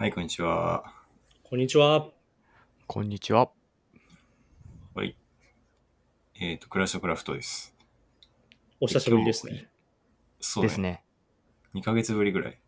[0.00, 0.94] はい、こんにちは。
[1.42, 2.08] こんにちは。
[2.86, 3.50] こんにちは。
[4.94, 5.14] はい。
[6.40, 7.76] えっ、と、クラッシュクラフトです。
[8.80, 9.68] お久しぶりですね。
[10.40, 10.68] そうね。
[10.70, 11.04] ですね。
[11.74, 12.58] 2ヶ月ぶりぐらい。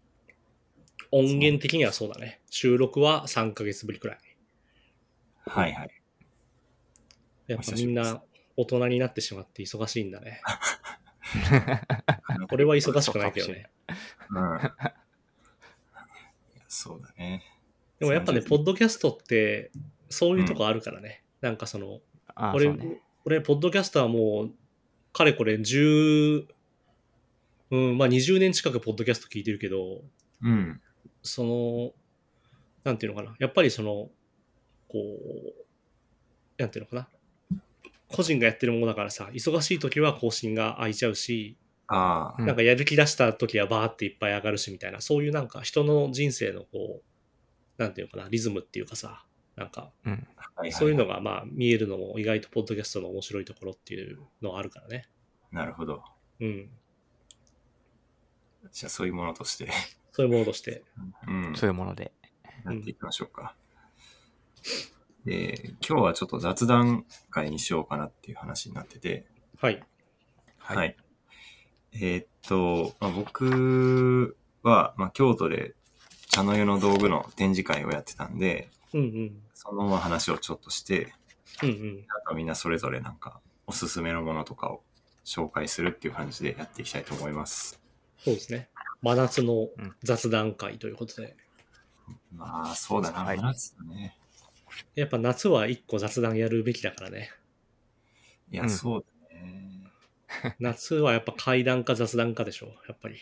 [1.11, 2.43] 音源的にはそうだね。
[2.51, 4.19] 収録は3ヶ月ぶりくらい。
[5.47, 5.91] はいはい。
[7.47, 8.21] やっぱみんな
[8.59, 10.43] 大人になってしまって忙しいんだね。
[12.53, 13.71] 俺は忙しくないけどね。
[14.29, 14.61] うん。
[16.75, 17.43] そうだね。
[17.99, 19.71] でもやっぱね、30ポッドキャストって
[20.09, 21.23] そういうとこあるからね。
[21.43, 22.01] なんかその、
[22.35, 23.03] あ、俺、そうね。
[23.27, 24.53] 俺、ポッドキャストはもう、
[25.13, 26.47] かれこれ10、
[27.73, 30.01] うん、まあ20年近くポッドキャスト聞いてるけど、
[30.41, 30.81] うん。
[31.23, 31.93] その、
[32.85, 33.37] なんていうのかな。
[33.39, 34.09] やっぱりその、
[34.89, 35.53] こう、
[36.57, 37.09] なんていうのかな。
[38.09, 41.59] 個人がやってるものだからさ、忙しい時は更新が空いちゃうし、
[41.95, 49.25] ああ、うんなんかやる気出した時はバーっていっぱい上がるしみたいな、そういうなんか人の人生のこう、なんていうのかな、リズムっていうかさ、
[49.57, 49.93] なんか、
[50.71, 55.07] そういうのがまあ見えるのも意外とポッドキャストの面白いところっていうのはあるからね。
[55.51, 56.03] なるほど。
[56.41, 56.71] うん。
[58.73, 59.69] じゃあ、そういうものとして、
[60.13, 60.83] そういうものとして。
[61.29, 61.53] うん。
[61.55, 62.13] そういうもので。
[62.65, 63.55] やっていきましょうか。
[65.25, 69.27] で、今日はちょっと雑談会にしようかなっていう話になってて、
[69.59, 69.85] はい。
[70.59, 70.97] はい。
[71.95, 75.75] えーっと、まあ、僕は、まあ、京都で
[76.31, 79.43] 茶の湯の道具の展示会をやってたんで、うんうん。
[79.55, 81.13] その話をちょっとして、
[81.63, 82.07] うんうん。
[82.09, 84.83] あとみんなそれぞれなんかおすすめのものとかを
[85.25, 87.81] 紹介するっていう感じでやっていきたいと思います。
[88.19, 88.69] そうですね。
[89.03, 91.37] 真夏のうん雑談会ということで。
[92.35, 94.17] まあ、そうだな、はい真夏だね。
[94.95, 97.31] やっぱ夏は一個雑談やるべきだからね。
[98.51, 99.05] いや、うんそう。
[100.61, 103.17] 夏はやっぱ怪談か雑談かでしょ、やっぱり。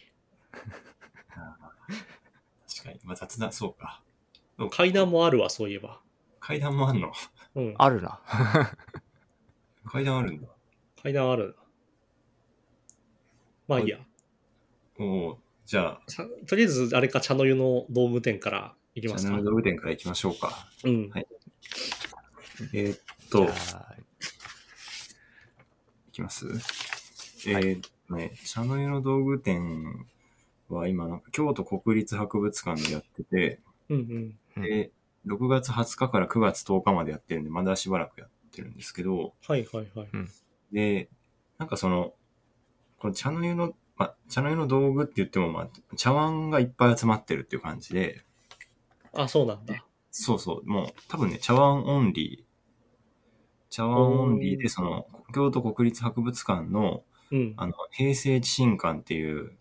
[2.69, 3.01] 確かに。
[3.05, 4.03] まあ、雑談、そうか。
[4.71, 6.01] 怪談もあるわ、そういえば。
[6.39, 7.13] 階段もあんの？
[7.55, 7.75] うん。
[7.79, 8.21] あるな。
[9.87, 10.49] 階段あるんだ。
[11.03, 11.55] 階段あるな。
[13.69, 13.99] まあいいや。
[14.99, 19.45] おおじゃあ、さとりあえず、あれか、茶の湯のドーム店から行きますャンネル。
[19.45, 20.69] 道具店から行きましょうか。
[20.85, 21.09] うん。
[21.11, 21.27] はい
[22.75, 23.01] えーっ
[23.31, 23.97] と、いあ
[26.13, 26.47] きます？
[27.47, 30.07] えーっとね、茶の湯の道具店
[30.69, 34.63] は今なんか京都国立博物館でやってて、うんうん。
[34.63, 34.91] で、
[35.27, 40.09] 6月20日から9月10日までやってるんで、まだしばらくやってるんですけど、はいはいはい。
[40.73, 41.09] で、
[41.59, 42.15] なんかその、
[42.99, 48.23] この茶の湯の、まあ、茶の湯の道具って言っても、まあ、茶碗がいっぱい集まってるっていう感じで、
[49.13, 49.85] あ、そうなんだ。
[50.11, 52.51] そうそう、もう多分ね、茶碗オンリー、
[53.71, 57.55] 茶碗オンリーで、その、京都国立博物館の、うん。
[57.57, 59.57] あの、平成地震館っていう、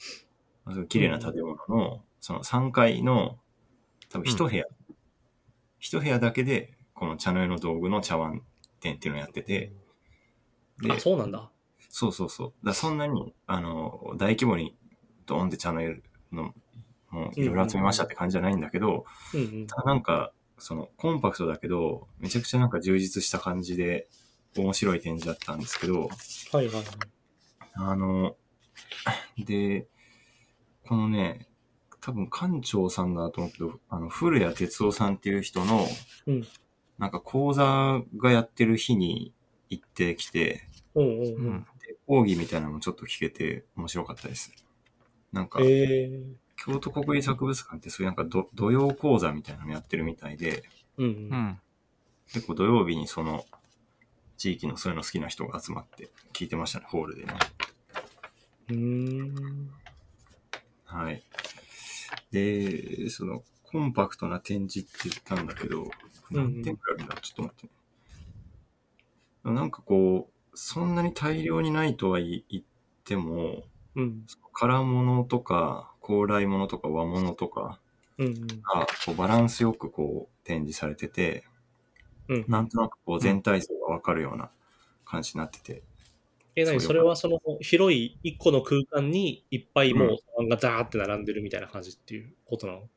[0.87, 3.39] 綺麗な建物の、その3階の、
[4.09, 4.65] 多分一部屋、
[5.79, 8.43] 一部屋だけで、この茶の湯の道具の茶碗
[8.79, 9.71] 店っていうのをやってて、
[10.81, 11.49] であ、そうなんだ。
[11.89, 12.65] そうそうそう。
[12.65, 14.75] だそんなに、あの、大規模に
[15.25, 16.53] ドーンって茶の湯の、
[17.09, 19.67] もういろいろ集めましたって感じじゃないんだけど、うんうん。
[19.67, 24.07] ただなんか、その、コンパクトだけど、めちゃくちゃなんか充実した感じで、
[24.57, 26.09] 面白い展示だったんですけど、はい
[26.51, 26.83] はいはい。
[27.79, 28.35] あの、
[29.37, 29.87] で、
[30.85, 31.47] このね、
[32.01, 35.85] 多分館長さんだと思うけど、あの、古谷哲夫さんっていう人の、
[36.27, 36.47] うん
[36.99, 39.33] なんか講座がやってる日に
[39.69, 41.65] 行ってきて、うんうんううん。
[42.05, 44.51] 講義みたいなのもちょっと聞けて面白かったです。
[45.31, 46.21] なんか、ええ
[46.57, 50.63] 京都国立博物館ってそういうなんかど土曜講座みたいなのやってるみたいで、
[50.97, 51.07] うんう。
[51.07, 51.61] うんん。
[52.33, 53.45] 結構土曜日にその
[54.35, 57.33] 地域のそういうの好きな人が集まって聞いてましたね、ホールでね。
[58.69, 59.71] うーん。
[60.85, 61.23] はい。
[62.31, 65.89] で、そのコンパクトな展示って言ったんだけど、
[66.31, 67.69] 何点くらいあるんだちょっと待っ
[69.43, 69.53] てね。
[69.55, 72.63] なんかこう、そんなに大量にないとは言言っ
[73.03, 73.63] ても、
[73.95, 74.25] うん。
[74.53, 77.79] 空物とか、高麗物とか和物とか。
[78.19, 81.45] がこうバランスよくこう展示されてて、
[82.27, 82.45] うん。
[82.47, 84.51] なんとなくこう全体像がわかるような
[85.05, 85.83] 感じになってて、
[86.61, 92.89] え、なにそれはその広い一個の空間にいっぱいもう茶碗がザーって並んでるみたいな感じっていうことなの？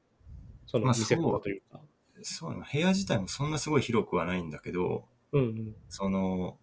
[0.66, 1.80] そのまあ見せ方というか。
[2.24, 5.74] そうなの部屋自体もそんなすごい広くはないんだけど、うんうん。
[5.88, 6.56] その、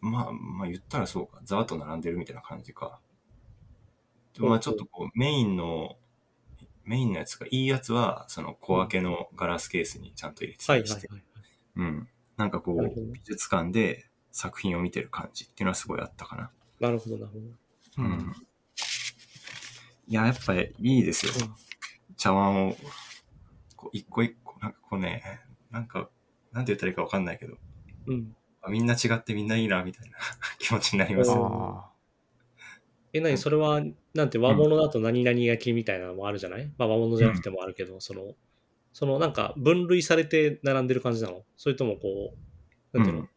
[0.00, 2.98] まあ、まあ言ったらそうか、ざーっと並んでるみたいな感じか。
[4.34, 5.96] でまあちょっとこう、メインの、
[6.84, 11.08] メインのやつが、いいやつは、その小分けのガラスケースにちゃんと入れてたりして。
[11.76, 12.08] うん。
[12.36, 16.50] なんかこう、美術館で作品を見てる感じっていうのはすごいあったかな。
[16.80, 17.46] なるほどなるほど。
[17.98, 18.32] うん。
[20.06, 21.32] いや、やっぱりいいですよ。
[22.16, 22.76] 茶碗を
[23.76, 25.40] こう一個一個、なんかこうね、
[25.70, 26.08] なんか、
[26.52, 27.56] なんて言ったらいいかわかんないけど、
[28.06, 28.34] うん。
[28.62, 30.16] あみんな違ってみんないいな、みたいな
[30.58, 31.84] 気持ちになりますよ。
[31.86, 31.90] あ
[33.12, 33.38] え、何？
[33.38, 33.82] それは、
[34.14, 38.34] なんて和物だと何々焼きみたいなのもあるじゃない、まあ和物じゃなくてもあるけど、その、
[38.92, 41.44] そのなんか分類されて並んでる感じなの？
[41.56, 42.34] それともこ
[42.92, 43.28] う、なんていうの、うん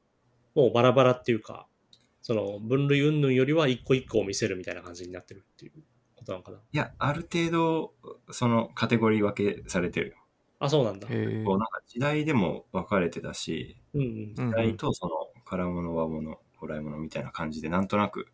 [0.56, 1.68] もうバラバラっていうか、
[2.22, 5.72] その分類云々よりは一個一個を見せるみたいな感じになってるっていう
[6.16, 7.94] ことなのかないや、ある程度、
[8.32, 10.16] そのカテゴリー分けされてるよ。
[10.60, 11.08] あ、そうなんだ。
[11.08, 14.08] こうなんか時代でも分かれてたし、うんうん。
[14.08, 15.12] うん時代とその
[15.46, 18.28] 空物、和物、古来物みたいな感じで、なんとなく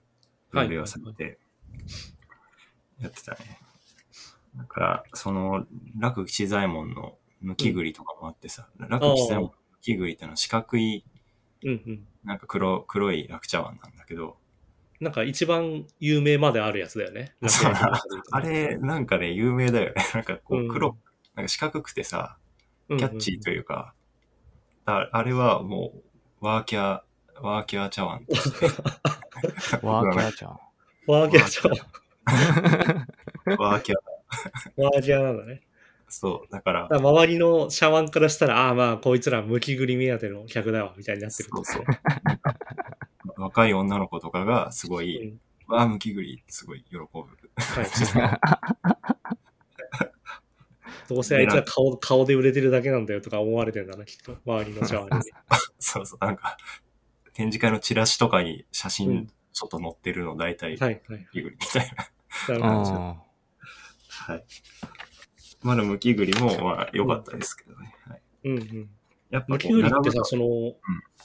[0.51, 1.39] 分類はされて、
[2.99, 3.59] やってたね。
[4.55, 5.65] だから、その、
[5.97, 11.05] 楽吉左衛門の抜き栗とかもあってさ、楽吉左衛門の抜き栗ってのは四角い、
[11.63, 12.07] うんうん。
[12.23, 14.37] なんか黒、黒い楽茶碗なんだけど、
[14.99, 17.33] なんか一番有名まであるやつだよね。
[18.31, 19.95] あれ、なんかね、有名だよね。
[20.13, 20.97] なんかこうんう、黒、
[21.35, 22.37] なんか四角くてさ、
[22.89, 23.93] キキャッチーというか、
[24.85, 25.93] だあれはも
[26.41, 28.65] う、ワーキャー、ワーキャー茶碗として、
[29.81, 30.59] ワーキャーちゃん。
[31.07, 33.57] ワーキャーちゃん。
[33.57, 33.97] ワーキャー、
[34.81, 35.61] ワーキャーなんだね。
[36.09, 41.49] そう、だからだ、から周りの茶碗からしたら、ああまあ、こいつらむきぐり目当ての客だわ、みたいになってる。
[41.53, 41.85] そうそう。
[43.41, 45.39] 若い女の子とかがすごうい、ん。
[45.67, 47.05] わあ、むきぐりってすごい喜ぶ。
[47.05, 47.29] はい。
[51.07, 54.37] どうせあいつは顔顔で売れてるだけなんだよとか思われてんだな、きっと。
[54.45, 55.25] 周りの茶碗に。
[55.79, 56.57] そうそう、なんか、
[57.33, 61.19] 展示会のチラシとかに写うん真ちょっと載ってるの大体、はいはい。
[61.19, 62.55] むきぐりみたいな。
[62.55, 62.95] なるほど。
[62.95, 63.23] あ
[64.09, 64.43] はい。
[65.61, 67.93] まだむきぐりも、まあ、良かったですけどね。
[68.07, 68.89] はい、うんうん。
[69.29, 70.45] やっぱこうむきぐりってさ、その、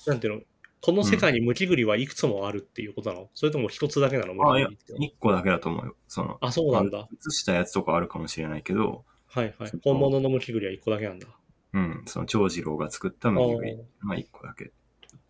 [0.06, 0.40] なんていうの、
[0.80, 3.30] この世界にむきぐりはいくつもあるっていうことなの？
[3.32, 4.34] それとも一つだけなの？
[4.34, 4.68] むあ、いや。
[4.98, 5.96] 一個だけだと思うよ。
[6.08, 7.08] その、あ、そうなんだ。
[7.20, 9.72] 写したやつとかあるかもしれないけど、はいはい。
[9.82, 11.26] 本物のむきぐりは一個だけなんだ。
[11.72, 14.72] うん、その長次郎が作ったむきぐり、まあ一個だけ。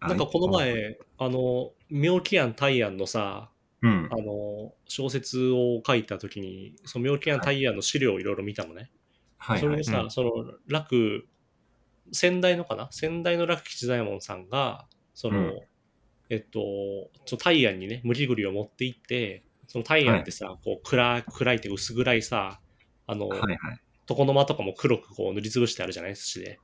[0.01, 3.49] なんかこの前、あの、妙義庵大安のさ、
[3.85, 4.17] うんあ。
[4.17, 8.91] の、小説を書いたときに、その妙義庵大安の資料をいろいろ見たのね。
[9.39, 9.61] はいはい。
[9.61, 10.31] それでさ、うんその
[10.67, 11.27] 楽、
[12.13, 12.89] 先代のかな？
[12.91, 15.61] 先代の楽吉左衛門さんが、その、うん
[16.31, 16.59] えっと、
[17.27, 22.61] ちょ大安にね、無地栗を持って行って、その大安ってさ、こう暗い、暗いって薄暗いさ、
[23.07, 23.59] あの、はいはい。
[24.09, 26.17] 床の間とかも黒くこう塗りつぶしてあるじゃない？
[26.17, 26.59] 土で。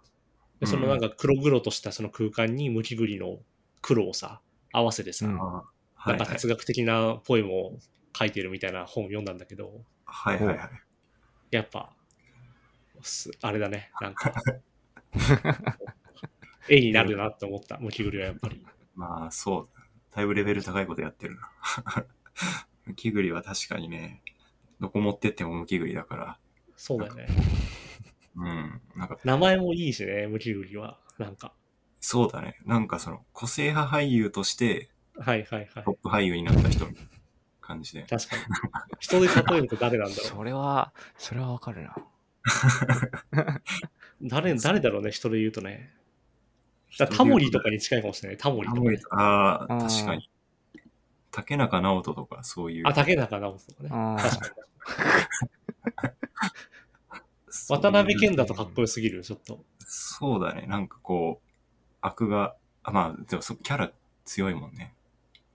[0.61, 3.39] でそのなんか黒々としたその空間に無地栗の
[3.81, 4.43] 黒をさ、
[4.73, 5.39] 合わせてさ、うん。
[6.07, 7.79] なんか哲学的なポエムを
[8.17, 10.71] 書いてるみたいな本を読んだんだけど、はいはいはい。
[11.51, 11.95] やっぱ、
[13.03, 14.35] すあれだね、なんか、
[16.69, 18.65] 絵になるなって思った、ムキグリはやっぱり。
[18.95, 19.81] まあそう。
[20.15, 21.51] だいぶレベル高いことやってるな。
[22.87, 24.23] ムキグリは確かにね、
[24.81, 26.39] どこ持ってってもムキグリだから。
[26.77, 27.27] そうだよね。
[28.37, 28.81] うん。
[28.97, 30.99] なんか、名前もいいしね、ムキグリは。
[31.19, 31.55] なんか。
[32.01, 32.57] そうだね。
[32.65, 35.95] なんかその、個性派俳優としてはいはいはいトッ。
[35.95, 36.93] プ俳優になった人の
[37.61, 38.03] 感じで。
[38.03, 38.43] 確かに。
[38.99, 40.27] 人で例えると誰なんだろう。
[40.29, 41.97] それは、それはわかるな。
[44.23, 45.95] 誰、誰だろうね、人で言うとね。
[46.99, 48.39] だタモリとかに近いかもしれない。
[48.39, 48.99] タモリとか、ねタモリ。
[49.11, 50.31] ああ、うん確かに。
[51.31, 52.89] 竹中直人とかそういう。
[52.89, 54.23] あ、竹中直人とかね。
[54.23, 54.71] 確かに。
[57.69, 59.65] 渡辺謙だとかっこよすぎる、ちょっと。
[59.79, 60.67] そうだね。
[60.67, 61.49] なんかこう、
[62.01, 63.93] 悪が、あまあ、でもそキャラ
[64.25, 64.95] 強いもんね。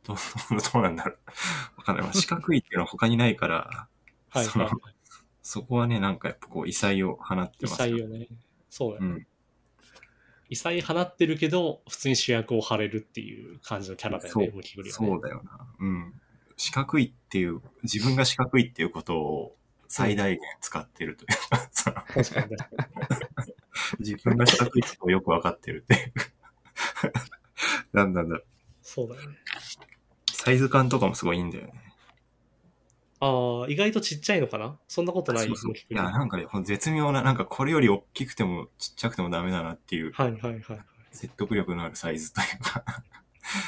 [0.05, 0.17] どう、
[0.73, 1.17] どうなんだろう。
[1.77, 2.05] わかんない。
[2.05, 3.89] まあ四角いっていうのは他にないから、
[4.29, 4.69] はいはい。
[5.41, 8.27] そこはね、なんかやっぱこう、異彩を放って異ます彩よね。
[8.69, 9.15] そうだよね。
[9.17, 9.27] うん。
[10.49, 15.07] 異彩放ってるけど、普通に主役を張れるっていう感じのキャラだよね、そうムキグリはね。
[15.07, 15.67] そうだよな。
[15.79, 16.21] うん。
[16.57, 19.57] 四角いっていう、自分が四角いっていうことを
[19.87, 22.69] 最大限使ってるというか、その確かに確か
[23.45, 23.53] に。
[23.99, 26.13] 自分が四角いことをよくわかってるっていう。
[27.93, 28.39] なんだんだ。
[28.81, 29.37] そうだよね。
[30.45, 31.73] サイズ感とかもすごいいいんだよね。
[33.19, 34.77] ああ、意外とちっちゃいのかな？
[34.87, 40.79] そんなことないそうそういや、なんかね、ほんと絶妙な、なんかこれより大きくてもちっちゃくてもダメだなっていうはいはいはい。
[41.11, 42.83] 説得力のあるサイズというか、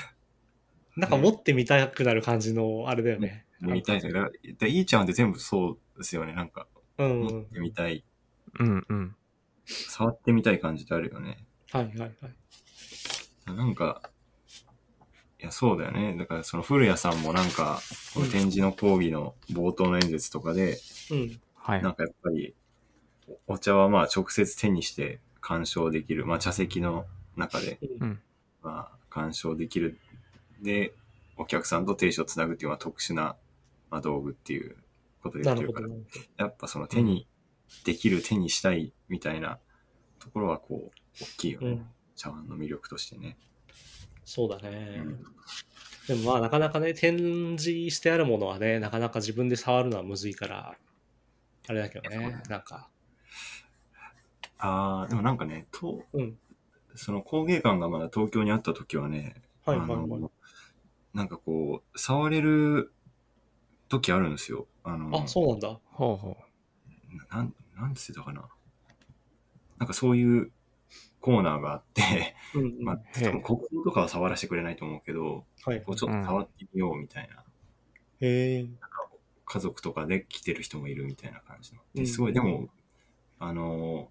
[0.95, 3.45] なんか持ってみたくなる感じのあれだよね。
[3.59, 4.13] 見たいですね。
[4.13, 6.33] だからでいいちゃんって全部そうですよね。
[6.33, 6.67] なんか、
[6.99, 7.45] うん、う持っん。
[7.45, 8.03] てみたい、
[8.59, 9.15] うんうん。
[9.65, 11.39] 触ってみたい感じってあるよね。
[11.71, 12.13] はいはいはい。
[13.55, 14.11] なんか、
[15.39, 16.15] いや、そうだよね。
[16.17, 17.79] だから、その古谷さんもなんか、
[18.13, 20.79] この展示の講義の冒頭の演説とかで、
[21.11, 21.39] うん。
[21.55, 21.93] はいなん。
[21.93, 22.55] かやっぱり、
[23.45, 26.25] お茶はまあ直接手にして鑑賞できる。
[26.25, 28.19] まあ茶席の中で、うん。
[28.63, 29.99] まあ鑑賞できる。
[30.61, 30.93] で、
[31.37, 33.35] お客さんと停止をつなぐっていうのは特殊な、
[33.91, 34.75] まあ、道具っていう
[35.21, 36.19] ことで言ってるからなるほど。
[36.19, 36.43] な、るほど。
[36.45, 37.27] やっぱその手に
[37.85, 39.59] できる手にしたいみたいな
[40.19, 41.67] ところはこう、大きいよね。
[41.67, 41.85] うん。
[42.15, 43.37] 茶碗の魅力としてね。
[44.27, 45.01] そうだね。
[45.03, 45.25] うん
[46.07, 47.17] でもまあなかなかね、展
[47.59, 50.77] 示してあるものはね、なかなか自分で触るのはむずいから、
[51.67, 52.87] あれだけどね、なんか。
[54.57, 56.37] ああ、でもなんかね、とうん。
[56.95, 60.31] その工芸館がまだ東京にあった時はね、はいはいはいあの
[61.13, 62.93] なんかこう、触れる
[63.89, 64.67] 時あるんですよ。
[64.85, 65.77] あの、あ、そうなんだ。
[65.91, 66.37] ほうほ
[67.29, 68.47] なん、なんつってたかな。
[69.77, 70.51] なんかそういう
[71.27, 72.83] コーナーがあって、うん、うん。
[72.85, 75.81] まあ、国語とかは触らせてくれないと思うけど、はい。
[75.81, 77.43] こうちょっと触ってみようみたいな、
[78.21, 78.65] へえ。
[79.45, 81.81] 家族とかで来てる人もいるみたいな感じの。
[81.95, 82.69] うんですごい、でも、
[83.39, 84.09] あの、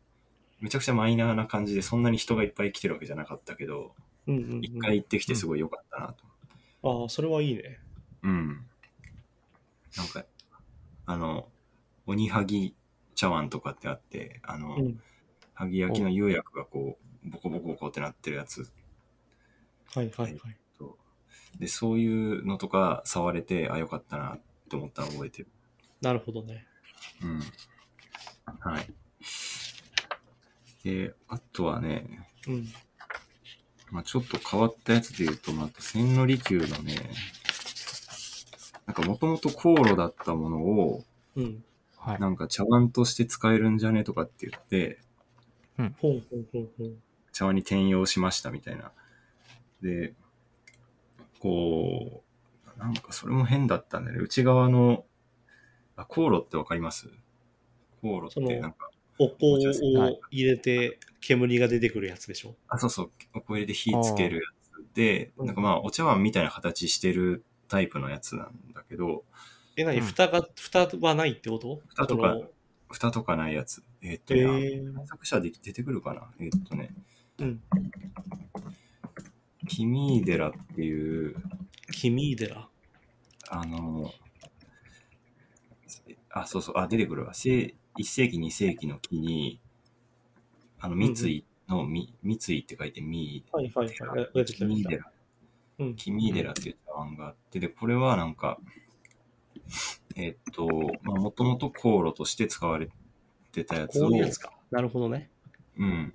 [0.61, 3.95] めちゃくちゃマイナーな感じで、そんなに人がいっぱい来てるわけじゃなかったけど、
[4.27, 4.61] うんうん、うん。
[4.63, 6.25] 一回行ってきてすごい良かったなと。
[6.83, 7.79] ああ、それはいいね。
[8.25, 8.67] うん。
[9.97, 10.27] なんか、
[11.07, 11.49] あの、
[12.07, 12.75] 鬼はぎ
[13.15, 15.01] 茶碗とかってあって、あの、うん。
[15.55, 18.71] はぎ焼きの釉薬がこう、ボコボコボコってなってるやつ
[19.95, 20.57] はいはいはい。
[20.79, 20.99] と、
[21.59, 25.49] で、そういうのとか触れて、あ、よかったなって思ったのを覚えてる。
[26.03, 26.67] なるほどね。
[27.23, 27.41] うん。
[28.61, 28.93] はい。
[30.85, 32.67] で、あとはね、うん。
[33.91, 36.97] まあちょっと変わったやつで言うと、また千利休のね、
[38.87, 41.05] なんかもともと航路だったものを、
[41.37, 41.45] うん。
[41.45, 41.63] う。
[41.97, 42.21] はい。
[42.21, 45.01] なんか茶碗として使えるんじゃねとかって言って、
[45.77, 46.97] ほうほうほうほう。
[47.37, 48.93] 茶碗に転用しましたみたいな。
[49.83, 50.15] で、
[51.39, 52.23] こ
[52.77, 54.23] う、なんかそれも変だったんだよね。
[54.23, 55.05] 内側の、
[55.97, 57.11] あ、航路ってわかります
[58.01, 58.89] 航路ってなんか、
[59.19, 62.55] お香を入れて煙が出てくるやつでしょ。
[62.69, 69.25] あ、そうそう、おこ入れで火つけるやつで、なんかまあお茶碗みたいな形してるタイプのやつなんだけど、
[69.77, 72.39] え、なに、うん蓋が、蓋はないってこと蓋とか
[72.89, 73.83] 蓋とかないやつ。
[74.01, 76.95] えーっとえね、ー検索者で出てくるかなえーっとね、
[77.39, 77.63] うん。
[79.69, 81.37] キミーデラっていう、
[81.93, 82.69] キミーデラ。
[83.49, 84.11] あの、
[86.31, 87.35] あ、そうそう、あ、出てくるわ。
[87.35, 89.61] せ1世紀、2世紀の木に、
[90.79, 94.25] あの、三井の、み三井って書いて、ミーはいはいはい。
[94.25, 95.11] あ出てきキた出てきたミーデラ。
[95.79, 95.97] うん。
[95.97, 98.59] キミーデラっていう茶碗があって、で、これはなんか、
[100.15, 100.67] えっと、
[101.03, 102.89] まあ、もともと航路として使われ
[103.53, 104.53] てたやつを、こういうやつか。
[104.71, 105.31] なるほどね。
[105.79, 106.15] うん。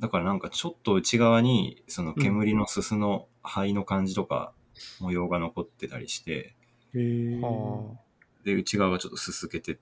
[0.00, 4.52] だからなんかちょっと内側に、その煙のすすの灰の感じとか、
[5.00, 6.54] 模様が残ってたりして、
[6.94, 7.40] へえ。
[7.40, 7.96] は
[8.44, 9.78] で、内側がちょっとすすけて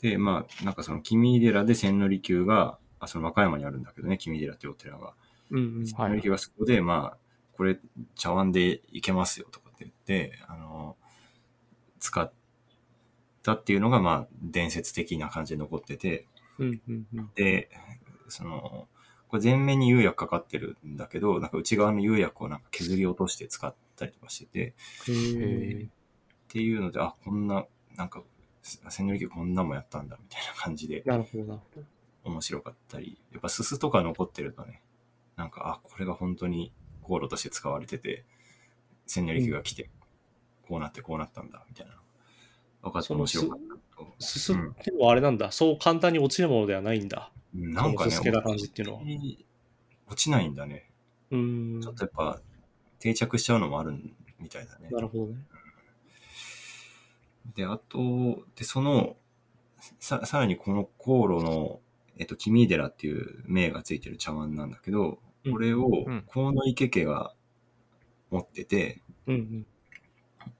[0.00, 5.14] で、まあ、なんかその、君寺で千利休が、あ、その和歌山にあるんだけどね、君寺っていうお寺が。
[5.50, 5.86] うんうん。
[5.86, 7.18] 千利休がそこで、まあ、
[7.56, 7.78] これ、
[8.14, 10.96] 茶碗でいけますよとかって言って、あの、
[11.98, 12.32] 使っ
[13.42, 16.26] たっていうのが、まあ、伝説的な感じで残ってて、
[16.58, 17.30] うんうんうん。
[17.34, 17.70] で、
[18.28, 18.86] その、
[19.28, 24.74] これ全面に釉薬かかってるんだけど、なんか内側の釉薬をなんか削り落として使ったりとかしてて。
[25.08, 28.22] っていうので、あ、こんな、なんか、
[28.62, 32.30] 千利休こんなもやったんだみたいな感じでなるほどなるほど。
[32.30, 34.82] 面白かったり、やっぱすすとか残ってるとね、
[35.36, 38.24] なんか、あ、これが本当に航路として使われてて、
[39.06, 39.90] 千利休が来て、
[40.66, 41.94] こうなってこうなったんだ、みたいな。
[42.82, 43.58] 分かって面白かっ
[43.96, 44.14] たと。
[44.18, 45.50] すすってのはあれなんだ。
[45.50, 47.30] そう簡単に落ちるものではないんだ。
[47.54, 49.02] うんなんかね、けた感じっていうのは
[50.06, 50.90] 落ちないんだね。
[51.30, 51.80] うーん。
[51.80, 52.40] ちょっとやっぱ
[52.98, 53.92] 定着しちゃうのもある
[54.38, 54.88] みたいだね。
[54.90, 55.38] なるほどね。
[57.54, 59.16] で、あと、で、その、
[59.98, 61.80] さ、さらにこの航路の、
[62.18, 67.32] えっと、君寺っていう名がついてる茶碗なんだけど、うんこれをうん、河野池家が
[68.30, 69.66] 持ってて、うんうん。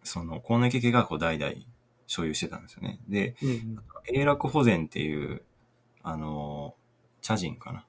[0.03, 1.53] その、河野池家がこう代々
[2.07, 3.01] 所有してたんですよね。
[3.09, 3.79] で、うんうん。
[4.15, 5.43] 永楽保全っていう、
[6.03, 6.75] あの、
[7.21, 7.85] 茶人かな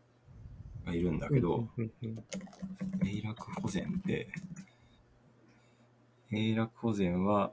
[0.86, 1.68] がいるんだけど、
[3.04, 4.30] 永楽保全って、
[6.32, 7.52] 永楽保全は、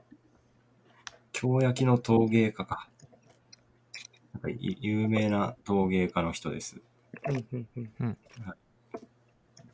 [1.31, 2.89] 京焼きの陶芸家か。
[4.33, 6.81] なんかい有名な陶芸家の人です。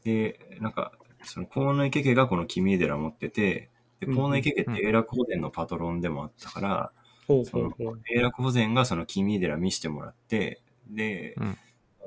[0.03, 0.93] で、なんか、
[1.23, 3.69] その河野池家がこの君寺を持ってて、
[3.99, 6.91] で、うん河野池家って永楽保全のパトロンでもあったから、
[7.27, 7.73] その。
[7.79, 11.55] 永楽保全がその君寺見せてもらって、で、うんあ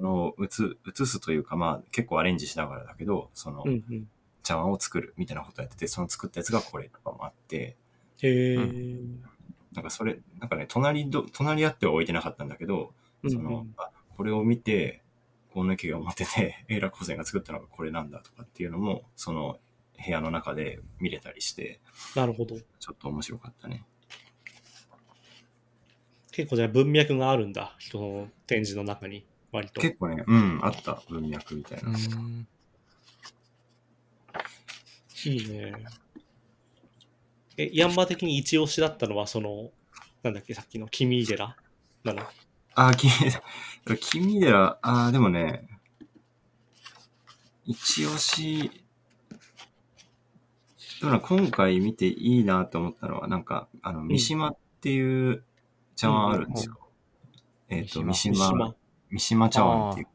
[0.00, 0.45] の、映、
[1.03, 3.65] 映すというか、まあ結構アレンジしながらだけど、その。
[4.47, 7.76] 茶碗を作るみたいなことやってて、その作ったやつがこれとかもあって、
[8.23, 8.55] へえ。
[8.55, 9.26] う
[9.75, 12.93] なんかそれ、なんかね、隣ど、隣り合っては置いてなかったんだけど、
[13.29, 15.03] その、うんうんあ、これを見て、
[15.53, 19.59] 河野家が持ってて、永楽保全が作ったのがこれなんだとかっていうのも、その
[20.05, 21.81] 部屋の中で見れたりして、
[22.15, 22.57] なるほど。
[22.57, 23.85] ちょっと面白かったね。
[26.31, 27.75] 結構じゃあ文脈があるんだ。
[27.79, 29.80] 人の展示の中に、割と。
[29.80, 31.98] 結構ね、うん、あった文脈みたいうな。
[31.98, 32.46] ん。
[35.25, 35.72] いいね。
[37.56, 39.70] え、ヤンマ的に一押しだったのは、その、
[40.22, 41.56] なんだっけ、さっきの君寺？
[42.04, 42.22] なの？
[42.75, 43.10] あー、君、
[43.96, 45.66] 君寺、あー、でもね、
[47.64, 48.70] 一押し、
[51.00, 55.42] でもな今回見ていいなと思ったのは、なんか、あの、三島っていう
[55.96, 56.78] 茶碗あるんですよ。
[57.68, 58.75] えっ、と、三三島、
[59.10, 59.48] 三島。
[59.48, 60.06] 茶碗っていう。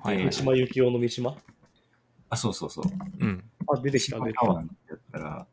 [0.00, 1.36] はいはい三島由紀夫の三島？
[2.28, 2.84] あ、そうそうそう。
[3.20, 3.44] うん。
[3.66, 4.46] あ、出てきた、出てきた。
[4.46, 5.46] 三島茶碗ってやったら、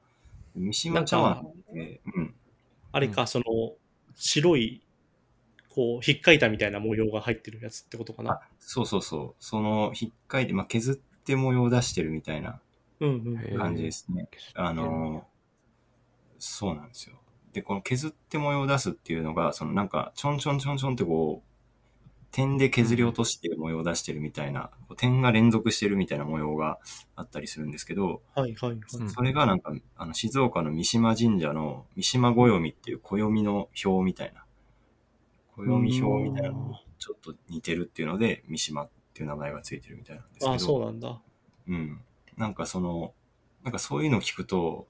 [0.55, 2.35] 三島茶碗って、うん。
[2.91, 3.45] あれか、その、
[4.15, 4.81] 白い、
[5.69, 8.31] こう、引っかいたみたいな模様が入ってるやつってことかな？
[8.31, 9.43] あ、そうそうそう。
[9.43, 12.59] その、引っかいて、まあ、削って模様を出してるみたいな
[12.99, 13.37] うんうん。
[13.37, 14.27] へー感じですね。
[14.55, 15.25] あの、
[16.39, 17.15] そうなんですよ。
[17.53, 21.50] で、この削って模様を出すっていうのが、そのなんか、ちょんちょんちょんちょんってこう、
[22.31, 26.79] 点で削り落として模様を出してるみたいな、こう点が連続してるみたいな模様が
[27.15, 28.79] あったりするんですけど、はいはいはい。
[28.99, 34.45] うんそれがなんか、あの、静岡の三島神社の三島暦っていう暦の表みたいな、
[35.57, 40.53] 暦表みたいなのにちょっと似てるっていうので、三島っていう名前がついてるみたいなんですけど。
[40.53, 41.21] あ、そうなんだ。
[41.67, 42.01] うん。
[42.37, 43.13] なんかその、
[43.63, 44.87] なんかそういうのを聞くと、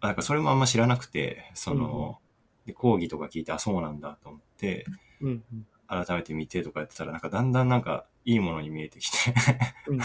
[0.00, 2.18] あなんかそれもあんま知らなくて、その、
[2.64, 4.86] で講義とか聞いて、あ、そうなんだと思って、
[5.20, 5.66] うんうん。
[5.90, 9.34] 改めて見てとかやってたら、なんかだんだんなんかいいものに見えてきて、
[9.88, 10.00] うんうん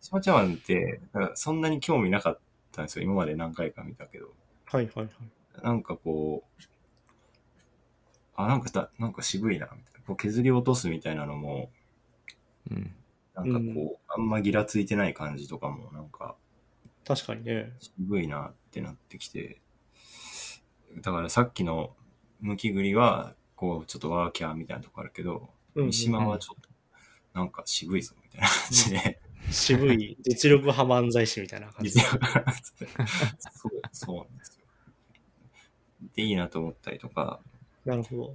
[0.00, 2.38] しまちゃわんって、なんかそんなに興味なかっ
[2.72, 3.04] たんですよ。
[3.04, 4.32] 今まで何回か見たけど。
[4.64, 5.08] はいはいはい。
[5.62, 6.62] なんかこう、
[8.36, 10.00] あ、なんかだ、なんか渋いな、みたいな。
[10.06, 11.70] こう削り落とすみたいなのも、
[12.70, 12.94] うん。
[13.34, 16.36] なんかこう、あんまギラついてない感じとかも、なんか、
[17.04, 17.72] 確かにね。
[17.80, 19.60] 渋いなってなってきて、
[21.00, 21.94] だからさっきの
[22.40, 26.68] むきぐりは、こう、ちょっとワーキャーみたいなとこあるけど、うんうん三島はちょっと、
[27.34, 31.90] なんか渋いぞ、みたいな感じで、渋い実力派漫才師みたいな感じ。
[31.90, 32.12] そう、
[33.92, 34.66] そうなんですよ。
[36.14, 37.40] で、いいなと思ったりとか、
[37.84, 38.34] なるほど。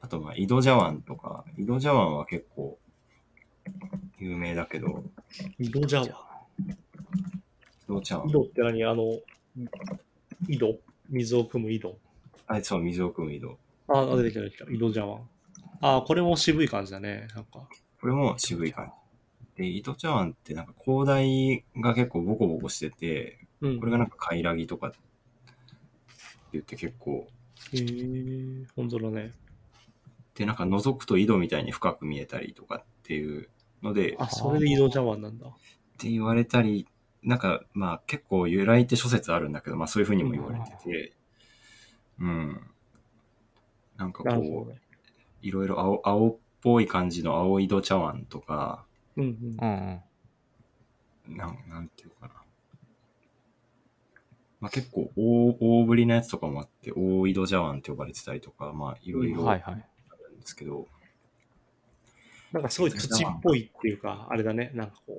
[0.00, 2.78] あと、まあ、井戸茶碗とか、井戸茶碗は結構、
[4.18, 5.04] 有名だけど、
[5.58, 6.08] 井戸茶碗。
[6.08, 6.12] 井
[7.86, 8.32] 戸茶碗井。
[8.32, 8.84] 戸って何？
[8.84, 9.04] あの、
[10.48, 10.78] 井戸？
[11.10, 11.98] 水を汲む井戸。
[12.46, 13.58] あ、そう、水を汲む井戸。
[13.88, 14.70] あ、あ出てきた出てきた。
[14.70, 15.28] 井戸茶碗。
[15.80, 17.28] あ、これも渋い感じだね。
[17.34, 17.68] なんか。
[18.00, 18.92] これも渋い感
[19.56, 19.62] じ。
[19.62, 23.80] で、糸茶碗ってなんか広大が結構ボコボコしてて、うん。
[23.80, 24.98] これがなんかカイラギとかって
[26.52, 27.26] 言って結構、
[27.72, 29.32] へえ、本当だね。
[30.34, 33.48] で、なんか覗くと井戸みたいに深く見えたりとかっていう
[33.82, 35.46] ので、っあ、それで井戸茶碗なんだ。
[35.96, 36.86] て言われたり、
[37.22, 41.12] なんかまあ結構由来って諸説あるんだけど、まあそういうふうにも言われてて、
[42.20, 42.60] うん。
[43.96, 44.74] なんかこう。
[45.42, 48.84] いろいろ青青っぽい感じの青井戸茶碗とか、
[49.16, 51.36] うんうん。
[51.36, 52.34] なん、なんていうかな。
[54.60, 59.74] まあ、結構大、大ぶりなやつとかもあって、大井戸茶碗って呼ばれてたりとか、まあ、いろいろあはいはい。
[59.74, 60.88] るんですけど、
[62.52, 64.70] なんかすごい土っぽいっていうか、あれだね。
[64.74, 65.12] なんかこ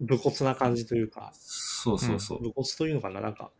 [0.00, 2.42] う、武骨な感じというか、そうそうそう。
[2.42, 3.50] 武骨というのかななんか、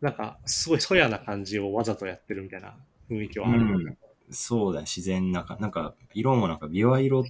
[0.00, 2.76] なんか、すごいそやな感じをわざとやってるみたいな
[3.12, 3.60] 雰囲気はある。
[3.60, 3.96] うん
[4.34, 7.24] そうだね、自然なか、なんか、色もなんか、ビワ色っ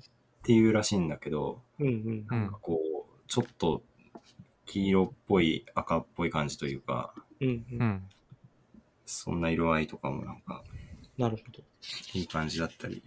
[0.45, 2.27] ていうらしいんだけど、うんうん。
[2.31, 2.51] うん。
[2.61, 3.83] こう、ちょっと、
[4.66, 7.64] 黄色っぽい、赤っぽい感じというか、うんう。
[7.73, 8.09] うんん。
[9.05, 10.62] そんな色合いとかもなんか、
[11.18, 11.62] なるほど。
[12.14, 13.03] いい感じだったり。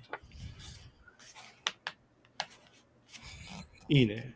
[3.88, 4.36] いいね。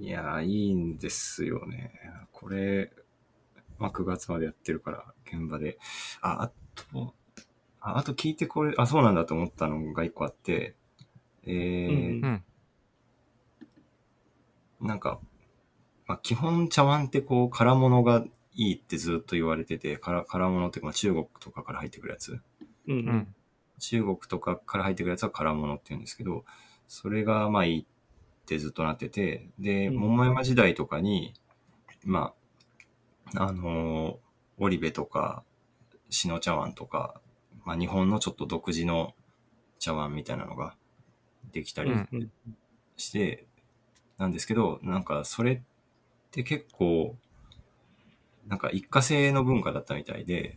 [0.00, 1.92] いやー、いいんですよね。
[2.32, 2.92] これ、
[3.78, 5.78] まあ、9月までやってるから、現場で。
[6.20, 6.52] あ、あ
[6.92, 7.14] と、
[7.80, 10.76] ああと聞いてこれ、あ、そうなんだと思ったのが一個あって、
[11.44, 12.42] えーうん
[14.80, 14.86] うん。
[14.86, 15.20] なんか、
[16.06, 22.32] まあ、基本茶碗ってこう、空物がいいってずっと言われてて、空空物ってまあ、中国とかから入ってくるやつ。
[22.32, 22.40] うんう。
[22.88, 23.34] うんん。
[23.78, 26.44] 中国とかから入ってくるやつは空物って言うんですけど、
[26.86, 27.84] それがまあいいっ
[28.44, 31.34] てずっとなってて、で、うん桃山時代とかに、
[32.04, 32.34] ま
[33.34, 34.16] あ、あのー、
[34.58, 35.44] 織部とか、
[36.10, 37.20] 篠茶碗とか、
[37.64, 39.14] まあ日本のちょっと独自の
[39.78, 40.74] 茶碗みたいなのが
[41.52, 41.92] できたり
[42.96, 43.46] して、
[44.18, 45.60] なんですけど、なんかそれっ
[46.30, 47.16] て結構、
[48.46, 50.56] なんか一過性の文化だったみたいで。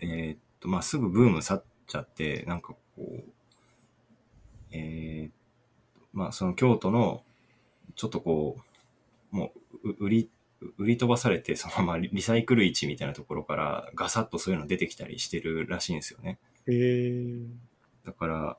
[0.00, 3.24] えーっと、まあ、すぐブーム去っちゃって、なんかこう、
[4.72, 5.30] えー、
[6.12, 7.22] まあ、その京都の、
[7.94, 8.58] ちょっとこ
[9.32, 9.52] う、も
[9.84, 10.30] う、う売り
[10.78, 16.38] 売り飛ばされて、そのままリリサイクル市みたいなところからガサッとそういうの出てきたりしてるらしいんですよね。
[16.66, 17.22] へえ。
[18.04, 18.56] だから、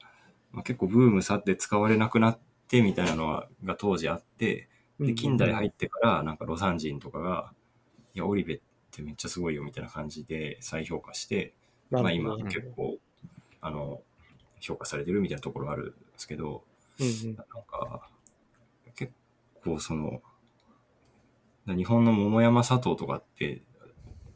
[0.52, 4.68] まあ、結構ブーム去って使われなくなってみたいなのはが当時あって、
[5.00, 7.52] で、近代入っってから、なんかロサン人とかが、
[8.16, 8.60] いや、オリベっ
[8.92, 11.54] てめっちゃすごいよみたいな感じで再評価して、
[11.92, 12.98] まあ今結構、
[13.62, 14.02] あの、
[14.60, 16.64] 評価されてるみたいなところあるんですけど、
[17.00, 18.10] うんうんなんか、
[18.96, 19.14] 結
[19.64, 20.22] 構その、
[21.76, 23.62] 日本の桃山砂糖とかって、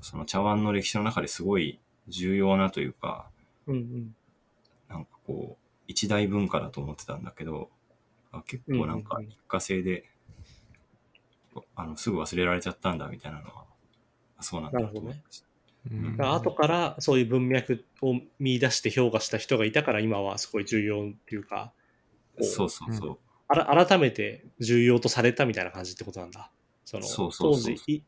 [0.02, 3.30] その茶碗の歴史の中ですごい重要なというか、
[3.68, 4.16] うんうん
[4.90, 7.70] なんかこう、一大文化だと思ってたんだけど、
[8.34, 10.04] あ結構なんかうんうんうん一過性で、
[11.76, 13.64] あの、すぐ忘れられちゃったんだみたいなのは、
[14.38, 15.46] あそうなんだと思いました。
[15.92, 21.72] うんだから後からそういう文脈を見出して評価した人がいたから今はすごい重要っていうか、
[22.36, 23.18] こうそうそうそう。
[23.48, 26.52] あら改めて重要とされたみたいな感じってことなんだ。
[26.92, 28.04] そのそうそうそう当時い、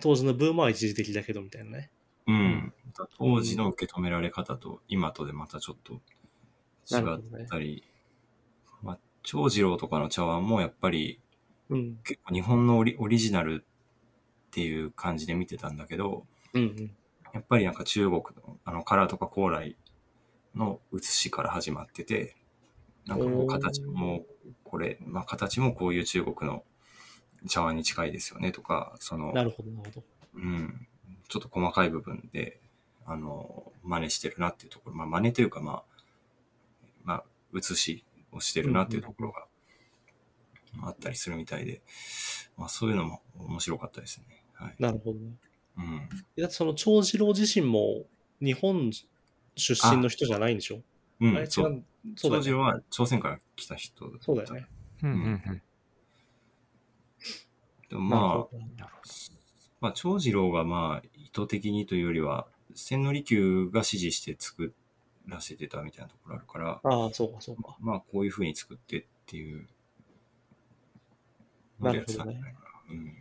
[0.00, 1.90] 当時のブームは一時的だけどみたいなね。
[2.26, 2.72] うん。
[3.18, 5.94] 当時の受け止められ方と今とでまたちょっと
[6.94, 7.82] 違ったり、
[8.82, 11.20] まあ、長次郎とかの茶碗もやっぱり
[11.68, 11.98] うん。
[12.04, 16.24] 結構日本のオリオリジナルっていう感じで見てたんだけど、
[16.54, 16.90] うんうん。
[17.34, 19.76] やっぱりなんか中国のあのカラーとか高麗
[20.54, 22.36] の写しから始まってて、
[23.06, 24.24] なんかこう形も
[24.64, 26.62] これ、まあ形もこういう中国の
[27.46, 30.06] 茶碗に近いですよねとか、その、なるほど、なるほど。
[30.34, 30.86] うん、
[31.28, 32.60] ちょっと細かい部分で、
[33.06, 35.84] あの、真似してるなっていうところ、まあ真似というかまあ、
[37.04, 39.46] まあ、写しをしてるなっていうところが
[40.82, 41.80] あったりするみたいで、
[42.56, 44.44] まあそういうのも面白かったですね。
[44.54, 44.74] はい。
[44.78, 45.32] なるほどね。
[45.78, 46.08] うん。
[46.36, 48.04] だってその長次郎自身も
[48.40, 48.90] 日本
[49.56, 50.82] 出身の人じゃないんでしょ？
[51.20, 51.46] うん、う。
[51.46, 51.84] そう。
[52.16, 52.42] そうだよね。
[52.42, 54.66] 長次郎は朝鮮から来た人だったそうだよね。。
[55.02, 55.62] うんうん
[57.88, 58.86] でもまあ、
[59.80, 64.74] まあ、長次郎がまあ、意図的にというよりは、千利休が指示して作
[65.26, 67.76] らせてたみたいなところあるから、ああ、そうか、そうか。
[67.80, 69.66] まあ、こういう風に作ってっていう。
[71.80, 72.66] なるほどねのでやってたんじゃないかな。
[72.90, 73.14] うん。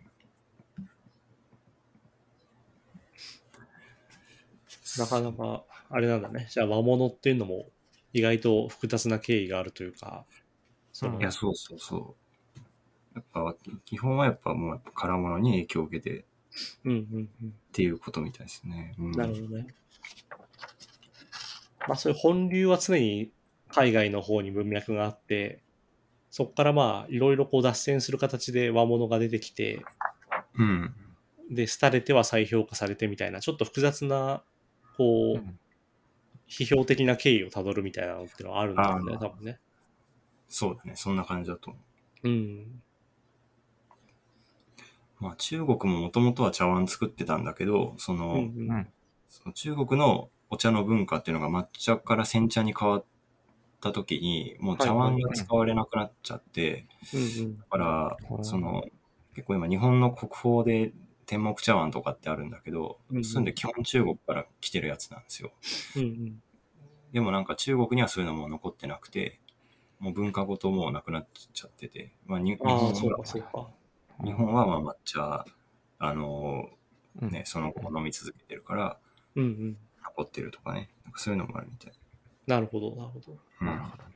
[4.98, 6.48] なかなか、あれなんだね。
[6.50, 7.70] じゃあ和物っていうのも
[8.14, 10.26] 意外と複雑な経緯があるというか、
[11.20, 12.27] いや、そうそうそう。
[13.18, 16.24] やっぱ、基本はやっぱもうやっぱ空物に影響を受けてっ。
[17.72, 18.96] ていうことみたいですね。
[18.98, 19.68] うん、なるほどね。
[21.88, 23.32] まあそういう本流は常に
[23.70, 25.62] 海外の方に文脈があって、
[26.30, 29.84] そこからまあいろいろこう脱線する形で和物が出てきて、
[30.58, 30.94] うん。
[31.50, 34.44] で、廃れては再評価されてみたいな、ちょっと複雑な、
[34.98, 35.60] こう、うん
[36.50, 39.60] 批評的な経緯をたどるみたいなのっていうのはあるんだろうね、多分ね。
[40.48, 40.94] そうだね。
[40.96, 41.80] そんな感じだと思
[42.24, 42.30] う。
[42.30, 42.82] うん。
[45.20, 48.72] まあ、中国ももともとは茶碗作ってたんだけど、その、うんうん。
[48.72, 48.88] うん
[49.30, 53.06] その中国のお茶の文化っていうのが抹茶から煎茶に変わっ
[53.82, 58.84] た時に、もう茶碗が使われなくなっちゃって、だからう、んその、
[59.36, 60.94] 結構今日本の国宝で
[61.26, 63.24] 天目茶碗とかってあるんだけどうんう、ん。
[63.24, 65.52] そういうんで基本中国から来てるやつなんですよ。
[65.96, 66.42] うんうん。
[67.12, 69.40] でもなんか中国にはそういうのも残ってなくて、
[70.00, 73.68] もう文化ごともうなくなっちゃってて、まあに日本そうか。
[74.24, 75.46] 日本はまあ抹茶、
[76.00, 76.70] あの
[77.22, 78.98] うんね、その後も飲み続けてるから、
[79.36, 79.78] うんうん。
[80.04, 81.94] 残ってるとかね、なんかそういうのもあるみたい。
[82.46, 83.38] なるほど、なるほど。
[83.62, 84.10] うんなるほどね。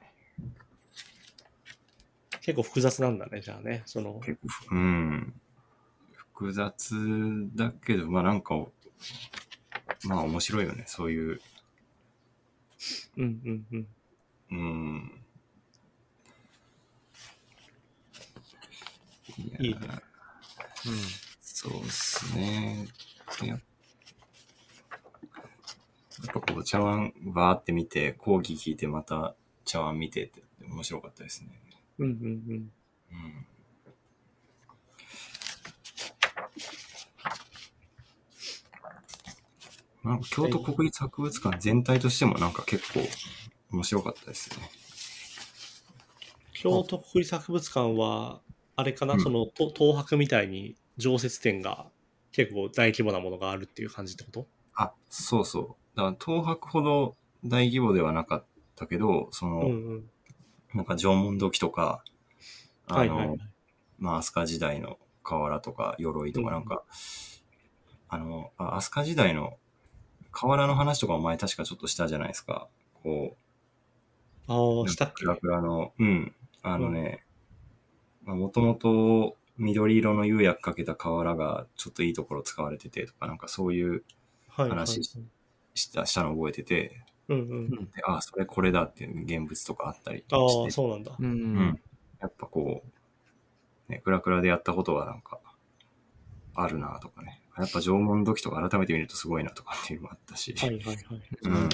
[2.41, 3.83] 結構複雑なんだね、じゃあね。
[3.85, 5.33] その、結構ふ、うん。
[6.15, 6.95] 複雑
[7.55, 8.55] だけど、まあなんか、
[10.05, 11.41] まあ面白いよね、そういう、
[13.17, 13.87] うんうんうん。
[14.51, 15.20] うん。
[19.41, 19.79] いやいいね
[21.41, 22.87] そうっすね。
[23.41, 23.59] でやっ
[26.33, 31.49] ぱこう茶碗バーって見て、講義聞いてまた茶碗見てって面白かったですね。
[31.97, 32.17] うんうんう
[32.53, 32.71] ん。
[40.05, 40.11] うん。
[40.11, 43.01] なんか京都国立博物館全体としてもなんか結構
[43.71, 44.69] 面白かったですね。
[46.53, 48.41] 京都国立博物館は、
[48.81, 51.85] あれかな、うんその、と東博みたいに常設展が
[52.31, 54.47] 結構大規模なものがあるっていう感じってこと？
[54.75, 55.97] あ、そうそう。
[55.97, 57.15] だから東博ほど
[57.45, 58.43] 大規模ではなかっ
[58.75, 60.09] たけど、その、うんうん。
[60.73, 62.03] なんか縄文土器とか、
[62.87, 63.39] あの、はいはいはい。
[63.99, 66.83] まあ、飛鳥時代の瓦とか鎧とかなんか、
[68.09, 69.57] あの、あ飛鳥時代の
[70.31, 72.67] 瓦の話とかお前確かちょっとしたじゃないですか。
[73.03, 73.35] こ
[74.47, 75.25] あう、あ、したっけ？
[75.25, 77.23] クラクラの、うん、あのね、
[78.23, 84.03] まあ、もともと緑色の釉薬かけた瓦がちょっといいところ使われててとか、なんかそういう
[84.47, 84.79] はいはい。
[84.79, 85.01] 話
[85.73, 87.69] したしたの覚えてて、うんうん。
[87.69, 91.15] でああ、それこれだっていう現物とかあったりああ、して、そうなんだ。
[91.17, 91.25] うん。
[91.25, 91.79] うん
[92.19, 95.39] やっぱこう、ね、クラクラでやったことがなんか、
[96.53, 97.41] あるなとかね。
[97.57, 100.97] やっぱ縄文土器とか改めて見るとすごいなとかっていうのもあったし、はいはいはい。
[101.41, 101.69] うん。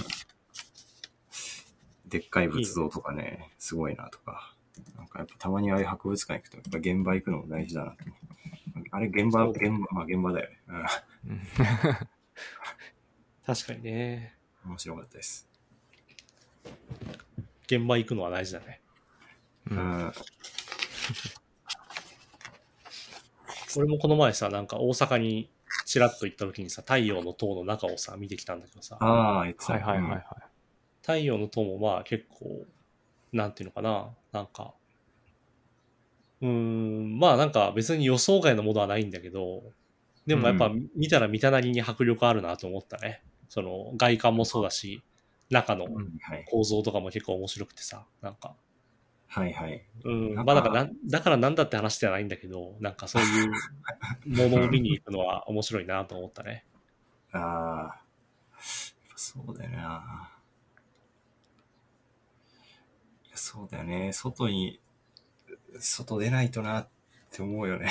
[2.08, 4.56] でっかい仏像とかね、すごいなとか。
[4.98, 7.98] なんかやっぱたまにああいう博物館行くと、やっぱ現場行くのも大事だなと。
[8.92, 10.58] あれ現場、現場、まあ現場だよね。
[11.28, 11.42] うん
[13.46, 14.36] 確かにね。
[14.66, 14.72] うん。
[14.72, 15.48] 面白かったです。
[17.66, 18.82] 現場行くのは大事だね。
[19.72, 20.14] ううんん。
[23.78, 25.50] 俺もこの前さ、なんか大阪に
[25.86, 30.24] ちらっと行った時にさ、太陽の塔の中をさ、見てきたんだけどさ、ああ、はいはいはいはい。
[31.02, 32.66] 太陽の塔もまあ結構、
[33.32, 34.74] なんていうのかな、なんか、
[36.42, 39.64] うーん、まあなんか別に予想外のものはないんだけど、
[40.26, 43.24] でもやっぱう見たら見たなりに迫力あるなと思ったね。
[43.50, 45.02] その外観もそうだし、
[45.50, 45.88] 中の。
[46.50, 48.56] 構造とかも結構面白くてさ、なんか、
[49.28, 49.84] はいはい。
[50.06, 53.52] うん、まあだからな、だからなんだって話ではないんだけど、なんかそういう
[54.28, 56.66] ものを見に行くのは面白いなと思ったね。
[57.32, 58.02] ああ、
[59.16, 60.32] そうだよな。
[63.26, 64.12] いやそうだよね。
[64.14, 64.80] 外に、
[65.80, 66.90] 外出ないとなっ
[67.32, 67.90] て思うよね。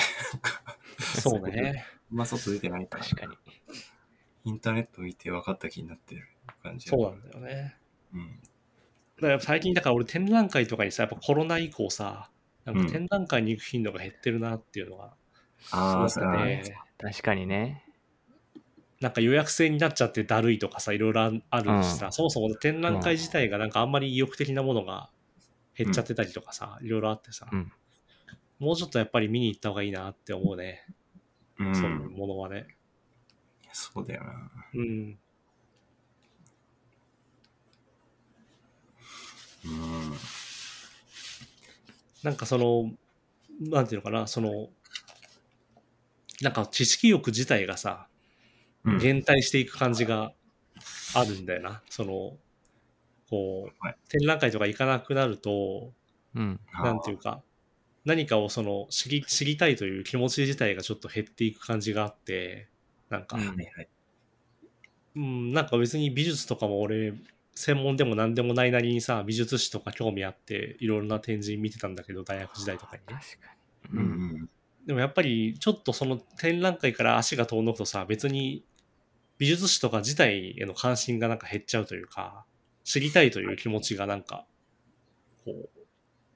[0.98, 1.87] そうね。
[2.11, 3.04] あんま外出てないから。
[3.04, 3.37] 確かに。
[4.44, 6.28] インターネット見て分かった気になってる
[6.62, 6.88] 感じ。
[6.88, 7.76] そうなんだよね。
[8.12, 8.40] うん。
[9.20, 12.30] だから最近だから俺展覧会とかにさ、やっぱコロナ以降さ、
[12.64, 15.14] なんうんか展覧会に行く頻度が減ってるなっていうのが、
[15.70, 17.85] ああ、すごくて、確かにね。
[19.00, 25.11] なんか予約制になっちゃってだるいとかさ、いろいろああるしさ、うんそもそも展覧会自体がなんかあんまり意欲的なものが
[25.77, 27.73] 減っちゃってたりとかさ、いろいろあってさ、うん
[28.59, 30.87] もうちょっとやっぱり見に行った方がいいなって思うね、
[31.59, 31.75] うん。
[31.75, 32.67] そういうものはね。
[33.73, 34.51] そうだよな。
[34.75, 35.19] うん。
[39.65, 40.12] うん。
[42.23, 42.93] なんかその、
[43.61, 44.69] なんていうのかな、その、
[46.41, 48.09] なんか知識欲自体がさ、
[48.85, 48.99] うん。
[48.99, 50.33] 減退していく感じが
[51.15, 51.83] あるんだよな。
[51.91, 52.39] その、
[53.29, 55.93] こう、はい展覧会とか行かなくなると、
[56.35, 56.61] うん。
[56.73, 57.43] なんていうか、
[58.05, 62.69] 何かをその知り知りたいという気持ち自体がちょっと減っていく感じがあって、
[63.11, 63.89] なんか、うはいはい。
[65.17, 67.15] うん、なんか別に美術とかも俺、
[67.55, 73.21] 専門でも何でもないなりにさ、美術史とか興味あって、いろいろな展示見てたんだけど、大学時代とかにね。
[73.21, 73.57] 確か
[73.93, 74.03] うに。
[74.03, 74.43] うん。
[74.43, 74.49] ん。
[74.87, 78.65] でもやっぱりちょっとその展覧会から足が遠のくとさ、別に
[79.39, 82.45] 美術史とか自体への関心がなんか減っちゃうというか、
[82.87, 84.46] 知りたいという気持ちがなんか、
[85.44, 85.68] こう、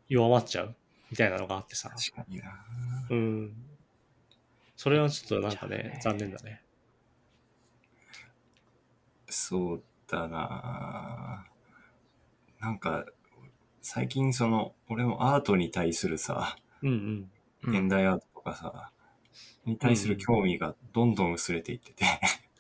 [0.09, 0.75] 弱まっちゃう
[1.09, 1.91] みたいなのがあってさ。
[1.91, 2.67] 確かにな。
[3.09, 3.53] うん。
[4.77, 6.61] それはちょっとなんかねね、残念だね。
[9.29, 11.47] そうだな。
[12.59, 13.07] なんか、
[13.81, 17.31] 最近その、俺もアートに対するさ、うんうん。
[17.63, 18.91] うん現代アートとかさ、
[19.67, 22.05] に対する興味がどんどん薄れていってて、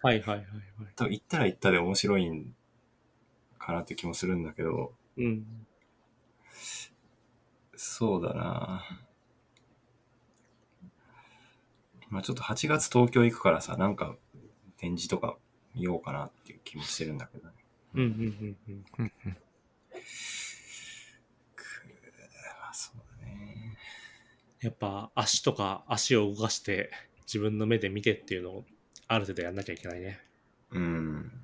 [0.00, 0.44] はいはいはいはい。
[0.94, 2.54] 多分行ったら行ったで面白いん
[3.60, 5.44] かなって気もするんだけど、うん。
[7.76, 8.82] そうだな。
[12.08, 14.16] まあちょっと8月東京行くからさ、なんか
[14.78, 15.36] 展示とか
[15.74, 17.54] 見ようかなっていう気もしてるんだけどね。
[17.94, 19.12] うんうんうんうん。
[22.72, 23.76] そうだね。
[24.60, 26.90] やっぱ足とか足を動かして
[27.26, 28.64] 自分の目で見てっていうのを
[29.06, 30.20] ある程度やんなきゃいけないね。
[30.72, 31.39] うん。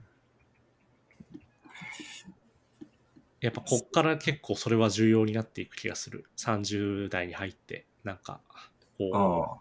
[3.41, 6.25] やっぱこっから結構それは重要になっていく気がする。
[6.37, 7.87] 30代に入って。
[8.03, 8.41] なんか、
[8.99, 9.61] こ。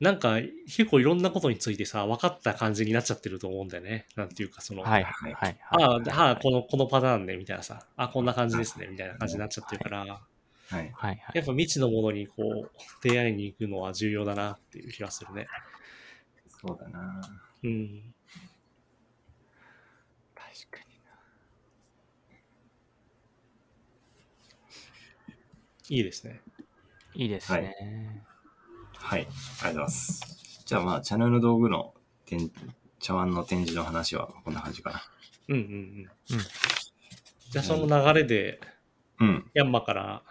[0.00, 4.06] う、なんか結構いろんなことについてさ、分かった感じになっちゃってると思うんだよね。
[4.16, 5.58] なんていうかその、はいはいはい。
[5.70, 10.10] ああ、ああ、この、このパターンね、みたいなさ、あこんな感じですね、みたいな感じになっちゃってるから、はい。
[10.70, 11.20] はいはい。
[11.34, 12.70] やっぱ未知のものにこう、
[13.02, 15.46] 出会いに行くのは重要だなっていう気がするね。
[16.48, 17.20] そうだな。
[17.62, 18.14] うん。
[20.34, 20.89] 確かに
[25.90, 26.40] いいですね。
[27.14, 28.24] いいですね。
[28.96, 29.20] はい。
[29.20, 30.62] ありがとうございます。
[30.64, 31.94] じゃあまあ、茶の湯の道具の
[32.26, 32.50] 展
[33.00, 35.02] 茶碗の展示の話はこんな感じかな。
[35.48, 36.36] うんうんうん。
[36.36, 36.44] うん
[37.50, 38.60] じゃあその流れで、
[39.18, 39.50] うん。
[39.54, 40.22] ヤンマから、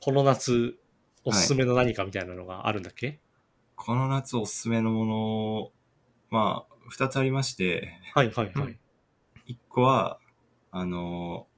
[0.00, 0.78] この夏、
[1.24, 3.18] おすすめの何かみたいなのがあるんだっけ、
[3.74, 5.72] この夏おすすめのもの、
[6.30, 8.78] まあ、二つありまして、はい、はいはいはい。
[9.46, 10.20] 一個は、
[10.70, 11.48] あの、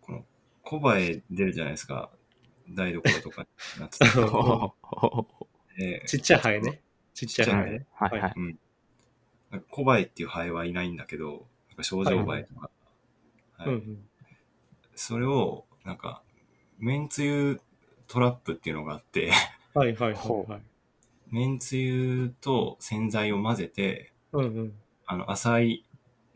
[0.00, 0.24] この、
[0.62, 2.10] コバエ出るじゃないですか。
[2.70, 3.46] 台所とか
[3.76, 4.06] になってた
[6.06, 6.80] ちっちゃいハエね。
[7.14, 7.86] ちっちゃいハエね。
[7.92, 8.32] はいはい。
[8.36, 8.58] うん。
[9.50, 12.70] なんかコバエっていうハエはいないんだけど、なんか症状バエとか、
[13.58, 14.04] はいうんうん。
[14.94, 16.22] それを、なんか、
[16.78, 17.60] めんつゆ
[18.08, 19.30] トラップっていうのがあって、
[19.74, 20.62] はいはいはいほはい。
[21.30, 24.72] めんつゆと洗剤を混ぜて、うんうん。
[25.06, 25.84] あの、浅い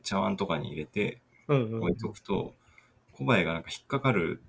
[0.03, 1.83] 茶碗とかに入れてうんうん。
[1.83, 2.55] 置いとくと、
[3.13, 4.41] コバエがなんか引っかかるん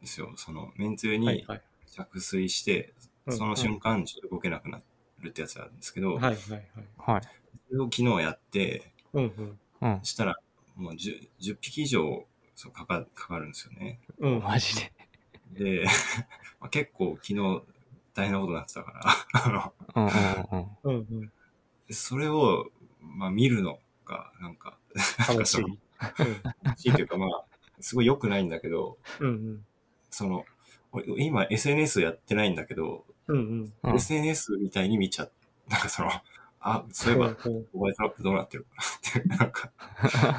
[0.00, 0.32] ですよ。
[0.36, 1.46] その、めんつゆに。
[1.86, 2.92] 着水して、
[3.26, 4.80] うんその瞬間ちょっと動けなくな
[5.20, 6.62] るってやつなんですけど、はいはいはい。
[6.96, 7.22] はい。
[7.68, 9.58] それを昨日やって、うんうん。
[9.82, 10.00] うん。
[10.02, 10.36] したら、
[10.76, 14.00] もう 10, 10匹以上そうかかかかるんですよね。
[14.18, 14.40] うん。
[14.40, 14.92] マジで。
[15.52, 15.84] で、
[16.58, 17.62] まあ結構昨日
[18.14, 19.02] 大変なことになってたから、
[19.44, 21.06] あの、うんうんうん。
[21.06, 21.32] うんうん。
[21.90, 24.78] それを、まあ見るのが、なんか、
[25.18, 25.60] なん楽しい。
[25.60, 25.68] かその、
[26.64, 27.44] 楽しいというかまあ、
[27.80, 29.66] すごい良くないんだけど、うんうん。
[30.10, 30.44] その、
[30.92, 33.72] 俺今 SNS やってないんだけど、うんうん。
[33.82, 35.28] うん SNS みたいに見ちゃ
[35.68, 36.10] なんかその、
[36.60, 38.64] あ、そういえば、ホワイトラップどうなってる？
[38.64, 39.70] かなって、なんか、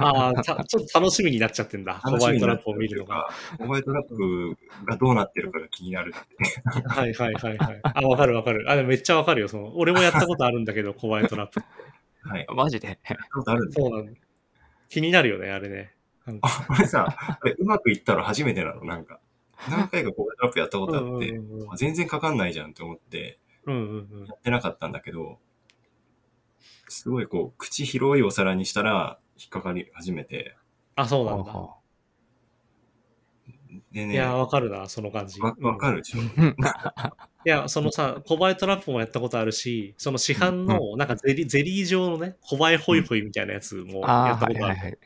[0.03, 1.93] ああ、たちょっと楽しみになっちゃってんだ。
[1.93, 3.29] ホワイトラップを見るのが。
[3.57, 6.89] ホワイトラップがどうなってるかが気になるって。
[6.89, 7.81] はいはいはいはい。
[7.83, 8.69] あ、わかるわかる。
[8.69, 9.47] あ、でもめっちゃわかるよ。
[9.47, 11.61] その、俺もやったことあるんだけど、ホワイトラップ。
[12.23, 12.45] はい。
[12.53, 12.99] マジで？
[13.45, 13.81] あるんだ。
[13.81, 14.15] そうなの。
[14.89, 15.93] 気になるよね、あれね。
[16.25, 18.83] なんかこれさ、あれうまくいったの初めてなの？
[18.83, 19.19] なんか。
[19.69, 25.39] 何回かホワイトラップやったことあって、うんうんうんあ全然かかんないじゃんって思って、うんうんやってなかったんだけど、
[26.87, 30.55] すごいこう、口広いお皿にしたら、引っかかり始めて、
[30.95, 31.75] あ、そうなんだ。
[33.91, 35.39] でね、いや、わかるな、その感じ。
[35.39, 36.19] わわかるでしょ、
[37.45, 44.63] いや、そのさ、コバエトラップもやったことあるし、その市販の、なんかゼリー、ゼリー状のね、コバエホイホイみたいなやつもやったことある。
[44.63, 44.97] はいはいはい。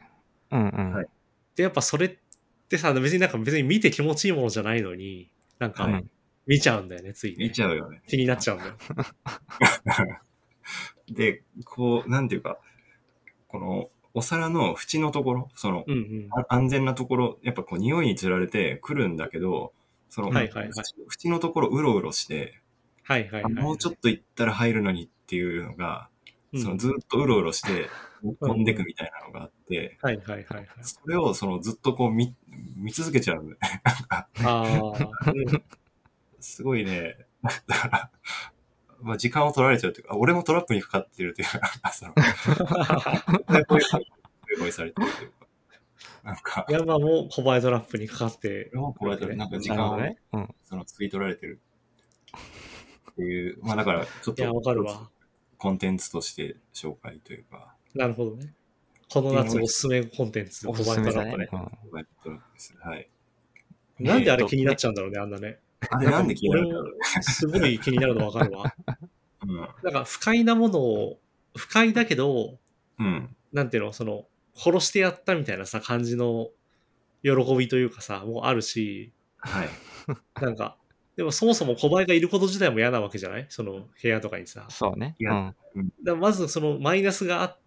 [0.52, 0.94] うんうん。
[0.94, 1.08] はい
[1.56, 2.18] で、やっぱそれっ
[2.74, 6.06] てさ、別になんか別に見て気持ちいいものじゃないのに、なんかはい
[6.46, 7.52] 見ちゃうんだよね、ついね見。
[7.52, 8.02] ちゃうよね。
[8.08, 8.76] 気になっちゃうんだよ。
[11.08, 12.60] で、こう、なんていうか、
[13.48, 16.28] この、お皿の縁のところ、その、うんうん。
[16.32, 19.74] あ安全なところ、やっぱこう、匂いにつられてくるんだけど、
[20.10, 20.72] その、はいはいはい
[21.10, 22.60] 縁のところうろうろして、
[23.04, 23.54] はいはいはい。
[23.58, 26.10] あもうちょっと行ったら入るのにっていうのが、
[26.52, 27.90] うんそのずっとうろうろして
[28.24, 30.68] 飛んでくみたいなのがあって、はいはいはいはい。
[30.82, 32.36] それをそのずっとこう見
[32.76, 33.58] 見続けちゃう。
[34.10, 35.64] ああ、うん
[36.44, 37.16] すごいね、
[39.02, 42.14] まあ時間を取られちゃうというか、あ俺もトラップにかかってるというか、その、
[43.68, 43.84] ホイ
[44.60, 45.48] ホイされてるというか、
[46.24, 50.20] なんか、山もコバエトラップにかかって、俺もこうやってなんか時間をね。
[50.34, 50.56] うん。
[50.66, 51.62] その吸い取られてる
[53.12, 54.44] っていう、まあだからちょっと
[54.84, 55.10] わ。
[55.58, 58.54] コンテンツとして紹介というか、なるほどね。
[59.10, 61.48] この夏おすすめコンテンツ、おコバエすすめだね。
[62.82, 63.10] はい。
[64.00, 65.60] なんであれ気になっちゃうんだろうね、あんなね。
[65.90, 68.74] あれなんで気になるんだろうすごい気になるのわかるわ。
[69.44, 69.56] うん。
[69.58, 71.20] なんか不快なものを、
[71.56, 72.58] 不快だけど、
[73.00, 73.36] うん。
[73.52, 74.26] なんていうの、その、
[74.56, 76.50] 殺してやったみたいなさ、感じの
[77.24, 79.70] 喜びというかさ、もうあるし、はい。
[80.42, 80.78] なんか、
[81.16, 83.46] でもそもそも小林がいること自体も嫌なわけじゃない？
[83.50, 84.66] その部屋とかにさ。
[84.70, 85.16] そうね。
[85.20, 85.56] うん。
[86.04, 87.58] らまずそのマイナスがあ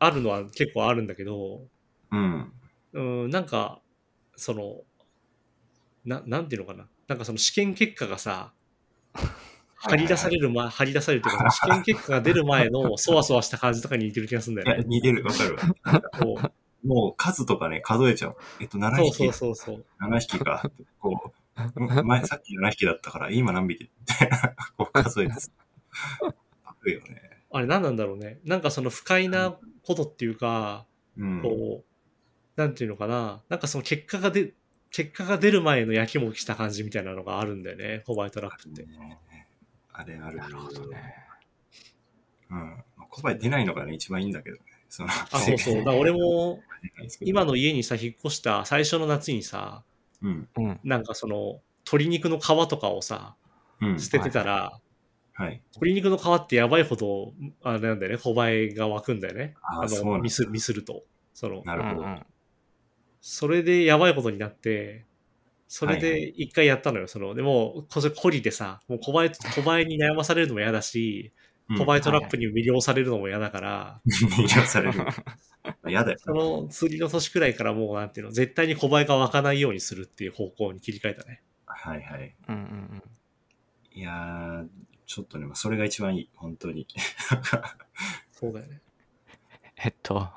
[0.00, 1.60] あるのは結構あるんだけど、
[2.10, 2.52] うん。
[2.94, 3.80] うん、なんか、
[4.34, 4.80] その、
[6.04, 6.88] な、なんていうのかな。
[7.06, 8.52] なんかその試験結果がさ、
[9.76, 14.84] 張り出される前、張り出されるというか、試験結果が出る前のそわそわした感じとかに似てる気がするんだよね。
[14.86, 16.52] 似てる、わかるわ。
[16.82, 18.36] もう数とかね、数えちゃう。
[18.58, 19.84] えっと、7そう匹、そうそうそう。
[20.00, 20.70] 7匹か。
[20.98, 25.50] こう、前さっき7匹だったから、今何匹みたいな、こう数えてさ。
[26.64, 27.29] あるよね。
[27.52, 28.38] あれ何なんだろうね。
[28.44, 30.86] なんかその不快なことっていうか、
[31.16, 31.42] うん。
[31.42, 33.42] こう、なんていうのかな。
[33.48, 34.54] なんかその結果が出、
[34.90, 38.02] 結果が出る前のやきもきした感じみたいなのがあるんだよね。
[38.06, 38.86] ホワイトラップって。
[39.92, 40.36] あれある。
[40.36, 41.14] なるほどね。
[42.50, 42.58] うん。
[42.96, 44.62] まあ小林出ないのがね、一番いいんだけどね。
[44.88, 45.84] そのあ、そうそう。
[45.84, 46.62] だ俺も、
[47.22, 49.84] 今の、の家にさ、引っ越した最初の夏にさ、
[50.22, 50.48] うん。
[50.56, 50.80] うん。
[50.84, 53.36] なんかその、鶏肉の皮とかをさ、
[53.80, 54.00] うん。
[54.00, 54.89] 捨ててたら、はい。
[55.74, 59.54] 鶏肉の皮ってやばいほど、あれなんだよね、小林が湧くんだよね。
[59.62, 61.04] ああ、そうなんだミス、ミスると。
[61.32, 62.06] その、なるほど。
[62.06, 62.26] うん
[63.22, 65.04] それでやばいことになって、
[65.68, 67.06] それはいはで一回やったのよ。
[67.06, 74.98] その、でも、これ懲りでさ、もう小林、小林に悩まされるのも嫌だし、うん小林トラップに魅了されるのも嫌だから、 魅了される。
[75.86, 76.18] 嫌だよ。
[76.18, 81.44] その次の年くらいからもうなんていうの、絶対に小林が湧かないようにするっていう方向に切り替えたね。
[81.66, 82.34] はいはい。
[82.48, 83.02] うんうん
[83.92, 84.68] いやー、
[85.10, 86.86] ちょっとね、まあそれが一番いい、本当に。
[88.30, 88.80] そうだよね。
[89.84, 90.28] えっと、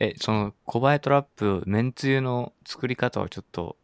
[0.00, 3.76] え、その、コバエトラップ、めんつゆの作り方をちょっと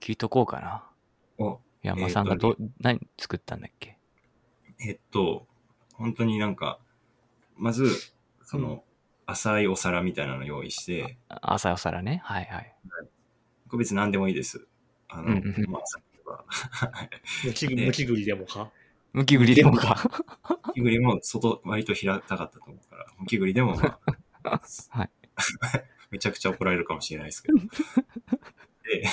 [0.00, 0.90] 聞いとこうかな。
[1.38, 3.96] お、山さんがど、何作ったんだっけ？
[4.80, 5.46] えっと、
[5.92, 6.80] 本当になんか、
[7.56, 7.86] まず、
[8.42, 8.82] その、
[9.26, 12.22] 浅いお皿みたいなの用意して、朝お皿ね。
[12.24, 12.74] はいはい。
[13.68, 14.66] これ別に何でもいいです。
[15.06, 16.44] あの、うんうんうんまあ、さっきは、
[17.44, 18.72] むきねむき栗でもか？
[19.14, 19.96] むきぐりでもか。
[20.66, 23.98] むきぐりも外、割と平たかったと思うから、むきぐりでもま
[24.44, 24.60] あ、
[24.90, 25.10] はい。
[26.10, 27.58] めちゃくちゃ怒られるかもしれないですけど。
[28.84, 29.04] で、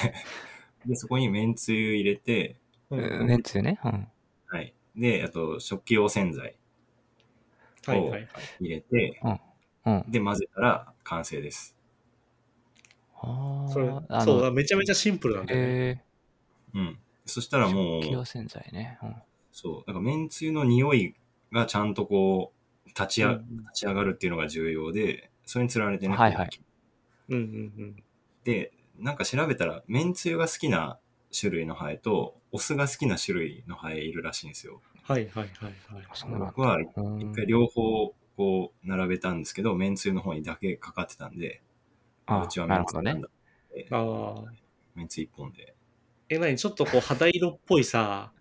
[0.85, 2.57] でそこにめんつゆ入れて、
[2.89, 3.79] うんめんつゆね。
[3.83, 4.07] うん。
[4.47, 4.73] はい。
[4.95, 6.55] で、あと、食器用洗剤
[7.85, 8.51] はいはいはい。
[8.59, 9.19] 入れて、
[9.85, 10.03] うん。
[10.11, 11.75] で、混ぜたら完成です。
[13.15, 13.87] あそれ
[14.17, 15.77] そう、の、めちゃめちゃシンプルなんだよね。
[15.99, 16.03] え
[16.73, 16.99] うん。
[17.25, 18.99] そしたらもー、う食器、用洗剤ね。
[19.03, 19.15] うん。
[19.51, 21.15] そう、だからめんつゆの匂い
[21.51, 22.53] がちゃんとこ
[22.85, 26.49] う、立ちあ、うん立ち上がるっていうのが重要で、それにつられてね、はいはい
[27.29, 28.03] うんうん
[28.43, 30.99] で、なんか調べたら、めんつゆが好きな
[31.37, 34.81] 種類のハエと、お酢が好きな種類のハエいるらしいんですよ。
[35.03, 36.05] はいはいはいはい。
[36.13, 41.61] そ僕はうん一回両方こう並べたんですけど、めんつゆの方にだけかかってたんで、
[42.25, 43.27] あうちはなるほどねめんつ
[43.75, 43.89] ゆなん。
[43.89, 43.97] だ。
[43.97, 44.53] ああ。
[44.95, 45.75] めんつゆ一本で。
[46.29, 48.31] え、なにちょっとこう肌色っぽいさ、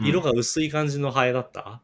[0.00, 1.82] 色が薄い感じのハエだった？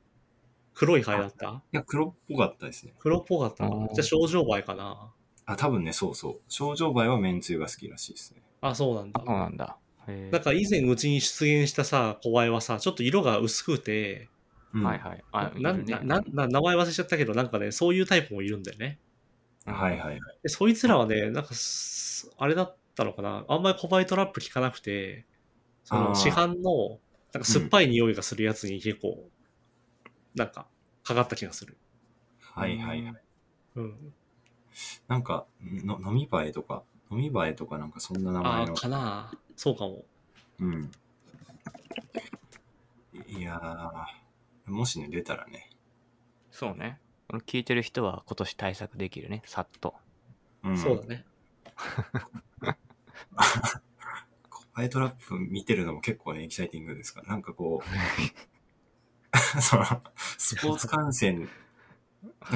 [0.75, 1.63] 黒いハエだった？
[1.73, 2.95] いや、黒っぽかったですね。
[2.99, 5.13] 黒っぽかったじゃあ症状映えかな？
[5.47, 6.41] あ、多分ね、そうそう。
[6.49, 8.43] 症状映えはめんつゆが好きらしいですね。
[8.61, 9.37] あ、そうなんだそう。
[9.37, 9.79] なんだ。
[10.07, 14.29] なんか以前うちに出現したさ、小バエはさ、ちょっと色が薄くて、
[14.75, 15.25] うんはいはい。
[15.33, 18.99] あ、なるねななな名前忘れちゃったけど、なんかね、そういうタイプもいるんだよね。
[19.65, 20.21] はいはいはい。
[20.43, 23.45] で、そいつらはね、なんかす、あれだったのかな？
[23.49, 25.27] あんまりコバエトラップ効かなくて、
[25.85, 26.99] その市販の、
[27.37, 29.29] なんか酸っぱい匂いがするやつに結構、
[30.35, 30.67] なんか、
[31.05, 31.77] かかった気がする。
[32.41, 33.15] はいはいはい。
[33.75, 34.15] うん。
[35.07, 38.75] なんか、の飲み映えとか、飲み映えとかなんかそんな名ああ、前の。
[38.75, 39.39] かな。
[39.55, 40.07] そうかも。
[40.61, 40.91] うん。
[43.29, 45.69] いやー、もしね、出たらね。
[46.51, 46.99] そうね。
[47.29, 49.43] この聞いてる人は今年対策できるね。
[49.45, 49.95] さっと。
[50.65, 51.27] うん、そうだね。
[54.77, 59.85] コバエトラップ見てるのも結構ね、エキサイティングですから、なんかこう、 その、
[60.37, 61.49] スポーツ観戦、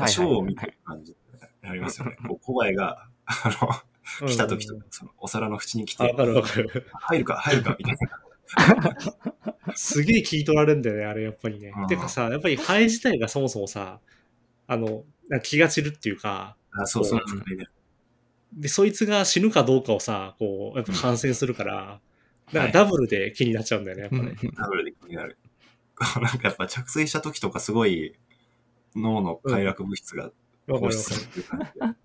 [0.07, 1.17] ショーを見てる感じに
[1.63, 2.19] なりますよね。
[2.29, 3.83] こう、コバエが、あ
[4.21, 6.87] の、来た時とか、そのお皿の縁に来あわて、かるわかる。
[6.93, 9.73] 入るか、入るか、みたいな。
[9.75, 11.87] すげえ聞い取られるんだよね、あれ、やっぱりねうん。
[11.87, 13.99] てかさ、やっぱりハエ自体がそもそもさ、
[14.67, 15.05] あの、
[15.43, 17.21] 気が散るっていうか、あ、そうそう、
[18.53, 22.01] で、そいつが死ぬかどうかをさ、こう、やっぱ感染するから、
[22.53, 24.35] なんはいかダブルで気になっちゃうんだよね、やっぱね。
[24.57, 25.39] ダブルで気になる。
[26.21, 28.15] なんかやっぱ着水した時とかすごい
[28.97, 30.31] 脳の快楽物質が
[30.69, 31.97] 放出される。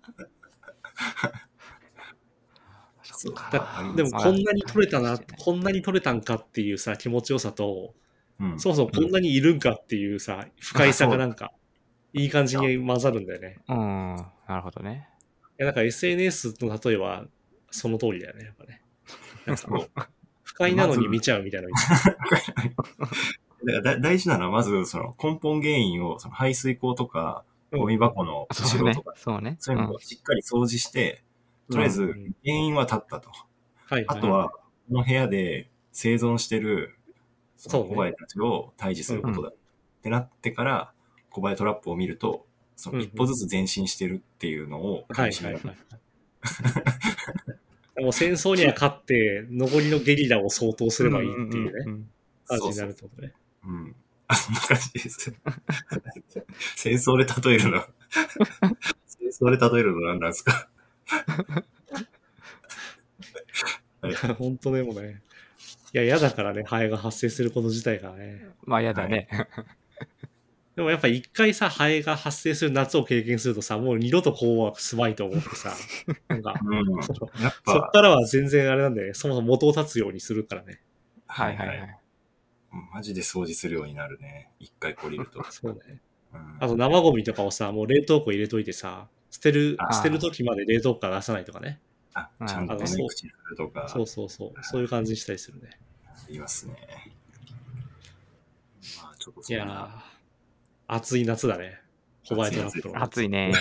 [3.50, 4.02] てる感じで。
[4.04, 7.94] もこんなに取れたな、はいこんなに取れたんかっていうさ、気持ちよさと、
[8.38, 11.52] うんそもそもこんなにいるんかっていうさ、不快さがなんか、
[12.12, 13.58] いい感じに混ざるんだよね。
[13.68, 14.16] うん。
[14.48, 15.08] なるほどね。
[15.58, 17.24] いや、なんか SNS の例えは、
[17.70, 18.82] その通りだよね、やっぱね。
[19.46, 20.08] なんか
[20.56, 21.74] 快なのに見ちゃうみたいなの
[23.64, 29.14] だからだ大事なのはまずその根本原因をその排水口とかうんゴミ箱の後ろとか、。
[29.16, 29.56] そうね。
[29.58, 31.22] そういうのをしっかり掃除して、
[31.70, 32.12] とりあえずうん
[32.44, 33.30] 原因は立ったと。
[33.86, 36.96] はい、あとは、この部屋で生存してる
[37.56, 39.48] そのコバエたちを退治することだ。
[39.48, 39.54] っ
[40.02, 40.92] てなってから、
[41.30, 42.46] コバエトラップを見ると、
[42.76, 45.62] その一歩ずつ前進してるっていうのをはいはいはい。
[48.00, 52.04] もう戦争には勝って、残りのゲリラを相当すればいいっていうね、ね。
[52.46, 53.32] 感じになるってことね。
[53.64, 53.96] うん。
[54.28, 55.32] あ、そんな感じです。
[56.76, 57.84] 戦争で例えるの。
[59.06, 60.68] 戦争で例えるの何なんですか？
[64.38, 65.22] 本当でもね。
[65.94, 68.48] いや、嫌だからね、ハエが発生すること自体がね。
[68.64, 69.28] まあ嫌だね。
[70.76, 75.74] でもやっぱ一回さ、ハエが発生する夏を経験するとさ、もう二度とこうはすまいと思ってさ、
[76.28, 77.02] なんか、うん。
[77.02, 77.30] そそっ
[77.64, 80.82] ぱ、からは全然あれなんで、そもそも元を立つようにするからね。
[81.26, 81.98] はいはいはい。
[82.92, 84.50] マジで掃除するようになるね。
[84.58, 85.42] 一回懲りると。
[85.50, 86.00] そうね。
[86.34, 91.80] うんあと生ゴミとかをさ、もう冷凍庫入れといてさ、捨てる捨てる時まで冷凍庫から出さないとかね。
[92.12, 94.64] あ、ちゃんとね、あそう口にするとか、そうそうそう。
[94.64, 95.80] そういう感じにしたりするね。
[96.28, 96.76] 言いますね。
[99.02, 99.74] まあ、ちょっといやそんな。
[99.84, 100.15] ー、
[100.86, 101.80] 暑い夏だね。
[102.24, 103.02] ホバイトラップの。
[103.02, 103.52] 暑いね。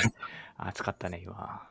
[0.58, 1.68] 暑かったね、今。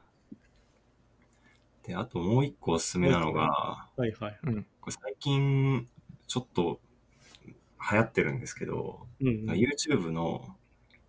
[1.86, 4.38] で、あともう一個おすすめなのが、はいはい。
[4.44, 4.66] うん。
[4.80, 5.86] これ最近、
[6.26, 6.80] ちょっと
[7.90, 9.50] 流行ってるんですけど、うんうん。
[9.50, 10.56] YouTube の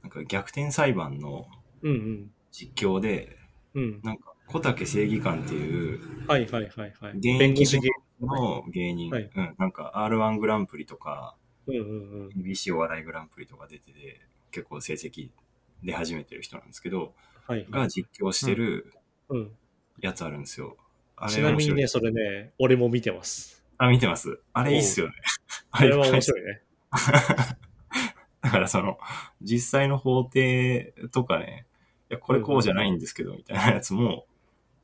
[0.02, 1.48] なんか逆転裁判の
[1.82, 2.32] うんうん。
[2.52, 3.38] 実況で、
[3.74, 4.02] うん。
[4.04, 7.12] なんか小竹正義官っていうはいはいはいはい。
[7.18, 7.90] 現役弁護士芸
[8.22, 11.36] の芸人、はいうん、なんか R1 グランプリとか、
[11.68, 11.84] うんうんう
[12.26, 12.28] ん。
[12.30, 14.22] BBC お笑いグランプリとか出てて、
[14.56, 15.32] 結構成績
[15.84, 17.14] 出始めてる人なんですけど、
[17.46, 17.68] はい。
[17.70, 18.94] が実況してる
[19.28, 19.52] うん。
[20.00, 20.78] やつあるんですよ。
[21.18, 23.64] あちなみにね、それね、俺も見てます。
[23.78, 24.40] あ、見てます。
[24.54, 25.14] あれいいっすよね。
[25.72, 26.22] あれは面い。
[26.22, 26.62] 白いね。
[28.42, 28.98] だからその、
[29.42, 31.66] 実際の法廷とかね、
[32.10, 34.26] いや、これこうじゃないんですけど、みたいなやつも、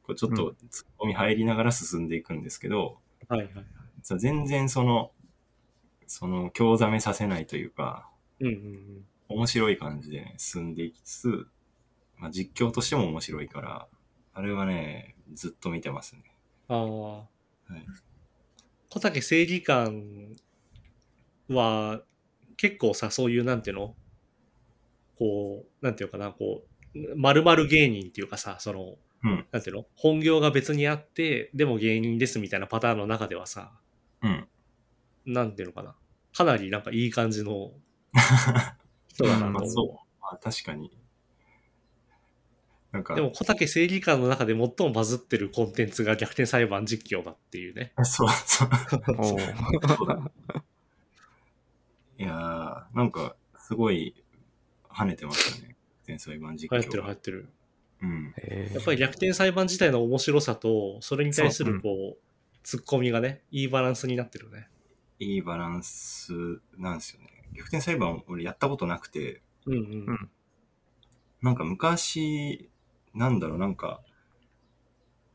[0.03, 2.97] こうちょっと突っ込み入りながら進んでいくんですけど、
[3.30, 3.65] はいはいはい。
[4.01, 5.11] 全然その、
[6.07, 8.09] その、興ざめさせないというか、
[8.41, 9.05] うんうんうん。
[9.34, 11.47] 面白い感じでね、進んでいきつつ、
[12.17, 13.88] まあ、実況としても面白いから、
[14.34, 16.23] あれはね、ずっと見てますね。
[16.67, 17.17] ああ。
[17.17, 17.27] はい
[18.93, 20.36] 小竹正義感
[21.47, 22.01] は、
[22.57, 23.95] 結構さ、そういう、なんていうの？
[25.17, 29.86] こう、なんていうかな、こう、〇〇芸人っていうかさ、その、うんなんていうの？
[29.95, 33.71] 本業が別にあって、でも芸人ですみたいなパターンの中ではさ、
[34.23, 34.47] うん。
[35.25, 35.95] なんていうのかな？
[36.34, 37.71] かなりなんかいい感じの
[39.14, 39.70] 人だなう。
[39.70, 39.88] そう。
[40.22, 40.91] まあ確かに。
[42.91, 47.93] なんか、でも小竹正義感の中で最もバズってるコンテンツが逆転裁判実況だっていうね。
[48.03, 48.70] そうそう。
[52.18, 54.14] いやー、なんか、すごい
[54.89, 55.76] 跳ねてましたね。
[56.05, 56.78] 天才版実況が。
[56.80, 57.49] 流行ってる流行ってる。
[58.01, 58.34] うん。
[58.74, 62.22] やっぱり逆転裁判自体の面白さと、それに対すそうるこう、
[62.64, 64.68] ツッコミがね、いいバランスになってるね。
[65.20, 66.34] いいバランス
[66.78, 67.40] なんですよね。
[67.53, 69.81] 逆転裁判俺やったことなくて、うんうん。
[69.81, 70.29] うん
[71.41, 72.69] なんか昔、
[73.15, 74.01] なんだろう、なんか、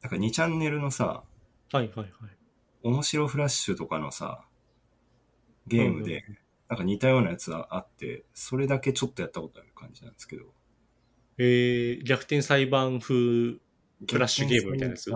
[0.02, 1.24] なんか2チャンネルのさ、
[1.72, 2.08] はいはいはい。
[2.84, 4.44] 面白フラッシュとかのさ、
[5.66, 6.38] ゲームで、うん
[6.68, 10.46] なんか似たようなやつがあって、それだけちょっとやったことある感じなんですけど。
[11.38, 13.60] えー、逆転裁判風、フ
[14.12, 15.12] ラッシュゲームみたいなやつ？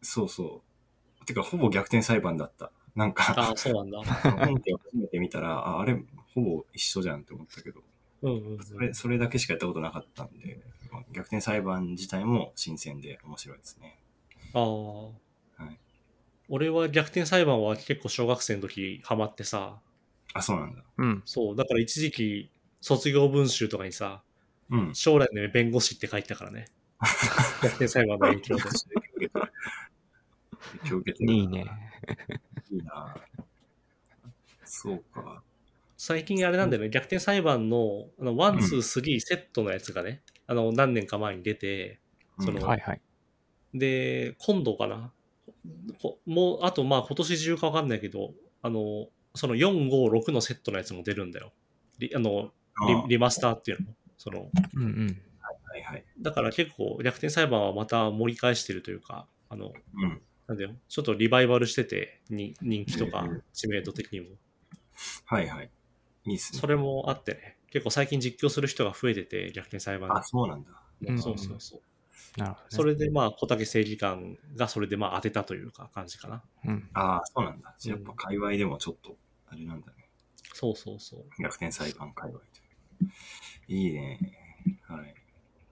[0.00, 0.62] そうそ
[1.22, 1.26] う。
[1.26, 2.72] てか、ほぼ逆転裁判だった。
[2.94, 4.02] なんか、ああ、そうなんだ。
[4.46, 6.02] 本編を初めて見たら、ああれ、
[6.34, 7.80] ほぼ一緒じゃんって思ったけど、
[8.22, 8.64] うんうん、うん。
[8.64, 10.60] それそれだけしかやったことなかったんで、
[11.12, 13.98] 逆転裁判自体も新鮮で面白いですね。
[14.52, 15.14] ああ、はい
[16.48, 19.80] 俺は逆転裁判は結構小学生の時ハマってさ、
[20.34, 20.82] あ、そうなんだ。
[20.98, 21.22] うん。
[21.24, 24.22] そう、だから一時期卒業文集とかにさ、
[24.70, 24.94] うん。
[24.94, 26.66] 将来の夢弁護士って書いてたからね。
[27.62, 28.62] 逆転裁判の影響で。
[28.62, 28.72] 影
[30.90, 31.64] 響受けてるいいね。
[32.70, 33.14] いいな
[34.64, 35.42] そうか。
[36.06, 41.98] 最近あれなんだよね、逆転裁判の、あの、 one、two、three セットのやつがね、あの、何年か前に出て、
[42.40, 43.00] そのうんはいはい。
[43.72, 45.14] で、今度かな
[46.02, 51.54] こもう、あとまあ今年中かわかんないけど、あの、その4、5、6のセットのやつも出るんだよ。
[51.98, 53.86] リあのあリリマスターっていうの
[54.18, 55.22] その、うんうん。
[55.70, 56.04] はいはい。
[56.20, 60.20] だから結構逆転裁判はまた盛り返してるというか、あの、うん。
[60.48, 64.26] なんだよ、ちょっとリバイバルしてて、に人気とかうん知名度的にも。
[65.24, 65.70] はいはい。
[66.26, 66.58] いいっすね。
[66.58, 70.70] それもあってね、結構最近実況する人が増えてて、逆転裁判あ、そうなんだ。
[71.06, 72.40] うんそうそうそう。
[72.40, 72.68] なるほど、ね。
[72.70, 76.42] それでまあ小竹正義感がそれでまあ当てたというか感じかな。
[76.64, 76.88] うん。
[76.94, 77.74] ああ、そうなんだ。
[77.84, 79.16] やっぱ界隈でもちょっと、
[79.48, 80.08] あれなんだね。
[80.52, 81.42] そうそうそう。
[81.42, 83.12] 逆転裁判界隈という。
[83.68, 84.18] いいね。
[84.82, 85.14] はい。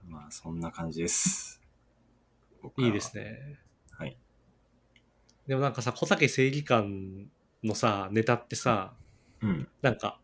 [0.07, 1.61] まあ、そんな感じです。
[2.61, 3.17] 僕らはいいです。
[3.17, 3.59] ね。
[3.91, 4.17] はい。
[5.47, 7.29] でもなんかさ、小竹正義感
[7.63, 8.93] のさ、ネタってさ、
[9.41, 9.67] うん。
[9.81, 10.19] なんか、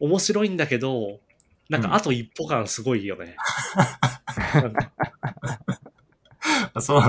[0.00, 1.20] 面白いんだけど、
[1.68, 3.36] なんうんかあと一歩感すごいよね。
[6.80, 7.00] そう、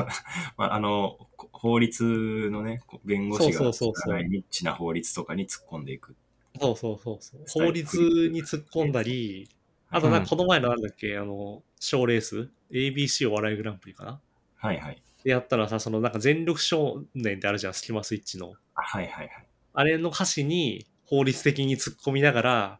[0.57, 6.15] まあ、あの、こ法律のね、弁護士がニッチな法律とかに突っ込んでいく。
[6.59, 7.65] そうそうそうそう。
[7.65, 9.49] 法律に突っ込んだり、
[9.89, 14.19] あとなんかこの前のなんだっけ、あの、賞レース ?ABC お笑いグランプリかな？
[14.57, 15.01] はいはい。
[15.23, 18.53] でやったらさ、そのなんか全力少年ってあるじゃん、スキマスイッチの。
[18.75, 19.45] あはいはいはい。
[19.73, 22.79] あれの歌詞に法律的に突っ込みながら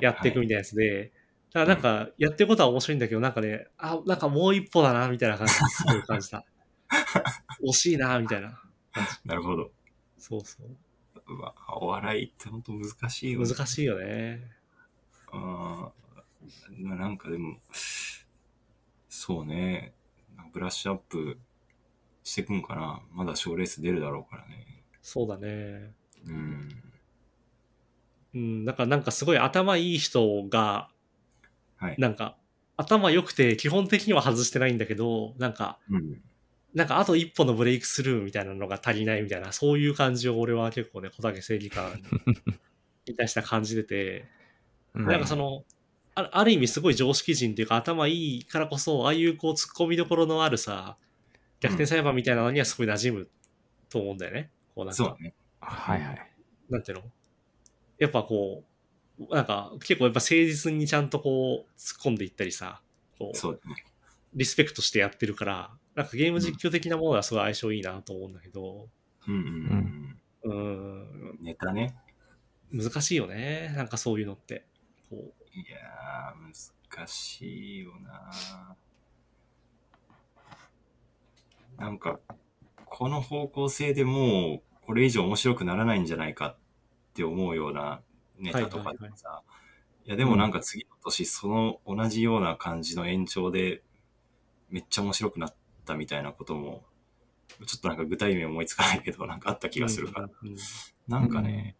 [0.00, 1.12] やっていくみたいなやつで、
[1.52, 6.44] だからなんかやってることは面白いんだけど、なんかね、あ、なんかもう一歩だな、みたいな感じすごい感じた。
[7.64, 8.60] 惜しいな、みたいな。
[9.24, 9.70] なるほど。
[10.18, 10.76] そうそう。
[11.28, 13.48] うわ、お笑いって本当難しいよね。
[13.48, 14.42] 難しいよね。
[15.30, 17.58] あーななんかでも、
[19.08, 19.94] そうね、
[20.52, 21.38] ブラッシュアップ
[22.24, 23.02] してくんかな。
[23.12, 24.82] まだ賞レース出るだろうからね。
[25.00, 25.92] そうだね。
[26.26, 26.87] うん。
[28.38, 30.88] うん、だからなんかすごい頭いい人が、
[31.76, 31.96] はい。
[31.98, 32.36] なんか
[32.76, 36.20] 頭良くて基本的には外してないんだけど、なんか、うん。
[36.74, 42.00] なんかあと一歩のブレイクスルーみたいなのが足りないみたいな、そういう感じを俺は結構ね、小竹正義感
[43.06, 44.26] に対して感じてて、
[44.94, 45.64] うんなんかその、
[46.14, 50.96] あある意味すごい常識人っていうか頭いいからこそ、ああいうこう突っ込みどころのあるさ、
[51.60, 53.28] 逆転裁判みたいなのにはすごい馴染む
[53.88, 54.50] と思うんだよね。
[54.74, 55.34] こうなんかそうだね。
[55.60, 56.30] はいはい。
[56.70, 57.04] なんていうの？
[57.98, 58.64] やっぱこ
[59.18, 62.80] う、なんか結構やっぱ誠実にちゃんとこう突っ込んでいったりさ、
[63.18, 63.84] こう、そうだね。
[64.34, 68.88] リスペクトしてやってるから、なんかゲーム実況的なものはすごい相性いいなと思うんだけど、
[69.26, 71.38] うんうんうーん、うん。
[71.42, 71.96] ネタね。
[72.72, 73.72] 難しいよね。
[73.76, 74.66] なんかそういうのって。
[75.10, 78.76] こういやー、難しいよな
[81.78, 82.20] なんか、
[82.84, 86.56] この方向性でもう、これ以上面白くならないんじゃないかっ
[87.18, 88.00] て思うような
[88.38, 89.42] ネタとかでさ、
[90.04, 93.82] いやでもなんか次の年その同じような感じの延長で
[94.70, 95.54] めっちゃ面白くなっ
[95.84, 96.84] たみたいなことも、
[97.66, 100.58] ちょっとなんか具体名思いつかないけど、なんかあった気がするから、うんうんうん。
[100.58, 100.60] い
[101.08, 101.76] なんかね、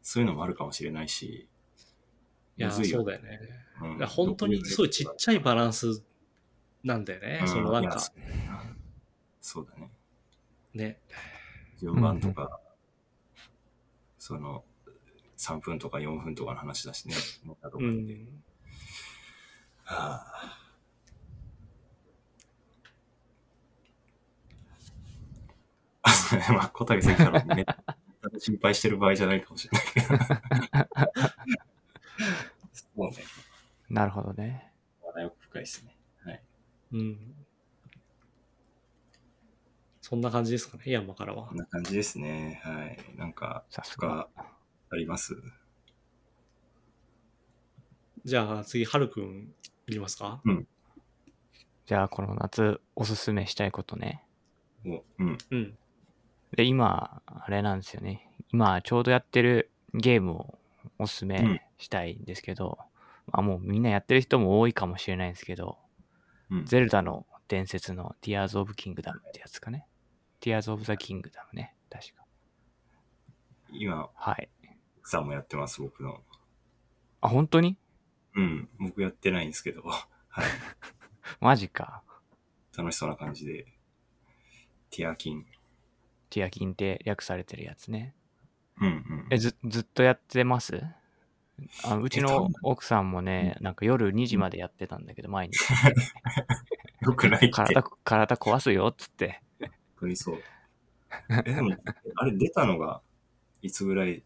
[0.00, 1.48] そういうのもあるかもしれないし、
[2.56, 3.40] いよそうだよね。
[3.82, 3.96] うん。
[3.96, 6.04] いや本当にすごいちっちゃいバランス
[6.84, 7.42] なんだよね。
[7.46, 8.62] そのなんか、いや
[9.40, 9.90] そうだね。
[10.74, 11.00] ね。
[11.80, 12.60] 順番とか、
[14.18, 14.64] その、
[15.36, 17.14] 3分とか4分とかの話だしね。
[17.44, 18.42] ネタとかうでん。
[19.84, 20.58] はあ
[26.52, 27.64] まあ、小竹さんからね、
[28.38, 30.06] 心配してる場合じゃないかもしれないけど。
[32.72, 33.16] そうね。
[33.88, 34.70] なるほどね。
[35.02, 35.96] 話題奥深いですね。
[36.24, 36.42] はい。
[36.92, 37.37] うん。
[40.08, 41.58] そんな感じですかね、山からはこん。
[41.58, 42.62] な感じですね。
[42.64, 42.98] はい。
[43.18, 44.26] なんか、さすが。
[44.34, 44.46] 他
[44.92, 45.36] あります？
[48.24, 49.52] じゃあ次、はるくん
[49.86, 50.40] いきますか
[51.84, 54.24] じゃあ、この夏おすすめしたいことね。
[54.86, 55.38] おうん。
[55.50, 55.78] うん。
[56.56, 58.30] で、今、あれなんですよね。
[58.50, 60.58] 今、ちょうどやってるゲームを
[60.98, 62.78] おすすうんめしたいんですけど、
[63.26, 65.76] まあもうみんなやってる人も多いかもしれないんですけど、
[66.48, 66.64] うん。
[66.64, 69.86] ゼルダの伝説の Tears of Kingdom ってやつかね。
[70.40, 71.74] Tears of the Kingdom ね。
[71.90, 72.24] 確か。
[73.70, 74.48] 今、はい。
[75.00, 76.22] 奥さんもやってます、僕の。
[77.20, 77.76] あ、本当に？
[78.34, 78.68] うん。
[78.78, 79.98] 僕やってないんですけど、 は
[80.42, 80.44] い。
[81.40, 82.02] マジか。
[82.76, 83.66] 楽しそうな感じで。
[84.90, 85.44] ティアキン。
[86.30, 88.14] ティアキンって略されてるやつね。
[88.80, 89.26] うんうん。
[89.30, 90.80] え、ず、ずっとやってます？
[91.84, 95.58] あうちの奥さんもね、なんか夜2時までやってたんだけど、毎日。
[97.00, 97.48] よくないって。
[97.50, 99.42] 体、体壊すよっつって。
[100.00, 100.44] 本当にそう。
[101.44, 101.76] え、でも、
[102.16, 103.02] あれ出たのが、
[103.62, 104.24] いつぐらい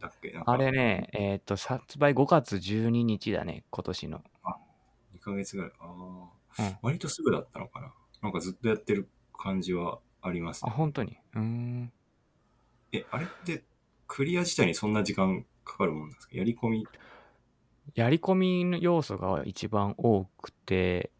[0.00, 0.32] だっけ？
[0.44, 4.24] あれね、えっ、と、発売5月12日だね、今年の。
[5.12, 5.72] 2ヶ月ぐらい。
[5.80, 7.94] ああ、うん割とすぐだったのかな。
[8.22, 10.72] なんかずっとやってる感じはありますあ、ね。
[10.72, 11.18] 本当に？
[11.34, 11.92] うーん。
[12.92, 13.64] え、あれって、
[14.06, 16.36] クリア自体にそんな時間かかるもんなんですか？
[16.36, 16.88] やり込み
[17.94, 21.10] やり込みの要素が一番多くて、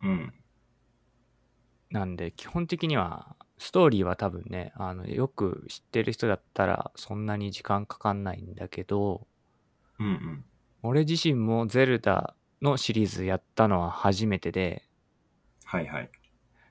[0.00, 0.32] うん。
[1.90, 9.26] なんで、基本的には、ストーリーは多分ね、あの、よく知ってる人だったら、そんなに時間かかんないんだけど、
[9.98, 10.44] うんうん。
[10.82, 14.84] 俺自身もゼルダのシリーズやったのは初めてで、
[15.64, 16.10] はいはい。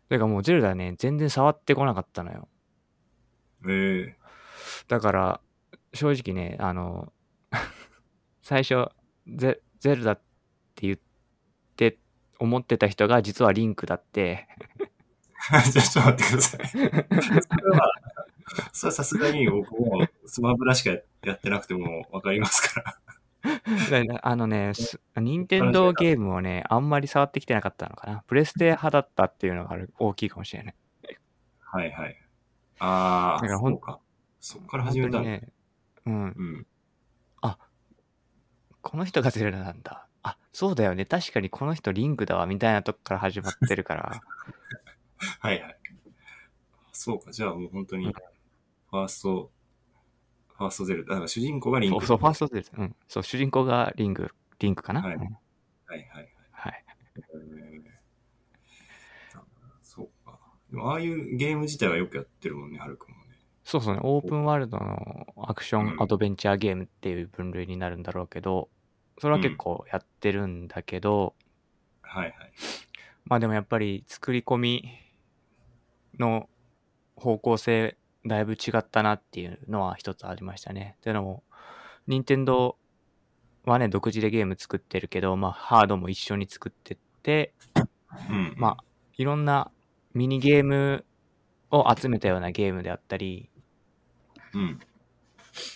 [0.08, 2.48] それかもうゼルダね、全然触ってこなかったのよ。
[3.68, 4.18] ええ
[4.88, 5.42] だから、
[5.94, 7.12] 正直ね、あの、
[8.42, 8.90] 最初
[9.28, 10.16] ゼ、ゼルダっ
[10.76, 10.98] て言っ
[11.76, 11.98] て
[12.40, 14.48] 思ってた人が実はリンクだって、
[15.72, 16.68] じゃあちょっと待ってください。
[16.72, 17.92] それは、
[18.74, 20.92] さすがに僕もスマブラしか
[21.24, 22.96] やってなくてもわかりますから。
[24.24, 28.24] あのね、す任天堂ゲームをね、あんまり触ってきてなかったのかな。
[28.28, 30.76] プレステ派だったっていうのがある大きいかもしれない。
[31.60, 32.18] はいはい。
[32.80, 34.00] ああ、だからほんそうか。
[34.40, 35.50] そっから始めたね、
[36.06, 36.68] うん、うん。
[38.88, 40.08] この人がゼルダなんだ。
[40.24, 41.04] あ、そうだよね。
[41.04, 44.22] 確かにこの人リンクだわ、みたいなとこから始まってるから。
[45.40, 45.78] はいはい。
[46.92, 47.32] そうか。
[47.32, 49.52] じゃあもう本当に、ファースト、
[50.58, 51.10] ファーストゼルダ。
[51.12, 52.00] だから主人公がリンク。
[52.00, 52.84] そうそう、ファーストゼルダ。
[52.84, 52.96] うん。
[53.08, 55.02] そう、主人公がリンク、リンクかな？
[55.02, 55.28] はいうんは
[55.96, 56.84] いはいはい。
[59.82, 60.40] そうか。
[60.70, 63.38] でもああいうゲーム自体はよくやってるもんね、はるくんもね。
[63.64, 68.70] そうそうね、オープンワールドのアクショうんンアドベンチャーゲームっていう分類になるんだろうけど、
[69.20, 71.36] それは結構やってるんだけど、
[72.02, 72.52] はいはい。
[73.26, 74.90] まあでもやっぱり作り込み
[76.20, 76.50] の
[77.16, 80.96] 方向性だいぶ違ったなっていうのは一つありましたね。
[80.98, 81.44] っていうのも、
[82.08, 82.78] 任天堂
[83.66, 87.54] はね、独自でゲーム作ってるけど、まあハードも一緒に作ってって、
[88.30, 88.54] うん。
[88.58, 88.84] まあ
[89.18, 89.72] いろんな
[90.14, 91.06] ミニゲーム
[91.72, 93.50] を集めたようなゲームであったり、
[94.54, 94.80] うん。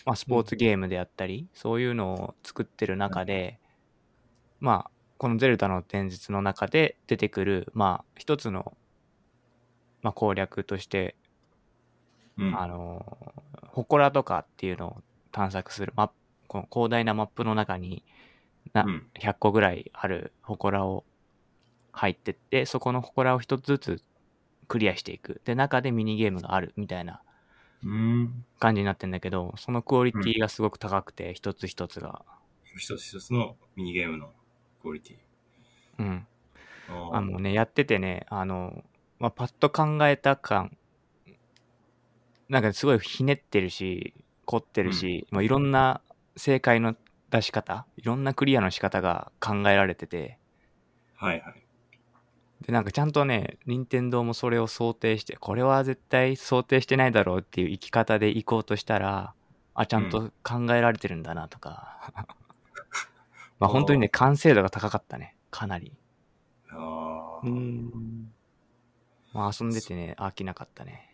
[0.06, 3.60] まあ、スポーツゲームであったり、そういうのを作ってる中で、
[4.60, 8.78] まあ、このゼルダの伝説の中で出てくる、まあ、一つの、
[10.02, 11.16] まあ、攻略として、
[12.38, 12.60] うん。
[12.60, 13.42] あのー
[13.74, 16.14] 祠とかっていうのを探索する、マップ
[16.50, 18.04] この広大なマップの中に
[18.74, 19.08] なうん。
[19.18, 21.06] 100個ぐらいある祠を
[21.94, 24.04] 入ってって、そこの祠を一つずつ
[24.68, 25.42] クリアしていく。
[25.46, 27.22] で、中でミニゲームがあるみたいな
[27.84, 28.46] うん。
[28.60, 32.26] 感じになってんだけど、そのクオリティがすごく高くて、一つ一つが。
[32.78, 34.34] 一つ一つのミニゲームの
[34.82, 35.18] クオリティ。
[36.00, 36.28] うん。
[36.90, 38.84] あーあのね、やっててね、あの、
[39.22, 40.76] まあ、パッと考えた感、
[42.50, 44.16] なんかすごいひねってるし、
[44.46, 46.02] 凝ってるし、まあ、いろんな
[46.36, 46.96] 正解の
[47.30, 50.40] 出し方、いろんなクリアの仕方が考えられてて、
[51.14, 51.64] はいはい。
[52.66, 59.36] で、なんかちゃんとね、任天堂もそれを想定して、これは絶対想定してないだろうっていう生き方で行こうとしたら、
[59.76, 62.12] あ、ちゃんと考えられてるんだなとか。
[63.60, 65.36] まあ本当にね、完成度が高かったね。
[65.52, 65.96] かなり。
[66.72, 68.34] ああ、うん。
[69.34, 71.08] まあ遊んでてね、飽きなかったね。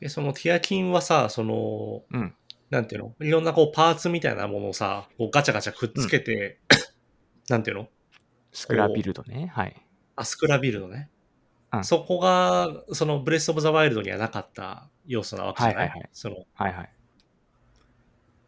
[0.00, 2.34] え、そのティアキンはさ、その、うん。
[2.70, 3.14] なんていうの？
[3.26, 6.58] いろんなこうパーツみたいなものをさ、こうガチャガチャくっつけて、
[7.48, 7.88] なんていうの？
[8.52, 9.50] スクラビルドね。
[9.54, 9.74] はい。
[10.16, 11.08] あ、スクラビルドね。
[11.72, 16.92] うんそこが、そのブレス・オブ・ザ・ワイルドにはなかった要素なわけじゃない,、はいはいはいそのはいはい。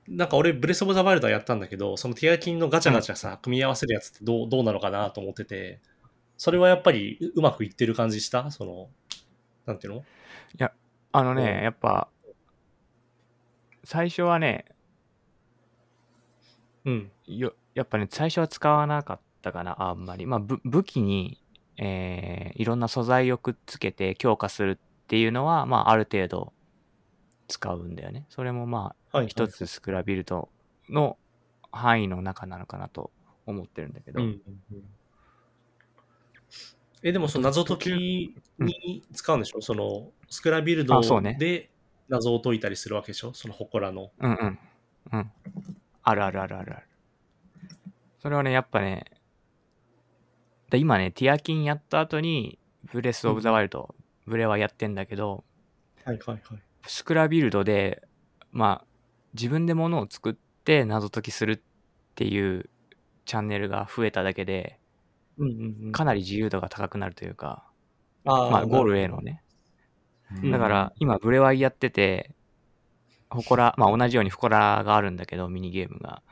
[0.09, 5.81] なんか俺、ブレス・オブ・ザ・ワイルドはやったんだけど、そのティアキンのガチャガチャさ、組み合わせるやつってどうどうなのかなと思ってて、
[6.41, 8.51] それはやっぱりううまくいってる感じした？
[8.51, 8.89] その、
[9.67, 10.05] なんていうの？
[11.13, 12.09] あのね、うんやっぱ、
[13.85, 14.65] 最初はね、
[16.87, 17.11] うん。
[17.27, 20.25] よやっぱね、最初は使わなかったかな、あんまり。
[20.25, 21.43] まあ、ぶ武器に、
[21.77, 26.55] えーいろんな素材をくっつけて強化するっていうのは、まあ、ある程度
[27.49, 28.25] 使うんだよね。
[28.31, 29.29] それもまあ、はい。
[29.29, 30.49] 一つスクラビルド
[30.89, 31.19] の
[31.71, 33.11] 範囲の中なのかなと
[33.45, 34.85] 思ってるんだけど、うんうんうん。
[37.03, 41.01] え、でもその謎解きに使うんでしょ、その、スクラビルド
[41.39, 41.71] で
[42.09, 43.33] 謎を解いたりするわけでしょ？
[43.33, 44.11] その祠の。
[44.19, 44.59] うんうん。
[45.13, 45.33] うん。
[46.03, 46.87] あるあるあるあるある。
[48.19, 49.05] それはね、やっぱね、
[50.71, 52.59] で今ね、ティアキンやった後に、
[52.93, 53.95] ブレス・オブ・ザ・ワイルド、
[54.27, 55.45] ブレはやってんだけど、
[56.05, 56.63] はいはいはい。
[56.87, 58.03] スクラビルドで、
[58.53, 58.87] まあ、
[59.35, 60.35] 自分で物を作っ
[60.65, 61.61] て謎解きするっ
[62.17, 62.69] ていう
[63.27, 64.80] チャンネルが増えただけで、
[65.41, 65.93] うんうんうん。
[65.93, 67.65] かなり自由度が高くなるというか、
[68.25, 69.43] あまあ、ゴールへのね。
[70.43, 72.31] うんだから、今、ブレワイやってて、
[73.31, 76.23] 祠、まあ同じように祠があるんだけど、ミニゲームが。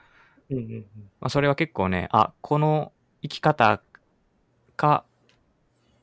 [0.51, 0.85] うんうんうん。
[1.21, 2.93] まあ、それは結構ね、あ、この
[3.23, 3.83] 生き方
[4.77, 5.05] か、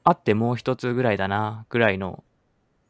[0.03, 2.23] あってもう一つぐらいだな、ぐらいの、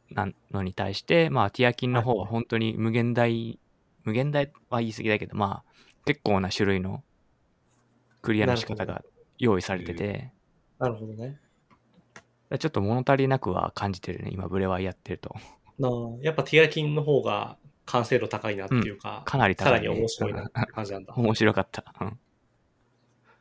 [0.10, 3.60] なのに対して、まあ、ティアキンの方は本当に無限大、
[4.04, 5.72] 無限大は言い過ぎだけど、まあ、
[6.06, 7.04] 結構な種類の
[8.24, 9.04] クリアの仕方なが
[9.38, 10.32] 用意されてて、
[10.80, 11.40] なるほどね。
[12.60, 15.36] ちょっと物足りなくは感じてるね、今、ブレワイやってると。
[15.80, 19.80] なあやっぱティアキンの方が完成度高いなっていうか、かなり高い、ね。
[19.80, 21.14] さらに面白いなって感じなんだ。
[21.18, 21.94] 面白かった。
[22.02, 22.20] うん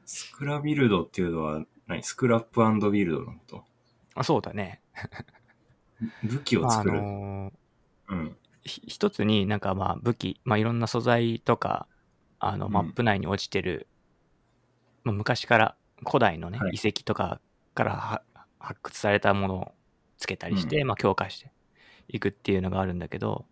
[0.06, 2.02] スクラビルドっていうのは何？
[2.02, 3.64] スクラップビルドのこ
[4.14, 4.80] あそうだね。
[6.22, 7.02] と 武器をまあ、あ作る。
[7.02, 8.36] のーうん。
[8.64, 11.86] ひ一つになんかまあ武器、まあ、いろんな素材とか
[12.38, 13.88] あのうんマップ内に落ちてる、
[15.04, 15.76] まあ、昔から
[16.06, 16.72] 古代のね、はい。
[16.74, 17.40] 遺跡とか
[17.74, 18.22] からは
[18.58, 19.72] 発掘されたものを
[20.18, 21.52] つけたりして、うまあ、強化して
[22.08, 23.44] いくっていうのがあるんだけど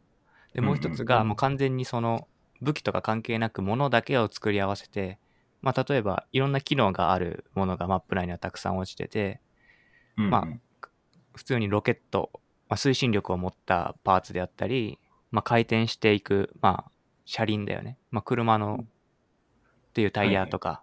[0.55, 1.01] でもう一つうん。
[1.01, 2.29] うんがもう完全にその
[2.61, 5.19] 武器とか関係なく物だけを作り合わせて、
[5.61, 9.41] まあ、例えばいろんな機能があるものがマップ内にはたくさん落ちてて
[10.17, 10.47] うんま
[11.35, 12.31] 普通にロケット、
[12.69, 14.99] まあ、推進力を持ったパーツであったり、
[15.31, 16.91] まあ、回転していく、まあ、
[17.25, 17.97] 車輪だよね。
[18.11, 18.87] まあ、車のっ
[19.95, 20.83] ていうタイヤとか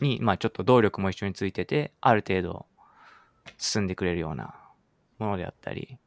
[0.00, 2.66] に、まあ、ちょっと動力も一緒についてて、ある程度
[3.58, 4.54] 進んでくれるような
[5.18, 5.98] ものであったり、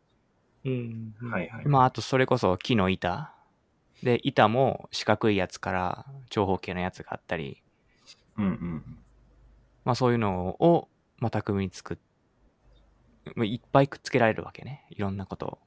[0.65, 1.31] うんうん。
[1.31, 1.67] はいはい。
[1.67, 3.33] まあ、あとそれこそ木の板。
[4.01, 7.61] で、板も四角いやつから長方形のやつがあったり、
[8.37, 8.97] うんうん。
[9.85, 10.89] まあ、そういうのを、
[11.19, 11.97] まあ、巧みに作っ
[13.35, 14.85] まあいっぱいくっつけられるわけね。
[14.89, 15.59] いろんなことを。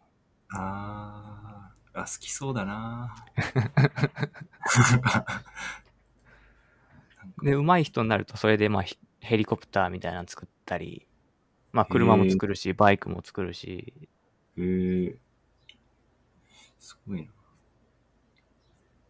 [0.51, 3.15] あーあ、好きそうだな
[7.43, 11.07] で、上手い人になると、それで、まあ、ひヘリコプターみたいなの作ったり、
[11.73, 14.09] まあ、車も作るし、バイクも作るし、
[14.57, 15.17] へえ。
[16.79, 17.29] すごいな。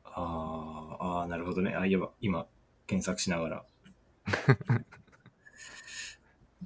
[0.05, 1.75] あーあー、なるほどね。
[1.75, 2.47] あ、いえば、今、
[2.87, 3.65] 検索しながら。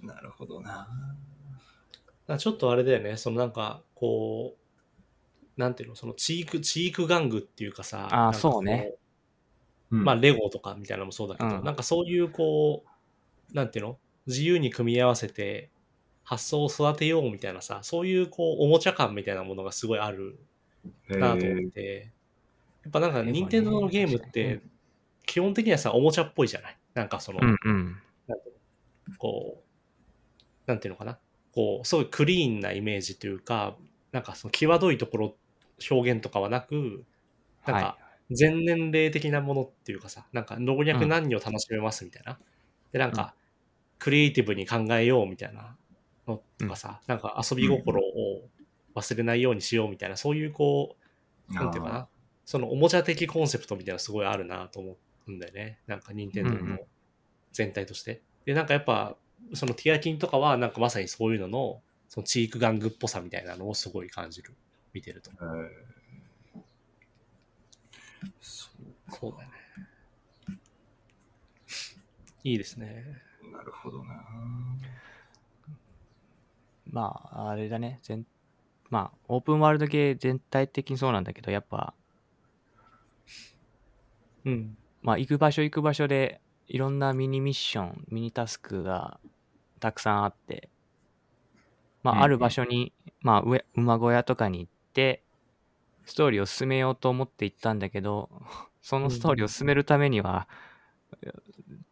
[0.02, 0.88] なるほどな。
[2.38, 8.94] ちょっとあれだよね、そのなんか、こう、なんていうの、そのチーク、チーク玩具っていうかさ、あーなんかこそうね。
[9.90, 10.04] うん。
[10.04, 11.64] まあ、レゴとかみたいなのもそうだけど、うん。
[11.64, 12.84] なんかそういうこ
[13.52, 13.98] う、なんていうの？
[14.26, 15.70] 自由に組み合わせて、
[16.22, 20.38] 発想を育てようみたいなさ、そういうこう、おもちゃ感みたいなものがすごいある
[21.08, 22.12] なと思って、
[22.84, 24.62] やっぱなんか、任天堂のゲームって、
[25.26, 26.78] 基本的にはさ、おもちゃっぽいじゃない？
[26.94, 27.96] なんかその、うんうん。
[29.18, 31.18] こう、なんていうのかな？
[31.52, 33.76] こう、すごいクリーンなイメージというか、
[34.12, 35.36] なんかその際どいところ、
[35.90, 37.04] 表現とかはなく、
[37.66, 37.98] なんはか
[38.30, 42.38] 全年齢的なものっていうかさ、なんか老若男女楽しめますみたいな。
[42.92, 43.34] で、なんか、
[43.98, 45.76] クリエイティブに考えようみたいな
[46.26, 48.48] のとかさ、なんか遊び心を
[48.94, 50.96] 忘れないようにしようみたいな、そういうこ
[51.50, 52.08] う、なんていうかな、
[52.44, 55.78] そのおもちゃ的コンセプトみたいなのすごいあるなと思うんだよね。
[55.86, 56.78] なんか任天堂の
[57.52, 58.22] 全体として。
[58.44, 59.16] で、なんかやっぱ、
[59.54, 64.54] そのティアキンとかはなんかまさにそういうのの、そのチーク玩具っぽさみたいなのをすごい感じる。
[64.92, 65.30] 見てると。
[65.30, 65.99] えー
[68.40, 69.50] そうだね。
[72.44, 73.04] いいですね。
[73.52, 74.14] なるほどな。
[76.90, 78.00] まあ、あれだね。
[78.02, 78.26] 全
[78.88, 81.94] まあ、オープンワールド系全体的にそうなんだけど、やっぱ、
[84.44, 84.76] うん。
[85.02, 89.20] まあ、行く場所行く場所で、いろんなミニミッション、ミニタスクが
[89.78, 90.68] たくさんあって、
[92.02, 95.22] まあ、ある場所に、まあ、上馬小屋とかに行って、
[96.04, 98.30] ストーリーを進めようと思って行ったんだけど、
[98.82, 100.48] そのストーリーを進めるためには、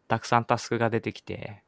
[0.08, 1.62] たくさんタスクが出てきて、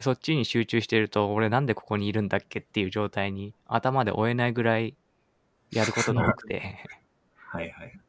[0.00, 4.94] そっちに集中してると、俺なんでここにいるんだっけっていう状態に頭で追えないぐらい
[5.70, 6.78] やることが多くて、
[7.36, 8.00] はいはい。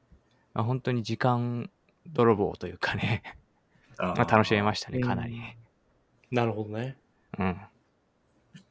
[0.54, 1.70] まあ本当に時間
[2.08, 3.24] 泥棒というかね、
[3.98, 5.42] あまあ、楽しめまししたね、かなり。
[6.32, 6.98] なるほどね。
[7.40, 7.62] うん。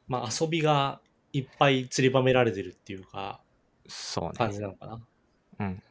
[0.07, 1.01] まあ遊びが
[1.33, 3.41] いっぱい散りばめられてるっていうか、
[3.87, 4.65] そう感じね。
[4.65, 5.07] なのかな？
[5.59, 5.83] うん。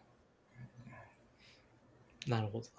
[2.27, 2.73] なるほどな。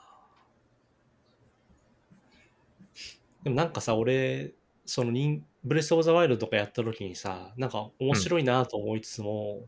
[3.43, 4.53] でもなんかさ、俺、
[4.85, 5.11] その
[5.63, 9.67] ブレス・オブ・ザ・ワイルドとかやった時にさ、なんか面白いなと思いつつも、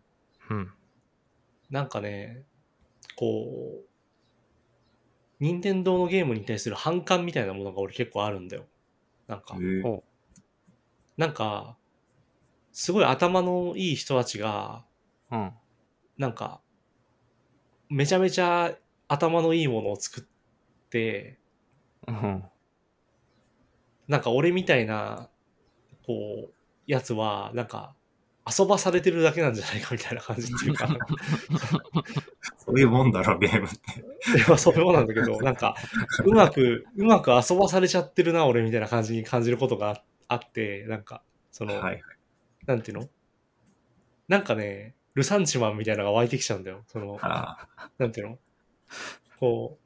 [0.50, 0.74] うん。
[1.70, 2.46] なんかね、
[3.16, 3.90] こう、
[5.40, 8.66] 任天堂のゲームに対する反感みたいなものが俺結構あるんだよ。
[9.28, 10.04] なんかえ、ーお
[11.16, 11.78] なんか、
[12.72, 14.86] すごい頭のいい人たちが、
[15.32, 15.52] うん。
[16.18, 16.62] なんか、
[17.90, 18.76] めちゃめちゃ
[19.08, 20.24] 頭のいいものを作っ
[20.90, 21.40] て、
[22.08, 22.44] うん。
[24.08, 25.30] なんか俺みたいな、
[26.06, 26.54] こう、
[26.88, 27.96] やつは、なんか、
[28.58, 30.88] 遊ばされてるだけなんじゃないかみたいな感じっていうか、
[32.58, 34.38] そういうもんだろ、ゲームって。
[34.38, 35.76] いやそういうものなんだけど、なんか、
[36.26, 41.22] うまく、うまく遊ばされちゃってるな、俺みたいな感じに感じることがあって、なんか、
[41.52, 42.02] その、はいはい。
[42.66, 43.10] なんていうの？
[44.28, 46.84] なんかね、ルサンチマンみたいなのが湧いてきちゃうんだよ。
[46.88, 47.18] その、
[47.98, 48.40] なんていうの？
[49.40, 49.78] こ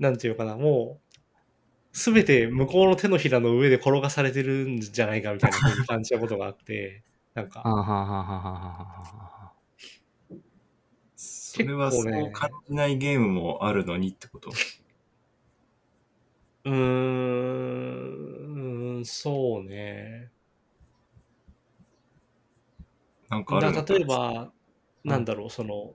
[0.00, 7.04] う、なんていうかな、もう、すべて向こうの手のひらの上で転がされてるんじゃないかみたいな風に感じたことがあって、
[7.34, 7.70] なんか、
[11.16, 14.50] それはそう感じないゲームもあるのにってこと
[16.64, 16.72] うー
[19.00, 20.33] ん、そうね。
[23.34, 23.82] なんかあるの？
[23.82, 24.52] だ例えば、
[25.04, 25.94] なんだろう、その、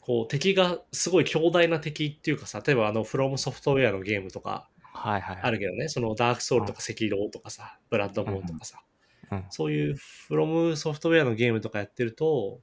[0.00, 5.38] こう、敵がすごい強大な敵っていうかさ、例えばあの、フロムソフトウェアのゲームとかはいはい。
[5.42, 8.82] あるけどね、そのダークソウルとか赤狼とかさ、ブラッドボーンとかさ、
[9.30, 9.44] うん。
[9.50, 12.60] そういうフロムソフトウェアのゲームとかやってると、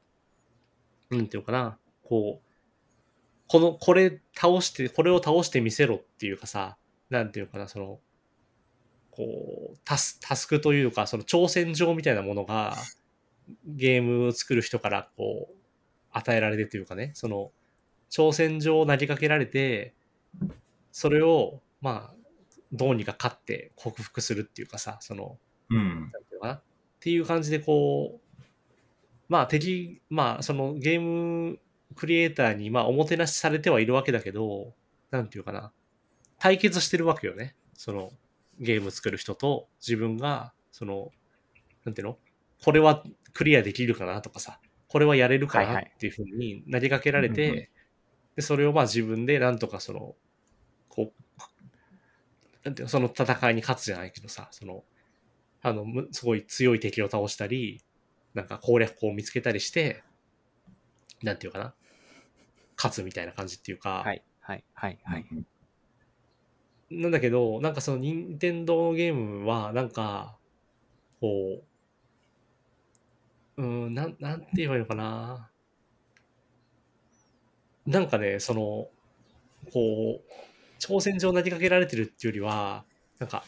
[1.10, 2.46] なんていうのかな、こう、
[3.48, 6.78] この、これ倒して、これを倒してみせろっていうかさ、
[7.10, 8.00] なんていうのかな、その、
[9.12, 9.24] こ
[9.76, 12.76] う、タス、タスクというか、その挑戦状みたいなものが、
[13.66, 15.56] ゲームを作る人からこう、
[16.12, 17.52] 与えられてというかね、その、
[18.10, 19.94] 挑戦状を投げかけられて、
[20.92, 22.16] それを、まあ、
[22.72, 25.38] どうにか勝って克服するっていうかさ、その、
[25.70, 25.78] うん。
[25.78, 26.64] なんていうのかなっ
[27.00, 28.42] ていう感じでこう、
[29.28, 31.60] まあ敵、まあそのゲーム
[31.96, 34.74] クリエイターにまあおもてなしされてはいるわけだけど、
[35.12, 35.72] なんていうかな、
[36.40, 37.56] 対決してるわけよね。
[37.74, 38.12] その
[38.60, 41.12] ゲーム作る人と自分が、その、
[41.86, 42.18] なんていうの
[42.66, 43.04] これは
[43.34, 47.70] クリアできるかなとかさ、これはやれるかないっていうふうに投げかけられて、
[48.36, 50.16] で、それをまあ自分でなんとかその、
[50.90, 51.42] こう、
[52.64, 54.84] なんていうのその戦いに勝つじゃないけどさ、その、
[55.62, 57.84] あの、むすごい強い敵を倒したり、
[58.34, 60.02] なんか攻略法を見つけたりして、
[61.22, 61.76] なんていうかな、
[62.78, 65.26] 勝つみたいな感じっていうか、はいはいはいはい。
[66.90, 70.40] なんだけど、なんかその任天堂のゲームは、なんか、
[71.22, 71.75] こう、
[73.58, 75.50] うーん、なん、なんて言えばいいのかな。
[77.86, 78.90] なんかね、その、
[79.72, 80.22] こう、
[80.80, 82.84] 挑戦状投げかけられてるっていうよりは、
[83.20, 83.44] なんか、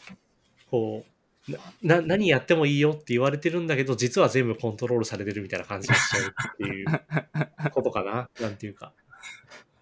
[0.70, 1.04] こ
[1.48, 6.86] う、な、何やってもいいよって言われてるんだけど、実は全部コントロールされてるみたいな感じがしちゃうっていう
[7.72, 8.28] ことかな。
[8.40, 8.92] なんていうか。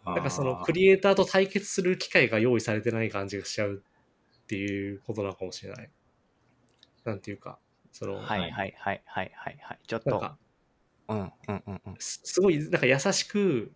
[0.04, 3.82] なんかそのクリエイターと対決する機会が用意されてない感じがしちゃう
[4.44, 5.90] っていうことなのかもしれない。
[7.04, 7.58] なんていうか、
[7.98, 9.78] その、はいはいはいはいはいはい。
[9.86, 10.38] ちょっと、なんか、
[11.08, 11.96] うんうんうんうん。
[11.98, 13.72] すすごい、なんか優しく、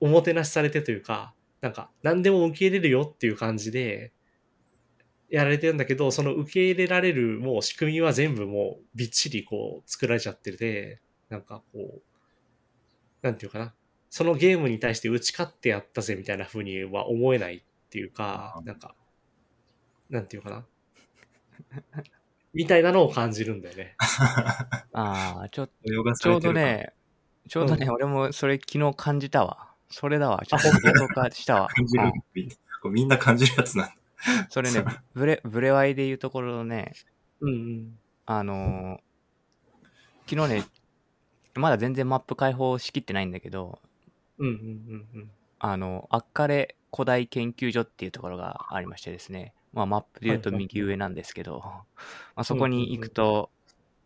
[0.00, 4.14] おもてなしされてというか、なんか、何でも受け入れるよっていう感じで、
[5.28, 12.02] やられてるんだけど、その受け入れられるもう仕組みは全部もうびっちりこう作られちゃってて、なんかこう、
[13.20, 13.74] なんていうかな。
[14.08, 18.94] そのゲームに対して打ち勝ってやったぜみたいな風には思えないっていうか、なんか、
[20.10, 20.66] なんていうかな。
[22.54, 23.96] みたいなのを感じるんだよね。
[24.92, 26.92] ああ、ちょ泳がちょうどね、
[27.48, 29.70] ちょうどね、う俺もそれ昨日感じたわ。
[29.88, 30.42] それだわ。
[30.46, 31.68] ちょっと言語化したわ。
[31.68, 32.12] 感じる、
[32.82, 33.94] こうみんな感じるやつなんだ。
[33.96, 34.02] うん
[34.50, 34.84] それね、
[35.14, 36.92] ブレ、ブレワイでいうところのね、
[37.40, 37.98] うんうん。
[38.24, 39.12] あのー
[40.26, 40.64] 昨日ね、
[41.54, 43.80] まだ全然マップ開放しきってないんだけど、
[44.38, 45.30] うんうんうんうん。
[45.58, 51.60] あの、アッカレ古代研究所っていうところがありましてですね、まあマップで言うと右上なんですけど、
[52.34, 53.50] まあそこに行くと、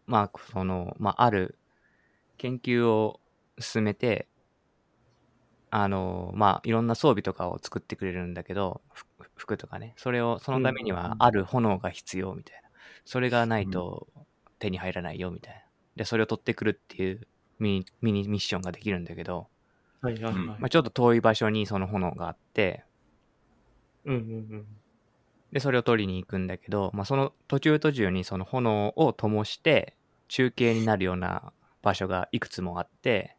[0.07, 1.59] まあその、まあある
[2.39, 3.21] 研究を
[3.59, 4.29] 進めて、
[5.71, 9.07] あの、まあいろんな装備とかを作ってくれるんだけど、ふ
[9.37, 12.71] 服とかね、それを、そのためにはある炎が必要みたいな。
[13.05, 14.09] それがないと
[14.59, 15.61] 手に入らないよみたいな。
[15.97, 17.27] で、それを取ってくるっていう
[17.59, 19.49] ミニミニミッションができるんだけど、
[20.01, 20.35] はいはいはい。
[20.35, 22.85] うんまあ、ちょっと遠い場所にその炎があって、
[24.05, 24.67] うんうんうん。
[25.57, 29.97] で、それを取りに行くんだけど、まあ、その途中途中にその炎を灯して、
[30.29, 31.51] 中継になるような
[31.81, 33.39] 場所がいくつもあって、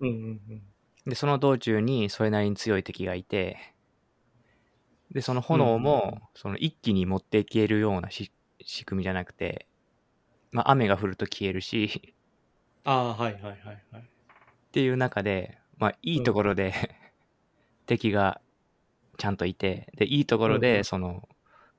[0.00, 0.62] うんうんうん。
[1.04, 3.58] で、その道中にそれなりに強い敵がいて、
[5.10, 8.32] で、その炎うんも、その一気に持っていけるようなし
[8.64, 9.66] 仕組みじゃなくて、
[10.52, 12.14] まあ、雨が降ると消えるし、
[12.84, 13.60] ああ、はいはいはい
[13.92, 14.02] はい。
[14.02, 14.04] っ
[14.72, 16.72] ていう中で、まあ、いいところで、
[17.84, 18.40] 敵が
[19.18, 21.28] ちゃんといて、で、いいところで、んその、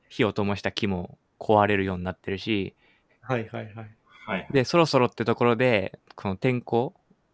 [0.09, 2.75] 火を灯した木も壊れるようになってるし、
[3.21, 3.95] はいはいはい。
[4.25, 4.47] はい。
[4.51, 6.93] で、そろそろってところで、この天候、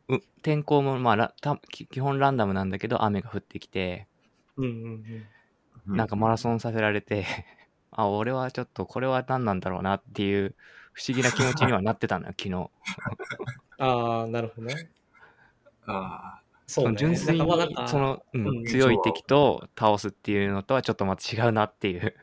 [0.10, 4.08] う天候も、まあラた、き基本ランダムなんだけど、雨が降ってきて、
[4.58, 5.26] うんうん
[5.88, 5.96] うん。
[5.96, 7.26] なんかマラソンさせられて、
[7.92, 10.56] あ、俺はちょっとこれは何なんだろうなっていう
[10.94, 12.70] 不思議な気持ちにはなってたのよ、昨日。
[13.80, 14.92] ああ、なるほどね。
[15.88, 16.98] あそうね。
[16.98, 17.48] 純粋に
[17.88, 22.16] その、うんうん強い敵と倒すっていうのとはちょっとまた違うなっていう。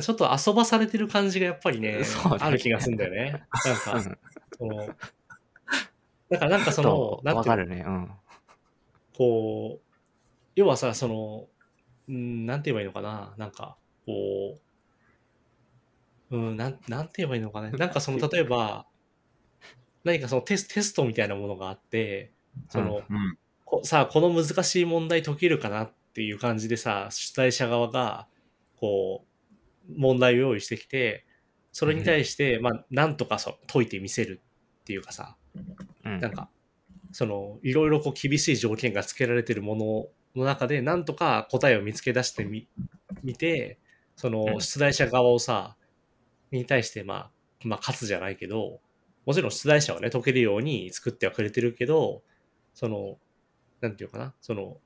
[0.00, 3.44] ちょっと遊ばされてる感じがやっぱりね、 そうねある気がするんだよね。
[3.64, 4.18] なんか、うん
[4.56, 4.86] その、
[6.30, 7.54] だからなんかそのなんていうの？
[7.54, 7.84] わかるね。
[7.86, 8.10] うん。
[9.16, 9.94] こう、
[10.56, 11.46] 要はさ、その、
[12.08, 13.76] うん、なんて言えばいいのかな、なんか、
[14.06, 14.58] こ
[16.30, 18.86] う、うん、なん、なんて言えばいいのかな、なんかその、例えば、
[20.04, 22.32] 何かそのテステストみたいなものがあって、
[22.68, 23.06] その、あ。
[23.08, 23.38] うん。
[23.64, 28.26] こさあ、この難しい問題解けるかなっていう感じでさ、出題者側が、
[28.76, 29.33] こう、
[29.96, 31.26] 問題を用意してきて、
[31.72, 34.40] それに対して、まあ、なんとかそう解いてみせる
[34.82, 35.36] っていうかさ、
[36.04, 36.20] うん。
[36.20, 36.48] なんか、
[37.12, 39.76] その、いろいろこう厳しい条件が付けられてるも
[40.34, 42.68] のの中で、なんとか答えを見つけ出してみ、
[43.22, 43.78] 見て、
[44.16, 44.60] そうの、ん。
[44.60, 45.76] 出題者側をさ、
[46.50, 47.30] に対して、まあ、
[47.64, 48.80] まあ、勝つじゃないけど、
[49.26, 52.22] もちろん出題者はね、解けるように作ってはくれてるけど、
[52.74, 53.18] その、
[53.80, 54.78] なんていうかな、その、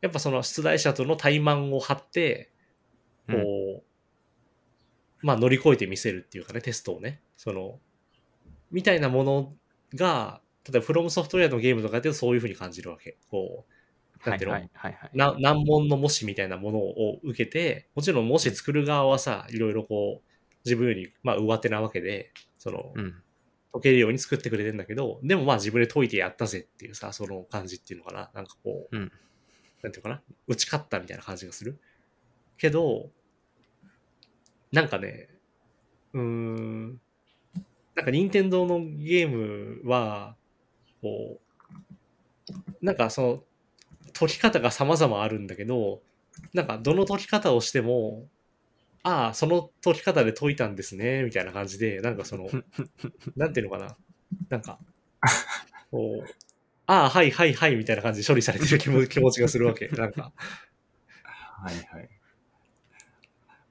[0.00, 2.52] やっぱその出題者との怠慢を張って、
[3.28, 3.82] こう、
[5.26, 7.80] まあ乗り越えてみせるっていうかね、テストをね、その、
[8.70, 9.52] みたいなもの
[9.94, 13.16] が、例えばフロムソフトウェアのゲームとかでそういう風に感じるわけ。
[13.28, 13.66] こ
[14.24, 15.10] う、なんていうの、はいはいはいはい。
[15.16, 20.30] な難問の模試みたいなものを受けて、もちろん模試作る側はさ、いろいろこう、
[20.64, 23.14] 自分より、まあ、上手なわけで、その、うん。
[23.72, 28.30] 解けるように作ってくれてんだけど、でもまあ自分で解いてやったぜっていうさ、その感じっていうのかな。
[28.32, 29.12] なんかこう、うん
[29.82, 30.22] なんていうかな？
[30.46, 31.78] 打ち勝ったみたいな感じがする。
[32.56, 33.10] けど、
[34.72, 35.28] なんかね、
[36.14, 37.00] うーん、
[37.94, 40.36] なんか任天堂のゲームは、
[41.02, 43.44] こう、なんかその、
[44.12, 46.02] 解き方が様々あるんだけど、
[46.54, 48.28] なんかどの解き方をしても、
[49.02, 52.48] ああ、その解き方で解いたんですね、みたいな感じで、なんかその、
[53.36, 53.96] なんていうのかな。
[54.50, 54.80] なんか、
[55.90, 56.30] こう、
[56.86, 59.88] ああ、はいはいはい、みたいな感じで処理されてる気持ちがするわけ。
[59.88, 60.32] なんか、
[61.62, 62.15] はいはい。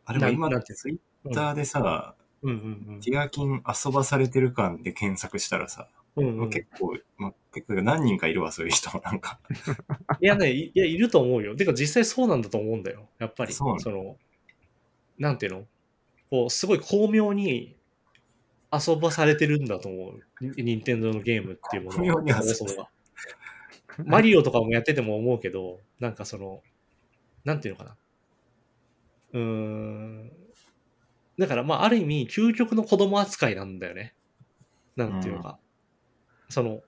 [0.06, 2.54] あ、でも今なんってツイッターでさ、うんう
[2.98, 6.28] んティアキン遊ばされてる感で検索したらさ、うん。
[6.28, 9.40] うんうん、結構、まあ、結構何人かいるわ、そういう人もなんか。
[10.22, 11.56] いやね、いいや、いると思うよ。
[11.56, 13.10] てか実際そうなんだと思うんだよ。
[13.20, 13.54] やっぱり。
[13.54, 14.18] そのの、
[15.18, 15.68] なんていうの？
[16.30, 17.76] こう、すごい巧妙に
[18.72, 20.22] 遊ばされてるんだと思う。
[20.42, 22.90] 任天堂のゲームっていうもの巧妙に遊ば
[24.04, 26.62] マリオとかもやってても思うけど、なんかその、
[27.46, 27.98] なんていうのかな？
[29.36, 30.32] うん。
[31.38, 34.16] だからまあ、ある意味、究極の子供扱いなんだよね。
[34.96, 35.60] なんていうのか。
[36.48, 36.82] その、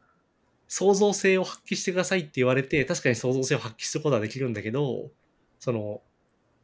[0.69, 5.11] 創造性を発揮してくださいって言われて、確かに創造性を発揮することはできるんだけど、
[5.59, 6.01] その、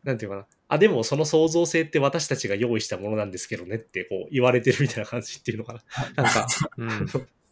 [0.05, 0.45] なんていうかな。
[0.69, 6.23] あ、でもその創造性って私たちが用意したものなんですけどねってこう言われてるみたいな感じっていうのかな。
[6.23, 7.07] なんか、うん。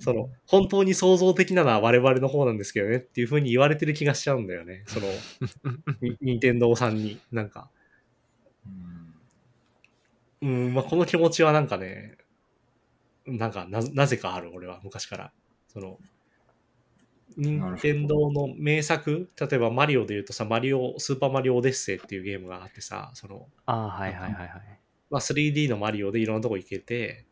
[0.00, 4.84] その、本当に創造的なのは我々の方なんですけどねっていう風に言われてる気がしちゃうんだよね。
[4.86, 5.06] その、
[6.00, 7.18] に任天堂さんに。
[7.30, 7.70] なんか、
[8.66, 9.12] うん
[10.42, 12.16] うん、まあ、この気持ちはなんかね、
[13.26, 15.32] なんかな、なぜかある、俺は、昔から。
[15.68, 15.98] その、
[17.36, 24.50] 任天堂の名作、例えばマリオで言うとさ、マリオ、スーパーマリオオデッセイっていうゲームがあってさ、その、ああ、はいはいはいはい。
[25.10, 27.26] まあ、3D のマリオでいろんなとこ行けて、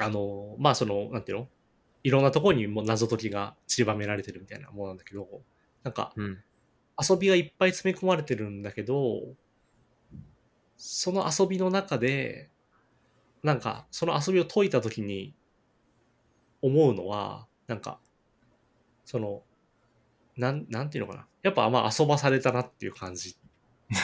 [0.00, 1.48] あの、まあその、なんていうの？
[2.04, 5.26] いろんなとこにもう謎解きが散りばめられてるみたいなものなんだけど、
[5.82, 6.38] なんかうん。
[7.00, 9.22] 遊びがいっぱい詰め込まれてるんだけど、
[10.76, 12.50] その遊びの中で、
[13.44, 15.34] なんかその遊びを解いたときに
[16.60, 18.00] 思うのは、なんか、
[19.04, 19.42] その、
[20.36, 21.26] なん、なんていうのかな？
[21.42, 23.36] やっぱまあ遊ばされたなっていう感じ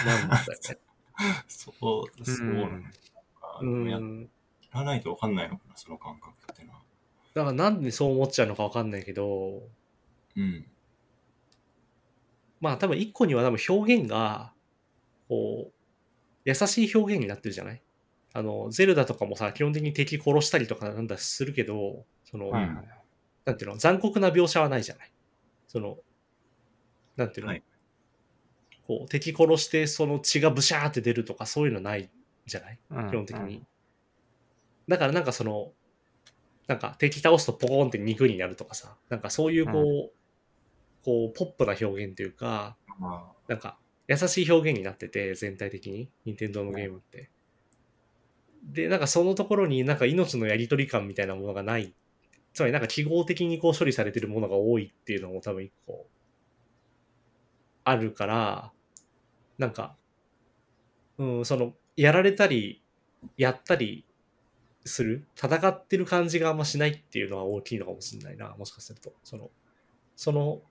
[0.06, 0.78] なんだよね。
[1.48, 1.74] そう、
[2.24, 3.58] そうなのか。
[3.60, 4.28] うでもやん。
[4.80, 6.80] らないとわかんないのかな、その感覚ってのは。
[7.34, 9.62] だからなんでそう思っちゃうのかわかんないけど、
[10.36, 10.66] うん。
[12.60, 14.52] まあ多分一個には多分表現が、
[15.28, 15.72] こう、
[16.44, 17.82] 優しい表現になってるじゃない？
[18.32, 22.88] あの、ゼルダとかもさ、基本的に敵殺したりとかなんだするけど、その、はいはい。
[23.44, 25.12] なんていうの、残酷な描写はないじゃない？
[25.66, 25.98] その、
[27.16, 27.62] なんていうの、はい
[28.86, 32.10] こう、敵殺してその血がブシャーって出るとかそういうのない
[32.46, 32.78] じゃない？
[32.90, 33.64] うん基本的に。。
[34.88, 35.72] だからなんかその、
[36.66, 40.12] なんか敵倒すとポコーンって肉になるとかさ、なんかそういうこう、
[41.04, 43.76] こう、ポップな表現というか、まなんか
[44.08, 47.30] 優しい表現になってて、全体的に、任天堂のゲームって。
[48.64, 51.94] で、なんかそのところになんか命のやり取り感みたいなものがない。
[52.52, 56.06] つまりなんか記号的にこう処理されてるものが多いっていうのも多分一個
[57.84, 58.72] あるから、
[59.58, 59.96] なんか、
[61.18, 62.82] うん、その、やられたり、
[63.36, 64.04] やったり
[64.84, 69.12] する、戦ってる感じがあんましないっていうのは大きいのかもしれないな、もしかすると。
[69.24, 69.50] その、
[70.16, 70.62] その、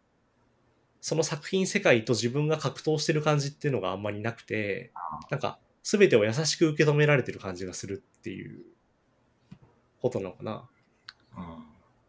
[1.02, 4.92] その作品世界と自分が格闘してる感じっていうのがあんまりなくて、
[5.30, 8.64] なんか、すべてを優しく受け止められてる感じがするっていう
[10.02, 10.70] ことなのかな。
[11.36, 11.66] あ、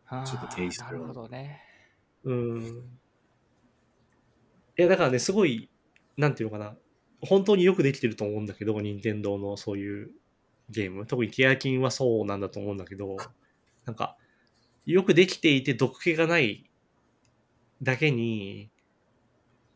[0.06, 1.60] あーちょっとテイストなるほどね。
[2.22, 2.62] うん。
[4.78, 5.70] いや、だからね、すごい、
[6.16, 6.76] なんていうのかな。
[7.20, 10.10] 本当によくできてると思うんだけど、任天堂のそういう
[10.70, 11.06] ゲーム。
[11.06, 13.16] 特にティアキンはそうなんだと思うんだけど、
[13.84, 14.16] なんか、
[14.86, 16.70] よくできていて毒気がない
[17.82, 18.70] だけに、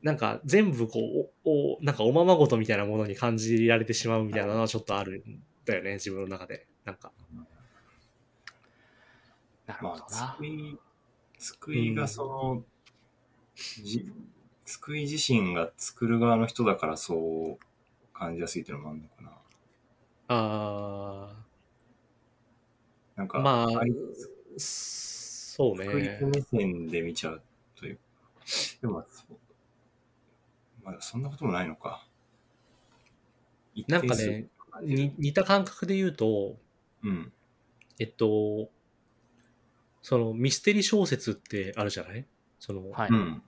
[0.02, 6.66] なんか全部こう、お、おなんかおままごとみたいなものに感じられてしまうみたいなのはちょっとあるんだよね、自分の中で。
[6.84, 7.12] なんか。
[9.66, 10.36] なるまあ、ほどな。
[10.36, 10.78] 救い、
[11.38, 12.64] 救いがその、
[13.82, 14.10] じ
[14.64, 19.37] 救い自身が作る側の人だからそう感じやすいっていうのもあるのかな。
[20.28, 21.34] あ
[23.16, 23.68] なんか、ー、まあ
[24.56, 26.30] そう作り手ね。
[26.30, 27.42] 目線で見ちゃう
[27.74, 27.98] という。
[28.80, 29.04] でも、
[30.84, 32.06] まあ、そんなこともないのか。
[33.74, 34.46] 一なんかね、
[34.82, 36.56] に似た感覚で言うと、
[37.02, 37.32] うん。
[37.98, 38.70] えっと、
[40.02, 42.26] そのミステリー小説ってあるじゃない？
[42.60, 43.08] その、はい。
[43.10, 43.42] うん。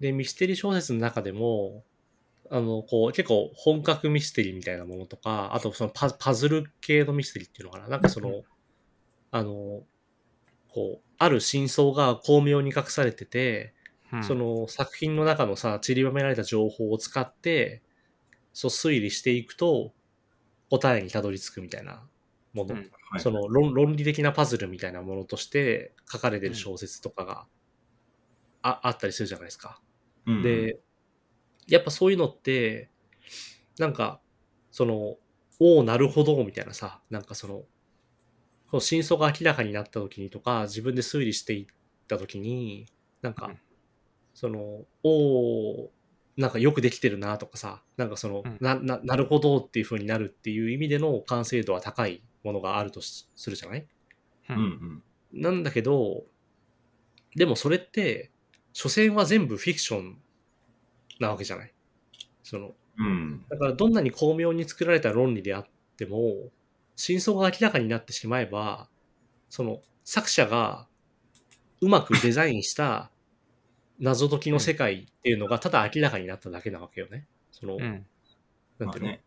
[0.00, 1.84] で、ミステリー小説の中でも、
[2.50, 7.88] あの、こう、結構本格ミステリーみたいなものとか、あとそのパパズル系のミステリーっていうのかな。
[7.88, 8.42] なんかその、
[9.30, 9.82] あの、
[10.68, 13.74] こう、ある真相が巧妙に隠されてて、
[14.12, 14.24] うん。
[14.24, 17.82] そ、の作品の中のさ、散りばめられた情報を使って、
[18.52, 19.92] そう推理していくと、
[20.70, 22.06] 答えにたどり着くみたいな
[22.52, 22.74] もの。
[22.74, 22.90] うん。
[23.10, 27.46] はい、その論論理的なパズルみたいなものとして書かれてる小説とかが
[28.62, 29.80] ああったりするじゃないですか。
[30.26, 30.80] うん、で、
[31.68, 32.90] やっぱそういうのって、
[33.78, 34.20] なんか、
[34.70, 35.16] その、
[35.60, 37.54] おお、なるほど、みたいなさ、なんかその、
[38.70, 41.66] この真相が明らかになった時にとか、自分で推理していっ
[42.08, 42.86] た時に、
[43.22, 43.58] なんかうん、
[44.34, 45.92] その、おお、
[46.36, 48.58] なんかよくできてるなとかさ、なんかその、うん。
[48.60, 53.86] な、な、なるほどっていう風になるっていう意味での完成度は高いものがあるとしするじゃない？
[54.50, 55.40] ううんうん。
[55.40, 56.24] なんだけど、
[57.36, 58.32] でもそれって、
[58.72, 60.20] 所詮は全部フィクション
[61.20, 61.72] なわけじゃない
[62.42, 63.44] その、うん。
[63.48, 65.66] だからどんなに巧妙に作られた論理であっ
[65.96, 66.50] ても、
[66.96, 68.88] 真相が明らかになってしまえば、
[69.48, 70.86] その作者が
[71.80, 73.10] うまくデザインした
[73.98, 77.26] 謎解きの世界っていうのがただ明らかになっただけなわけよね。
[77.50, 78.06] その、うん。
[78.78, 79.22] なんまあていうの、ね。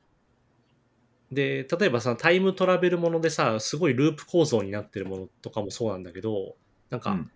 [1.31, 6.55] で、例えばさ、タイムトラベルものでさ、すごいループ構造になってるものとかもそうなんだけど、
[6.89, 7.31] なんか、うん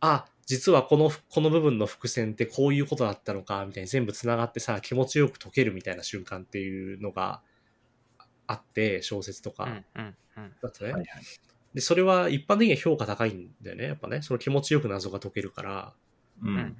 [0.00, 7.42] あ、実はこの、この部分の伏線ってこういうことだったのか、みたいに全部繋がってさ、気持ちよく解けるみたいな瞬間っていうのが
[8.46, 9.82] あって、小説とか。
[10.62, 10.92] だとね。
[10.92, 11.06] はいはい。
[11.74, 13.84] で、それは一般的には評価高いんだよね。
[13.84, 15.94] やっぱね、その気持ちよく謎が解けるから。
[16.42, 16.76] うん。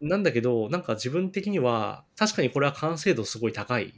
[0.00, 3.92] なんだけど、なんか自分的には、確かにこれは完成度すごい高い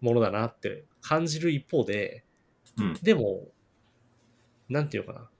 [0.00, 2.24] ものだなって感じる一方で、
[2.78, 2.94] うん。
[3.02, 3.48] でも、
[4.70, 5.30] なんていうのかな。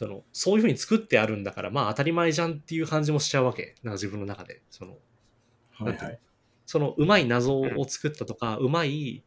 [0.00, 3.74] その、そういうふうに作ってあるんだから、まあ当たり前じゃんっていう感じもしちゃうわけ。
[3.82, 4.62] なんか自分の中で。
[4.70, 4.96] その、
[5.72, 6.18] はいはい。
[6.64, 9.22] その、うまい謎を作ったとか、うまい、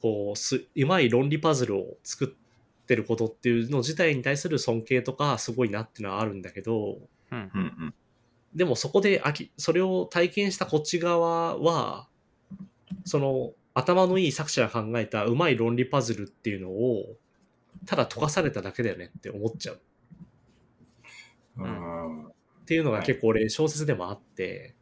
[0.00, 7.58] こう、す、うまい論理パズルを作ってることっていうの自体に対する尊敬とか、すごいなっていうのはあるんだけど、うんう。
[7.58, 7.94] んうん。
[8.54, 12.08] でもそこであき、それを体験したこっち側は、
[13.04, 17.14] その頭のいい作者が考えたうまい論理パズルっていうのを、
[17.84, 19.80] ただ解かされただけだよねって思っちゃう
[21.64, 24.74] っていうのが結構俺小説でもあって、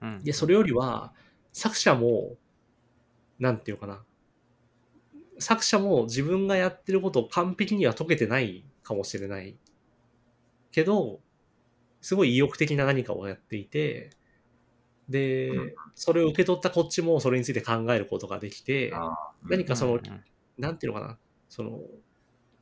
[0.00, 0.22] うん。
[0.22, 1.12] で、それよりは
[1.52, 2.36] 作者も、
[3.38, 4.04] なんていうかな、
[5.38, 9.56] 作者も自分がやってることを完璧には解けてないかもしれない。
[10.70, 11.20] けど、
[12.00, 14.10] すごい意欲的な何かをやっていて、
[15.08, 15.74] で、うん。
[15.94, 18.92] それを受け取ったこっちもそれについて考えることができて。
[19.42, 20.24] 何かそのうん。
[20.58, 21.18] なんていうのかな、
[21.48, 21.80] その、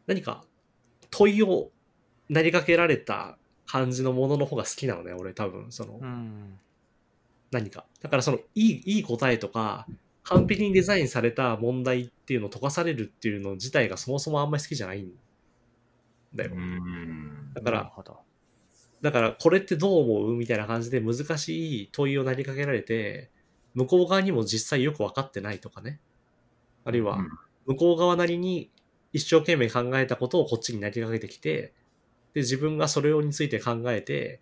[0.07, 0.45] 何か
[1.11, 1.71] 問いを
[2.33, 3.39] 投げかけられた
[3.73, 6.59] 感じのものの方が好きなのね、俺多分、その、うん。
[7.51, 7.87] 何か。
[8.03, 9.87] だからその、いい、いい答えとか、
[10.25, 15.11] 完璧にデザインされた問題っていうのを解かされるっていうの自体がそもそもあんまり好きじゃないん
[16.35, 16.59] だよう。
[16.59, 17.53] ん。
[17.55, 17.93] だから。
[19.01, 23.31] だからこれってどう思うみたいな感じで難しい問いを投げかけられて、
[23.73, 25.99] 向こう側にも実際よく分かってないとかね。
[26.85, 27.29] あるいは、うん
[27.65, 28.73] 向こう側なりに
[29.13, 31.73] 一生懸命考えたことをこっちに投げかけてきて、
[32.35, 34.41] で、自分がそれについて考えて、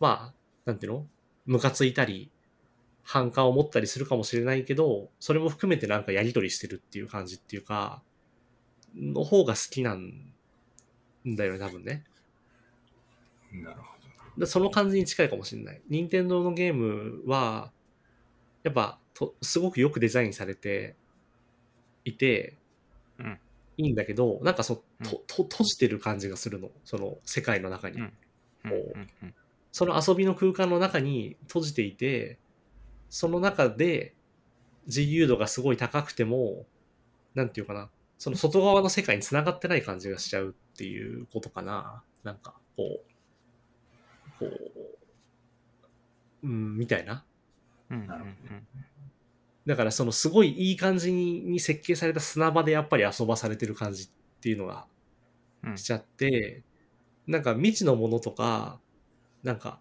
[0.00, 0.34] まあ、
[0.64, 1.06] なんていうの？
[1.46, 2.30] ムカついたり、
[3.02, 8.02] 反感を持ったりするかもしれないけど、それも含めてなんかやりとりしてるっていう感じっていうか、
[8.96, 10.32] の方が好きなん
[11.24, 12.04] だよね、多分ね。
[13.52, 13.96] なるほ
[14.38, 15.80] でその感じに近いかもしれない。
[15.88, 17.70] 任天堂のゲームは、
[18.64, 20.94] やっぱと、すごくよくデザインされて
[22.04, 22.56] いて、
[23.18, 23.38] うん
[23.78, 25.06] いいんだけど、なんかそ、うん。
[25.06, 26.70] と、と、閉じてる感じがするの。
[26.84, 28.00] その世界の中に。
[28.00, 28.08] も
[28.74, 28.96] う
[29.70, 32.38] その遊びの空間の中に閉じていて、
[33.10, 34.14] その中で
[34.86, 36.64] 自由度がすごい高くても、
[37.34, 42.02] なんていうかな、その外側の世界に繋がってない感じがしちゃうっていうことかな。
[42.24, 44.46] なんか、こう、こ
[46.42, 47.24] う、うん、みたいな。
[47.90, 48.00] うん。
[48.00, 48.06] うん。
[48.06, 48.30] なるほ
[49.66, 54.08] だからそのすごいいい感じにに設計された砂場でやっぱり遊ばされてる感じっ
[54.40, 54.86] ていうのが
[55.64, 55.78] うん。
[55.78, 56.64] しちゃって、
[57.26, 58.80] なんか未知のものとか、
[59.42, 59.80] なんか、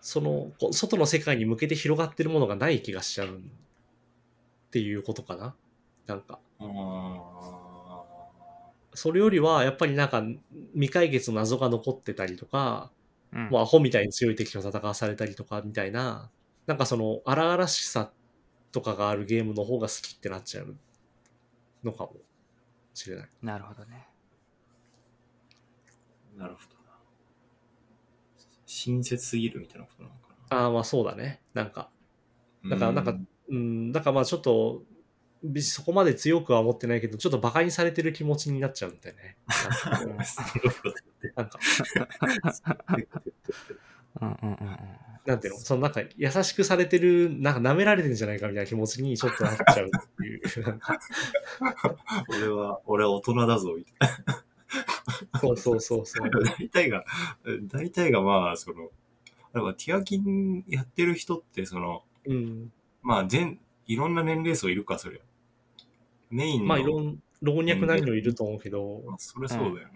[0.00, 3.40] その、こ外の世界に向けて広がってるものがない気がしちゃうっ
[4.70, 5.54] ていうことかな。
[6.06, 6.40] なんか、
[8.94, 10.22] それよりはやっぱりなんか
[10.74, 12.90] 未解決の謎が残ってたりとか、
[13.32, 13.48] うん。
[13.48, 16.30] もうアホみたいに強い敵と戦わされたりとかみたいな、
[16.66, 18.12] なんかその荒々しさ
[18.72, 20.76] とかがあるゲームの方が好きってなっちゃう
[21.84, 22.16] のかも
[22.94, 23.28] しれない。
[23.42, 24.08] なるほどね。
[26.36, 26.98] ーなるほどな。
[28.66, 30.20] 親切すぎるみたいなことなのか
[30.50, 31.42] ああ、まあそうだね。
[31.54, 31.90] なんか、
[32.62, 32.70] な。
[32.70, 33.18] だからなんか
[33.48, 34.82] うん、だからまあちょっと、
[35.42, 39.36] 別にそこまで強くは思ってないけど、ちょっと馬鹿にされてる気持ちになっちゃうんだよね。
[41.34, 41.58] なんか
[42.52, 42.62] そ
[44.20, 44.58] うんか、うんうん。
[45.24, 45.60] なんていうの？
[45.60, 50.42] そのなんか優しくされてる、なんか舐められてんじゃないかみたいな気持ちにちょっとなっちゃうっていう。
[52.28, 54.08] 俺は、俺は大人だぞ、みたい
[55.40, 56.28] そうそうそうそう。
[56.28, 56.40] な。
[56.58, 57.04] 大体が、
[57.70, 58.90] 大体がまあ、その、
[59.52, 62.72] だからティアキンやってる人って、その、うん。
[63.02, 65.20] まあ、全、いろんな年齢層いるか、そりゃ。
[66.30, 66.66] メインの。
[66.66, 69.82] まあいろん、老若男女いると思うけど、まあそれそうだよな。
[69.82, 69.90] い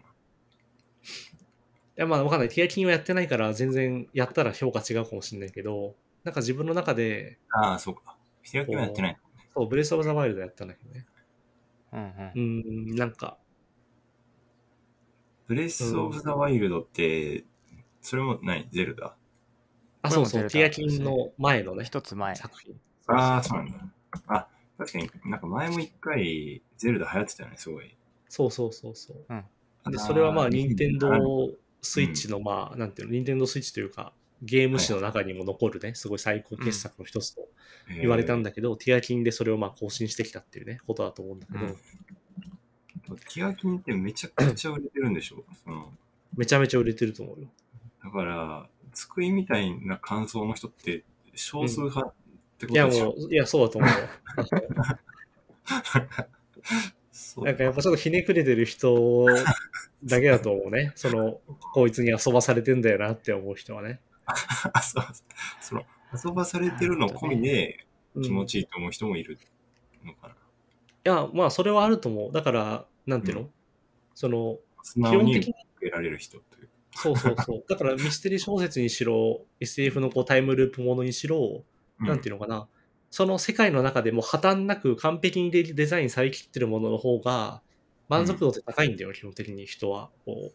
[1.96, 2.48] やまあわかんない。
[2.48, 8.16] ティアキンはやってないから全然やったら評価違うかもしれないけど、なんか自分の中で、ああ、そうか。
[8.50, 9.18] ティアキンはやってない。
[9.54, 11.06] そう、ブレスオブザワイルドやったんだけどね。
[11.92, 12.00] うん
[12.34, 13.38] うんうん、なんか、
[15.46, 17.44] ブレス・オブ・ザ・ワイルドって、
[18.02, 19.14] それも何ゼルダ？
[20.02, 22.34] あ、そうそう、ティアキンの前のね、一つ前。
[22.34, 22.78] 作品。
[23.06, 23.78] ああ、そうなんだ。
[24.26, 27.96] あ、確かになんか前も一回、ゼルダ流行ってたよね、すごい。
[28.28, 29.24] そうそうそうそう。
[29.28, 29.44] うん
[29.88, 31.08] で、それはまあ、ー任天堂
[31.86, 37.48] スイッチの、まあ、なんていうの、任天堂スイッチというか、ゲーム史の中にも残るね、すごい最高傑作の一つと
[37.88, 41.72] 言われたんだけど、ティアキンでそれをまあ更新してきたっていうね、ことだと思うんだけど、うん。
[41.72, 45.42] ティアキンってめちゃくちゃ売れてるんでしょ？
[45.64, 45.90] その。
[46.36, 47.48] めちゃめちゃ売れてると思うよ。
[48.04, 51.04] だから、つくいみたいな感想の人って
[51.34, 52.12] 少数派っ
[52.58, 53.90] てこいやとでしょ、もう、いや、そうだと思う
[57.38, 59.26] なんかやっぱちょっとひねくれてる人
[60.04, 60.92] だけだと思うね。
[60.96, 61.40] その、
[61.72, 64.00] こいつに遊ばされてんだよなって思う人はね。
[64.26, 65.04] あそう
[65.60, 69.38] その遊ばされてるの込みでうん気持ちいいと思う人もいる
[70.04, 70.34] のかな。
[70.34, 70.36] い
[71.04, 72.32] や、まあ、それはあると思う。
[72.32, 73.50] だから、なんていうの、う
[74.14, 74.58] その、
[74.94, 76.68] 基本的にけられる人という。
[76.92, 77.64] そうそうそう。
[77.68, 81.64] だから、ミステリー小説にしろ、SF のこうタイムループものにしろ、
[81.98, 82.68] なんていうのかな。
[83.16, 87.62] その世界の中でも破綻なく完璧にデデザインされきってるものの方が、
[88.10, 90.10] 満足度って高いんだよ、基本的に人は。
[90.26, 90.52] こ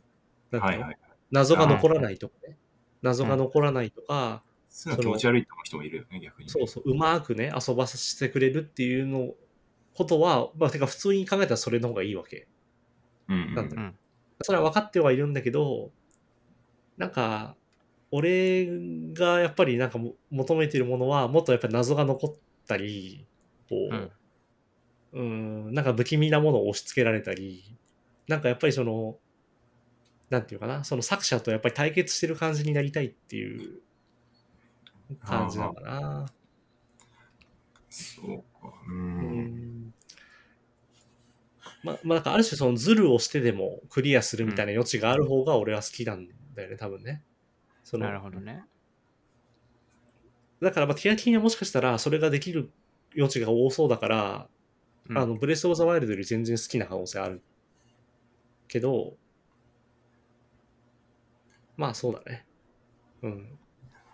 [0.52, 0.98] う、なんていうの、はいはい。
[1.32, 2.60] 謎が残らないとかね。
[3.02, 6.50] 謎が残らないとか、気持ち悪いと思う人もいるよね、逆に。
[6.50, 9.34] そうそう、うまくね、遊ばせてくれるっていうの、
[9.96, 12.48] ことは、まあ、てか普通に考えたらそれの方がいいわけ。
[13.28, 13.56] うんうん。
[13.56, 13.96] なん。
[14.44, 15.90] それは分かってはいるんだけど、
[16.98, 17.56] なんか、
[18.12, 18.68] 俺
[19.14, 23.28] がやっぱりなんかも求めてるものは、もっとやっぱり謎が残ったり、
[23.70, 23.76] こ
[25.14, 27.78] う、うん、なんか不気味なものを押し付けられたり、
[28.28, 29.18] なんかやっぱりその、
[30.30, 33.82] なんていうかな、その作者とやっぱり対決してる感じになりたいっていう
[35.26, 36.26] 感じなのかな。
[37.90, 38.74] そうか。
[38.88, 38.92] う。
[38.92, 39.94] うんん
[41.84, 47.24] ま、まあ、なんかある種そのズルをしてでもクリアするみたいな余地がある方が俺は好きなんだよね、多分ね。
[47.84, 48.64] そのなるほどね。
[50.62, 52.72] だからまあティアキンはもしかしたらそれができる
[53.16, 54.48] 余地が多そうだから、
[55.10, 57.42] うんあのブレス・オブ・ザ・ワイルドより全然好きな可能性ある
[58.68, 59.18] けど、
[61.76, 62.46] まあそうだね。
[63.24, 63.60] うん。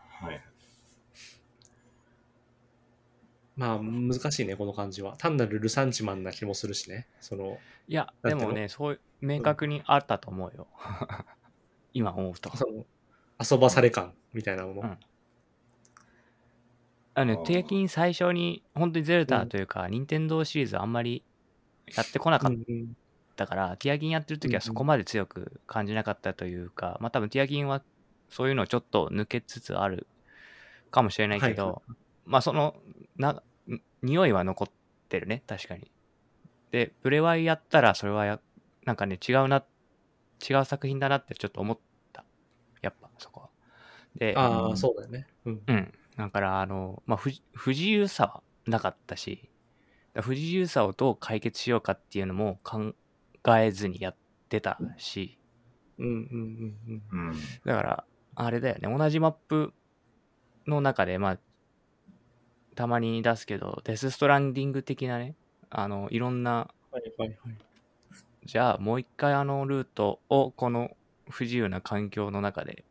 [0.10, 0.42] はい。
[3.58, 5.16] まあ難しいね、この感じは。
[5.18, 7.06] 単なるルサンチマンな気もするしね。
[7.20, 10.68] その、いや、でもね、そういう、明確にあったと思うよ。
[11.94, 12.52] 今思うと。
[13.40, 14.82] 遊ばされ感みたいなもの。
[14.82, 14.98] うん
[17.20, 21.24] あの定金最初に、本当にゼルダというか、任天堂シリーズあんまり
[21.96, 22.52] やってこなかっ
[23.36, 27.82] たから、ティアキンやってる時はそこまで強く感じなかったというか、まあ多分ティアキンは
[28.30, 30.06] そういうのちょっと抜けつつある
[30.92, 31.96] かもしれないけど、はい
[32.28, 32.76] まあその
[33.16, 33.32] な、
[33.68, 34.72] ん匂いは残っ
[35.10, 35.90] てるね、確かに。
[36.70, 38.40] で、プレワイやったらそれはや
[38.86, 39.64] なんかね、違うな、
[40.48, 41.80] 違う作品だなってちょっと思っ
[42.14, 42.24] た。
[42.84, 43.50] やっぱそこは。
[44.14, 45.26] で、ああ、うんそうだよね。
[45.46, 45.62] うん。
[45.66, 45.94] うん。
[46.18, 49.50] だから、あの、まあ、不不自由さはなかったし、
[50.14, 52.94] だ不自由さをどう解決しようかっていうのも考
[53.58, 54.16] えずにやっ
[54.50, 55.38] てたし、
[56.00, 57.28] うんうんうんうん。
[57.30, 57.36] うん。
[57.66, 58.04] だから、
[58.36, 59.74] あれだよね、同じマップ
[60.66, 61.40] の中で、まあ、
[62.76, 65.36] たまに出すけど、デスストランディング的なね、
[65.70, 67.58] あの、いろんな、はいはいはい。
[68.48, 70.96] じゃあもう一回あのルートをこの
[71.30, 72.86] 不自由な環境の中で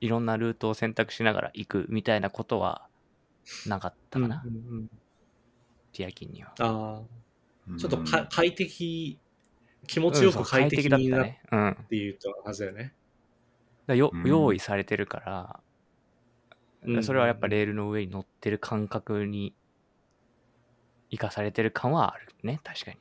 [0.00, 2.88] いろんなルートを選択しながら行くみたいなことは
[3.66, 4.90] なかったかな、うんうんうん、
[5.92, 6.54] ティアキンには。
[6.58, 7.02] あ
[7.68, 9.18] あ、ちょっとうんか快適、
[9.86, 11.42] 気持ちよく快適だっになったね。
[11.50, 11.76] うん。
[11.88, 12.94] ていうはずだよね。
[13.86, 15.60] だようん用意されてるから、
[16.82, 19.54] うんそれはやっぱレールの上に乗ってる感覚に
[21.10, 22.96] 生かされてる感はあるね、確かに。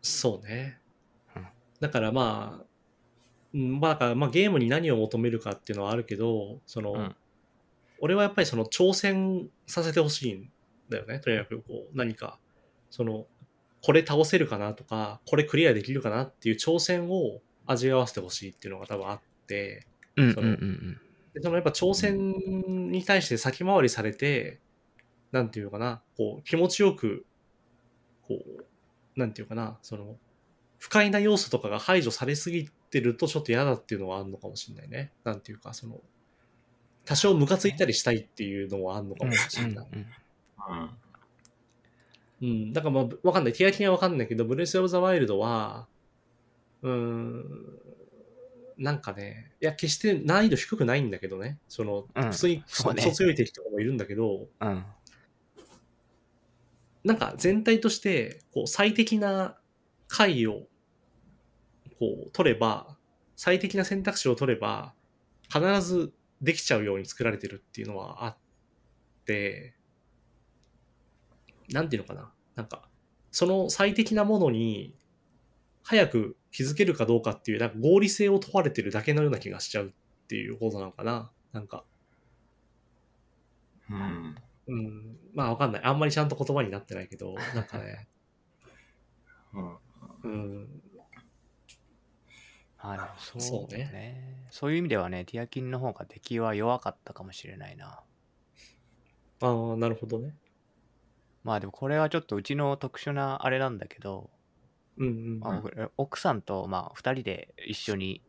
[0.00, 0.80] そうね
[1.34, 1.46] うん。
[1.80, 2.65] だからまあ、うん
[3.56, 7.16] まあだからまあゲームに何を求めるかっていうのはあるけど、その、うん
[7.98, 10.50] 俺はやっぱりその挑戦させてほしいん
[10.90, 11.18] だよね。
[11.20, 12.38] とにかくこう何か、
[12.90, 13.26] その、
[13.82, 21.00] これ倒せるかなとか、これクリアできるかなっていう挑戦を味わわせてほしいっていうのが多分あって、うんうんうん
[21.34, 24.60] でそのやっぱ挑戦に対して先回りされて、
[25.32, 27.26] なんていうのかな、こう気持ちよく、
[28.26, 28.64] こう、
[29.20, 30.16] なんていうかな、その、
[30.78, 35.12] 不快な要素とかが排除されすぎてるとちょっと嫌だっていうのはあるのかもしれないね。
[35.24, 36.00] なんていうか、その、
[37.04, 39.30] 多少ムカついたりしたいっていうのはあるのかうん。
[39.30, 39.86] もしれない。
[42.42, 42.72] うん。
[42.72, 43.52] だからまあ、わかんない。
[43.52, 45.86] ティアキンはわかんないけど、ブレス・オブ・ザ・ワイルドは、
[46.82, 47.44] うーん、
[48.76, 51.58] なんかね、いや、決して難易度低くないんだけどね。
[51.68, 54.84] その、うん普通にクソ,、ね強い敵とかもいるんだけど、うん。
[57.04, 59.56] なんか全体として、こう、最適な
[60.08, 60.66] 回を、
[61.98, 62.96] こう、取れば、
[63.36, 64.94] 最適な選択肢を取れば、
[65.52, 66.12] 必ず
[66.42, 69.74] できちゃうように作られてるっていうのはあっって、
[71.72, 72.32] なんていうのかな。
[72.54, 72.88] なんか、
[73.32, 74.94] その最適なものに
[75.82, 81.32] 早く気づけるかどうかっていう、なんか合理性を問われてるだけのような気がしちゃうっていうことなのかな。
[81.52, 81.84] なんか、
[83.90, 84.36] うん。
[84.68, 85.82] うん、まあわかんない。
[85.84, 88.08] あんまりちゃんと言葉になってないけど、なんかね、
[89.52, 89.78] う ん
[90.24, 90.82] うん、
[92.92, 94.46] あでもそうそうねね。
[94.50, 98.00] そういう意味ではね、ティアキンの方が敵は弱かったかもしれないな。
[99.40, 100.34] ああ、なるほどね。
[101.42, 104.30] まあでもこれはちょっとうちの特殊なあれなんだけど、
[104.98, 105.40] うんうん。
[105.40, 108.22] まあ僕奥さんとまあ2人で一緒に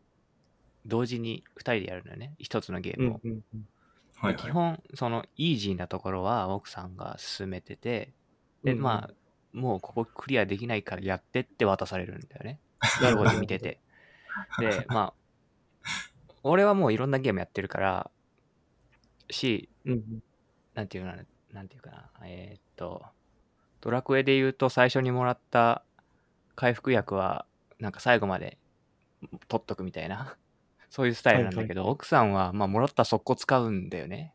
[0.85, 3.67] 同時に2人でやるのよね一つのゲームを、うんうんうん。
[4.17, 4.43] はいはい。
[4.43, 8.13] 基本そのイージーなところは奥さんが進めてて
[8.63, 9.13] でうんうんまあ
[9.53, 12.59] もうここクリアできないからやってって渡されるんだよね
[13.01, 13.79] なるほど見てて
[14.59, 15.13] でまあ
[16.43, 18.11] 俺はもういろんなゲームやってるから
[19.29, 20.23] しうんうん。
[20.73, 21.23] なんていうかな
[21.53, 23.03] なんていうかなえーっと
[23.81, 25.83] ドラクエで言うと最初にもらった
[26.55, 27.45] 回復薬は
[27.79, 28.57] なんか最後まで
[29.47, 30.37] 取っとくみたいな
[30.89, 34.33] そういうスタイルなんだけど、奥さんはまあもらったら速攻使うんだよね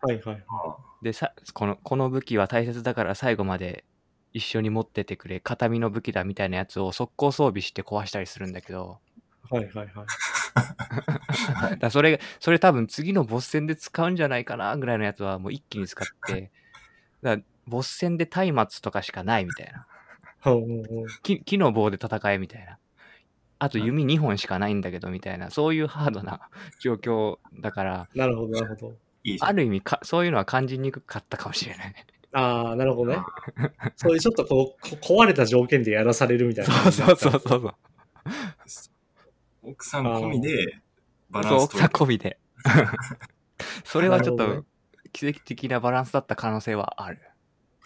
[0.00, 0.44] はいはい。
[0.48, 3.84] あでさこのこの武器は大切だから最後まで
[4.32, 9.00] 一緒に持っててくれ形見の武器だみたいなやつを速攻装備して壊したりするんだけど
[9.50, 9.86] はいはいはい。
[11.78, 16.50] だそれそれ多分次のボス戦で使うんじゃないかなぐらいのやつはもう一気に使って
[17.22, 19.86] だからボス戦で松明とかしかないみたいな
[20.46, 21.06] うんうんうん。
[21.22, 22.78] 木木の棒で戦えみたいな
[23.58, 26.48] あと弓2本しかないんだけどみたいなそういうハードな
[26.80, 28.94] 状況だからなるほどなるほど。
[29.24, 29.50] いいじゃん。
[29.50, 31.94] ある意味かそういうのは感じにくかったかもしれない
[32.36, 33.18] ああ、なるほどね。
[33.96, 37.16] そういうちょっとこう、こ壊れた条件でやらされるみたいなそう感じだった。
[37.16, 37.74] そうそうそう
[39.64, 40.78] 奥さん込みで
[41.30, 41.88] バラそう奥さん。
[41.88, 42.38] 込みで
[43.84, 44.64] それはちょっと
[45.12, 47.20] 奇跡的なバランスだった可能性はある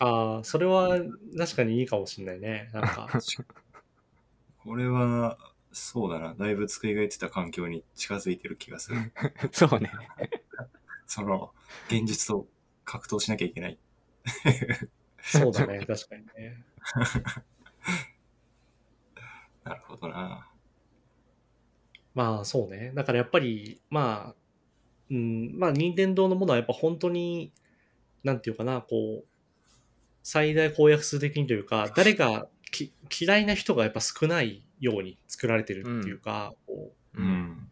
[0.01, 1.01] ああ、それは
[1.37, 2.71] 確かにいいかもしれないね。
[2.73, 3.09] なんか、
[4.59, 5.39] これは、
[5.73, 6.35] そうだな。
[6.35, 9.13] だいぶ作りが言ってた環境に近づいてる気がする。
[9.53, 9.91] そうね
[11.07, 11.53] その、
[11.89, 12.47] 現実と
[12.85, 13.79] 格闘しなきゃいけない。
[15.21, 15.85] そうだね。
[15.85, 16.63] 確かにね。
[19.65, 20.49] なるほどな。
[22.19, 22.91] まあそうね。
[22.97, 24.35] だからやっぱり、まあ、
[25.09, 27.53] うん、まあ任天堂のものはやっぱ本当に、
[28.25, 29.25] なんていうかな、こう、
[30.25, 37.71] 最大公約数的にというか、誰がき嫌いな人がやっぱ少ないように作られてるっていうか、こううん。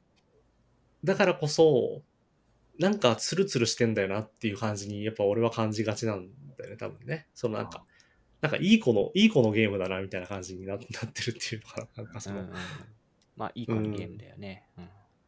[1.02, 2.02] だからこそ、
[2.78, 7.26] なんかツルツルしてんだよなっていう感じに、やっぱ俺は感じがちなんだよね、多分ね。
[7.34, 7.84] そのなんか、
[8.42, 12.04] なんかいい子の、いい子のゲームだなみたいな感じにな なってるっていうのかな。
[12.04, 12.54] なんかその、うんうん
[13.36, 14.66] まあいい子のゲームだよね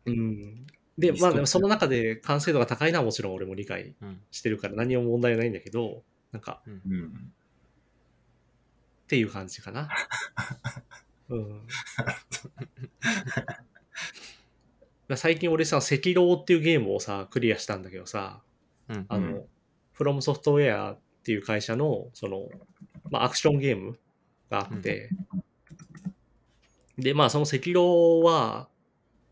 [0.07, 0.67] うん。
[0.97, 6.03] で、リストまあでもその中で完成度が高いのはもちろん俺も理解うんうんしてるから何も問題ないんだけど、
[6.33, 7.33] なんか、うんうん。
[9.05, 9.89] っていう感じかな。
[11.29, 11.67] うん。
[15.17, 18.43] 最近俺さ、赤狼っていうゲームをさ、クリアしたんだけどさ、
[18.89, 19.49] うんあの、うん
[19.99, 22.49] フロムソフトウェアっていう会社の、その、
[23.11, 23.99] まあ、アクションゲーム
[24.49, 25.11] があって、
[26.99, 28.69] で、まあ、その赤狼は、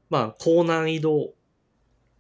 [0.08, 1.34] まあ、高難易度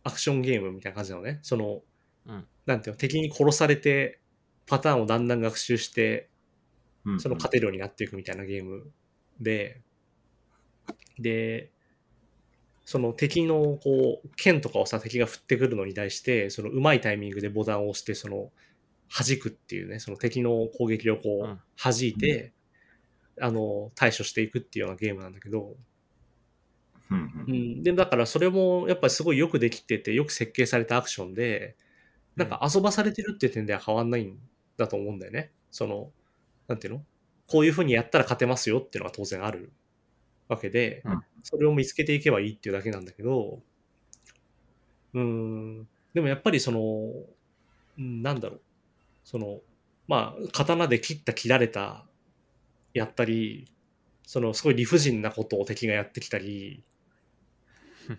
[0.02, 1.38] アクションゲームみたいな感じなのね。
[1.42, 1.82] その、
[2.26, 2.46] うん。
[2.66, 4.20] なんていうの、敵に殺されて、
[4.66, 6.28] パターンをだんだん学習して、
[7.04, 7.20] うん。
[7.20, 8.90] その勝てるようになっていくみたいなゲーム。
[9.40, 9.82] で、
[11.18, 11.70] で、
[12.84, 18.52] その敵のこう剣とかをさ敵が振ってくるのに対してそのうまいタイミングでボタンを押してその
[19.10, 21.50] 弾くっていうねその敵の攻撃をこうん。
[21.50, 22.52] う弾いて、
[23.40, 25.76] あの対処していくっていうようなゲームなんだけど、
[27.10, 27.54] うんううん。
[27.80, 31.76] ん、でだからそれもやっぱりすごいよくできててよく設計されたアクションで
[32.34, 34.38] なんか遊ばされてるっていう点では変わんないん
[34.76, 35.52] だと思うんだよね。
[35.70, 36.10] その
[36.68, 37.04] なんていうの？
[37.48, 39.72] こういう風にやったら勝てますよっていうのが当然ある
[40.48, 41.22] わけで、うん。
[41.42, 43.60] それを見つけていけばいいっていうだけなんだけど。
[45.14, 45.88] うん。
[46.12, 47.10] でもやっぱりその
[47.98, 48.60] うんなんだろう。
[49.24, 49.60] その
[50.08, 52.04] まあ刀で切った切られた
[52.98, 53.72] やったり
[54.24, 56.84] そのすごい理不尽なことを敵がやってきたり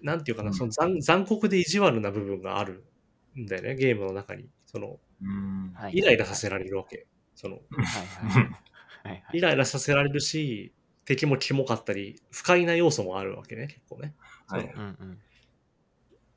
[0.02, 2.86] なんていうかな、うんその残残酷で意地悪な部分がある
[3.40, 4.49] んだよね、ゲームの中に。
[4.66, 4.99] その、
[5.91, 7.08] イライラさせられるわけ。
[7.36, 7.60] その、
[9.34, 10.74] イライラさせられるし、
[11.06, 14.16] 敵もキモかったり、不快な要素もあるわけね、結構ね。
[14.48, 14.74] はい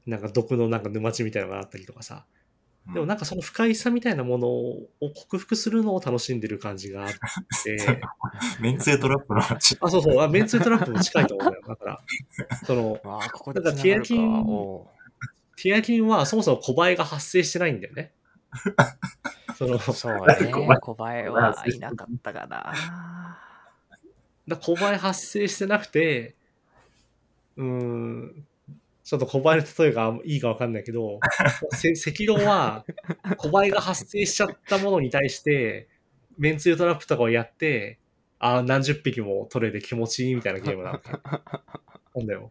[0.07, 2.27] なんか毒のなんか沼地みたいなのがあったりとかさ。
[2.93, 7.13] でもなんかその不快さみたいなものを克服するのを楽しんでる感じがあっ
[7.63, 8.01] て、
[8.61, 9.79] メンツートラップの話。
[9.81, 11.65] あ、そうそう、あメンツートラップも近いと思うんだよ。
[11.69, 12.01] だから、
[12.65, 13.01] その、
[13.33, 14.91] ここでなティアキンお
[15.57, 18.13] ティアキンはそもそも小映えが発生してないんだよね。
[19.57, 20.81] その、そうね小林。
[20.81, 22.73] 小林はいなかったかな。
[24.49, 26.35] だ小林発生してなくて、
[27.57, 28.47] うーん、
[29.03, 31.19] ちょっと小林の例えがいいかわかんないけど、
[31.73, 32.85] せ赤道は
[33.39, 35.89] 小林が発生しちゃったものに対して、
[36.39, 37.99] メンツユトラップとかをやって、
[38.39, 41.11] ああ、何十匹も取れて気持ちいいみたいなゲームなわけ。
[42.19, 42.51] なんだよ。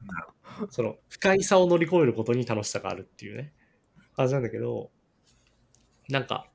[0.70, 3.54] その、不快さを乗り越えることに楽しさがあるっていうね、
[4.16, 4.92] 感じなんだけど、
[6.10, 6.50] なんか、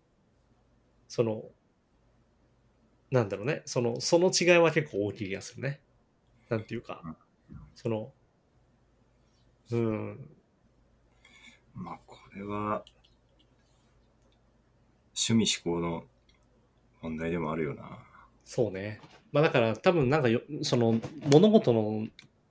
[1.08, 1.44] その、
[3.10, 5.80] なんだろうね、その、その違いは結構大きい気がするね。
[6.48, 7.16] なんていうか、
[7.74, 8.12] その、
[9.72, 10.30] うん、
[11.74, 12.84] まあ、これは、
[15.16, 16.04] 趣味思考の
[17.00, 17.98] 問題でもあるよな。
[18.44, 19.00] そうね。
[19.32, 21.00] まあだから多分なんかよ、その
[21.30, 22.06] 物事の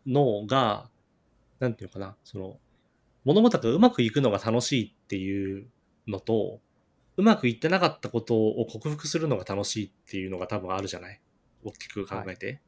[0.05, 0.89] 脳が、
[1.59, 2.59] なんていうのかな、その
[3.25, 5.67] 物事がうまくいくのが楽しいっていう
[6.07, 6.61] のと、
[7.15, 11.21] うまくいってなかったことを克服するのが楽しいっていうのが多分あるじゃない？
[11.63, 12.61] 大きく考えて。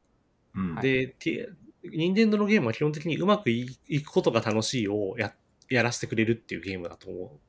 [0.54, 0.76] うん。
[0.76, 1.50] で、て
[1.92, 5.34] 任天堂のゲームは基本的にうまくいいくことが楽しいをや
[5.70, 7.40] やらせてくれるっていうゲームだと思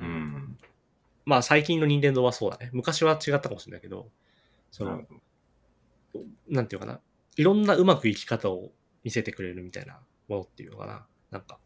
[0.00, 0.04] う。
[0.04, 0.58] うん。
[1.24, 2.70] まあ最近の任天堂はそうだね。
[2.72, 4.08] 昔は違ったかもしれないけど、
[4.70, 5.02] その
[6.48, 7.00] なんていうかな、
[7.36, 8.70] いろんなうまくいき方を
[9.04, 11.06] 見せてくれるみたいなものっていうのかな。
[11.30, 11.58] なんか。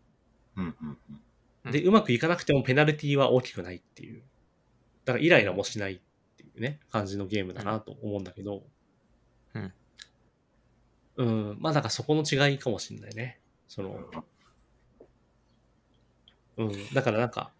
[0.56, 0.88] うんうんうん。
[0.90, 1.20] うん
[1.70, 4.22] で、うまくいかなくてもペナルティは大きくないっていう。
[5.04, 6.00] だからイライラもしないっ
[6.36, 8.64] ていうね、感じのゲームだなと思うんだけど。
[11.16, 11.50] うん。
[11.50, 11.56] うん。
[11.60, 13.40] まあだからそこの違いかもしれないね。
[13.68, 13.98] その、
[16.58, 16.94] うん。
[16.94, 17.52] だからなんか、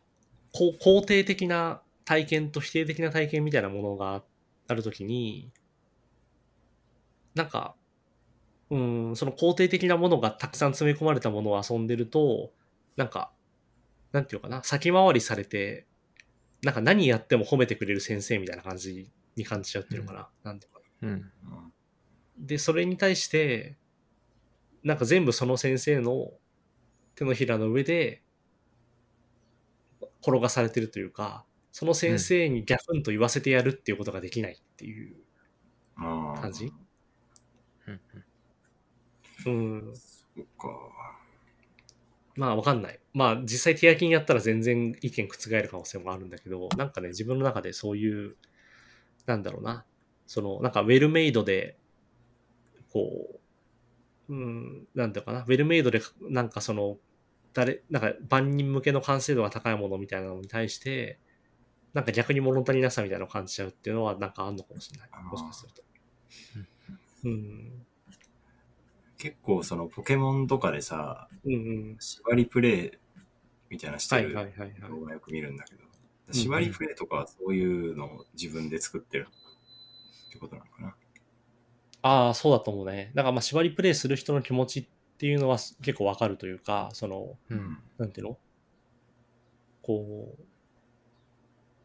[0.53, 4.23] こう肯定的な体験と否定的な体験みたいなものが
[4.69, 5.51] あるときに、
[7.35, 7.75] なんか、
[8.71, 12.53] うん、その肯定的なものがたくさん詰め込まれたものを遊んでると、
[12.97, 13.33] なんか、
[14.13, 15.87] なんていうのかな、先回りされて、
[16.63, 20.29] なんか何やっても褒めてくれる先生みたいな感じに感じちゃうっていうのかな。
[20.45, 21.09] なんていうかな。
[21.09, 21.15] うん。
[21.15, 21.73] うん
[22.43, 23.79] で、それに対して、
[24.83, 26.33] なんか全部その先生の
[27.15, 28.23] 手のひらの上で
[30.23, 35.17] 転がされてるというか、その先生にギャフンと言わせてやるっていうことができないっていう。
[35.97, 36.73] 感じ
[37.87, 38.01] うん
[39.47, 39.93] うん。
[39.95, 40.69] そっか。
[42.35, 42.99] まあわかんない。
[43.13, 48.37] まあ実際ティアキンやったら全然意見覆る可能性もあるんだけど、なんかね、自分の中でそういう、
[49.27, 49.85] なんだろうな、
[50.27, 51.79] その、なんかウェルメイドで、
[52.93, 53.41] こ
[54.29, 56.99] う、うん、なんていうのかな、ウェルメイドで、なんかその、
[57.55, 61.19] 誰、なんか万人向けの完成度が高いものみたいなのに対して、
[61.93, 65.83] なんか逆に物足りなさみたいなのを感じちゃうっていうのはなんかあんのかもしれないもしかすると。
[67.25, 67.87] うん。
[69.19, 71.97] 結構そのポケモンとかでさ、うんうん。
[72.01, 72.91] 縛りプレイ
[73.69, 74.33] みたいなしてる。
[74.33, 75.83] 動画よく見るんだけど、
[76.33, 79.29] 縛りプレイとかはそういうのを自分で作ってる
[80.29, 80.95] ってことなのかな。
[82.03, 83.13] ああ、そうだと思うね。
[83.15, 84.87] だからまあ縛りプレイする人の気持ちっ
[85.19, 87.79] ていうのは結構わかるというか、その、うん。
[87.99, 88.39] なんていうの？
[89.83, 90.43] こう、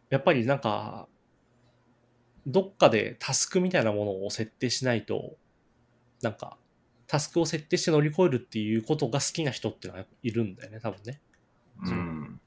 [0.10, 1.08] やっぱりなんか、
[2.48, 5.36] どっかでタスクみたいなものを設定しないと、
[6.22, 6.58] なんか、
[7.06, 11.22] タスクを設定して乗り越えるっていうことが好きな人っていうのはいるんだよね、多分ね。
[11.84, 11.92] う。
[11.92, 12.40] ん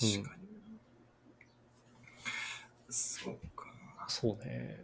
[0.00, 0.42] 確かに。
[2.88, 3.66] そうか。
[4.08, 4.78] そうね。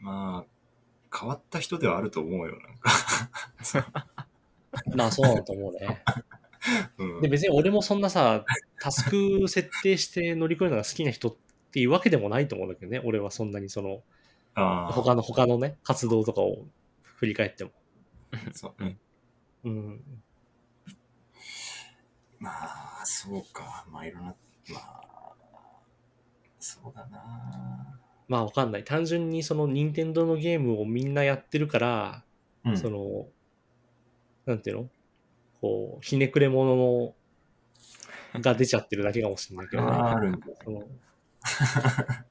[0.00, 4.16] まあ、変わった人ではあると思うよ、なんか。
[4.94, 6.02] まあそうだと思うね。
[6.98, 8.44] うんで、別に俺もそんなさ、
[8.80, 11.36] タスク設定して乗り越えるのが好きな人っ
[11.70, 13.00] ていうわけでもないと思うんだけどね。
[13.04, 14.02] 俺はそんなにその、
[14.54, 16.64] ああ、他の、他のね、活動とかを
[17.02, 17.70] 振り返っても。
[18.52, 18.96] そうね。
[19.64, 20.00] うん。
[22.38, 23.86] まあ、そうか。
[23.90, 24.34] まあ、いろんな、
[24.72, 25.34] まあ、
[26.58, 27.95] そうだな。
[28.28, 28.84] まあわかんない。
[28.84, 32.24] 単純にその任天堂のゲームをみんなやってるから、
[32.64, 33.26] うんその、
[34.46, 34.88] なんていうの？
[35.60, 37.14] こう、ひねくれ者の、
[38.40, 39.90] が出ちゃってるだけかもしれないけどね。
[39.90, 40.46] あるんだ。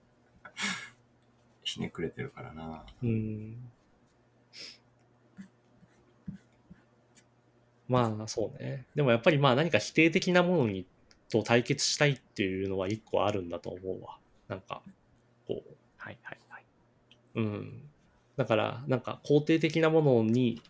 [1.63, 2.85] ひねくれてるからな。
[3.01, 3.71] うん。
[7.87, 8.85] まあそうね。
[8.95, 10.85] でもやっぱりまあ何か否定的なものに
[11.29, 14.17] と対決したいっていうのは一個あるんだと思うわ。
[14.47, 14.81] なんか、
[15.47, 15.75] こう、
[16.05, 16.65] はいはいはい。
[17.35, 17.81] うん。
[18.37, 20.61] だから、なんか肯定的なものに、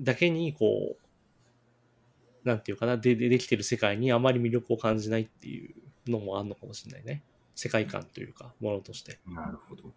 [0.00, 7.22] だけにこう、なんていうかな、で、でできてる世界にあまり魅力を感じないっていうのもあるのかもしれないね。
[7.54, 9.18] 世界観というか、ものとして。
[9.26, 9.92] なるほど。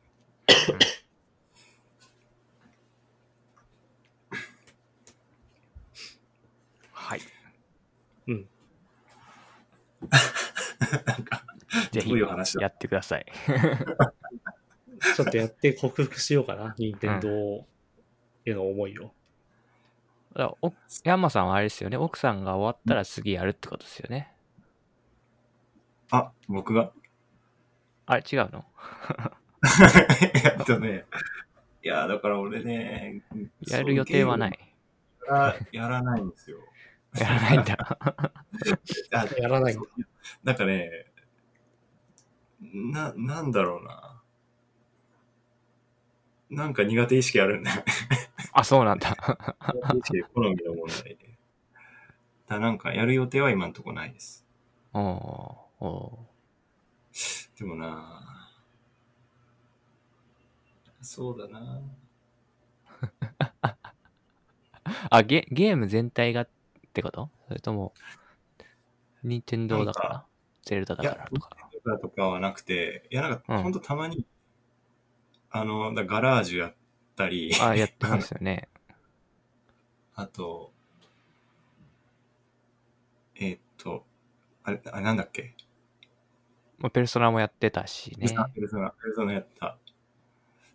[6.92, 7.22] はい。
[11.06, 11.33] なんか、
[11.92, 12.14] ぜひ
[12.60, 13.26] やってください。
[15.16, 17.66] ちょっとやって克服しようかな、任天堂
[18.46, 19.14] への思いを。
[20.34, 20.74] だからお
[21.04, 21.98] ヤンマさんはあれですよね。
[21.98, 24.32] 奥さんが終わったら次やるってことですよね。
[26.12, 26.92] あ、僕が？
[28.06, 28.66] あれ違うの？
[30.34, 31.06] えっとね、
[31.84, 33.22] いや、だから俺ね、
[33.68, 34.60] やる予定はない。
[35.28, 36.58] やらやらないんですよ。
[37.16, 37.98] やらないんだ。
[39.14, 39.88] あやらないんだ。
[40.44, 41.06] なんかね、
[42.72, 44.22] な、なんだろうな。
[46.50, 47.84] なんか苦手意識あるんだよね。
[48.52, 49.16] あ、そうなんだ。
[49.16, 51.38] 苦手意識で好みの問題で。
[52.48, 54.46] だなんかやる予定は今んとこないです。
[54.94, 56.20] おーお
[57.58, 58.48] でもな
[61.02, 63.76] そうだなー
[65.10, 66.50] あゲ、ゲーム全体がっ
[66.94, 67.30] てこと？
[67.48, 67.94] それとも、
[69.24, 70.26] 任天堂だから？
[70.64, 71.63] ゼルダだからとか？
[71.84, 74.26] とかとかはなくて、いやなんかうんほんとたまに、
[75.50, 76.76] あの、だガラージュやっ
[77.16, 78.70] たり、あ、やってますよね。
[80.16, 80.72] あと、
[83.36, 84.06] えーっと、
[84.64, 85.56] あれ、あれなんだっけ？
[86.78, 88.28] まあペルソナもやってたしね。
[88.54, 89.78] ペルソナ、ペルソナやった。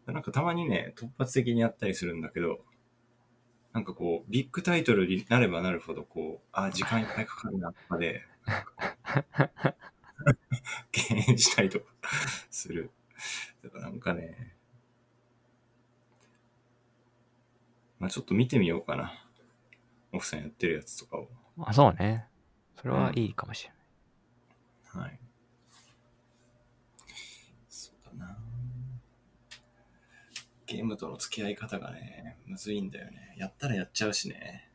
[0.07, 2.65] なんかたまにね、突発的にやったりするんだけど、
[3.75, 8.23] なんかこう、ビッグタイトルになればなるほど、こう、あ、時間いっぱいかかるな、とかで、
[10.93, 11.87] 敬遠したりとか
[12.51, 12.91] する。
[13.63, 14.55] だからなんかね、
[17.99, 19.13] まあちょっと見てみようかな。
[20.13, 21.29] 奥さんやってるやつとかを。
[21.59, 22.27] あ、そうね。
[22.77, 23.73] それはいいかもしれ
[24.95, 25.03] ない。
[25.05, 25.21] はい。
[27.69, 28.39] そうだな
[30.67, 33.35] ゲームとの付き合い方がね、むずいんだよね。
[33.37, 34.68] やったらやっちゃうしね。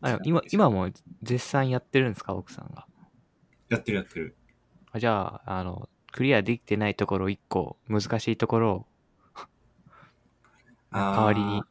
[0.00, 0.90] あでも今、今も
[1.22, 2.86] 絶賛やってるんですか奥さんが？
[3.68, 4.36] やってるやってる。
[4.92, 8.86] あじゃあ、あの、クリアできてないところ1個、難しいところを
[10.90, 11.62] あー代わりに。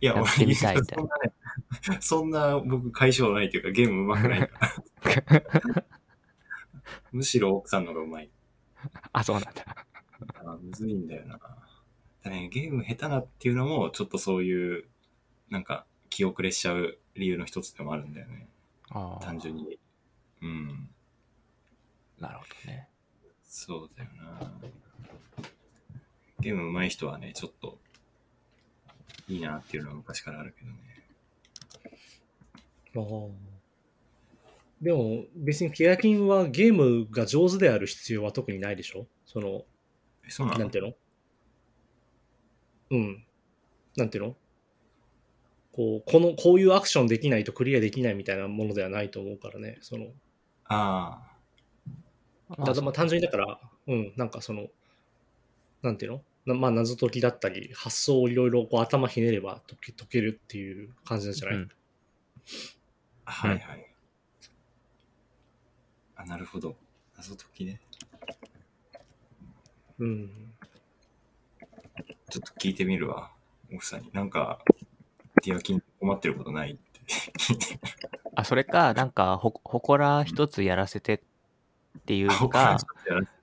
[0.00, 4.58] いや、やってみたいみたいそんなね、そんな僕解消ないというかゲーム上手くないか
[5.34, 5.42] ら。
[7.12, 8.30] むしろ奥さんの方が上手い。
[9.12, 9.86] あ、そうなんだ。
[10.36, 11.38] あーむずいんだよな。
[12.22, 14.88] だね、ゲーム下手なっていうのも、ちょっとそういう、
[15.50, 18.46] なんか、気遅れしちゃう理由の一つでもあるんだよね。
[19.20, 19.78] 単純に。
[20.42, 20.88] うん。
[22.18, 22.88] なるほどね。
[23.44, 24.50] そうだよな。
[26.40, 27.78] ゲーム上手い人はね、ちょっと、
[29.28, 30.76] いいなっていうのは昔からあるけどね。
[32.94, 33.30] あー
[34.82, 39.06] でも別にケアキンはゲームが上手である必要は特にないでしょ？
[39.26, 39.64] その、
[40.26, 40.58] え、そうなの？
[40.58, 40.94] なんていうの？
[42.90, 43.24] うん。
[43.96, 44.36] なんていうの？
[45.72, 49.78] こう、この、こういうアクションできないとクリアできないみたいなものではないと思うからね。
[49.80, 50.08] その、
[50.66, 51.22] あ
[52.48, 54.68] まただまあ単純にだから、うん、なんかその、
[55.82, 56.22] なんていうの？
[56.44, 61.68] なまあ謎解きだったり、発想をいろいろこう頭ひねれば解け解けるっていう感じなんじゃない、うん
[63.24, 63.94] あ、はいはい。
[66.16, 66.76] あ、なるほど。
[67.16, 67.80] 謎解きね。
[69.98, 70.52] うん。
[72.30, 73.30] ちょっと聞いてみるわ。
[73.72, 74.10] 奥さんに。
[74.12, 74.58] なんか、
[75.44, 77.00] ディアキン困ってることないって
[77.38, 77.80] 聞いて。
[78.34, 81.20] あ、それか、なんか、ほ、ほこら一つやらせてっ
[82.06, 82.78] ていうか、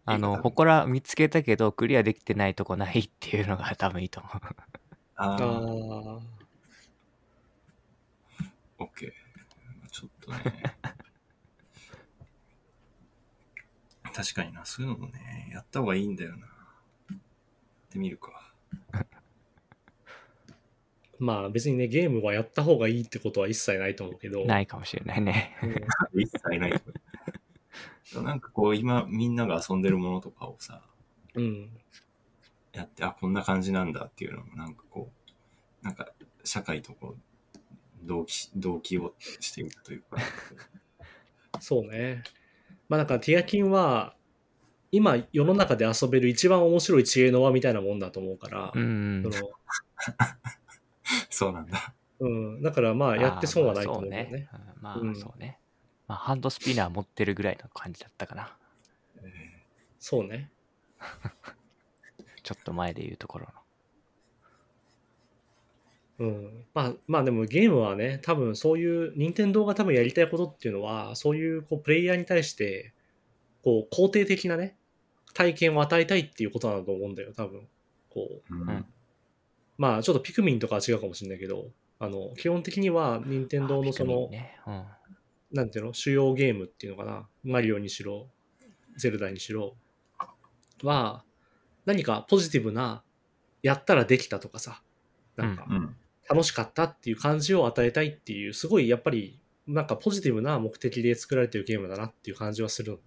[0.06, 4.32] あの、ほこら見つけたけど、クリアできてないとこないっていうのが多分いいと思う。
[5.16, 6.22] ああー、あ。
[8.80, 9.12] オッケー。
[9.92, 10.64] ちょっとね。
[14.14, 16.48] 確かにな、そういうのもね、やった方がいいんだよな。
[16.48, 17.18] やっ
[17.90, 18.49] てみるか。
[21.20, 24.46] まあ別にね、ゲームはやった方がいいってことは一切ないと思うけど。
[24.46, 25.58] ないかもしれないね。
[25.62, 26.82] うん一切ない。
[28.24, 30.82] なんかこう、今、みんなが遊んでるものとかをさ、
[31.36, 31.70] うん。
[32.74, 35.12] やって、あ、こんな感じなんだっていうのも、なんかこ
[35.84, 36.10] う、なんか、
[36.44, 37.18] 社会とこう、
[38.04, 40.18] 同期、同期をしてみたというか、
[41.60, 42.24] そうね。
[42.88, 44.16] まあなんかティアキンは、
[44.91, 49.24] 今世の中で遊べる一番面白い知恵の輪みたいなもんだと思うから、うん。
[49.24, 49.52] その
[51.30, 51.94] そうなんだ。
[52.19, 54.49] うん、だからまあやって損はないと思うんだよね。
[54.81, 55.60] まあそうねうんまあ、うんそうね。
[56.07, 58.57] まあ、ハンドスピナー持ってるぐらいの感じだったかな。
[59.23, 59.31] え
[59.99, 60.49] そうね。
[62.44, 63.52] ちょっと前で言うところの。
[66.19, 72.94] うん、まあまあでもゲームはね、多分そういう、任天堂が多分やりたいことっていうのは、そういうこうプレイヤーに対して、
[73.64, 74.76] こう肯定的なね、
[75.34, 77.68] 体験を与えたいっていうことなんだと思うんだよ、多分。
[78.10, 78.86] こう、うん
[79.80, 84.84] まあちょっとピクミンとかは違うかもしれないけど、あの、基本的には任天堂のその、ねうん
[85.51, 88.27] なんていうの、主要ゲームっていうのかな、マリオにしろ、
[88.97, 89.76] ゼルダにしろ、
[90.84, 91.23] は、
[91.85, 93.01] 何かポジティブな、
[93.64, 94.84] やったらできたとかさ、
[95.38, 95.95] なんかうん。
[96.30, 102.99] 楽しかったっていう感じを与えたいっていう、すごいやっぱり、なんかポジティブな目的で作られてるゲームだなっていう感じはする。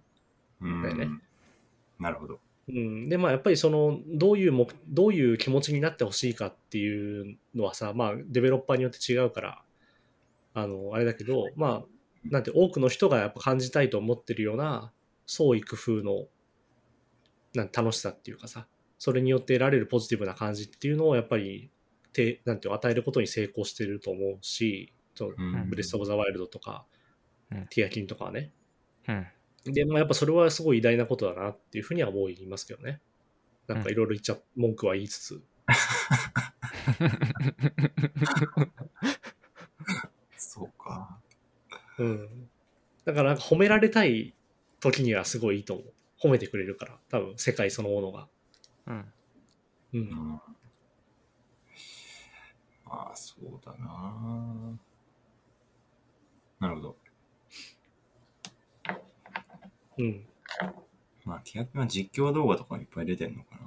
[0.59, 0.81] うん。
[0.83, 1.07] だよね
[1.99, 2.39] なるほど。
[2.69, 9.61] うん、でまあやっぱりそのどういう目どういう気持ちになってほしいかっていうのはさまあデベロッパーによって違うから
[10.53, 11.85] あのあれだけどまあ
[12.23, 14.91] なんて多くの人がやっぱ感じたいと思ってるような
[15.25, 16.25] 創意工夫の
[17.53, 18.65] なん楽しさっていうかさ
[18.97, 21.69] それによって得られるポジティブな感じっていうのをやっぱり
[22.13, 24.93] てなんて与えることに成功してると思うし
[25.69, 26.85] ブレス・オブ・ザ・ワイルドとか、
[27.51, 27.67] うん。
[27.67, 28.51] ティアキンとかはね。
[29.07, 29.27] うん。
[29.65, 32.99] で、まあ、やっぱそれはすごい偉大なことだなっていうふうには思いますけどね。
[33.67, 35.41] なんかいろいろ言っちゃ、文句は言いつつ。
[40.35, 41.19] そうか。
[41.97, 42.49] うん。
[43.05, 44.33] だからなんか褒められたい
[44.79, 45.93] 時にはすごいいいと思う。
[46.19, 48.27] 褒めてくれるから、多分世界そのものが。
[48.87, 48.99] うん。
[48.99, 49.05] う。
[49.93, 50.41] うんん。
[52.85, 54.79] ああ、そうだな。
[56.59, 56.97] なるほど。
[59.97, 60.25] うん。
[61.25, 63.61] まあ、ティアキンは実況動画とかいっぱい出てんのかな。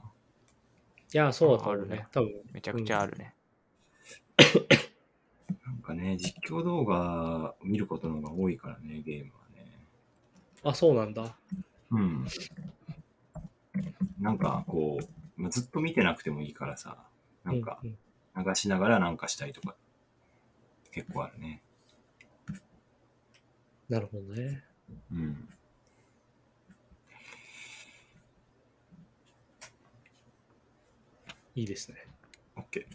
[1.14, 2.06] いや、そうだと思うねあるね。
[2.12, 2.32] 多分。
[2.52, 3.34] めちゃくちゃあるね。
[5.64, 9.72] なんかね、実況動画見ることの方が多いからね、ゲームはね。
[10.64, 11.36] あ、そうなんだ。
[11.90, 12.26] うん。
[14.20, 16.98] なんかこう、まあずっと見てなくてもいいからさ、
[17.44, 19.76] なんか流しながらなんかしたいとか、
[20.90, 21.62] 結構あるね。
[23.88, 24.64] なるほどね。
[25.12, 25.48] うん。
[31.56, 31.96] いいですね。
[32.54, 32.86] OK。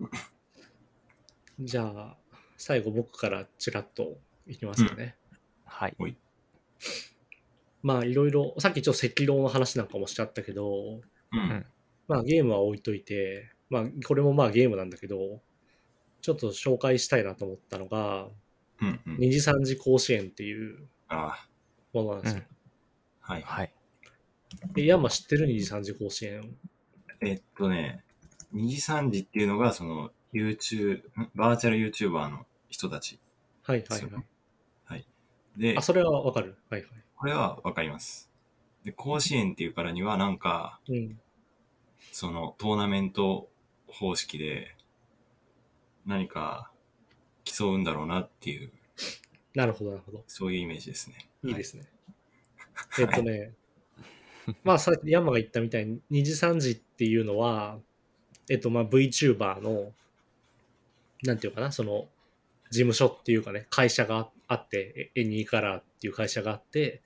[1.60, 2.16] じゃあ、
[2.56, 5.14] 最後僕からちらっといきますかね。
[5.66, 5.96] はい。
[7.82, 11.02] まあいろいろ、さっきちょっと赤狼の話なんかもしちゃったけど、
[11.32, 11.66] うん。
[12.08, 15.42] まあゲームは置いといて、まあこれもまあゲームなんだけど、
[16.22, 18.30] ちょっと紹介したいなと思ったのが、
[18.80, 19.00] うん。
[19.06, 19.16] うん。
[19.18, 21.48] 二次三次甲子園っていうああ、
[21.92, 22.42] ものなんですよ。
[23.20, 23.42] はい。
[23.42, 23.74] はい。
[24.78, 26.56] え、ヤンマ知ってる二次三次甲子園
[27.20, 28.04] えっとね、
[28.52, 31.30] 二次三次っていうのが、その、YouTube、ん？
[31.34, 33.18] バーチャル YouTuber の人たち
[33.62, 34.24] はいはいはい。。
[34.84, 35.06] はい。
[35.56, 36.56] であ、、それはわかる。
[36.70, 36.90] はいはい。
[37.16, 38.30] これはわかります。
[38.84, 41.20] で、甲子園っていうからには、なんか、うん。
[42.12, 43.48] その、トーナメント
[43.86, 44.76] 方式で、
[46.06, 46.70] 何か、
[47.44, 48.72] 競うんだろうなっていう、
[49.54, 50.22] なるほどなるほど。
[50.26, 51.28] そういうイメージですね。
[51.42, 51.84] いいですね。
[53.00, 53.52] えっとね、
[54.64, 57.78] まあさっきヤンマが言ったみたいに、二次三次っていうのは、
[58.48, 59.92] えっとまあ VTuber の、
[61.22, 62.08] なんていうかな、その、
[62.70, 67.02] 事務所っていうかね、会社があって、エニーカラーっていう会社があって、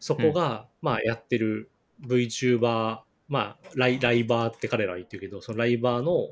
[0.00, 1.70] そこが、まあやってる
[2.02, 6.30] VTuber、まあライライバーって彼らは言ってるけど、そのライバーの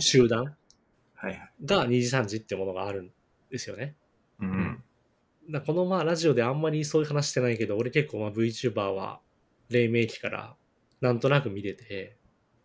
[0.00, 0.56] 集団。
[1.64, 3.10] が二次三次ってものがあるん
[3.50, 3.94] ですよね。
[4.40, 4.82] うん
[5.66, 9.20] このまあラジオであんまりそういう話してないけど、俺結構まあ VTuber は
[9.68, 10.56] 黎明期から
[11.00, 12.16] なんとなく見てて、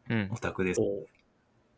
[0.10, 0.38] うんオ。
[0.38, 0.78] タクです。
[0.78, 1.08] そう、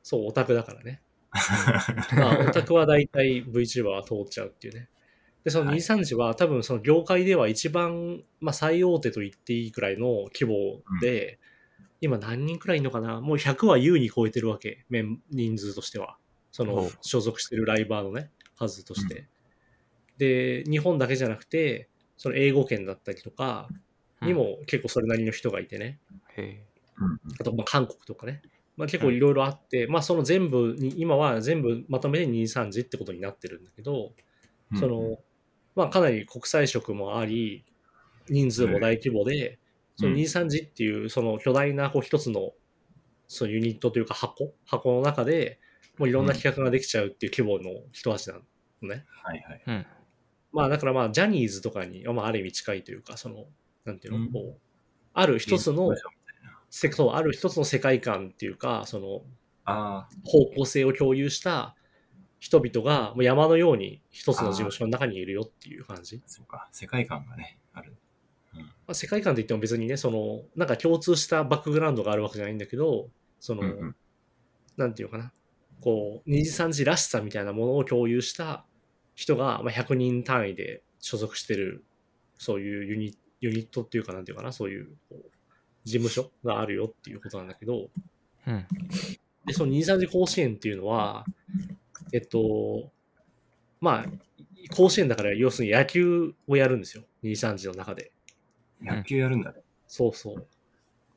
[0.04, 1.02] そう、オタクだからね。
[2.16, 4.90] まあ、オタクは大体 VTuber は通っちゃうっていうね。
[5.44, 11.40] で、そのはい23時は多分その業界では一番、まあ最大手と言っていいくらいの規模で、
[12.00, 13.22] 今何人くらいいるのかな？
[13.22, 14.86] もう100は優に超えてるわけ。
[14.90, 16.18] メン人数としては。
[16.52, 19.28] その所属してるライバーのね、数として。
[20.18, 23.68] で、日本だけじゃなくて、その英語圏だったりとか
[24.22, 26.00] にも結構それなりの人がいてね。
[26.38, 26.64] へ
[26.98, 28.42] うんあとまあ韓国とかね。
[28.78, 34.14] まあ、結構いろいろあって、まあその全部に、今は全部まとめて23時ってことになってるんだけど、
[34.72, 35.20] うんその、
[35.76, 37.66] まあかなり国際色もあり、
[38.30, 39.60] 人数も大規模で、
[39.98, 42.54] その23時っていうその巨大なこう一つの
[43.28, 45.60] そのユニットというか箱箱の中で
[45.98, 48.42] もういろんな企画ができちゃうっていう規模の人たちなの
[48.82, 49.06] ね。
[49.24, 49.64] はいはい。
[49.68, 49.86] うん。
[50.52, 53.46] まあだからまあジャニーズとかに、まあ、ある意味近いというか、その、
[53.86, 54.60] なんていうの、うんこう、
[55.14, 55.94] ある一つの
[56.70, 59.22] そうある一つの世界観っていうか、その
[59.66, 61.76] あ方向性を共有した
[62.40, 66.16] 人々がもう山のように一つの事務所の中にいるよっていう感じ。
[66.16, 66.68] ー、そうか。
[66.72, 67.94] 世界観がね、ある。
[68.56, 68.62] うん。
[68.62, 73.10] まあ、世界観といっても別にね、その、なんか共通したバックグラウンドがあるわけじゃないんだけど、
[73.40, 73.96] その、うんうん
[74.78, 75.32] なんていうのかな、
[75.82, 78.66] こう、二次三次らしさみたいなものを共有した
[79.16, 81.84] 人が、まあ、100人単位で所属してる、
[82.38, 85.32] そういうユニユニットっていうかなんていうかな、そういうこう
[85.84, 87.90] 事務所があるよっていうことなんだけど、
[88.48, 88.68] うん。
[89.46, 91.26] で、その二次三次甲子園っていうのは、
[92.14, 92.92] えっと、
[93.80, 94.06] まあ、
[94.76, 97.04] 甲子園だから要するに野球をやるんですよ。
[97.24, 98.12] 23時の中で。
[98.82, 99.62] 野球やるんだね。
[99.88, 100.48] そうそう。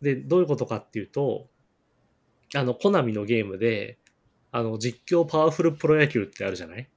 [0.03, 1.49] で、どういうことかっていうと、
[2.55, 3.99] あの、コナミのゲームで、
[4.51, 6.89] あの、実況パワフルプロ野球ってあるじゃない？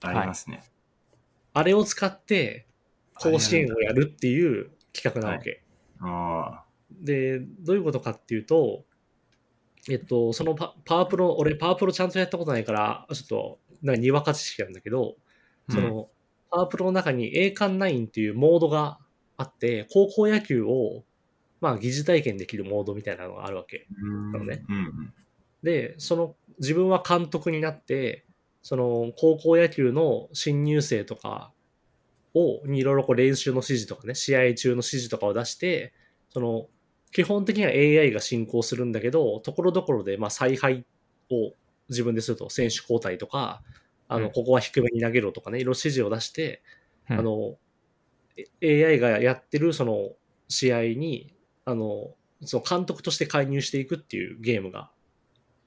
[0.00, 0.64] ありますね。
[1.52, 2.66] あれを使って、
[3.18, 5.62] 甲子園をやるっていう企画なわけ。
[6.00, 6.64] ああ。
[6.90, 8.84] で、どういうことかっていうと、
[9.90, 15.16] えっと、そのパパワープロ、俺パワープロちゃんとやったことないから、ちょっと、なんかにわか知識なんだけど、
[15.68, 16.08] その、
[16.50, 18.98] パワープロの中に栄冠9っていうモードが
[19.36, 21.04] あって、高校野球を、
[21.60, 23.86] まあ、疑似体験できるモードみたいなのがあるわけ。
[24.02, 24.32] うん。
[24.32, 25.14] なのねうんうん。
[25.62, 28.24] で、その、自分は監督になって、
[28.62, 31.52] その、高校野球の新入生とか
[32.34, 35.92] を、にいろいろこう練習の指示とかね、試合中の指示とかを出して、
[36.30, 36.68] その、
[37.12, 40.84] 基本的には AI が進行するんだけど、ところどころで、まあ、采配
[41.30, 41.54] を
[41.88, 43.62] 自分ですると、選手交代とか、
[44.08, 44.32] あの、うん。
[44.32, 46.62] ここは低めに投げろとかね、いろいろ指示を出して、
[47.08, 47.18] うん。
[47.20, 47.56] あの、
[48.60, 50.10] え AI がやってるその
[50.48, 51.34] 試合に、
[51.64, 54.90] あの、その監督として介入していくっていうゲームが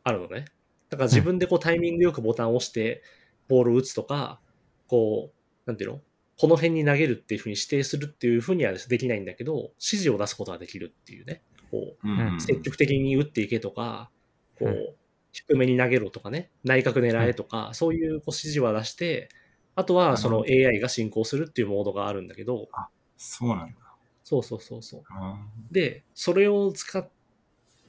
[0.03, 0.45] あるのね。
[0.89, 3.03] だから自分でこうタイミングよくボタンを押して
[3.47, 4.39] ボールを打つとか、
[4.87, 6.01] こう、なんていうの？
[6.39, 11.41] この辺に投げるっていうふうに指定するっていうふうにはできないんだけど、指示を出すことができるっていうね。
[11.71, 12.41] こう。
[12.41, 14.11] 積極的に打っていけとか、
[14.59, 14.95] こう
[15.31, 19.29] 低めに投げろとかね、内角狙えとか、そういうこう指示は出して、
[19.75, 22.69] あとはその AI が進行するっていうモードがあるんだけど、
[23.17, 23.75] そうなんだ。
[24.23, 25.03] そうそうそうそう。
[25.09, 25.39] あ
[25.71, 27.09] で、それを使っ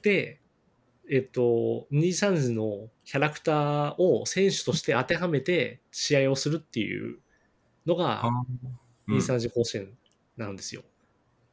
[0.01, 0.39] て、
[1.11, 7.19] えっと、23時のキャラクターを選手として当てはめて試合をするっていう
[7.89, 8.29] のあがあ、
[9.07, 9.17] うん。
[9.17, 9.97] 23時甲子園
[10.37, 10.81] なんですよ。
[10.81, 10.89] うん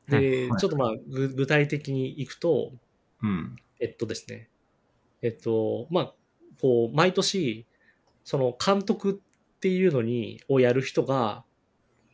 [0.09, 0.61] で、はい。
[0.61, 2.73] ちょっとまあぐ具体的にいくと、
[3.23, 3.57] うん。
[3.81, 4.49] えっとですね、
[5.23, 6.15] えっと、まあ、
[6.61, 7.67] こう、毎年、
[8.25, 11.45] その監督っていうのに、をやる人が、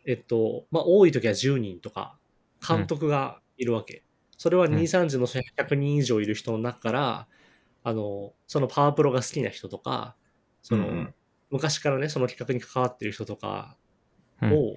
[0.07, 2.19] えっと、まあ、多い時は10人とか、
[2.67, 4.03] 監督がいるわけ。
[4.37, 4.77] それはうん。
[4.77, 7.29] 2、3時の100人以上いる人の中から、
[7.85, 10.17] あの、そのパワープロが好きな人とか、
[10.63, 11.15] その、うんうん。
[11.51, 13.77] 昔からね、その企画に関わってる人とか
[14.43, 14.77] うんを、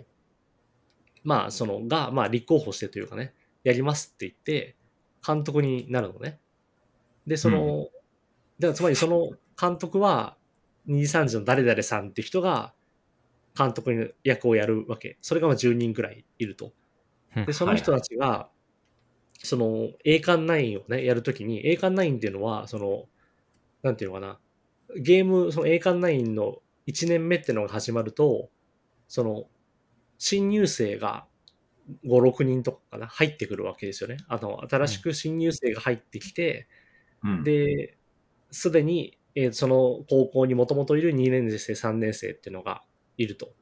[1.23, 3.33] まあ、その、が、まあ、立候補してというかね、
[3.63, 4.75] やりますって言って、
[5.25, 6.39] 監督になるのね。
[7.25, 7.87] で、その、
[8.59, 10.37] だからつまりその監督は、
[10.87, 12.73] 23時の誰々さんって人が、
[13.57, 15.17] 監督の役をやるわけ。
[15.21, 16.73] それがまあ10人くらいいると。
[17.35, 18.49] うんで、その人たちが、
[19.39, 23.05] その、栄冠9をね、やるときに、栄冠9っていうのは、その、
[23.81, 24.39] なんていうのかな、
[24.97, 28.49] ゲーム、その栄冠9の1年目っていうのが始まると、
[29.07, 29.47] その、
[30.17, 31.25] 新入生が
[32.05, 34.17] 5、6人とかかな、入ってくるわけですよね。
[34.27, 36.67] あの、新しく新入生が入ってきて、
[37.23, 37.43] うん。
[37.43, 37.97] で、
[38.51, 42.83] すでに、えーその高校にもともといる2年生、3年生っていうのが
[43.17, 43.53] いると。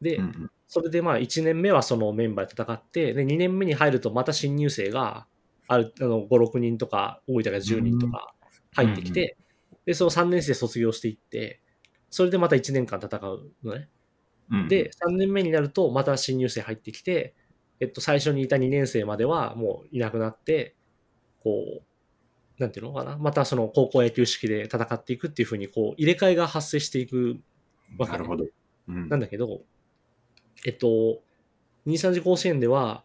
[0.00, 5.26] で、うんうんそれでまあ1年目はそのメンバーで戦って、で、2年目に入るとまた新入生が、
[5.66, 8.34] ある、あの、5、6人とか、多い時は10人とか
[8.74, 9.38] 入ってきて、
[9.86, 11.62] で、その3年生卒業していって、
[12.10, 13.88] それでまた1年間戦うのね。
[14.50, 17.34] うんで、3年目になるとまた新入生入ってきて、
[17.80, 20.74] えっと、最初にいた2年生まではもういなくなって、
[21.42, 21.82] こう、
[22.58, 27.38] なんていうのかな、またその高校野球式で戦っていくっていうふうに、こう、入れ替えが発生していく
[27.96, 28.44] わけねなるほど。
[28.88, 29.60] うんなんだけど、
[30.64, 31.20] えっと、
[31.86, 33.04] 23時甲子園では、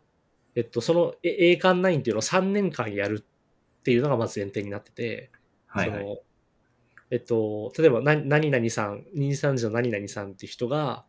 [0.55, 3.23] えっと、そのえ栄冠9っていうのを3年間やる
[3.79, 5.29] っていうのがまず前提になってて、
[5.67, 5.99] はいはい。
[5.99, 6.17] その、
[7.11, 11.05] えっと、例えば、な何々さん、23時の何々さんっていう人が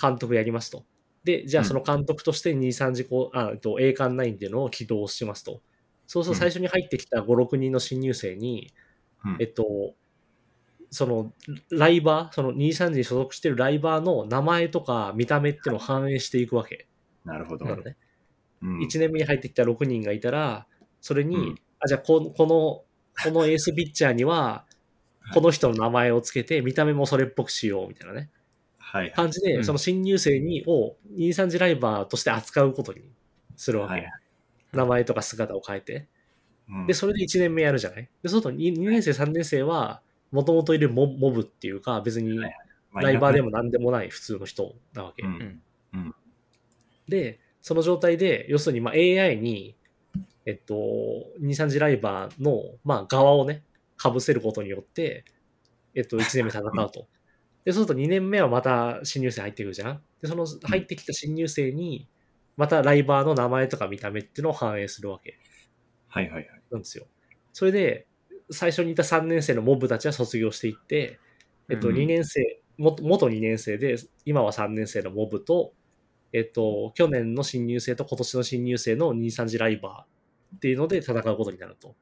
[0.00, 0.84] 監督やりますと。
[1.24, 5.60] で、じゃあうんその監督として23時こう、あ、と、栄冠9っていうのを起動しますと。
[6.06, 8.72] そうすると最初に入ってきた5、6人の新入生に、
[9.24, 9.94] うんえっと、
[10.90, 11.32] その、
[11.70, 16.86] ライバー、その23時に所属してるライバーの名前とか見た目っていうのを反映していくわけ
[17.24, 17.66] なるほど。
[17.66, 17.96] なのね。
[18.62, 20.66] うん1年目に入ってきた6人がいたら、
[21.00, 24.64] それに、うんあ、じゃあこの、この、このエースピッチャーには、
[25.34, 28.30] この人の名前をつけて、見た目もそれっぽくしよう、みたいなね。
[28.88, 29.12] はいはい。
[29.12, 33.10] 感じで、うんその新入生に、を、23時ライバーとして扱うことに
[33.56, 33.94] するわけ。
[33.94, 34.06] はい
[34.72, 36.08] 名前とか姿を変えて。
[36.68, 38.08] うんで、それで1年目やるじゃない？
[38.22, 40.02] で、そうすると 2, 2年生、3年生は、
[40.32, 42.38] もともといるモモブっていうか、別に
[42.92, 45.22] ライバーでも何でもない普通の人なわけ。
[45.22, 45.62] うん
[47.08, 49.76] で、その状態で、要するにまあ AI に、
[50.44, 50.74] えっと、
[51.40, 53.62] 2、3次ライバーの、まあ、側をね、
[53.96, 55.24] 被せることによって、
[55.94, 57.06] えっと、1年目戦うと。
[57.66, 60.02] で、そうすると2年目はまた新入生入ってくるじゃん？
[60.22, 62.08] で、その入ってきた新入生に、
[62.56, 65.36] またライバーの名前とか見た目っていうのを反映するわけ
[66.06, 66.62] はいはいはい。
[66.70, 67.08] なんですよ。
[67.52, 68.06] それで、
[68.52, 71.18] 最初にいた3年生のモブたちは卒業していって、
[71.68, 75.74] えっと、うん2年生、も元2年生で、今は3年生のモブと、
[76.32, 81.96] えっと、去年の新入生と今年の新入生の2、3次ライバーっていうので戦うことになると。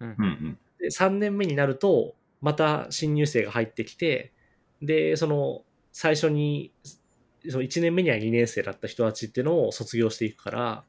[0.00, 0.58] うんうんうん。
[0.80, 4.33] で、3年目になると、また新入生が入ってきて、
[4.86, 5.62] で、その、
[5.92, 6.72] 最初に、
[7.48, 10.84] その1年目には2年生だった人たちっていうのを卒業していくから、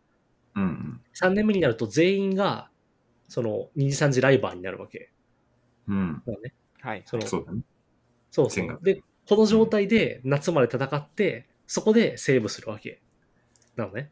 [0.55, 1.01] うんうん。
[1.13, 2.69] 3年目になると全員が、
[3.27, 5.11] その、2次3次ライバーになるわけ。
[5.87, 6.23] うん。
[6.43, 6.53] ね。
[6.79, 7.03] はい。
[7.05, 7.61] そのそうだね。
[8.31, 8.61] そうそ。
[8.63, 13.01] うで、この状態で夏まで戦って、そこでセーブするわけ。
[13.75, 14.11] なのね。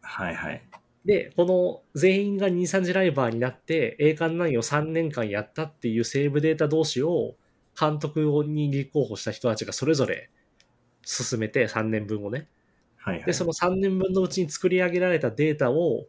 [0.00, 0.62] はいはい。
[1.04, 7.34] で、この全員が2、3次ライバーになって、栄冠9を3年間やったっていうセーブデータ同士を
[7.78, 10.30] 監督に立候補した人たちがそれぞれ
[11.02, 12.48] 進めて3年分をね。
[12.96, 13.24] はいはい。
[13.24, 16.06] で、その3年分のうちに作り上げられたデータを、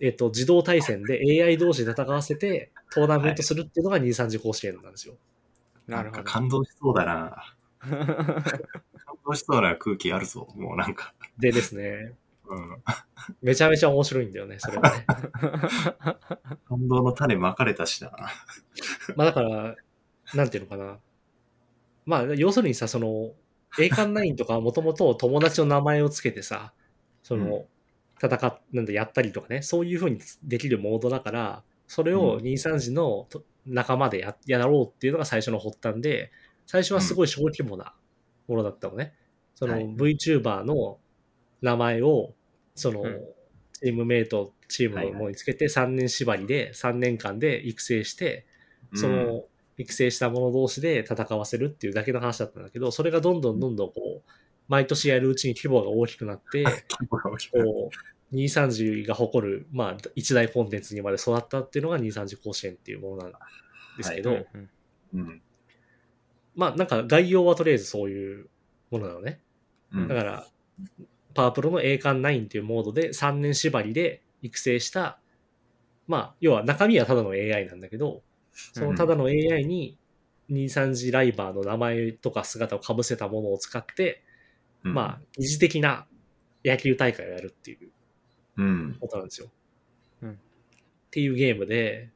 [0.00, 5.14] えっと、自動対戦で AI 同士で戦わせてトーナメントするっていうのが2、3次甲子園なんですよ。
[5.86, 6.32] なるほどんか。
[6.32, 7.54] 感動しそうだな。
[7.80, 7.96] 感
[9.26, 10.48] 動しそうな空気あるぞ。
[10.54, 11.14] もうなんか。
[11.38, 12.14] でですね、
[12.46, 12.82] うん。
[13.42, 15.06] めちゃめちゃ面白いんだよね、それはね。
[16.68, 18.12] 感動の種まかれたしな。
[19.16, 19.76] まあだから、
[20.34, 20.98] なんていうのかな。
[22.04, 23.32] まあ、要するにさ、その、
[23.78, 26.72] 栄冠ナインとかもともと友達の名前をつけてさ、
[27.22, 27.66] その、
[28.20, 32.40] 戦っ、なんだ、やったりとかね、そういうふうにできるモードだから、それをうん。
[32.40, 36.30] 2、3時のと仲間でややろうっていうのが最初の発端で、
[36.66, 37.94] 最初はすごい小規模な
[38.48, 39.14] ものだったのね。
[39.54, 39.84] そのはい。
[39.86, 40.98] VTuber の
[41.60, 42.34] 名前を、
[42.74, 43.20] その、うん。
[43.74, 48.46] チームメイト、チームのものにつけて3年縛りで3年間で育成して、
[48.94, 49.44] そうん、の
[49.82, 54.30] 育成した者同士で戦わせるっていうだけの話だったんだけど、それがどんどんどんどんこう、
[54.68, 57.90] 毎年やるうちに規模が大きくなって、 規模が大きくなるこ
[58.32, 63.32] う、230が誇る、まあ、一大コンテンツにまで育ったっていうのが230甲子園っていうものなん
[63.98, 64.70] ですけど、はいうん
[65.14, 65.42] うん。
[66.54, 68.48] まあ、なんか概要はとりあえずそういう
[68.90, 69.40] ものなのね。
[69.92, 70.46] うんだから、
[71.34, 75.18] パワープロの栄冠9っていうモードで3年縛りで育成した、
[76.06, 78.22] まあ、要は中身はただの AI なんだけど、
[78.52, 79.98] そのただの AI に
[80.50, 84.22] 2、3次ライバーの名前とか姿を被せたものを使って、
[84.84, 86.06] うんまあ、疑似的な
[86.64, 87.90] 野球大会をやるっていう
[88.58, 88.96] うん。
[89.00, 89.50] ことなんですよ。
[90.22, 90.34] うんっ
[91.12, 92.10] ていうゲームで、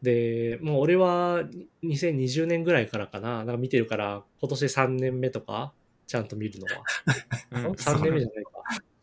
[0.00, 1.42] で、もう俺は
[1.82, 5.72] 2020年ぐらいからかな、なんか見てるから、今年3年目とか、
[6.06, 6.84] ちゃんと見るのは。
[7.50, 8.50] うん3年目じゃないか。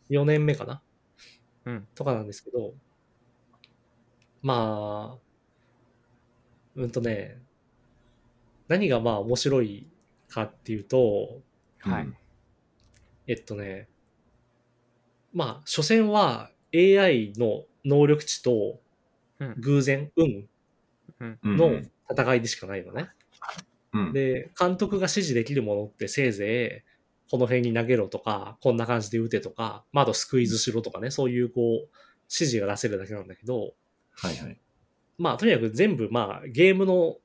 [0.09, 0.81] 4年目かな
[1.65, 2.73] うんとかなんですけど、
[4.41, 5.26] まあ、
[6.77, 7.41] うんとね、
[8.67, 9.87] 何がまあ面白い
[10.29, 11.41] かっていうと、
[11.79, 12.07] はい。
[13.27, 13.89] えっとね、
[15.33, 18.79] まあ、所詮は AI の能力値と
[19.39, 20.47] うん偶然、運
[21.19, 23.09] うんの戦いでしかないのね。
[23.93, 24.13] うん。
[24.13, 26.83] で、監督が指示できるものってせいぜ
[27.27, 31.89] い、この辺に投げろとか、こんな感じで打てとか、まあ、あとスクイズしろとかね、そういうこう、
[32.29, 33.73] 指示が出せるだけなんだけど、
[34.15, 34.59] はいはい。
[35.17, 37.17] まあ、とにかく全部、まあ、ゲームの、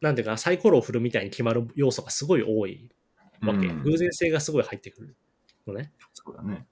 [0.00, 2.90] なんていうか、サイコロを振るみたいに決まる要素がすごい多い
[3.40, 3.66] わけ。
[3.66, 5.16] うん偶然性がすごい入ってくる
[5.66, 5.92] のね。
[6.12, 6.66] そうだね。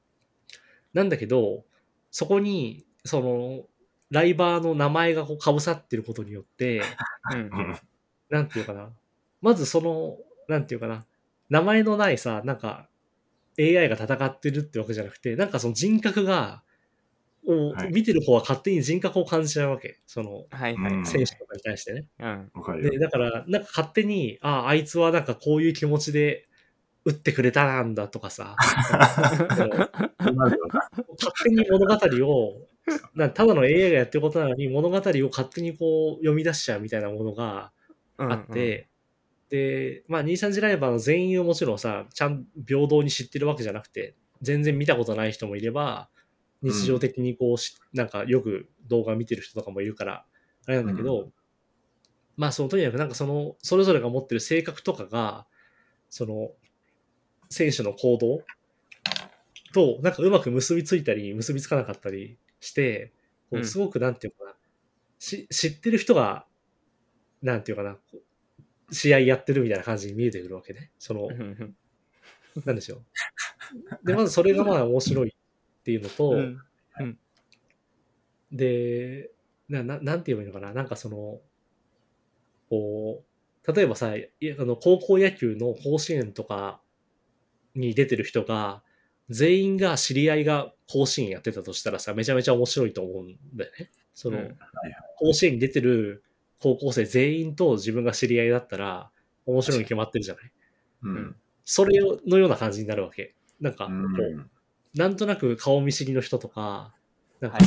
[0.93, 1.65] なんだけど、
[2.11, 3.67] そこに、その、
[4.11, 6.83] ライバーの名前がこう被さってることによって、
[7.33, 7.79] うんうん。
[8.29, 8.91] なんていうかな。
[9.41, 10.19] まずその、
[10.49, 11.07] なんていうかな。
[11.49, 12.89] 名前のないさ、なんか、
[13.59, 16.63] AI が戦ってるってわけじゃなくて、なんかその人格が、
[17.51, 20.01] をはい見てる方は勝手に人格を感じちゃうわけ。
[20.07, 20.93] その、はいはい。
[20.95, 22.07] うん選手とかに対してね。
[22.19, 22.51] うん。
[22.55, 22.99] わかるよで、。
[22.99, 26.49] だから、なんか勝手に、ああ、あいつはなんかこういう気持ちで
[27.05, 29.91] 打ってくれたなんだとかさ、 勝
[31.43, 31.95] 手に物語
[32.27, 32.67] を、
[33.15, 37.73] なただの AI がやってることなのに物語を勝手にこう読み出しちゃうみたいなものが
[38.19, 38.89] あって、
[39.49, 46.09] で、まあ、23次ライバーの全員をもちろんさ、ちゃん平等に知ってるわけじゃなくて、全然見たことない人もいれば、
[46.63, 50.27] 日常的にこうし、なんかよく動画見てる人とかもいるから、
[50.67, 51.31] あれなんだけど、
[52.37, 55.47] まあ、そのとにかくなんかその、それぞれが持ってる性格とかが、
[56.09, 56.53] その、
[57.49, 58.43] 選手の行動
[59.73, 63.13] と、なんかうまく結びついたり、結びつかなかったりして、
[63.51, 64.57] こううんすごくなんていうのかな、
[65.19, 66.47] し知ってる人が、
[67.43, 67.99] なんていうかな、
[68.91, 70.93] 試合やってるみたいな感じに見えてくるわけね。
[70.99, 71.77] そのう、ん
[72.65, 74.07] なんでしょう。
[74.07, 75.35] で、まずそれがまあ面白い
[75.81, 76.39] っていうのと、う
[77.05, 77.19] ん。
[78.53, 79.31] で、
[79.69, 80.73] な、ななんて言えばいいのかな？
[80.75, 81.41] なんかその、
[82.69, 83.25] こ
[83.67, 86.81] う、例えばさ、あの高校野球の甲子園とか
[87.75, 88.83] に出てる人が、
[89.29, 93.91] 全員が知り合いが甲子園やってたとしたらさ、めちゃめちゃ面白いと思うんだよね。
[94.15, 94.59] その、うん。
[95.19, 96.25] 甲子園に出てる
[96.59, 99.11] 高校生全員と自分が知り合いだったら、
[99.47, 99.85] 面白いに。
[99.85, 100.53] 決まってるじゃない？
[101.03, 101.37] うん。
[101.65, 103.35] それのような感じになるわけ。
[103.61, 104.05] なんか、こうん。
[104.41, 104.51] う、
[104.95, 106.95] なんとなく顔見知りの人とか、
[107.41, 107.59] なんか。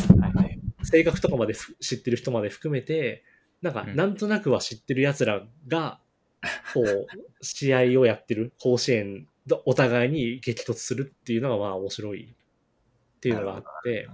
[0.84, 3.24] 性格とかまでふ知ってる人まで含めて、
[3.62, 3.96] なんか、うん。
[3.96, 6.00] なんとなくは知ってる奴らが、
[6.74, 7.08] こう、
[7.42, 12.36] 試合をやってる、甲子園でお互いに激突するっていうのがまあ面白い。
[13.18, 14.10] っていうのがあって、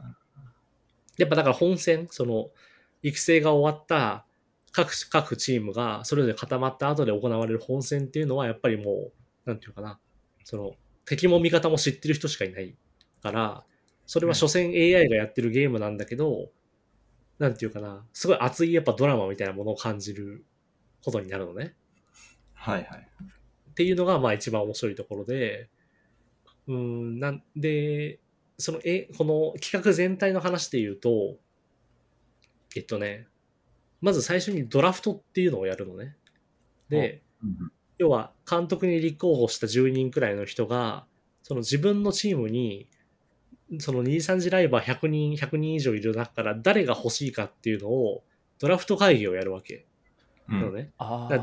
[1.18, 2.52] やっぱだから本戦、その、
[3.02, 4.26] 育成が終わった
[4.72, 9.12] 各各チームがそれぞれ固まった後で行われる本戦っていうのはやっぱりも
[9.46, 10.00] う、なんていうかな、
[10.44, 10.76] その、
[11.06, 12.76] 敵も味方も知ってる人しかいない
[13.20, 13.64] から、
[14.06, 16.50] それは所詮 AI がやってるゲームなんだけど、
[17.38, 20.46] なんていうかな、すごい熱いやっぱドラマみたいなものを感じる
[21.04, 21.76] ことになるのね。
[22.54, 23.08] はいはい。
[23.72, 25.70] っていうのがまあ一番面白いところで、
[26.68, 28.20] うーん、なんで、
[28.58, 31.38] その、え、この企画全体の話で言うと、
[32.76, 33.28] えっとね、
[34.02, 36.16] まず最初にドラフトっていうのをやるのね。
[36.90, 41.06] で、うん要は監督に立候補した10人くらいの人が、
[41.44, 42.88] その自分のチームに、
[43.78, 48.24] その23次ライバー100人、100人以上いる中から誰が欲しいかっていうのを、
[48.60, 49.86] ドラフト会議をやるわけ。
[50.50, 50.92] うんのね。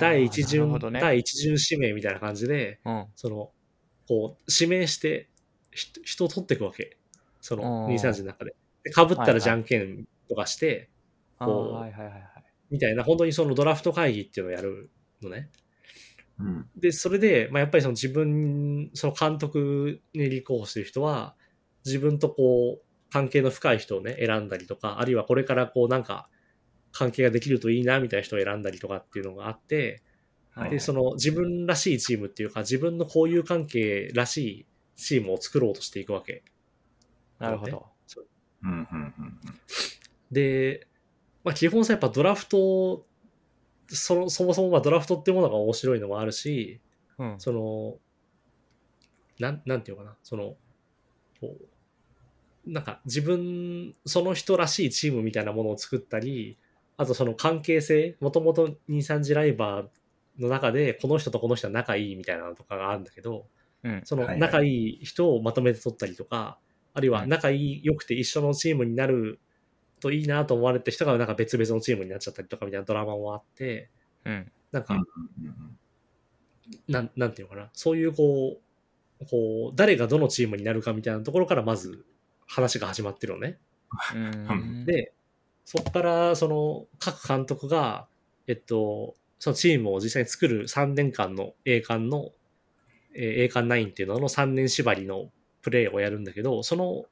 [0.01, 1.01] 第一なる巡、ね。
[1.01, 3.07] 第一巡指名みたいな感じで、うん。
[3.15, 3.51] その、
[4.09, 5.29] こう、指名して、
[5.71, 6.97] ひ人を取っていくわけ。
[7.41, 8.57] その、うん2、3時の中で。
[8.83, 10.91] で、被ったらじゃんけんとかして、
[11.39, 12.23] あーこうはいはいはいはい。
[12.71, 14.91] みたいな、本当にそのドラフト会議っていうのをやる
[15.23, 15.51] のね。
[16.41, 21.35] うんで、それで、まあ、やっぱりその自分、その監督に立候補してる人は、
[21.87, 26.29] 自分とこう、関係の深い人をね、選んだりとか、あるいはこれからこう、なんか、
[26.93, 30.03] 関係ができるといいな、みたいな人を選んだりとかっていうのがあって、
[30.51, 36.43] はいで、その自分らしいチームっていうか、自分の交友関係らしいチームを作ろうとしていくわけ。
[37.39, 37.87] なるほど。
[38.63, 39.39] うんうんうん
[40.33, 40.89] で、
[41.45, 43.07] まあ、基本さ、やっぱドラフト、
[43.89, 46.81] そのそもそもまあドラフトっていうものが面白いのもあるし、
[47.19, 47.35] うん。
[47.39, 47.99] その、
[49.39, 50.57] なん、なんていうのかな、その、
[51.41, 51.69] こう、
[52.67, 56.59] なんか自分、その人らしいチームみたいなものを作ったり、
[56.97, 63.47] あとその関係性、もともと2、3次ライバーの中で、この人とこの人は仲いいみたいなのとかがあるんだけど、
[63.85, 64.01] うん。
[64.05, 66.59] そのはいはい仲いい人をまとめて取ったりとか、
[66.93, 69.39] あるいはうん仲いい、良くて一緒のチームになる
[70.01, 73.91] といいなと思われた人がなんか別々のチームになっちゃったりとかみたいなドラマもあって、
[74.25, 74.51] うん。
[74.73, 74.97] なんか、
[76.89, 78.59] なん、なんていうのかな、そういうこ
[79.21, 82.05] う、こう、誰がどのチームになるかみたいなところからまず
[82.47, 83.59] 話が始まってるのね。
[84.15, 84.19] う
[84.55, 84.85] ん。
[84.85, 85.13] で、
[85.65, 88.07] そこからその各監督が、
[88.47, 92.31] えっと、そのチームを実際に作る3年間の栄冠の、
[93.15, 95.31] えー栄冠9っていうのの3年縛りの
[95.63, 97.05] プレーをやるんだけど、その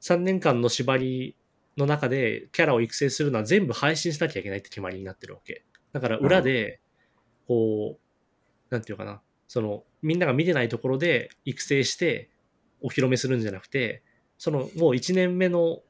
[0.00, 1.36] 3年間の縛り
[1.76, 5.64] の中でキャラを育成するのは全部配信しなきゃいけないって決まりになってるわけ。
[5.92, 6.80] だから裏で、
[7.48, 12.30] こう、なんていうのかな、その、みんなが見てないところで育成して
[12.80, 14.02] お披露目するんじゃなくて、
[14.38, 15.82] その、もう1年目の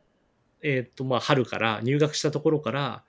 [0.62, 3.04] えっ、と、まあ、春から入学したところから、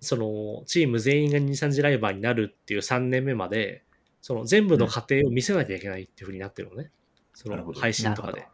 [0.00, 3.84] その、チーム全員が2、3次ライバーになるっていう3年目まで、
[4.22, 6.90] その全部の過程を見せなきゃいけないっていうふうになってるのね。
[7.32, 8.48] その配信とかで。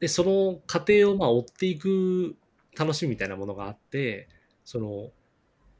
[0.00, 2.36] で、その過程をまあ追っていく
[2.76, 4.28] 楽しみみたいなものがあって、
[4.64, 5.10] その、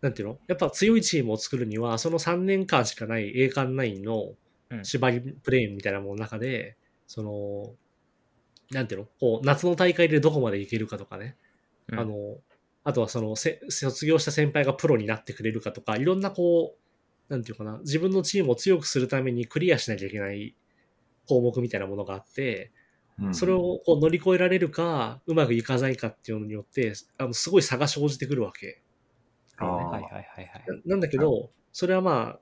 [0.01, 0.39] なんていうの？
[0.47, 4.35] やっぱ強いチームを作るには、その3年間しかない栄冠9の
[4.71, 4.85] うん。
[4.85, 7.75] 縛りプレイみたいなものの中で、その、
[8.71, 9.07] なんていうの？
[9.21, 11.37] こう、夏の大会でどこまでいけるかとかね。
[11.89, 12.39] うんあの、
[12.83, 20.55] あとはそのせ、卒業した先輩がプロになってくれるかとか、いろんなこう、なんていうかな、自分のチームを強くするためにクリアしなきゃいけない
[21.27, 22.73] 項目みたいなものがあって、
[23.19, 28.83] うんそれをこう乗り越えられるか、うまくいかないかっていうのによって、あのすごい差が生じてくるわけ。
[29.57, 30.65] はいはいはいはい。
[30.85, 32.41] ななんだけど、それはまあ、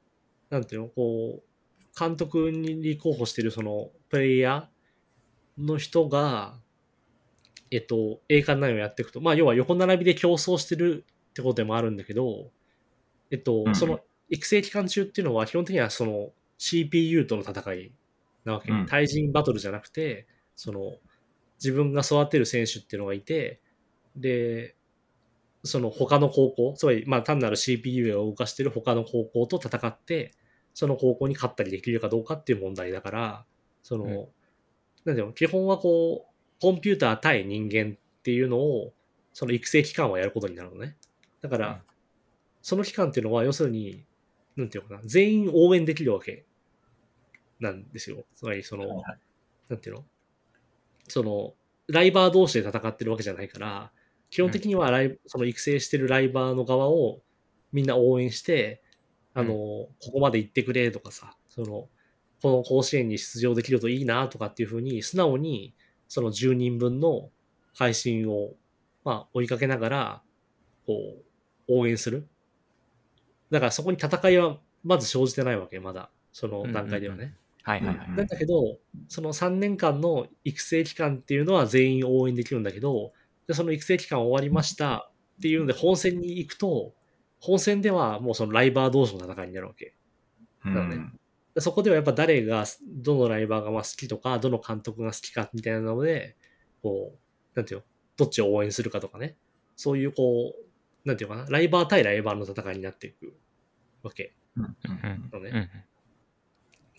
[0.48, 4.66] なんていうの、こう、監督に立候補してるそのプレイヤー
[5.58, 6.54] の人が、
[7.70, 12.50] えっと、栄冠9をやっていくと、まあ、要は横並びで競争してるってことでもあるんだけど、
[13.30, 13.74] えっと、うん。
[13.74, 17.92] その育成期間中っていうのは基本的にはその CPU との戦い
[18.44, 18.70] なわけ。
[18.70, 18.86] うん。
[18.86, 20.96] 対人バトルじゃなくて、その
[21.58, 23.60] 自分が育てる選手っていうのがいて、
[24.16, 24.76] で、
[25.64, 30.34] その他の高校、つまりまあ単なる CPU を動かしてる他の高校と戦って、
[30.74, 33.44] その高校に勝ったりできるかどうかっていう問題だから、
[33.82, 34.26] その、うん
[35.04, 38.92] なんていうの、基本はこう、コンピューター対人間っていうのを、
[39.32, 40.96] その育成期間はやることになるのね。
[41.40, 41.76] だから、うん。
[42.60, 44.04] その期間っていうのは、要するに、
[44.56, 46.44] なんていうのかな、全員応援できるわけ
[47.58, 48.24] なんですよ。
[48.34, 49.18] つまり、その、はいはい。
[49.70, 50.04] なんていうの？
[51.08, 51.54] その、
[51.88, 53.90] ライバー同士で戦ってるわけじゃないから、
[54.30, 57.22] 基本的にはライ、その育成してるライバーの側を
[57.72, 58.82] みんな応援して、
[59.34, 61.88] あの、ここまで行ってくれとかさ、その、
[62.42, 65.74] この甲子園に出場できるといいなとかっていうふうに、素直に
[66.08, 67.30] その10人分の
[67.74, 68.50] 配信を、
[69.04, 70.22] まあ、追いかけながら、
[70.86, 70.92] こ
[71.68, 72.26] う、応援する。
[73.50, 76.10] だからそこに戦いはまず生じてないわけ、まだ。
[76.32, 77.36] その段階ではね。
[77.62, 78.10] はいはいはい。
[78.10, 78.78] なんだけど、
[79.08, 83.12] その3年間の育成期間っていうのは全員応援できるんだけど、
[83.46, 86.92] でその育成期間終わりましたっていうので本戦に行くと、
[87.38, 89.94] 本戦ではもうそのライバー同士の戦いになるわけ。
[90.64, 91.21] うんだねで
[91.58, 96.36] そこではやっぱ誰が、どのライバーがまあ好きとか、どの監督が好きかみたいなので、
[96.82, 97.18] こう、
[97.54, 99.36] なんていうの、どっちを応援するかとかね。
[99.76, 103.34] そういうこう、なんていうのかな、ライバー対ライバーの戦いになっていく
[104.02, 105.50] わけうんうんのね。
[105.52, 105.70] うん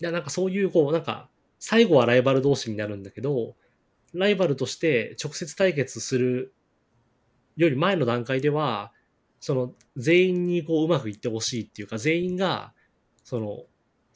[0.00, 3.54] いや、なんかそういう、こう、なんか、最後はライバル同士になるんだけど、
[4.12, 6.52] ライバルとして直接対決する
[7.56, 8.92] より前の段階では、
[9.40, 12.72] その、全員にこう、うまくいってほしいっていうか、全員が、
[13.22, 13.64] その、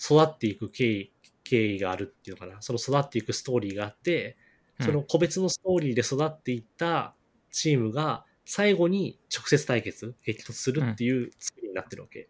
[0.01, 1.13] 育っていく経緯、
[1.45, 2.61] 経緯があるっていうのかな。
[2.63, 4.37] その育っていくストーリーがあって、
[4.81, 7.15] その個別のストーリーで育っていった
[7.51, 12.29] チームが、最後に直接対決、激突するっていう作りになってるわけ。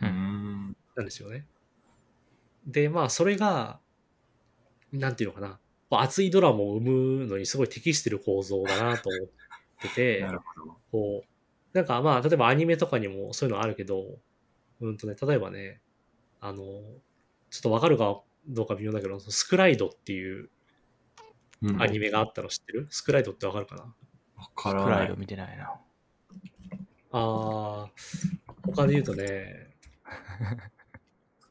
[0.00, 1.46] うんうんなんですよね。
[2.66, 3.80] で、まあ、それが、
[4.92, 5.58] なんていうのかな、
[5.90, 9.28] 熱いドラマを生むのにすごい適してる構造だなと思っ
[9.80, 10.76] ててな、るほど。
[10.90, 14.18] こう、なんかまあ、例えばアニメとかにもそういうのあるけど、
[14.80, 15.80] うんとね、例えばね、
[16.46, 20.50] あの、ちょっとわかるかどうか微妙だけど、スクライドっていう
[21.62, 22.86] うんアニメがあったの知ってる？
[22.90, 23.82] スクライドってわかるかな？
[23.82, 23.94] わ
[24.54, 25.16] からないプライド。
[25.16, 25.72] 見てないな。
[27.12, 27.88] あー、
[28.62, 29.74] 他で言うとね、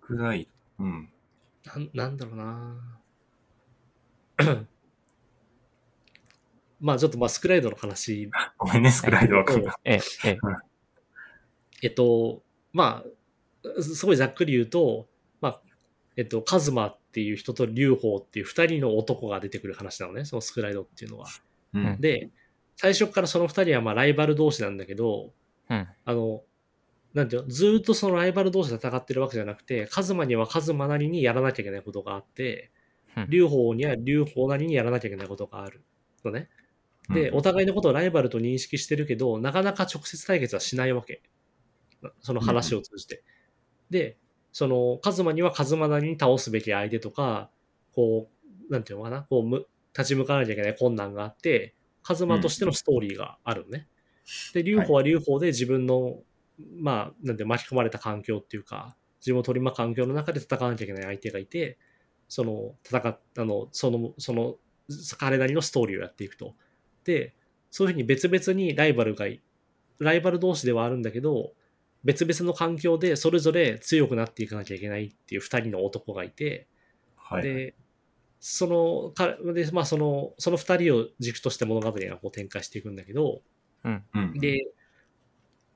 [0.07, 0.47] 少ない。
[0.77, 1.09] うん。
[1.65, 2.99] なんなんだろうな
[6.81, 8.29] まあちょっとまあスクライドの話
[8.59, 9.75] ごめんね、スクライドわかんない。
[9.85, 10.37] ええ、ええ。
[11.81, 12.43] えっと、
[12.73, 13.09] まあ、
[13.81, 15.07] すごいざっくり言うと、
[15.41, 15.61] まあ、
[16.15, 21.27] えっと、カズマっていう人と劉邦っていう二人の男が出てくる話なのね、そのスクライドっていうのは。
[21.73, 22.01] うん。
[22.01, 22.29] で、
[22.75, 25.33] 最初からその二人はまあライバル同士なんだけど、
[25.69, 25.87] うん。
[26.05, 26.43] あの、
[27.13, 32.71] なんていうの、ずーっとそのライバル同士で戦ってるわけじゃなくて、カズマにはカズマなりにやらなきゃいけないことがあって
[33.17, 35.83] うん、劉邦には劉邦なりにやらなきゃいけないことがある
[36.23, 36.49] のね。
[37.09, 41.21] で、うんお互いのことをライバルと認識してるけど、なかなか直接対決はしないわけ。
[42.21, 43.23] その話を通じて。
[43.93, 44.17] で、
[44.51, 47.49] その、カズマにはカズマなりに倒すべき相手とか、
[47.93, 48.27] こ
[48.69, 49.67] う、なんていうのかな、こう、む
[49.97, 53.87] 立ち向かわなきゃいけない困難があって、カズマとしてのストーリーがあるのね。
[54.53, 56.19] で、劉邦は劉邦で自分の、
[56.79, 61.77] まあ、なんて巻き込まれた環境っていうか、自分を取り巻く環境の中で戦わなきゃいけない相手がいて、
[62.27, 64.55] その、戦っ、あの、その、その、
[65.19, 66.55] 彼なりのストーリーをやっていくと。
[67.03, 67.35] で、
[67.69, 69.41] そういうふうに別々にライバルがい、
[69.99, 71.53] ライバル同士ではあるんだけど、
[72.03, 76.67] 別々の環境でそれぞれ強くなっていかなきゃいけないっていう二人の男がいて、
[77.15, 77.43] はい。
[77.43, 77.75] で、
[78.39, 83.41] その、かで、まあその、その二人を軸として物語がこう展開していくんだけど、
[83.85, 84.03] うん。
[84.13, 84.67] うん、で、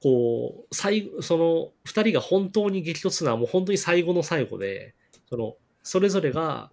[0.02, 4.96] こう、最後、その二人が本当に激突するのはもう本当に最後の最後で、
[5.30, 6.72] その、それぞれが、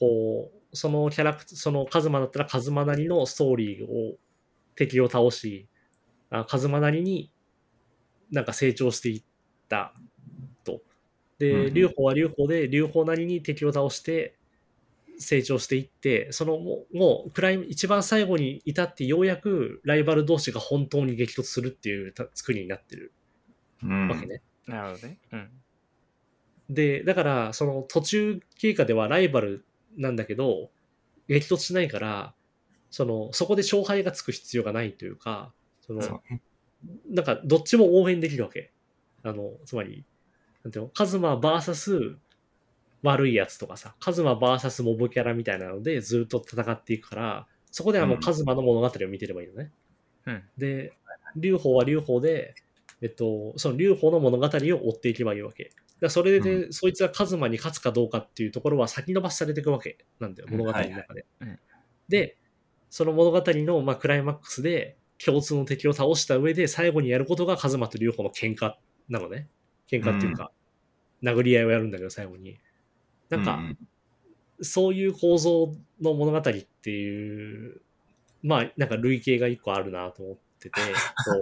[0.00, 4.16] こう、そのキャラクター、そのカズマだったらカズマなりのストーリーを、
[4.74, 5.68] 敵を倒し、
[6.30, 7.30] あカズマなりに
[8.30, 9.22] なんか成長していっ
[9.68, 9.94] た
[10.64, 10.72] と。
[10.74, 10.80] うん
[11.40, 14.36] で、うん劉邦は劉邦で、劉邦なりに敵を倒して、
[15.18, 23.12] 成長していって、そのもう、もうクライム、一番最後に至ってようやくライバル同士が本当に激突するっていうた作りになってる
[23.82, 24.42] うんわけね。
[24.66, 25.18] なるほどね。
[25.32, 25.50] うん。
[26.70, 29.64] で、だから、その途中経過ではライバル
[29.96, 30.70] なんだけど、
[31.28, 32.34] 激突しないから、
[32.90, 36.20] その、そこで勝敗がつく必要がないというか、その、そ
[37.08, 38.72] なんか、どっちも応援できるわけ。
[39.22, 40.04] あの、つまり、
[40.64, 42.16] なんていうの、カズマ VS
[43.02, 49.70] 悪いやつとかさ、カズマ VS モブキャラみたいなのでずっと戦っていくから、そこではもうカズマの物語を見てればいいのね。
[50.26, 50.42] うん。
[50.58, 50.92] で、
[51.36, 52.54] 劉邦は劉邦で、
[53.00, 55.70] えっと、その劉邦の物語を追っていけばいいわけ。
[56.00, 61.26] だそれで、うそいつがカズマに勝つかどうかっていうところは先延ばしされていくわけなんだよ、うん物語の中で。
[62.08, 62.36] で、
[62.90, 68.74] その物語の、まあ、クライマックスで共通の敵を倒した上で最後にやることがカズマと劉邦の喧嘩
[69.08, 69.48] なのね。
[69.90, 70.50] 喧嘩っていうか、
[71.22, 72.58] 殴り合いをやるんだけど最後に。
[73.28, 73.78] なんか、うん
[74.62, 75.72] そういう構造
[76.02, 77.80] の物語っていう、
[78.42, 80.80] まあ、なんか類型が一個あるなと思ってて、
[81.24, 81.40] こ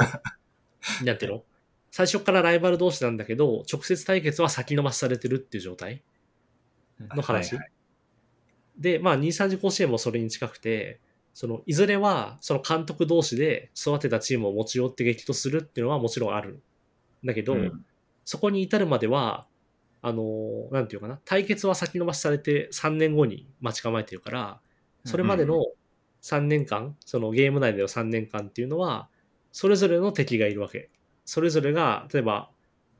[1.02, 1.44] う、なんていうの？
[1.90, 6.02] 最初からライバル同士なんだけど、直接対決は先延ばしされてるっていう状態
[7.00, 7.56] の話。
[7.56, 7.70] はい
[8.78, 11.00] で、まあ、23次甲子園もそれに近くて、
[11.38, 16.60] その、いずれは、その監督同士で育てたチームを持ち寄って激突するっていうのはもちろんある。
[17.24, 17.84] だけど、うん
[18.24, 19.46] そこに至るまでは、
[20.02, 24.60] あの、なんていうかな、対決は先延ばしされて3年後に待ち構えてるから、
[25.04, 25.64] それまでの
[26.22, 29.08] 3年間、そのゲーム内での3年間っていうのは、
[29.52, 30.90] それぞれの敵がいるわけ。
[31.24, 32.50] それぞれが、例えば、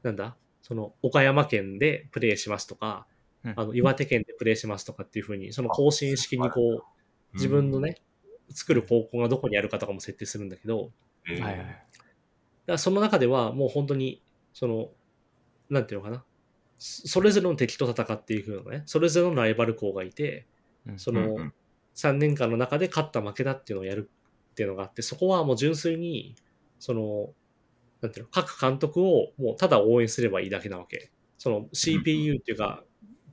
[0.04, 3.06] なんだ、その岡山県でプレイしますとか、
[3.44, 6.82] うんあの岩手県でプレイしますとかっていうふうに、その更新式にこう、
[7.34, 8.00] 自分のね、
[8.50, 10.90] 作る高校がどこにあるかとかも設定するんだけど、
[11.26, 11.58] うん、えーはいはい。
[11.58, 11.78] だか
[12.66, 14.22] らその中ではもう本当に、
[14.52, 14.90] その、
[15.70, 16.24] なんていうのかな。
[16.78, 18.82] そそれぞれの敵と戦っていくのね。
[18.86, 20.46] それぞれのライバル校がいて、
[20.86, 21.54] うんそのうんうん
[21.98, 24.08] 3年間の中で勝った負けだっていうのをやる
[24.52, 26.36] っていうのがあって、そこはもう純粋に、
[26.78, 27.30] その、
[28.00, 31.10] なんていうの、各監督をもうただ応援すればいいだけなわけ。
[31.38, 32.84] その CPU っていうか、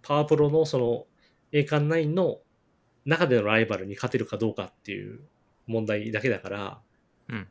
[0.02, 1.06] パワープロのその
[1.52, 2.40] 栄冠9の
[3.06, 5.22] 中でのライバルに勝てるかどうかっていう
[5.68, 6.80] 問題だけだから、
[7.30, 7.50] うんだか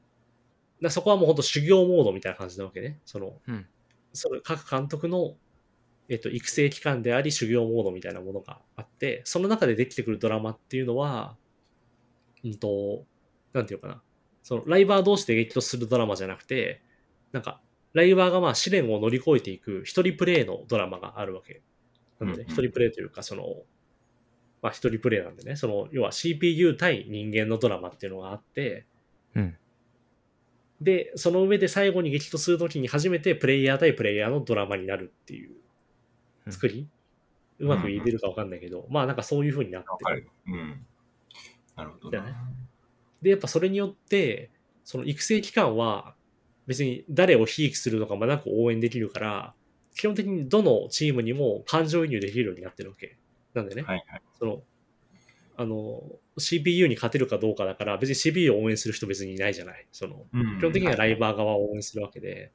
[0.81, 3.01] らそこはもう本当修行モードみたいな感じなわけね。
[3.05, 3.67] その、うん
[4.15, 5.35] それ各監督の、
[6.09, 11.37] えっと、育成期間であり修行モードみたいなものがあって、その中でできてくるドラマっていうのは、
[12.45, 13.05] うんと、
[13.53, 14.03] なんていうかな。
[14.45, 16.81] その、ライバー同士で激突するドラマじゃなくて、
[17.33, 17.61] なんか、
[17.93, 21.63] ライバーがまあ試練を乗り越えていく一人プレイのドラマがあるわけ。
[22.21, 23.43] なんで一人プレイというか、その、
[24.65, 28.87] まあ一人プレイなんでね、その、要は CPU 対人間のドラマっていうのがあって、
[29.35, 29.57] うん。
[30.81, 35.51] で、その上で最後に激突するときに初めてプレイヤー対プレイヤーのドラマになるっていう
[36.51, 36.89] 作り、
[37.59, 40.31] うまく言えてるかわかんないけど、まあなんかそういう風になってる。
[40.47, 40.87] うん。
[41.77, 42.35] なるほどねな。
[43.21, 44.51] で、やっぱそれによって、
[44.83, 46.15] その育成期間は
[46.67, 49.55] 別に誰をひいきするとかもなく応援できるから、
[49.95, 53.19] 基本的にどのチームにも感情移入できるようになってるわけ。
[53.55, 54.23] なんでね、はいはい。
[54.39, 54.63] その、
[55.57, 56.03] あの、
[56.39, 59.87] CPU に勝てるかどうかだから、別に CPU を応援する人別にいないじゃない。
[59.93, 62.53] その、うん基本的にはライバー側を応援するわけで、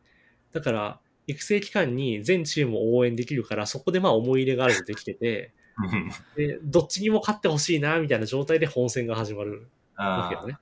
[0.52, 10.58] だから、育成期間に全チームを応援できるから、そこでまあ思い入れがあるとできてて、うんで、どっちにも勝ってほしいな、みたいな状態で本戦が始まるわあけよね。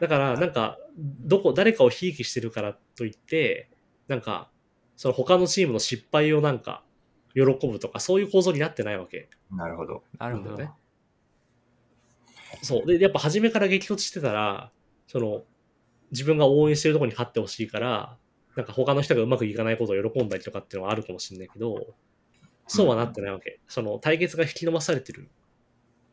[0.00, 3.70] だから、なんか、どこ、誰かをひいきしてるからといって、
[4.08, 4.50] なんか、
[4.96, 6.82] その他のチームの失敗をなんか、
[7.34, 9.28] 喜ぶとか、そういう構造になってないわけ。
[9.52, 10.04] あ、なるほど。
[10.18, 10.74] なるほどなんだよね。
[12.62, 12.86] そう。
[12.86, 14.70] で、やっぱ初めから激突してたら、
[15.06, 15.42] その、
[16.10, 18.16] 自分が応援してるところに勝ってほしいから、
[18.56, 21.94] なんか他の人がうまくいかないことを喜んだりとかっていうのはあるかもしれないけど、
[22.66, 23.60] そうはなってないわけ。
[23.66, 25.28] その対決が引き伸ばされてる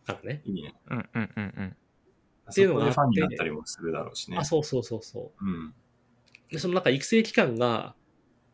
[0.06, 0.42] からね。
[0.46, 0.74] いいね。
[0.90, 1.76] うんうんうんうん。
[2.50, 4.38] っていうのがあってファンになったりもするだろうしね。
[4.38, 5.46] あ、そうそうそうそう。
[5.46, 5.74] うん。
[6.50, 7.96] で、そのなんか育成期間が、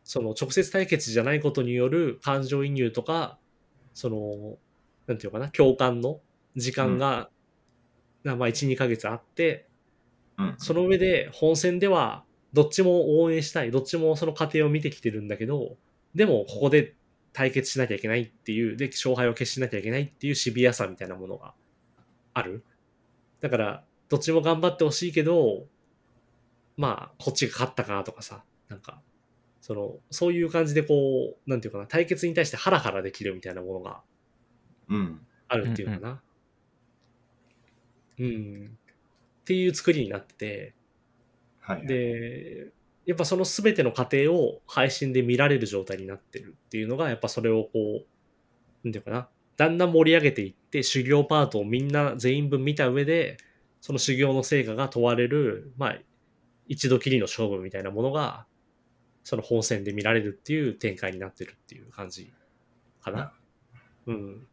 [0.08, 3.38] その直接対決じゃないことによる感情移入とか、
[3.92, 4.56] その、
[5.06, 6.20] なんていうのかな、共感の
[6.56, 7.28] 時間が、
[8.24, 9.66] なまあ1、2ヶ月あって、
[10.38, 10.54] うん。
[10.56, 12.24] その上で本戦では
[12.54, 15.76] どっちも応援したい、どっちもその過程を見てきてるんだけど、
[16.14, 16.94] でもここで
[17.34, 21.52] 対決しなきゃいけないっていう、で、勝敗を決しなきゃいけないっていうシビアさみたいなものが
[22.32, 22.64] ある。
[23.42, 25.66] だから、どっちも頑張ってほしいけど、
[26.78, 29.02] まあ、こっちが勝ったかなとかさ、なんか、
[29.68, 34.02] その、そういう感じでこう、なんていうかな、対決に対してハラハラできるみたいなものが
[34.88, 35.20] うん。
[35.46, 36.22] あるっていうのかな。
[38.18, 38.78] うん、
[39.42, 40.74] っていう作りになってて、
[41.60, 41.86] はい。
[41.86, 42.72] で、
[43.06, 48.06] やっぱその全ての過程を配信で見られる状態になってるっていうのが、やっぱそれをこう、
[48.84, 53.36] なんていうかな、だんだん盛り上げていって、修行パートをみんな全員分見た上で、
[53.80, 55.98] その修行の成果が問われる、まあ、
[56.66, 58.46] 一度きりの勝負みたいなものが、
[59.28, 62.32] その本戦で見られるっていう展開になってるっていう感じ
[63.02, 63.34] かな。
[64.06, 64.46] うん。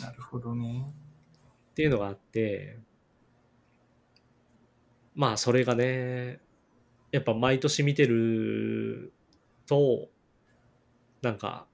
[0.00, 0.86] なるほどね。
[1.72, 2.78] っていうのがあって、
[5.14, 6.40] まあそれがね、
[7.12, 9.12] やっぱ毎年見てる
[9.66, 10.08] と、
[11.20, 11.66] なんか、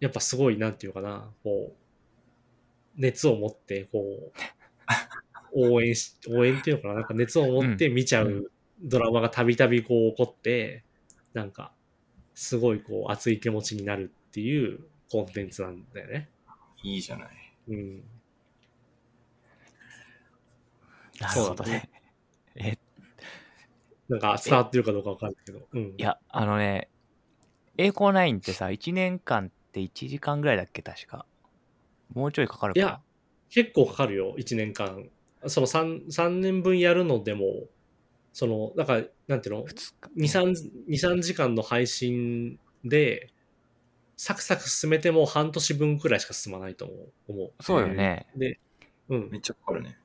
[0.00, 4.32] やっぱすごい、なんていうかな、こう、熱を持って、こう、
[5.76, 10.82] 応援し、応援っていうのかな、なんか熱を持って見ちゃううドラマがたびたびこう起こって、
[11.34, 11.72] なんか、
[12.34, 14.80] すごいこう熱い気持ちになるっていう
[15.10, 16.28] コンテンツなんだよね。
[16.82, 17.28] いいじゃない。
[17.68, 18.02] うん。
[21.20, 21.90] なるほどね。
[22.54, 22.78] え、
[24.08, 25.68] なんか伝わってるかどうかわかんないけど。
[25.72, 25.94] うん。
[25.96, 26.88] いや、あのね、
[27.76, 31.26] 栄光ナインってさ、1年間って1時間ぐらいだっけ、確か。
[32.14, 32.80] もうちょいかかるか。
[32.80, 33.00] いや
[33.50, 35.08] 結構かかるよ、1年間。
[35.46, 37.66] その 3, 3年分やるのでも、
[38.32, 39.94] その、なんか、なんていうの？2日。
[40.16, 40.54] 2、3、
[40.88, 43.32] 2 3時間の配信で、
[44.16, 47.12] サクサク進めても半年分くらいしか進まないと思う。
[47.28, 48.26] 思うそうよね。
[48.36, 48.60] で、
[49.08, 49.30] うん。
[49.30, 49.98] めっちゃかかるね。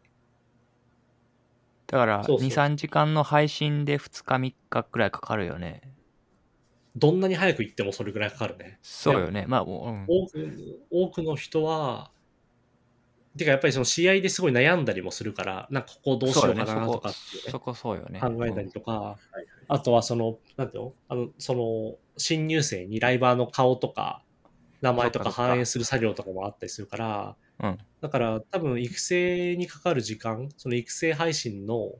[1.87, 5.81] だから、そうそう2、3時間の配信で2日、3日くらいかかるよね。
[6.95, 8.79] どんなに早く行ってもそれぐらいかかるね。
[8.83, 9.45] そうよね。
[9.47, 12.12] まあうん多く多くの人は、
[13.37, 18.19] てかやっぱりその試合ですごい悩んだりもするから、なんかここどうしようかなとかっていうねそこそうよね。
[18.19, 19.17] 考えたりとか、
[19.67, 20.93] あとはその、なんていうの？
[21.09, 24.23] あの、その、新入生にライバーの顔とか、
[24.81, 31.93] 名前とか反映する作業とかもあったりするから、うんだから多分育成にかかる時間、その育成配信の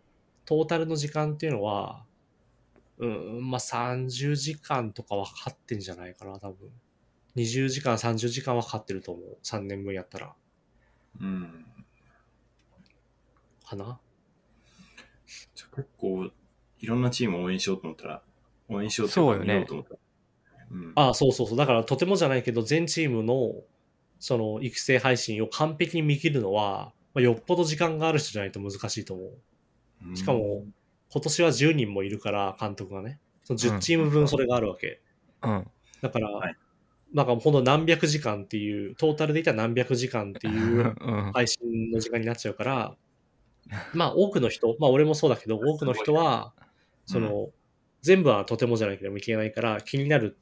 [0.44, 2.04] トータルの時間っていうのは、
[2.98, 6.70] うん、まあ30時間とかはかかってんじゃないかな、多分。
[7.38, 9.38] 20時間、30時間はかかってると思う。
[9.44, 10.34] 3年分やったら。
[11.22, 11.66] うん。
[13.66, 14.00] かな
[15.56, 16.30] じゃあ結構、
[16.80, 18.22] いろんなチームを応援しようと思ったら、
[18.70, 19.56] 応援しようと思ったら。
[20.72, 20.92] うん。
[20.96, 21.58] ああ、そうそうそう。
[21.58, 23.54] だからとてもじゃないけど、全チームの
[24.20, 29.28] その育成配信を完璧に見切るのは、まあ、よっぽど時間がある人じゃないと難しいと思う。
[30.08, 30.66] うんしかも、
[31.10, 33.20] 今年は10人もいるから、監督がね。
[33.44, 35.02] その10チーム分それがあるわけ。
[35.44, 35.68] うん。
[36.02, 36.56] だから、はい
[37.14, 41.32] なんかほんと何百時間っていう、トータルで言ったら何百時間っていううん。
[41.34, 42.96] 配信の時間になっちゃうから、
[43.94, 46.54] まあ多くの人、まあ俺もそうだけど、多くの人は、
[47.06, 47.50] その、
[48.02, 50.38] 全部はとてもじゃないけど見切れないから、気になる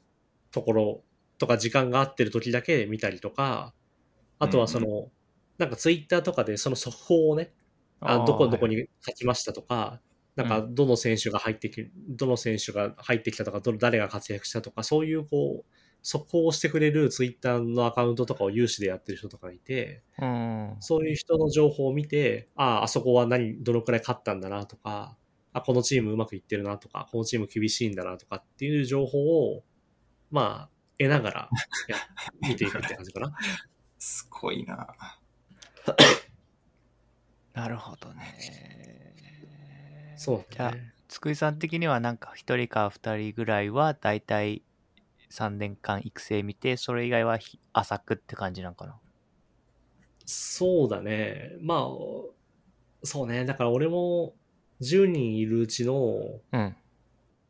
[0.50, 1.02] ところ
[1.38, 3.74] とか時間が合ってる時だけ見たりとか、
[4.38, 5.10] あとはその、
[5.58, 7.52] なんかツイッターとかでその速報をね、
[8.00, 8.76] あどこどこに。
[8.76, 10.00] に勝ちましたとか、
[10.34, 20.76] なんかどの選手が入ってき、どの選手が入ってきたとか、どの誰が活躍したとか、そういうこう、速報をしてくれるツイッターのアカウントとかを有志でやってる人とかがいて、うん。
[20.80, 25.16] そういう人の情報を見て、ああ、あそこは何、どのくらい勝ったんだなとか、
[25.52, 29.62] あ、このチームうまくいってるなとか、このチーム厳しいんだなとかっていう情報を、
[30.30, 31.50] まあ、得ながら
[31.88, 31.96] や
[32.48, 33.34] 見ていくって感じかな。
[33.98, 34.94] すごいな。
[37.54, 39.14] なるほどね。
[40.16, 40.74] そうじゃあ。
[41.08, 44.62] つくいさん的にはなんか一人か二人ぐらいはだいたい
[45.32, 48.98] 3年間育成見てそれ以外はひ浅くって感じなんかな？
[50.24, 51.56] そうだね。
[51.60, 51.88] まあ、
[53.02, 53.44] そうね。
[53.44, 54.34] だから俺も
[54.80, 56.76] 10人いるうちの、うん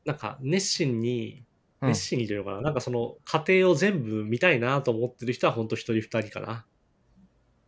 [0.04, 1.44] なんか熱心に、
[1.80, 6.64] うん熱心にというのかな、なんかその過程を全部見たいなと思ってる人は本当一人二人かな。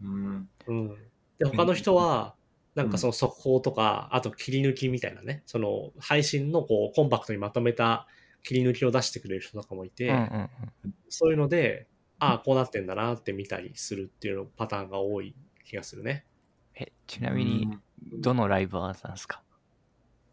[0.03, 0.49] うん。
[0.69, 0.89] うん。
[1.39, 2.36] で、他の人は、
[2.77, 8.07] なんかその速報とか、あと切り抜きみたいなね、その配信のこうコンパクトにまとめた
[8.45, 10.51] 切り抜きを出してくれる人とかもいて、うんうん
[11.09, 11.89] そういうので、
[12.19, 15.35] ああ、こうなってんだなって見たりするっていうのパターンが多い
[15.65, 16.25] 気がするね。
[16.77, 19.43] えちなみにどのライバーさんですか？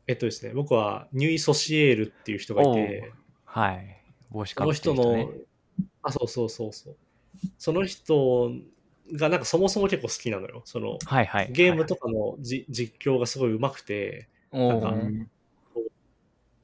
[0.08, 3.12] えっとですね、僕はニュイ・ソシエールっていう人がいて、
[3.46, 4.04] はい。
[4.32, 5.28] 帽子そのかぶってる人の、ね
[6.04, 6.96] あ、そうそうそうそう。
[7.58, 8.52] その人
[9.14, 10.64] がなんかそもそも結構好きなのよ。
[10.66, 15.26] そのはいはいゲームとかのじ、実況がすごい上手くて、おなんかー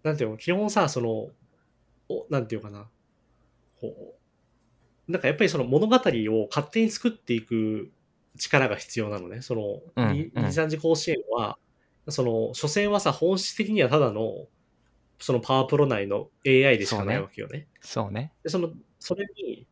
[0.07, 1.29] なんていうの、基本さ、その、
[2.09, 2.87] おなんていうかな、
[3.81, 4.15] こ
[5.07, 7.91] う、なんかやっぱりその物語を勝手に作っていく
[8.37, 9.41] 力が必要なのね。
[9.41, 11.57] その、うんにうん二三次甲子園は、
[12.07, 14.47] その、所詮はさ、本質的にはただの、
[15.19, 17.67] そのパワープロ内の AI でしかないわけよね。
[17.81, 19.67] そうねで、その、それに、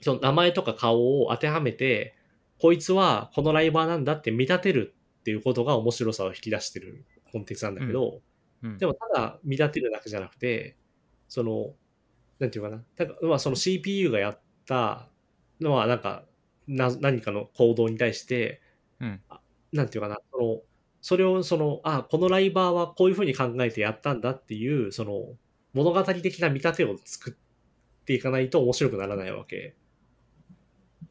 [0.00, 2.16] その名前とか顔を当てはめて、
[2.60, 8.20] こいつはこのライバーなんだって見立てるっていうことが面白さを引き出してるコンテンツなんだけど、うん
[8.78, 10.76] でもただ見立てるだけじゃなくて、
[11.28, 11.74] その、
[12.38, 15.08] なんていうかな、だからまあその CPU がやった
[15.60, 16.26] のはなんか、
[16.66, 18.60] な何かの行動に対して、
[19.00, 19.22] うん。
[19.72, 20.62] なんていうかな、その、
[21.00, 25.36] それをその、あ、このライバーはこういうふうに考えてやったんだっていう、その、
[25.72, 29.76] 物語的な見立てを作っていかないと面白くならないわけ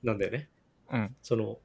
[0.04, 0.50] なんだよね。
[0.92, 1.16] うん。
[1.22, 1.60] その、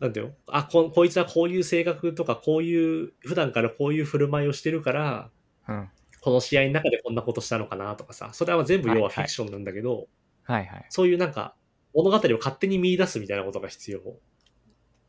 [0.00, 0.32] なんだよ。
[0.46, 5.30] あこ、こいつはこういう性格とか、こういう、普段からこういう振る舞いをしてるから、
[5.68, 5.90] うん。
[6.20, 10.08] この試合の中でこんなことしたのかなとかさ、それは全部要はフィクションなんだけど、
[10.44, 10.86] はいはい。
[10.88, 11.54] そういうなんか、
[11.94, 14.00] 物語を勝手に見出すみたいなことが必要。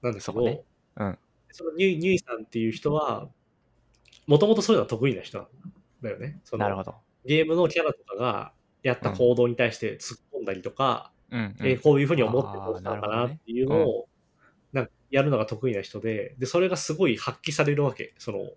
[0.01, 0.63] なんですけど、ね。
[0.97, 1.17] うん。
[1.51, 3.29] そのニュイニュイさんっていう人は、
[4.27, 5.47] もともとそういうのは得意な人なん
[6.03, 6.39] だよね。
[6.43, 6.95] そのなるほど。
[7.25, 8.53] ゲームのキャラとかが
[8.83, 11.67] やった行動に対して突っ込んだりとか、うんうん。
[11.67, 14.09] えーこういうふうに思ってたのかなっていうのを、
[15.11, 18.13] やるのが得意な人で、で、それがすごい発揮されるわけ。
[18.17, 18.49] その、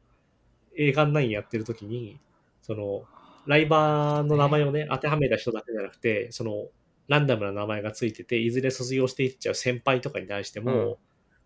[0.76, 2.20] 映画9やってる時に、
[2.62, 3.04] その、
[3.46, 6.68] ライバーの名前をね、当てはめた人だけじゃなくて、その、
[7.08, 10.96] ランダムな名前がついてて、いずれ卒業していっちゃう先輩とかに対しても、うん。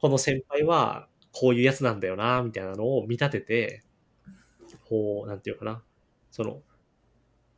[0.00, 3.82] この先輩はこういうやつなんだよな、みたいなのを見立てて、
[4.88, 5.82] こう、なんていうかな、
[6.30, 6.62] その、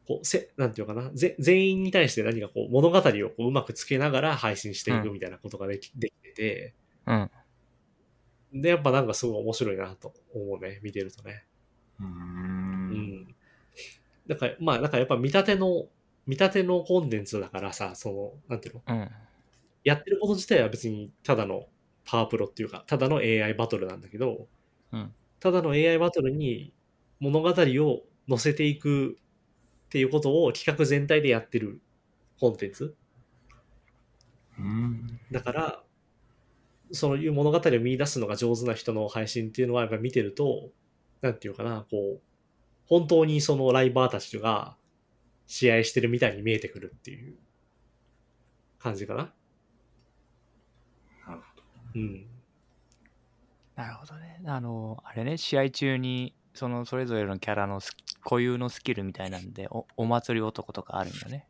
[0.06, 6.74] こう、せ、なんていうかな、ぜ全員に対して何かこう、物語をこううまくつけながら配信していくみたいなことができ,、できてて、
[7.08, 7.30] うん
[8.52, 11.44] で、やっぱなんかすごい面白いなと思うね、見てるとね。
[12.00, 12.06] うー。
[12.06, 12.12] うん
[13.28, 13.36] ん。
[14.26, 15.88] だから、まあ、だからやっぱ見立ての、
[16.26, 18.82] 見立てのコンテンツだからさ、その、なんていうの？
[18.88, 19.10] うん。
[19.84, 21.66] やってること自体は別にただの
[22.04, 24.48] パワープロっていうか、ただの AI バトルなんだけど、
[24.92, 26.74] うんただの AI バトルに
[27.20, 29.18] 物語を載せていく
[29.86, 31.82] っていうことを企画全体でやってる
[32.40, 32.96] コンテンツ
[34.58, 35.20] うん。
[35.30, 35.82] だから、
[36.92, 40.70] そういう物語を見出すのが上手な人の配信っていうのはやっぱ見てると、
[41.20, 42.20] なんていうかな、こう、
[42.86, 44.76] 本当にそのライバーたちが
[45.46, 47.36] 試合してるみたいに見えてくるっていう
[48.78, 49.32] 感じかな。
[51.26, 51.46] なるほ
[51.94, 52.26] うん。
[53.76, 54.40] なるほどね。
[54.46, 57.80] あの、あれね、試合中に、そのそれぞれのキャラの
[58.22, 61.46] 固有のスキルみたいなんで、おお祭り男とかあるんよね。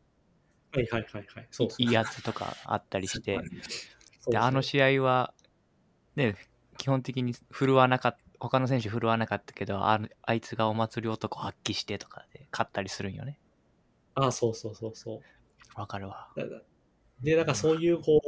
[0.71, 1.47] はいはいはいはい。
[1.49, 3.39] そうそういいやつとかあったりして、
[4.27, 5.33] で、あの試合は、
[6.15, 6.35] ね、
[6.77, 13.37] 基本的に振るわなかった、他の選手振るわなかったけど、あのあいつがお祭り男発揮してとかで勝ったりするんよね。
[14.15, 15.79] ああ、そうそうそうそう。
[15.79, 16.29] わかるわ。
[17.21, 18.21] で、なんかそういう、こ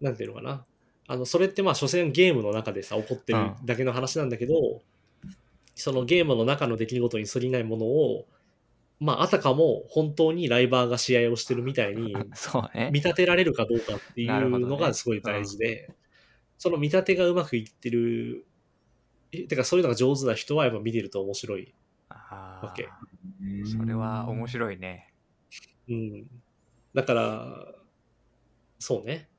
[0.00, 0.64] う、なんていうのかな。
[1.06, 4.82] あの、それってまあ、所詮ゲームの中でさ、起こってるだけの話なんだけど、
[5.74, 8.26] そのゲームの中の出来事に過ぎないものを、
[9.00, 13.00] まあ、あたかも本当にライバーが試合をしてるみたいに そうね見。
[13.00, 15.90] 立てられるかどうかっていうのがすごい大事で、
[16.58, 18.44] その見立てがうまくいってる、
[19.32, 21.74] えてかそういうのが上手な人はやっぱ見てると面白い。
[22.10, 25.14] あわけーそれは面白いね。
[25.88, 26.30] うん。
[26.92, 27.74] だから、
[28.78, 29.30] そうね。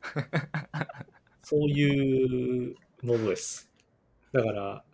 [1.42, 3.70] そういうものです。
[4.32, 4.84] だから、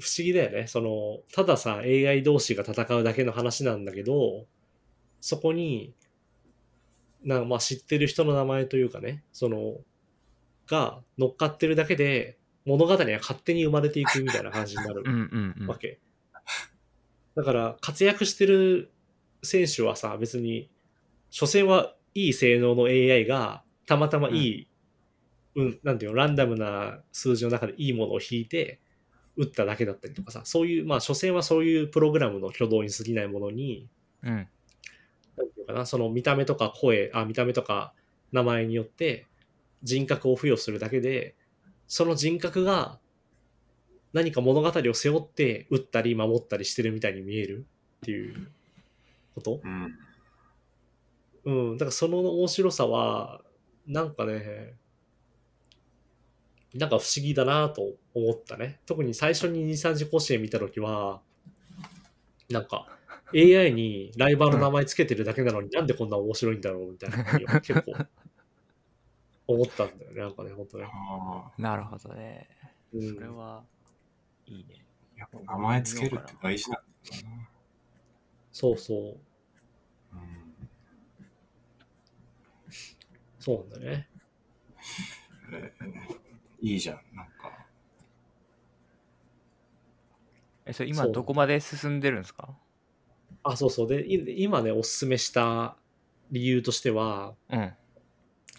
[0.00, 0.66] 不思議だよね。
[0.66, 4.46] その、たださ、AI 同士が戦うだけの話なんだけど、
[5.20, 5.94] そこに、
[7.22, 9.76] なまあ知ってる人の名前というかね、その、
[10.66, 15.76] が乗っかってるだけで、物語が勝手に生まれていくみたいな感じになる うんうんうんわ。
[15.78, 15.98] け。
[17.34, 18.90] だから、活躍してる
[19.42, 20.68] 選手はさ、別に、
[21.30, 24.68] 所詮はいい性能の AI が、たまたまいい、
[25.56, 28.80] うん、なんていうの、ランダムな数字の中でいいものを引いて、
[29.36, 33.88] 打っただけだったりとかさ、そういう、まあ、所詮はそういうプログラムの挙動に過ぎないものに、
[34.22, 34.30] うん。
[34.30, 37.94] なんていうかな、その見た目とか声、あ、見た目とか
[38.30, 39.26] 名前によって
[39.82, 41.34] 人格を付与するだけで、
[41.88, 42.98] その人格が
[44.12, 48.48] 何か物語を背負って撃ったり守ったりしてるみたいに見えるっていう
[49.34, 49.60] こと？
[49.64, 49.98] うん。
[51.44, 51.78] うん。
[51.78, 53.42] だからその面白さは、
[53.86, 54.74] なんかね、
[56.74, 57.82] なんか不思議だなと
[58.14, 58.80] 思ったね。
[58.86, 61.20] 特に最初に2、3次甲子園見たときは、
[62.48, 62.86] なんか
[63.34, 67.22] AI にライバルの名前つけてるだけなのになんでこんな面白いんだろうみたいなの
[67.56, 67.92] を結構
[69.46, 70.20] 思ったんだよね。
[70.20, 70.84] なんかね、本当ね。
[70.84, 72.48] ああ、なるほどね。
[72.92, 73.64] うんそれは、
[74.46, 74.84] いいね。
[75.16, 77.48] やっぱ名前つけるって大事なんだよな。
[78.50, 78.96] そうそう。
[80.12, 80.52] うん
[83.38, 84.08] そうなんだよね。
[86.62, 87.66] えーいいじゃん、なんか。
[90.64, 92.56] え、それ今そうどこまで進んでるんですか？
[93.42, 93.88] あ、そうそう。
[93.88, 95.76] で、い今ね、おすすめした
[96.30, 97.72] 理由としては、うん。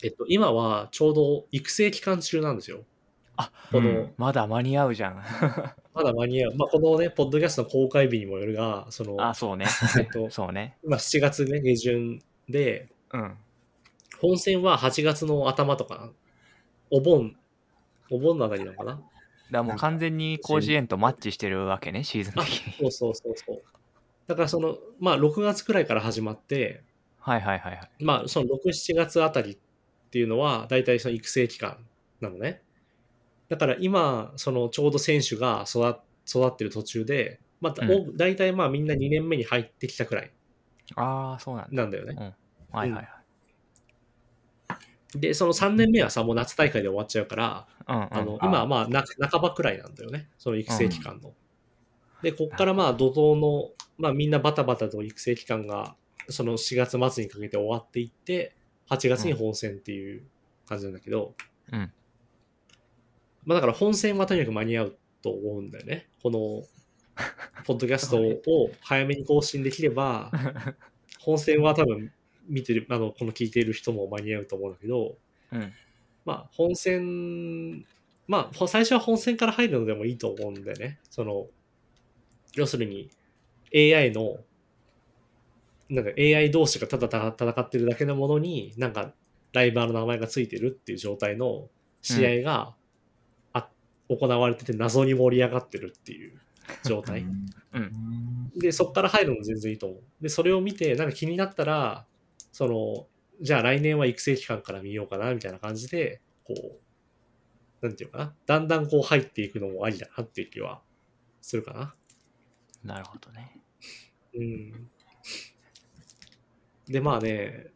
[0.04, 2.84] えっと、今はちょうど育成期間中なんですよ。
[3.38, 5.16] あ、この、うんまだ間に合うじゃん。
[5.94, 6.56] まだ間に合う。
[6.56, 9.66] まあ、このね、ポッドキャストの公開日にもよるが、その、あ、そうね。
[10.00, 10.78] えっと、 そうね。
[10.84, 13.38] 今7月ね、下旬で、うん。
[14.20, 16.12] 本戦は8月の頭とか、
[16.90, 17.38] お盆、
[18.10, 18.92] お盆のあたりなのかな？
[18.92, 19.04] だか
[19.52, 22.74] らもう完全に甲子園とマッチしてるわけね、シーズンあ的に。
[22.80, 23.62] そうそうそうそう。
[24.28, 26.84] だからその、まあ、6月くらいから始まって、
[27.20, 27.90] はいはいはいはい。
[28.00, 29.58] まあ、その6、7月あたりっ
[30.12, 31.78] ていうのは、大体その育成期間
[32.22, 32.62] なのね。
[33.50, 40.32] だから今、そのちょうど選手が育育ってる途中で、また、うんお大体まあみんな2年目に入ってきたくらい
[40.96, 41.84] ああ、そうなんだ。
[41.84, 42.36] なんだよね。
[42.72, 43.08] はいはい
[44.70, 44.78] は
[45.16, 45.20] い。
[45.20, 51.34] で、その3年目はさ、もう夏大会で終わっちゃうから、うんうん、あの今はまあな半ばくらいなんだよね、その育成期間の。
[52.22, 55.96] で、こっからまあ怒涛の、まあみんなバタバタと育成期間が、
[56.30, 58.56] その4月末にかけて終わっていって、
[58.90, 60.24] 8月に本戦っていう
[60.68, 61.36] 感じなんだけど、
[61.72, 61.92] うん。
[63.46, 66.08] まあだから本戦はとにかく間に合うと思うんだよね。
[66.22, 66.64] この、
[67.66, 68.18] ポッドキャスト
[68.50, 70.32] を 早めに更新できれば、
[71.20, 72.12] 本戦は多分
[72.48, 75.18] 見てる、あの、この聞いている人も間に合うと思うんだけど、
[75.52, 75.74] うん。
[76.26, 77.86] まあ、本戦、
[78.28, 81.00] まあ、ほ最初は本戦から入るのでもいいと思うんだよね。
[81.10, 81.48] その、
[82.56, 83.10] 要するに
[83.74, 84.38] AI の、
[85.90, 89.14] なんか AI 同士がただ戦ってるだけのものに、なんか
[89.52, 91.70] ライバーの名前がついてるっていう状態の
[92.02, 92.76] 試合が、
[93.54, 93.70] あ
[94.10, 96.40] 行われてて謎に盛り上がってるっていう
[96.86, 97.22] 状態。
[97.22, 98.24] うんうん
[98.56, 100.02] で、そこから入るの全然いいと思う。
[100.22, 102.06] で、それを見て、なんか気になったら、
[102.52, 103.08] その、
[103.44, 106.56] じゃあ来年は育成期間から見ようかな、みたいな感じで、こ
[107.82, 108.36] う、なんていうかな。
[108.46, 110.82] だんだんこう入っていくのもありだなっていう気は
[111.42, 111.96] するかな。
[112.84, 113.62] なるほどね。
[114.36, 114.90] うん。
[116.88, 117.74] で、まあね、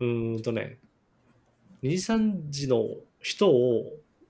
[0.00, 0.78] うーんとね、
[1.82, 2.84] 二次三次の
[3.20, 3.84] 人を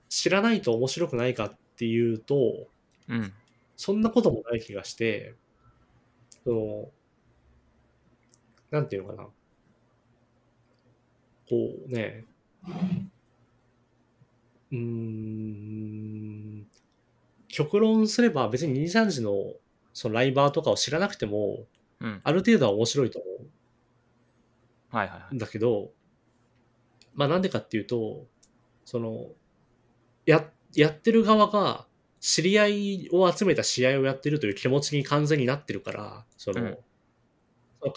[0.09, 2.67] 知らないと面白くないかっていうと、
[3.07, 3.33] うん。
[3.77, 5.35] そんなこともない気がして、
[6.43, 6.91] その、
[8.71, 9.29] なんていうのかな。
[11.49, 12.25] こうね、
[14.71, 16.67] うーん、
[17.47, 19.31] 極論すれば別に二次三次の
[19.93, 21.65] そのライバーとかを知らなくても、
[22.01, 22.21] うん。
[22.23, 23.27] ある程度は面白いと思
[24.89, 25.27] はいはいはい。
[25.31, 25.91] うんだけど、
[27.13, 28.25] まあなんでかっていうと、
[28.83, 29.27] その、
[30.25, 30.45] や、
[30.75, 31.87] やってる側が
[32.19, 36.77] 知り合いを集めた試合をやってるという気持ちに完全になってるから、その、うん。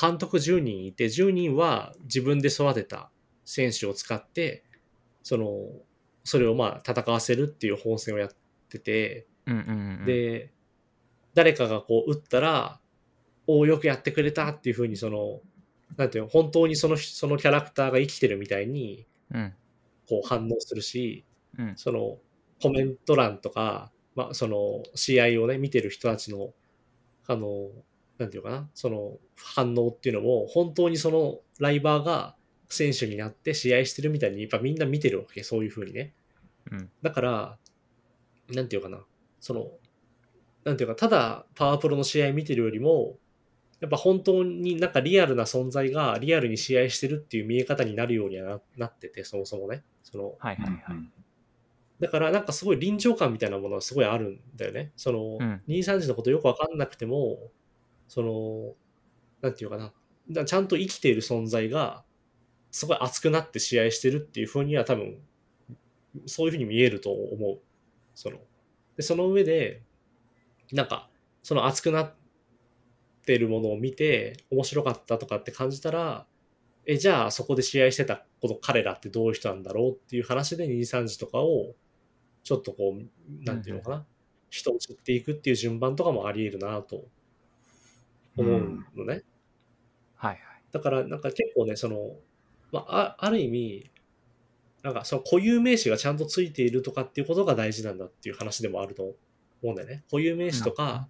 [0.01, 3.11] 監督10人いて、10人は自分で育てた
[3.49, 4.63] 選手を使って、
[5.23, 5.71] その、
[6.23, 8.31] それをまあ戦わせるっていう本戦をやっ
[8.69, 10.53] てて、うんうんうん。、で、
[11.33, 12.79] 誰かがこう打ったら、
[13.47, 15.41] おお、よくやってくれたっていうふうに、その、
[15.97, 19.55] なんていうの、本当にその、そのキャラクターが生きてるみたいに、うん。
[20.07, 21.25] こう反応するし、
[21.59, 21.73] うん。
[21.77, 22.19] その、
[22.61, 26.53] コメント欄とか、まあ、その、試合をね、見てる人たちの、
[27.27, 27.71] あの、
[28.19, 32.37] なんていうかな、その、反応っていうのも、本当にその、ライバーが
[32.69, 36.15] 選手になって試合してるみたいに、やっぱみんな見てるわけ、そういうふうにね。
[36.71, 36.91] うん。
[37.03, 37.59] だから、
[38.51, 39.05] なんていうかな、
[39.41, 39.71] その、
[40.65, 43.19] なんていうか、ただパワープロの試合見てるよりも、
[43.81, 49.85] やっぱ本当になんかリアルな存在がリアルに試合してるっていう見え方になるようにはななってて、そもそもね。
[50.03, 51.11] その、はいはいはい。
[52.01, 54.93] だからなんかすごい臨場感みたいなものはすごいあるんだよね。
[54.97, 57.51] その、うん2、3時のことよくわかんなくても、
[58.09, 58.75] その、
[59.43, 59.93] なんていうかな、
[60.31, 62.05] だちゃんと生きている存在が、
[62.71, 65.19] すごい熱くなって試合してるっていうふうには多分、
[66.27, 67.61] そういうふうに見えると思う。
[68.15, 68.39] その、
[68.97, 69.83] で、その上で、
[70.73, 71.09] なんか、
[71.43, 72.15] その熱くなっ
[73.25, 76.27] てるものを見て、面白かったとかって感じたら、
[76.87, 81.75] え、じゃあそこで試合してたこの彼らってどういう人なんだろうっていう話で2、3時とかを、
[82.43, 84.07] ちょっとこう、なんていうのかな、
[84.51, 87.05] 人を知っていくっていう順番とかもあり得るなと
[88.37, 89.23] 思うのね。
[90.15, 90.41] はいはい。
[90.73, 92.17] だからなんか結構ね、その、
[92.73, 93.91] まあ、あある意味、
[94.83, 99.15] なんかその固有名詞がちゃんとついているとかっていうことが大事なんだっていう話でもあると思
[99.63, 100.05] うんだよね。
[100.11, 101.09] 固有名詞とか、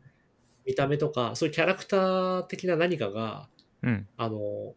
[0.67, 3.49] 見た目とか、そういうキャラクター的な何かが、
[3.83, 4.09] うん。
[4.17, 4.75] あの、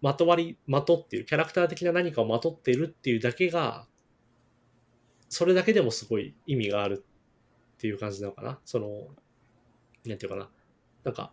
[0.00, 3.86] まとわり、まとっている、キャラクター的な何かをまとっているっていうだけが、
[5.28, 7.04] それだけでもすごい意味がある
[7.74, 8.58] っていう感じなのかな。
[8.64, 9.08] その、
[10.06, 10.50] なんていうかな。
[11.04, 11.32] なんか、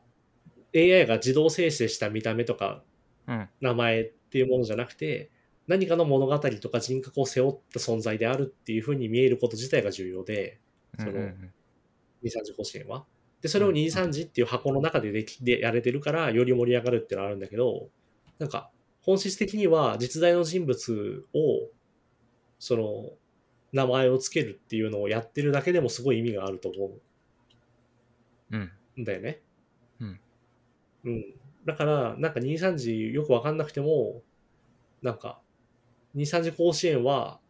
[0.75, 2.83] AI が自動生成した見た目とか
[3.27, 3.49] うん。
[3.61, 5.31] 名前っていうものじゃなくて、
[5.67, 10.59] 何かの物語とか人格を背負った存在であるっていうふうに見えること自体が重要で、
[10.97, 11.53] そのうんうん
[12.23, 13.05] 二三次甲子園は。
[13.41, 17.89] で、それを二三次っていう箱の中でできでやれてるから、より盛り上がるっていうのはあるんだけど、
[18.39, 21.69] なんか、本質的には実在の人物を、
[22.59, 23.11] その、
[23.71, 26.97] 名前をつけるっていうのをやってるだけでもすごい意味があると思
[28.51, 28.71] うん。
[28.97, 29.41] うんだよね。
[29.99, 30.19] うん。
[31.05, 31.36] うん。
[31.67, 34.23] だから、なんか2、3時よくわかんなくても、
[35.01, 35.41] なんか、
[36.15, 37.41] 2、3時甲子園は、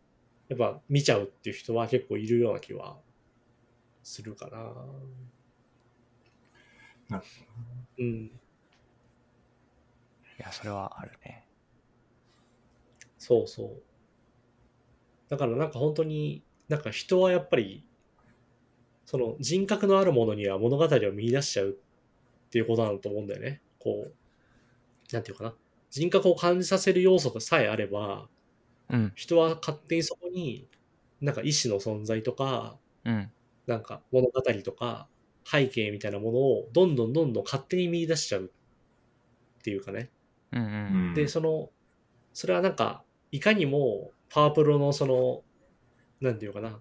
[0.49, 2.97] やっぱ見ちゃうっていう人は結構いるような気は
[4.01, 4.57] するかな。
[7.09, 7.23] なる
[7.99, 8.05] うん。
[8.07, 8.31] い
[10.39, 11.45] や、それはあるね。
[13.19, 13.83] そうそう。
[15.29, 17.85] だからなんか本当に、なんか人はやっぱり、
[19.05, 21.77] その人格のあるものには物語を見出しちゃう
[22.47, 23.61] っていうことなんだと思うんだよね。
[23.87, 25.53] こう、なんていうかな。
[25.89, 28.27] 人格を感じさせる要素がさえあれば、
[28.89, 29.11] うん。
[29.15, 30.67] 人は勝手にそこに、
[31.21, 33.31] なんか意志の存在とか、うん。
[33.65, 35.07] なんか物語とか
[35.45, 40.09] 背景みたいなものをどんどんどんどん勝手に見出しちゃうっていうかね。
[40.51, 41.13] うんうん。
[41.13, 41.69] で、その、
[42.33, 45.43] それはなんか、いかにもパワープロのその、
[46.21, 46.79] なんていうかな、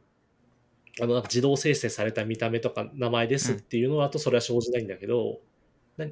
[1.01, 5.41] あの、なんか自動生成された見た目とか名前ですっていうのだとそれは生じないんだけど、
[5.97, 6.07] な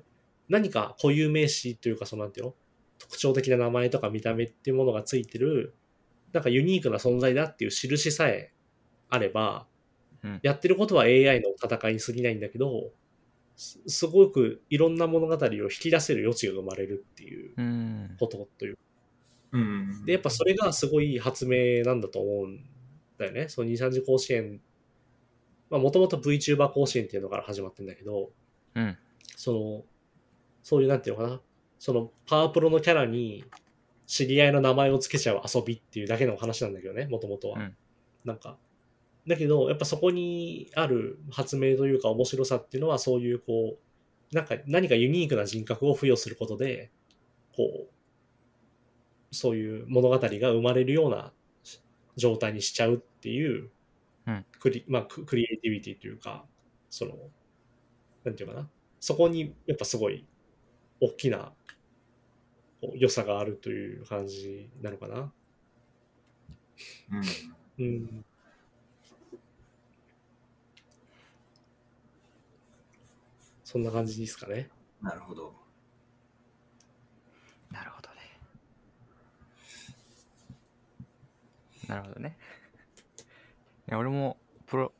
[0.49, 2.55] 何か固有名詞というか、そのなんていうの？
[2.99, 5.75] 特徴的な名前とか見た目っていうものがついてる、
[6.33, 8.53] なんかユニークな存在だっていう印さえ
[9.11, 9.67] あれば、
[10.23, 12.93] うんやってることは AI の戦いに過ぎないんだけど、
[13.57, 18.17] すすごくいろんな物語を引き出せる余地が生まれるっていううん。
[18.19, 18.79] ことという
[19.53, 20.05] うん。
[20.07, 22.65] で、やっぱそれがすごい発明なんだと思うん
[23.19, 23.49] だよね。
[23.49, 24.61] その2、3次甲子園
[25.71, 28.31] まあもともと VTuber 甲子園っていうのから始まってんだけど、
[28.75, 28.97] うん。
[29.37, 29.85] その、
[30.65, 31.41] そういうなんていうのかな、
[31.79, 33.45] そのパワープロのキャラに
[34.07, 37.61] 知り合いの名前を付けちゃう遊びっていうだけの話なんだけどね、もともとは。
[37.61, 37.77] うん。
[38.25, 38.59] なんか、
[39.29, 43.77] だけど、やっぱそこにある発明というか面白さっていうのは、そういうこ
[44.33, 46.91] う、なんか何かユニークな人格を付与することで、
[47.55, 51.35] こう、そういう物語が生まれるような
[52.17, 53.71] 状態にしちゃうっていう、
[54.27, 54.47] うん。
[54.59, 56.47] クリまあ、ククリエイティビティというか、
[56.89, 57.13] その、
[58.25, 58.71] なんていうかな、
[59.01, 60.27] そこにやっぱすごい
[61.01, 61.53] 大きな
[62.95, 65.33] 良さがあるという感じなのかな。
[67.11, 67.85] うん。
[67.85, 68.25] うん。
[73.65, 74.69] そんな感じですかね。
[75.03, 75.55] なるほど。
[77.71, 78.17] なるほどね。
[81.89, 82.37] なるほどね。
[83.89, 84.93] いや俺もプロ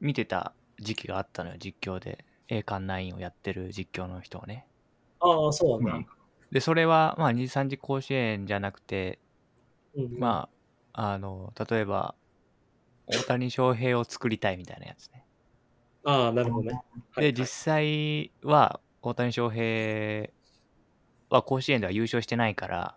[0.00, 2.24] 見てた時期があったのよ、実況で。
[2.48, 4.66] 栄冠9をやってる実況の人をね。
[5.24, 6.08] ああ、そうなんだ。
[6.50, 9.18] で、それは、まあ、2次3次甲子園じゃなくて、
[9.96, 10.48] うん、ま
[10.92, 12.14] あ、あの、例えば、
[13.06, 15.24] 大谷翔平を作りたいみたいなやつね。
[16.04, 16.80] ああ、なるほどね。
[17.12, 20.30] はいで、実際は、大谷翔平
[21.30, 22.96] は甲子園では優勝してないから、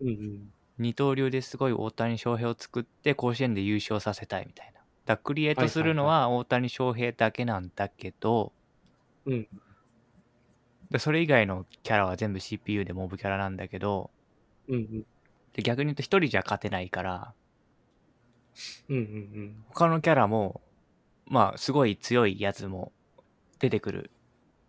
[0.00, 0.52] うんうん。
[0.78, 4.80] 二刀流ですごい大谷翔平を作って甲子園で優勝させたいみたいな。
[5.04, 8.52] だクリエイトするのは大谷翔平だけなんだけど、
[9.26, 9.48] うん
[10.90, 14.10] でそれ以外のキャラは全部 CPU でモブキャラなんだけど、
[14.68, 15.06] うんうん。
[15.52, 17.32] で逆に言うと一人じゃ勝てないから、
[18.88, 19.64] うんうんうん。
[19.68, 20.60] 他のキャラも、
[21.26, 22.92] まあすごい強いやつも
[23.58, 24.10] 出てくる。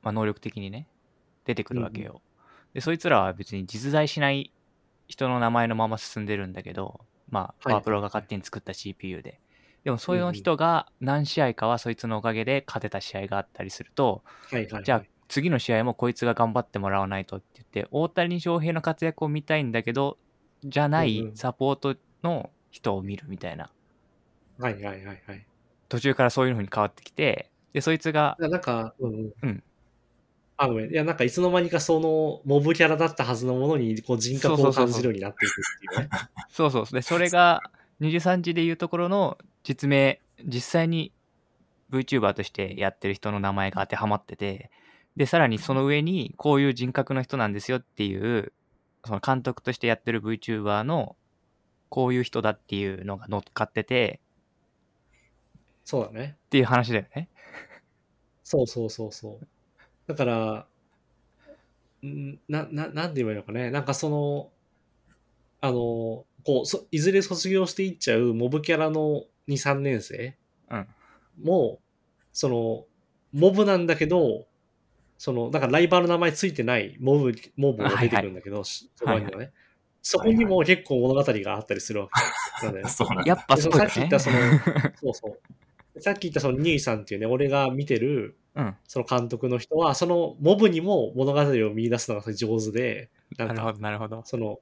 [0.03, 0.88] まあ能力的にね、
[1.45, 2.22] 出てくるわけよ。
[2.74, 4.51] で、そいつらは別に実在しない
[5.08, 9.40] 人の名前のまま進んでるんだけど、まあ、はいパワープロが勝手に作った CPU で。
[9.83, 14.83] でも、そういう人が何試合かはそいつのおかげで勝てた試合があったりすると、はいはい、はい。
[14.83, 20.18] じゃあ次の試合もこいつが頑張ってもらわないとって言って、大谷翔平の活躍を見たいんだけど、
[20.64, 23.72] じゃなうんいうんサポートの人を見るみたいな。
[24.60, 25.45] はいはいはいはい。
[25.88, 29.34] 途中からそういう風に変わってきて、で、そいつが、いやなんか、うんうん。
[29.42, 29.64] うん
[30.58, 30.92] あ、ごめん。
[30.92, 36.10] いや、なんかいつの間にかそのモブキャラだったはずのものにこう人格を感じるようになっていくっていうね。
[36.50, 36.85] そうそう。
[36.92, 37.61] で、それが、
[38.01, 41.14] 23時でいうところの実名、実際に
[41.92, 44.69] VTuber としてやってる人の名前が当てはまってて、
[45.15, 48.53] で、さらにその上に、こういう人格の人なんですよっていう、
[49.06, 51.15] その監督としてやってる VTuber の、
[51.90, 54.22] こういう人だっていうのが乗っかってて、
[55.83, 56.38] そうだね。
[56.45, 57.30] っていう話だよね。
[58.43, 59.48] そうそうそうそう。
[60.07, 60.67] だから、
[62.06, 63.72] んな、な、なんて言えばいいのかね。
[63.72, 64.49] なんかその、
[65.59, 70.35] あの、こう、そいずれ卒業していっちゃうモブキャラの2、3年生
[70.69, 70.88] うん
[71.41, 71.80] も、
[72.33, 72.85] その、
[73.33, 74.45] モブなんだけど、
[75.22, 79.51] その、だからライバルの名前ついてないモブ、モブが出てくるんだけど、しそこにはね。
[80.01, 82.08] そこにも結構物語があったりするわ
[82.59, 82.91] けなんだよね。
[82.91, 83.24] そうなんだ。
[83.27, 84.19] やっぱでそだよねさっき言った。
[84.19, 84.38] その、
[85.00, 85.38] そうそ
[85.95, 86.01] う。
[86.01, 88.75] さっき言ったそのニュイさんっていうね、俺が見てる、うん。
[88.88, 94.24] その監督の人は、そのモブにも物語を見出すのが上手で、なるほど、なるほど。
[94.25, 94.59] その、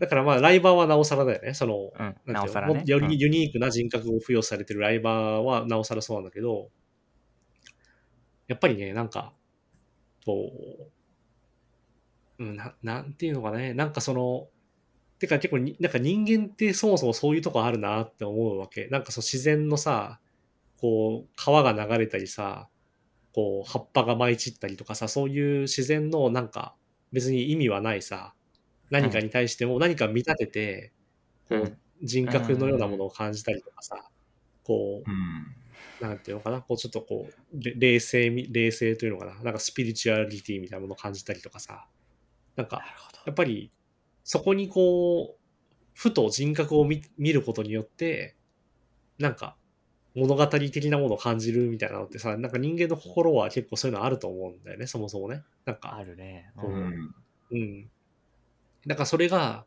[0.00, 1.54] だからまあ、ライバーはなおさらだよね。
[1.54, 2.32] その、うん。
[2.32, 2.74] なおさらね。
[2.74, 6.68] もようんりユニークな人格を付与されてるライバーはなおさらそうなんだけど、
[8.48, 9.34] やっぱりね、なんか、
[10.28, 10.90] こ
[12.38, 14.48] う、うん、ななんていうのかね、なんかその、
[15.18, 18.88] てか結構に、なんか人間ってそもそもそういうとこあるなって思うわけ。
[18.88, 20.20] なんかそう自然のさ、
[20.76, 22.68] こう、川が流れたりさ、
[23.32, 26.74] こう、葉っぱが舞い散ったりとかさ、そういう自然のなんか
[27.10, 28.34] 別に意味はないさ、
[28.90, 30.92] 何かに対しても何か見立てて、
[31.48, 34.10] こうう、人格のようなものを感じたりとかさ、
[34.62, 35.57] こうん。
[36.00, 41.88] う、なんていうのかな、こうちょっとこう、れ冷静み、冷静というのかな、なんかスピリチュアリティみたいなものを感じたりとかさ、
[42.56, 42.82] なんか。
[43.26, 43.72] やっぱり、
[44.24, 45.42] そこにこう、
[45.94, 48.36] ふと人格を見見ることによって、
[49.18, 49.56] なんか、
[50.14, 55.44] 物語的なものを感じるみたいなのってさ、なんか人間の心は結構そういうのあると思うんだよね、そもそもね。
[55.66, 56.52] なんか、あるね。
[56.56, 57.14] ううんうん。
[57.52, 57.90] うん。
[58.86, 59.66] だからそれが、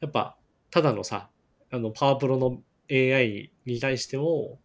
[0.00, 0.38] やっぱ、
[0.70, 1.30] ただのさ、
[1.70, 4.60] あの、パワープロの AI に対しても、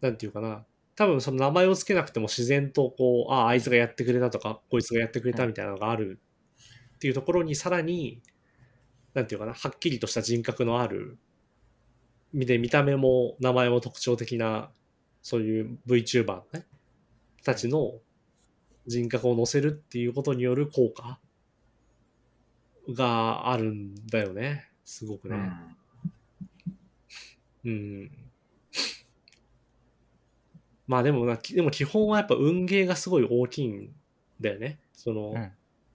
[0.00, 0.64] なんていうかな、
[0.96, 6.20] 多分その名前を付けなくても自然とこう、ああ、あいつがやってくれたとか、こいつがやってくれたみたいなのがある
[6.96, 8.22] っていうところにさらに、
[9.14, 11.18] なんていうかな、はっきりとした人格のある、
[12.32, 14.70] 見て見た目も名前も特徴的な、
[15.22, 16.66] そういう VTuber ね、
[17.44, 18.00] たちの
[18.86, 21.20] 人格を乗せるっていうことによる効果
[22.92, 24.68] があるんだよね。
[24.84, 25.36] すごくね。
[27.64, 27.70] うん。
[27.70, 28.27] うん。
[30.88, 33.94] まあでもな、でも基本はやっぱ運ゲーがすごい大きいん
[34.40, 34.80] だよね。
[34.94, 35.52] その、うん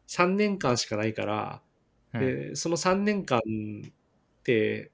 [0.08, 1.62] 3年間しかないから、
[2.14, 4.92] うんで、その3年間って、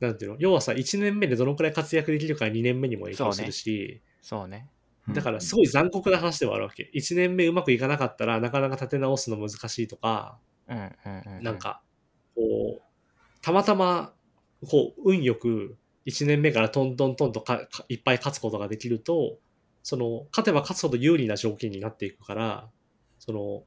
[0.00, 0.36] なんていうの？
[0.40, 4.68] 要はさ、1年目でどのくらい活躍できるか2年目にも影響するし、そうね。
[5.08, 6.90] だからすごい残酷な話ではあるわけ。
[6.94, 10.38] 1年目うまくいかなかったらなかなか立て直すの難しいとか、
[10.68, 11.42] うんうんうん。
[11.42, 11.82] なん、か、
[12.34, 12.82] こう、
[13.42, 14.14] たまたま、
[14.68, 19.38] こう、運よく1年目からトントントンとかかいっぱい勝つことができると、
[19.82, 22.68] その、勝てば勝つほど有利な条件になっていくから、
[23.18, 23.64] その、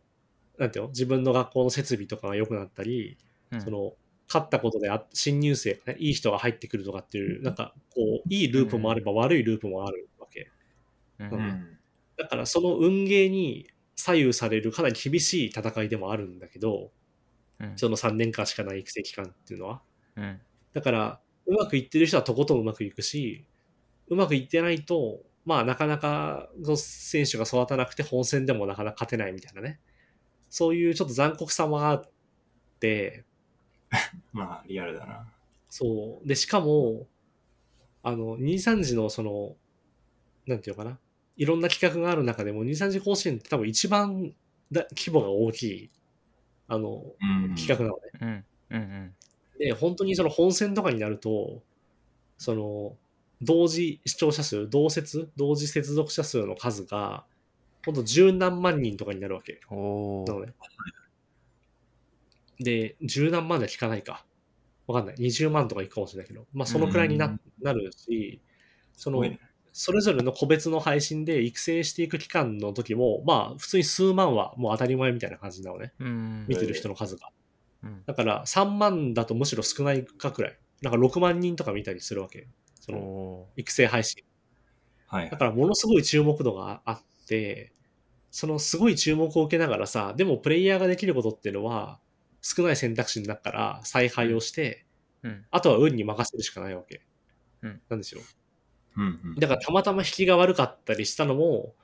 [0.58, 3.18] なんていうの自分の学校の設備とかが良くなったり、
[3.52, 3.94] うんその、
[4.28, 10.50] 勝ったことであ新入生がね、いい人が入ってくるとかっていう、なんか、こう、いいループもあれば悪いループもあるわけ。
[11.20, 11.78] うんうんん。
[12.18, 16.92] だから、その運ゲーに左右されるかなり厳しい戦いでもあるんだけど、
[17.60, 19.82] うんその3年間しかない育成期間っていうのは。
[20.18, 20.42] うん
[20.74, 23.46] だから、うまくいってる人はとことんうまくいくし、
[24.08, 29.80] うまくいってないと、まあなかなかの選手が育たなくて本戦でもなかなか勝てないみたいなね。
[30.50, 32.10] そういうちょっと残酷さもあっ
[32.80, 33.26] て、
[34.34, 35.28] まあ、リアルだな。
[35.70, 36.28] そう。
[36.28, 37.08] で、しかも、
[38.04, 39.56] あの、23時のその、
[40.48, 41.00] なんていうのかな。
[41.38, 44.34] いろんな企画がある中でも、23時甲子園って多分一番
[44.72, 45.92] だ規模が大きい、
[46.68, 47.56] あの、うん。
[47.56, 48.46] 企画なのね。
[48.70, 49.16] うんうんうん
[49.60, 51.64] で、本当にその本戦とかになると、
[52.38, 52.98] その、
[53.42, 57.26] 同時視聴者数、同接、同時接続者数の数が、
[57.86, 59.60] ほんと十何万人とかになるわけ。
[59.70, 60.26] おお。
[60.26, 60.54] な。
[62.60, 64.26] で、十何万で聞かないか。
[64.88, 65.16] わかんない。
[65.16, 68.42] 20万とかいくかもしれないけど、まあそのくらいにな,、うんなるし、
[68.94, 69.24] その。
[69.78, 75.92] それぞれの個別の配信で育成していく期間の時も、まあ普通に数万はもう当たり前みたいな感じなのね。
[76.00, 77.28] うん見てる人の数が。
[77.86, 80.58] うんだから3万だとむしろ少ないかくらい。
[80.82, 82.48] なんか6万人とか見たりするわけ。
[82.80, 84.24] そのお育成配信。
[85.08, 85.38] はいだ。
[85.38, 87.72] からものすごい注目度があって、
[88.32, 92.00] そのすごい注目を受けながらさ、でもプレイヤーができることっていうのは
[92.42, 97.02] 少ない選択肢の中から采配をして、ーうんあとは運に任せるしかないわけ。
[97.62, 98.22] うんなんですよ。
[98.98, 99.36] うんうん。
[99.36, 101.76] だからたまたま引きが悪かったりしたのも、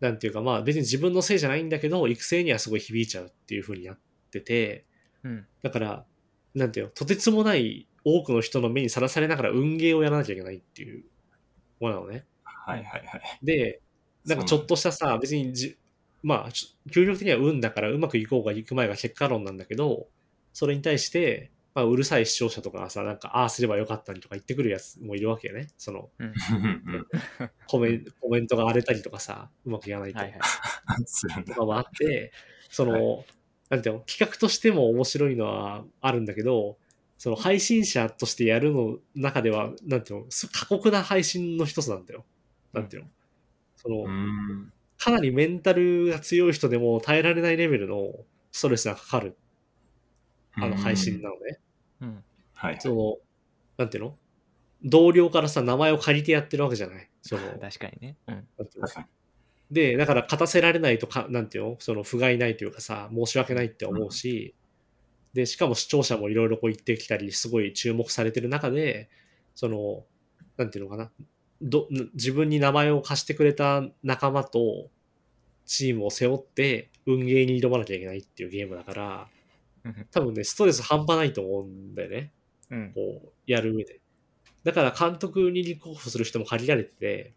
[0.00, 3.98] なんていうかまあ別に自分のせいじゃないんだけど、育成にはすごい響いちゃうっていう風になっ
[4.30, 4.86] てて、
[5.24, 6.04] うんだから、
[6.54, 11.04] なんていうの、とてつもない多くの人の目にさらされながら運ゲーをやらなきゃいけないっていう
[11.80, 12.26] ものなのね。
[12.44, 13.22] はいはいはい。
[13.42, 13.80] で、
[14.26, 15.76] なんかちょっとしたさ、別にじ、
[16.22, 16.48] まあ、
[16.90, 20.06] 究極的には運だからうまくいこうがいく前が結果論なんだけど、
[20.52, 25.68] それに対して、まあ、うるさい視聴者とかがさ、なんか、ああすればよかったりとか言ってくるやつもいるわけよね。
[25.76, 27.06] その、うんうん
[27.66, 30.40] コメンコメントが荒れたりとかさ、うまくいかないとはいはい。
[31.44, 32.32] とかもあって、
[32.70, 33.24] その、
[33.74, 36.76] なんていうの、企画としても面白いのはあるんだけど、
[37.18, 42.24] その配信者としてやるの中では、なんていうの、す過酷な配信の一つなんだよ。
[42.72, 43.08] なんていうの。
[43.76, 44.72] その、うん。
[44.96, 48.14] かなりメンタルが強い人でも耐えられないレベルの
[48.52, 49.36] ストレスがかかる、
[50.54, 51.58] あの配信なのね。
[52.00, 52.76] うんはい。
[52.80, 53.16] その、
[53.76, 54.16] なんていうの？
[54.84, 57.10] 同僚からさ、名前を借りてやってるわけじゃない。
[57.22, 58.16] その、 確かにね。
[58.28, 58.46] うん
[59.70, 61.76] で、だから勝たせられないとか、なんていうの？
[61.80, 64.54] その、不甲斐ないというかさ、申し訳ないって思うし、
[65.32, 69.08] で、しかも視聴者もいろいろこう言ってきたり、すごい注目されてる中で、
[69.54, 70.04] その、
[70.56, 71.10] なんていうのかな、
[71.62, 74.90] ど自分に名前を貸してくれた仲間と
[75.66, 79.28] チームを背負って運ゲーに挑まなきゃいけないっていうゲームだから
[79.84, 82.32] うん、多分ね、ストレス半端ないと思うんだよね。
[82.70, 82.92] うん。
[82.94, 84.00] こう、やる上で。
[84.64, 87.34] だから監督に立候補する人も限られてて、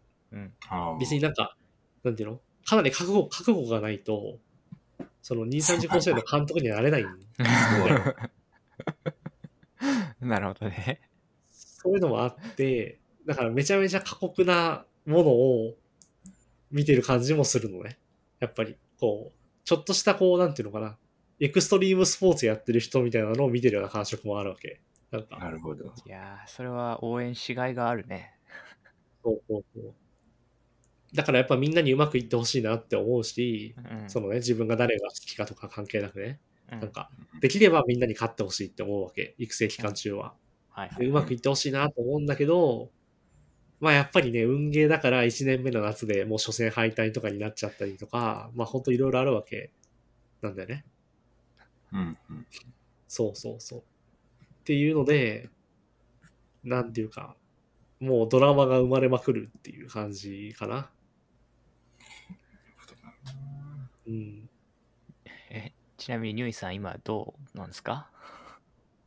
[0.98, 1.56] 別になんか、
[2.04, 2.40] なんていうの？
[2.64, 4.38] かなり覚悟、覚悟がないと、
[5.22, 8.14] その23次甲子園の監督にはなれないんだよ。
[10.20, 11.00] なるほどね。
[11.50, 15.74] そういうのもあって、だからめちゃめちゃ過酷なものを
[16.70, 17.98] 見てる感じもするのね。
[18.40, 20.96] やっぱり、こう、ちょっとしたこう、なんていうのかな、
[21.40, 24.80] エクストリームスポーツやってる人みたいなのを見てるような感触もあるわけ。
[25.10, 25.84] なんか、なるほど。
[25.84, 28.34] いやーそれは応援しがいがあるね。
[29.22, 29.94] そうそうそう。
[31.14, 36.40] だからやっぱみんなにうまくいってほしいなって思うし、うんそのね、自分が誰が好きかとか関係なくね、
[36.72, 39.34] うんなんか、できればみんなに勝ってほしいって思うわけ。
[39.38, 40.34] 育成期間中は。
[40.70, 42.90] はいはいでうまくいってほしいなと思うんだけど、
[43.80, 49.72] まあやっぱりね、運ゲーだから1年目の夏でもう初戦敗退とかになっちゃったりとか、まあほんといろいろあるわけ
[50.42, 50.84] なんだよね。
[51.92, 52.46] うんうん。
[53.08, 53.80] そうそうそう。
[53.80, 53.82] っ
[54.64, 55.48] ていうので、
[56.62, 57.36] なんていうか、
[58.00, 60.90] もうドラマが生まれまくるっていう感じかな。
[64.08, 64.48] うん。
[65.50, 68.10] えちなみにニューイさん今どうなんですか？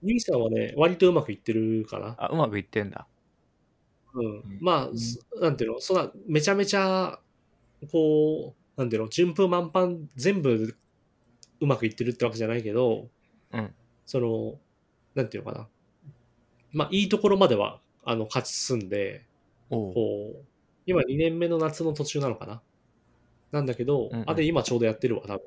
[0.03, 2.15] ゆいさんはね、割とうまくいってるかな。
[2.17, 3.07] あうまくいってんだ。
[4.13, 4.59] うん。
[4.59, 7.19] まあ、すなんていうの、そんな、めちゃめちゃ、
[7.91, 10.75] こう、なんていうの、順風満帆、全部
[11.61, 13.09] うまくいってるってわけじゃないけど、
[13.53, 13.73] うん
[14.05, 14.59] その、
[15.15, 15.67] なんていうのかな？
[16.73, 19.25] まあ、いいところまでは、あの、勝ち進んで、
[19.69, 20.45] こう、
[20.85, 22.61] 今2年目の夏の途中なのかな？
[23.51, 25.41] なんだけど、うんうんあ、で、今ちょうどやってるわ、多分。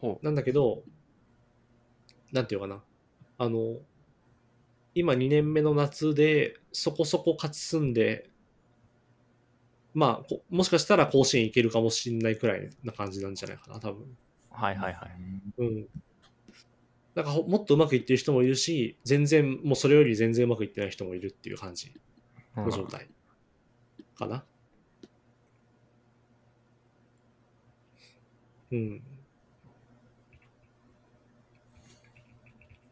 [0.00, 0.82] ほなんだけど、
[2.32, 2.82] なんていうのかな。
[3.38, 3.78] あの、
[4.94, 8.30] 今2年目の夏で、そこそこ勝ち進んで、
[9.94, 14.02] まあ、こもしかしたら甲子園行けるかもしれないくらいな感じなんじゃないかな、多分。
[14.02, 14.06] う
[14.50, 15.10] はいはいはい。
[15.58, 15.86] うん。
[17.14, 21.92] なんかほもっとうまくいってる人もいるし、全然、もうそれより全然うまくいってない人もいるっていう感じ
[22.56, 23.08] うんの状態
[24.14, 24.36] かな。
[24.36, 24.42] うん。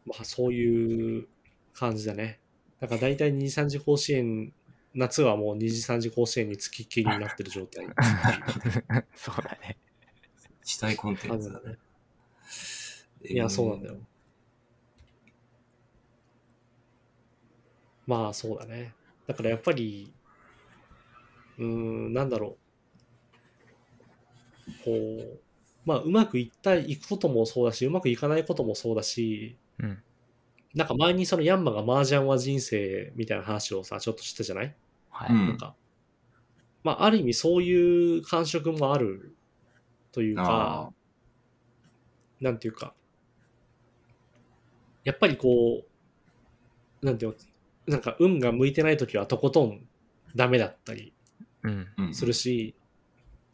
[0.07, 1.27] まあ、そういう
[1.75, 2.41] 感じだね。
[2.81, 4.53] だから大体2時3時甲子園、
[4.95, 7.87] 夏はもう2時3時甲子園につきっきりになってる状態
[9.15, 9.77] そうだね。
[10.65, 11.79] したいコンテンツだね。
[13.25, 13.97] いや、そうなんだよ。。
[18.07, 18.95] まあ、そうだね。
[19.27, 20.13] だからやっぱり、
[21.59, 22.57] うーん、なんだろ
[24.69, 24.73] う。
[24.85, 25.46] こう、
[25.87, 30.03] まあ、うまくいった、いくこともそうだし、うまくいかないこともそうだし、うん。
[30.75, 34.75] なんか前にそのヤンマが麻雀は人生みたいな話をさ、ちょっとしたじゃない？
[35.11, 35.35] はい。
[35.35, 35.75] うんなんか、
[36.83, 39.37] まあ、ある意味そういう感触もある
[40.13, 40.93] というあか、
[42.41, 42.93] なんていうか、
[45.05, 45.85] やっぱりこ
[47.03, 47.39] う、なんていうの、
[47.87, 49.87] なんか運が向いてない時はとことん
[50.35, 51.15] ダメだったり
[51.63, 51.87] うん。
[51.97, 52.75] うんするし、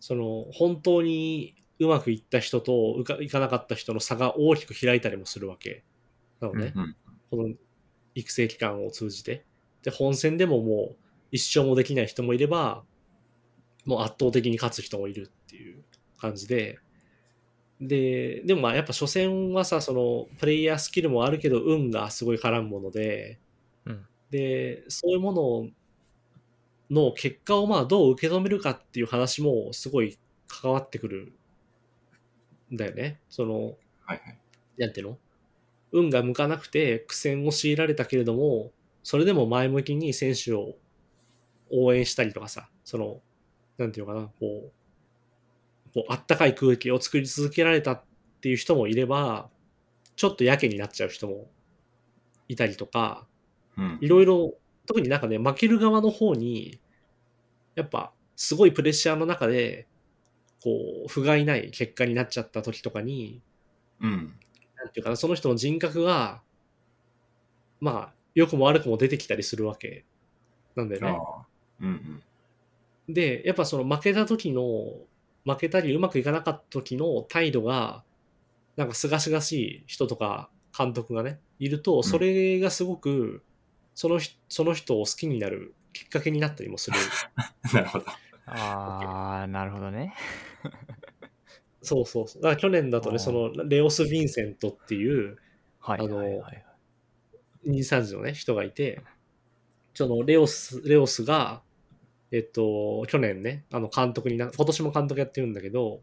[0.00, 5.84] その本当にうまくいった人といかなかった人の差が大きく開いたりもするわけ。
[6.40, 6.96] なのね、うん
[7.30, 7.54] この
[8.14, 9.44] 育成期間を通じて。
[9.82, 10.96] で、本戦でももう
[11.30, 12.84] 一生もできない人もいれば、
[13.86, 15.82] もう圧倒的に勝つ人もいるっていう
[16.18, 16.78] 感じで、
[17.80, 23.40] で、でもまあやっぱ初戦はさ、そのプレイヤースキルもあるけど運がすごい絡むもので、
[23.86, 24.06] うん。
[24.30, 25.32] で、そういうも
[26.92, 31.32] のの結果をまあどう受け止めるかっていう話もすごい関わってくるん
[32.72, 33.20] だよね。
[33.28, 34.38] その、はいはい。
[34.78, 35.18] なんていうの？
[35.92, 40.74] 運が向かなくて苦戦を強いられたけれども、それでも前向きに選手を
[41.70, 43.20] 応援したりとかさ、その、
[43.78, 44.72] なんていうのかな、こう、
[45.94, 48.02] こうあったかい空気を作り続けられたっ
[48.40, 49.50] ていう人もいれば、
[50.16, 51.50] ちょっとやけになっちゃう人も
[52.48, 53.26] いたりとか、
[53.76, 54.54] うんいろいろ、
[54.86, 56.80] 特になんかね、負ける側の方に、
[57.74, 59.86] やっぱ、すごいプレッシャーの中で、
[60.62, 63.40] こう、不甲斐ない結果になっちゃった時とかに、
[64.00, 64.34] うん。
[64.76, 66.40] なんていうかな、その人の人格が、
[67.80, 70.04] まあ、良くも悪くも出てきたりするわけ
[70.76, 71.18] なんだよね。
[71.80, 72.22] うん
[73.08, 73.14] うん。
[73.14, 74.94] で、やっぱその負けた時の、
[75.44, 78.04] 負けたりうまくいかなかった時の態度が、
[78.76, 83.42] なんかすがしがしい人とか監督がね、いると、それがすごく、
[83.94, 86.96] その人その人を好きになるきっかけになったりもする。
[87.74, 88.06] なるほど。
[88.46, 90.14] ああ、なるほどね。
[91.82, 92.42] そうそうそう。
[92.42, 95.36] だから去年だとね、そのレオス・ヴィンセントっていう、
[95.80, 96.64] はいあのはいはい。
[97.66, 99.02] 23時のね、人がいて、
[99.94, 101.62] そのレオス、レオスが、
[102.30, 106.02] えっと、去年ね、あの監督にな、今年も監督やってるんだけど、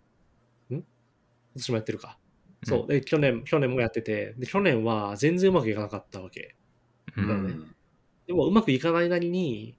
[0.70, 0.76] ん？
[0.76, 0.84] 今
[1.56, 2.18] 年もやってるか。
[2.64, 2.88] そう。
[2.88, 6.40] で、去年、去年もやってて、で、去年は全然うまくいかなかったわけ。
[6.42, 6.54] ね
[7.18, 7.76] うん
[8.28, 9.76] でもうまくいかないなりに、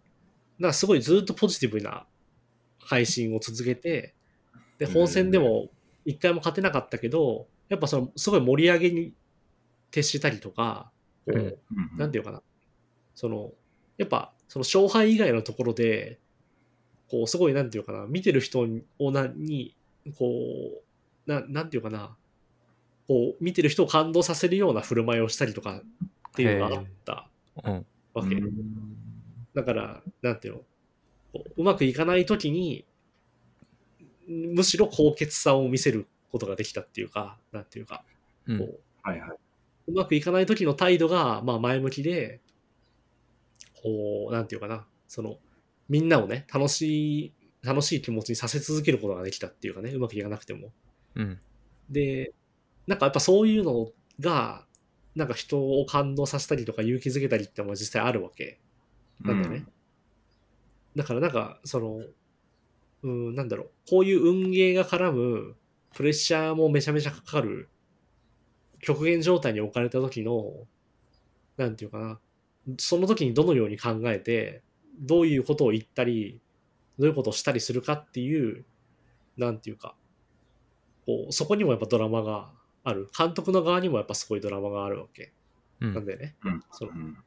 [0.59, 2.05] なんかすごいずっとポジティブな
[2.91, 4.15] 配信を続けて、
[4.79, 5.69] で、本戦でも
[6.05, 9.15] 一回も勝てなかったけど、やっぱその、すごい盛り上げに
[9.93, 10.91] 徹したりとか、
[11.25, 11.59] こう
[11.97, 12.43] なんていうかな、
[13.15, 13.53] その、
[13.97, 16.19] やっぱ、その勝敗以外のところで、
[17.09, 18.67] こう、すごい、なんていうかな、見てる人
[18.99, 19.77] をなに、
[20.19, 22.17] こう、ななんていうかな、
[23.07, 27.29] こう、見てる人を感動させるような振る舞いをしたりとかっていうのがあった
[27.63, 27.87] うん。
[28.15, 28.35] わけ。
[28.35, 28.53] うん。
[29.55, 30.67] だから、なんていうの、こ
[31.35, 32.85] ううまくいかないときに、
[34.29, 38.05] むしろ高潔さを見せることができたっていうか、なんていうか、
[38.47, 39.31] うんこうはいはい。
[39.89, 42.41] うまくいかない時の態度が、まあ前向きで、
[43.83, 45.39] こう、なんていうかな、その、
[45.89, 50.73] みんなをね、楽しい、楽しい気持ちにさせ続けることができたっていうかね、うまくいかなくても。
[51.15, 51.41] うん。
[51.89, 52.33] で、
[52.87, 54.67] なんかやっぱそういうのが、
[55.15, 58.61] なんか人を感動させたりとか勇気づけたりってのも実際あるわけ
[59.23, 59.67] なんだよね。
[60.97, 62.03] だからなんか、その、
[63.03, 65.57] うん、なんだろう、こういう運ゲーが絡む、
[65.95, 67.69] プレッシャーもめちゃめちゃかかる、
[68.81, 70.67] 極限状態に置かれた時の、
[71.57, 72.21] なんていうかな、
[72.79, 74.63] その時にどのように考えて、
[75.01, 76.41] どういうことを言ったり、
[76.99, 78.65] どういうことをしたりするかっていう、
[79.37, 79.95] なんていうか、
[81.07, 82.53] こう、そこにもやっぱドラマが
[82.85, 83.09] ある。
[83.17, 85.33] 監督の側にもやっぱすごいドラマがあるわけ
[85.81, 85.95] うん。
[85.95, 86.37] なんだよね。
[86.45, 86.63] うん。
[86.71, 87.19] そのうん。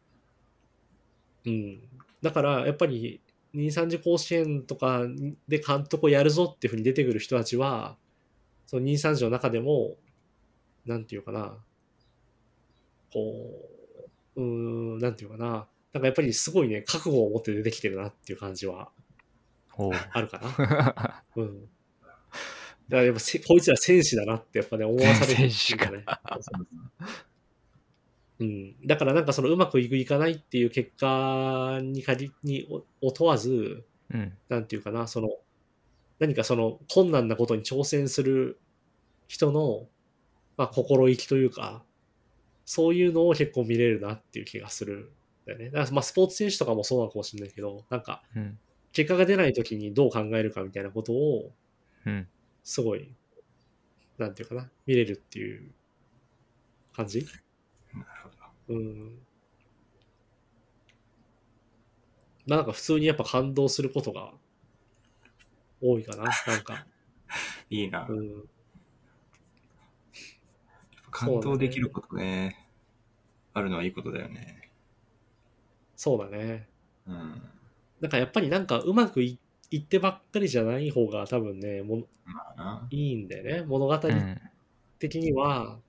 [1.46, 1.90] うん。
[2.22, 3.20] だから、やっぱり、
[3.54, 5.02] 23次甲子園とか
[5.48, 7.98] で監督をやるぞっていうふうに出てくる人たちは、
[8.66, 9.96] その23次の中でも、
[10.86, 11.58] なんていうかな、
[13.12, 13.20] こ
[14.36, 14.44] う、うー
[14.96, 18.92] ん、なんていうかな、なんかやっぱりすごいね、覚悟を持って出てきてるなっていう感じは。
[20.12, 21.24] あるかな。
[21.38, 21.62] うん。
[22.90, 26.06] だからやっぱせ、こいつら戦士だなってやっぱね、思わされるっていうかね。
[28.44, 28.48] う
[28.84, 28.88] ん。
[28.88, 34.38] だからなんかそのうまくいくいかないっていう結果に限りにをを問わず、うん。
[34.50, 35.30] なんていうかな、その、
[36.20, 38.60] 何かその困難なことに挑戦する
[39.28, 39.88] 人の、
[40.58, 41.86] まあ、心意気というか、
[42.66, 45.12] そういうのを結構見れるなっていう気がする
[45.46, 45.66] んだよね。
[45.72, 48.60] だからまあスポーツ選手とかもそうなのかもしれないけど、なんかうん。
[48.94, 51.52] 結果が出ない時にどう考えるかみたいなことを、
[52.06, 52.28] うん。
[52.64, 53.14] すごい、
[54.18, 55.72] なんていうかな、見れるっていう
[56.94, 57.26] 感じ？
[58.68, 59.26] うん。
[62.46, 64.34] まあなんか普通にやっぱ感動することが
[65.82, 66.86] 多いかな、なんか。
[67.70, 68.06] いいな。
[68.10, 68.50] うん。
[71.12, 72.68] 感動できることね、
[73.54, 74.72] あるのはいいことだよね。
[75.96, 76.68] そうだね。
[77.08, 77.42] うん。
[78.02, 79.40] なんかやっぱりなんかうまくい
[79.72, 82.08] いってばっかりじゃない方が多分ね、も。
[82.90, 83.64] いいんだよね。
[83.64, 84.42] 物語うん。
[85.00, 85.80] 的には、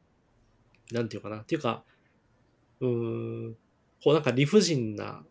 [0.92, 1.38] なんていうかな。
[1.40, 1.84] っていうか、
[2.80, 3.56] うーん、
[4.02, 5.24] こうなんか理不尽な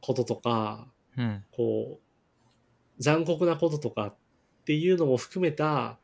[0.00, 1.44] こととか、うん。
[1.52, 4.14] こう、残酷なこととかっ
[4.64, 5.98] ていうのも含めた、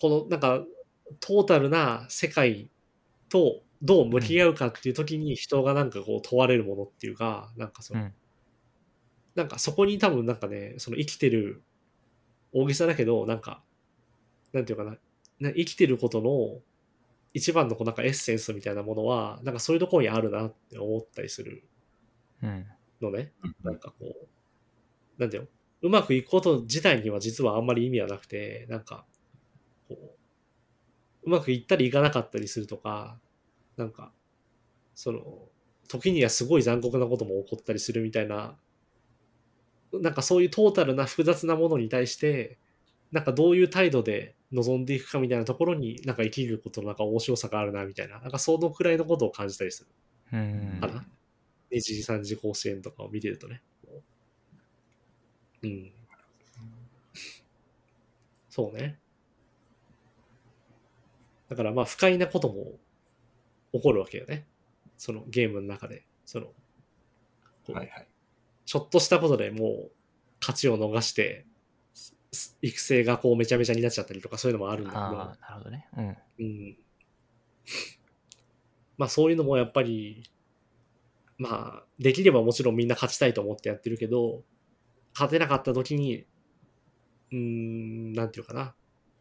[0.00, 0.64] このなんか
[1.20, 2.70] トータルな世界
[3.28, 8.14] とどう向き合うかっていう時に人がなんかこう問われるものっていうか、なんかその、うん
[9.38, 11.62] なんかそこに多分なんかね、その生きてる、
[12.52, 13.62] 大げさだけど、なんか、
[14.52, 14.96] なんていうかな、
[15.38, 16.60] な生きてることの
[17.34, 21.64] 一番のこうなんかエッセンスみたいなものは、なんかそういうところにあるなって思ったりする
[22.42, 22.66] うん。
[23.00, 23.32] のね。
[23.42, 25.46] うんなんかこう、なんだよ、
[25.82, 29.06] うまくいくこと自体には実はあんまり意味はなくて、なんか、
[29.88, 30.10] こう、
[31.24, 33.20] うまくいったりいかなかったりするとか、
[33.76, 34.12] なんか、
[34.94, 35.48] その、
[35.88, 38.56] 時にはすごい残酷なことも起こったりするみたいな、
[39.92, 42.58] なんかそういうトータルな複雑なものに対して、
[43.10, 49.90] なんかどういう態度で臨んでいくかみたいなところに、なんか生きることのなんか面白さがあるなみたいな、なんかそのくらいのことを感じたりする。
[50.32, 51.06] うんかな。
[51.70, 53.62] 2時3時甲子園とかを見てるとね。
[55.62, 55.92] うん。
[58.48, 58.98] そうね。
[61.48, 62.78] だからまあ不快なことも
[63.72, 64.46] 起こるわけよね。
[64.96, 66.04] そのゲームの中で。
[66.24, 66.46] その、
[67.72, 68.08] はいはい。
[68.66, 69.90] ちょっとしたことでもう
[70.40, 71.47] 勝ちを逃して、す
[72.62, 75.02] 育成がこうめちゃめちゃになっちゃったりとかそういうのもあるんだけど。
[75.02, 75.88] ああ、なるほどね。
[75.96, 76.16] うん。
[76.38, 76.76] うん。
[78.96, 80.22] まあそういうのもやっぱり、
[81.38, 84.42] まあ、できればもちろんみんな勝ちたいと思ってやってるけど、
[85.14, 86.26] 勝てなかった時に、
[87.30, 88.74] うーん、なんていうかな。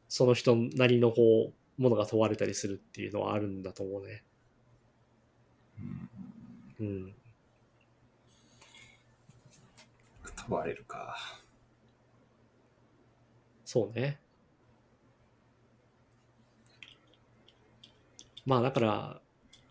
[0.10, 4.24] その人なりのこう、ものが問われたりするっていうのはあるんだと思うね。
[6.80, 7.14] うんうん。
[10.48, 11.18] 問われるか。
[13.68, 14.18] そうね。
[18.46, 19.22] まあだから、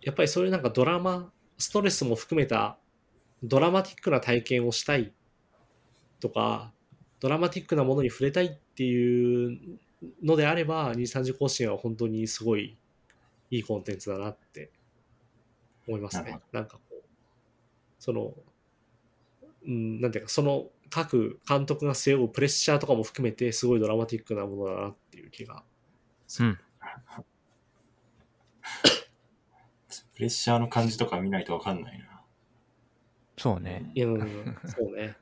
[0.02, 2.76] やっぱりそういうなんかドラマ、ストレスも含めた
[3.42, 5.15] ドラマティックな体験をしたい
[6.20, 6.75] とか、
[7.20, 9.78] ドラマティックなものに触れたいっていう
[10.23, 12.76] のであれば、23次甲子園は本当にすごい
[13.50, 14.73] いいコンテンツだなって
[15.89, 16.39] 思いますね。
[16.52, 17.02] なんかこう、
[17.99, 18.34] その、
[19.66, 25.62] うん、なんていうか、その各監督が背負うプレッシャーとかも含めて、すごいドラマティックなものだなっていう気が。
[26.40, 26.58] うん。
[30.15, 32.23] プレッシャーの感じとか見ないとわかんないな。
[33.36, 33.90] そうね。
[33.94, 35.16] いや、うん、そうね。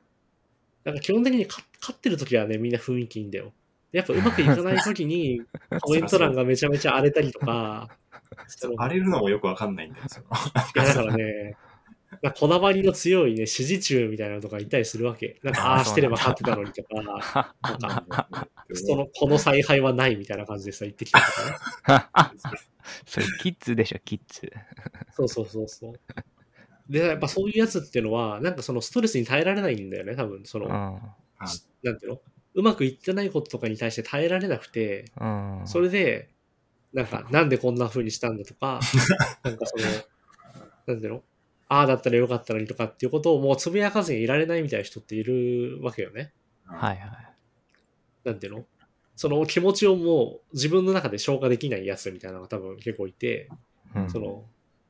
[0.85, 3.53] なんか基本的に勝勝ってる時はね、みんな雰囲気いいんだよ。
[3.91, 5.41] やっぱうまくいかない時に、
[5.81, 7.89] コメント欄がめちゃめちゃ荒れたりとか、
[8.77, 10.05] 荒れるのもよくわかんないんだよ。
[10.73, 11.55] だからね、
[12.21, 15.39] なこだわりの強いね、支持中みたいなのとかいたりするわけ。
[15.43, 21.31] なんか、ああしてれば勝ってたのにとか、 なんか、その、この采配はないみたいな感じでさ、言ってきたりと
[21.83, 22.39] かね。
[23.05, 24.51] それキッズでしょ、キッズ。
[25.11, 25.93] そうそうそうそう。
[26.89, 30.45] で、やっぱそういうやつっていうのは、なんかそのストレスに耐えられないんだよね、多分。
[30.45, 30.71] その、うん。
[30.71, 32.21] なんていうの？
[32.53, 35.61] うまくいってないこととかに対して耐えられなくて、うん。
[35.65, 36.29] それで、
[36.93, 38.79] なんか、なんでこんな風にしたんだとか、
[39.43, 39.83] なんかその、
[40.87, 41.23] なんていうの？
[41.67, 46.31] あああだったらよかったのにとかっていうことをもうつぶやかずにいられないみたいな人っているわけよね。
[46.65, 46.99] はいはい。
[48.23, 48.65] なんていうの？
[49.15, 53.49] その気持ちをもう自分の中で消化できないやつみたいなのが多分結構いて、
[53.95, 54.09] うん。
[54.09, 54.43] その、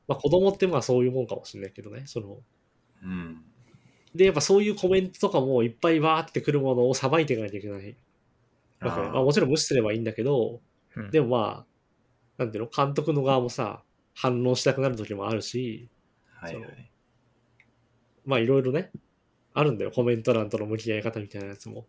[0.08, 2.38] まあ子供ってまあそういうもんかもしれないけどね、その、
[3.02, 3.42] うん。
[4.14, 7.96] で、やっぱそういうコメントとかもいっぱいバーってくるものをさばいていかなきゃいけないわけ
[8.80, 10.60] まあもちろん無視すればいいんだけど、
[10.96, 11.10] うん。
[11.10, 11.64] でもま
[12.38, 12.70] あ、なんていうの？
[12.70, 13.82] 監督の側もさ、
[14.14, 15.88] 反応したくなる時もあるし、
[16.54, 16.90] はいはい。
[18.24, 18.90] まあいろいろね、
[19.54, 19.90] あるんだよ。
[19.90, 21.86] コメント欄との向き合い方みたいなやつも。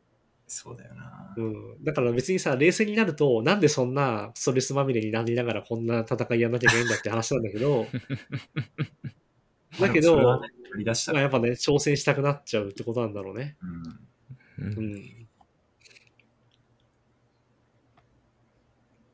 [0.47, 1.33] そうだよな。
[1.35, 1.83] うん。
[1.83, 7.85] だから別にさ、冷静になると、なんでそんなストレスまみれになりながらこんな戦いやんなきゃいけないんだって話なんだけど、
[9.79, 11.15] だけどね取り出したら。
[11.17, 13.57] まあやっぱね、挑戦したくなっちゃうってことなんだろうね。
[13.61, 14.67] うん。
[14.67, 15.27] うんうん。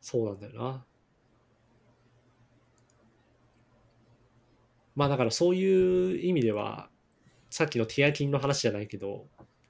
[0.01, 0.85] そうなんだよな。
[4.95, 6.89] まあだからそういう意味では、
[7.49, 9.27] さっきのティアキンの話じゃないけど、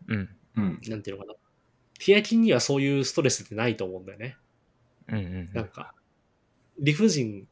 [0.07, 0.29] うん。
[0.55, 0.81] うん。
[0.87, 1.35] なんていうのかな。
[1.99, 4.37] ティアキンにはそういうストレスってないと思うんだよね。
[5.07, 5.93] うんうんなんか、
[6.79, 7.47] 理不尽、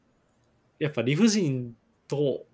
[0.79, 1.75] やっぱ理不尽
[2.07, 2.45] と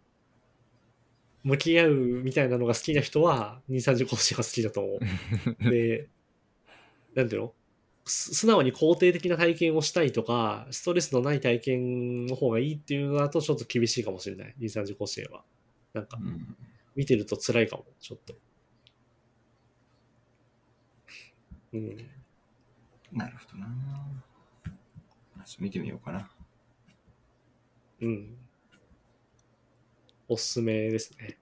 [1.44, 5.00] 向き合うみたいなのが好きな人は、230甲子園は好きだと思
[5.62, 5.64] う。
[5.70, 6.10] で、
[7.16, 7.48] なんていうの？
[7.48, 7.54] す
[8.08, 14.56] 素直に肯定的な体験をしたいとか、ストレスのない体験の方がいいっていうのだとちょっと厳しいかもしれない。
[14.60, 15.44] 230甲子園は。
[15.94, 16.56] なんかう、ん。
[16.96, 18.36] 見てると辛いかも、ちょっと。
[21.74, 21.98] うん。
[23.12, 23.68] なるほどな。
[25.46, 26.30] ちょっと見てみようかな。
[28.02, 28.38] うん。
[30.28, 31.38] おすすめですね。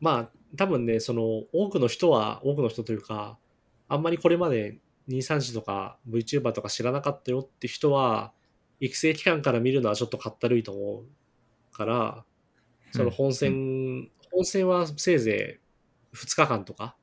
[0.00, 3.38] まあ、多分ね、その、多くの人は、多くの人というか、
[3.88, 4.78] あんまりこれまで
[5.08, 8.32] 234とか VTuber とか知らなかったよって人は、
[8.80, 12.24] 育成期間から見るのはちょっとかったるいと思うから、
[12.92, 15.60] その本戦、本戦はせいぜ
[16.12, 16.96] い2日間とか、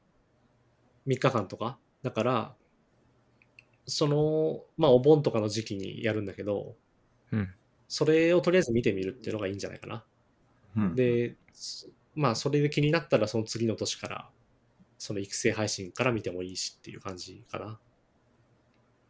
[1.07, 2.55] 3日間とか、だから、
[3.87, 6.75] その、まあお盆とかの時期にやるんだけど、
[7.31, 7.53] うん。
[7.87, 10.03] それをとりあえず見てみるっていうのがいいんじゃないかな。
[10.77, 14.29] うん、で、すまあそれで気になったらその次の年から、
[14.97, 17.79] その育成配信から見てもいいしっていう感じかな。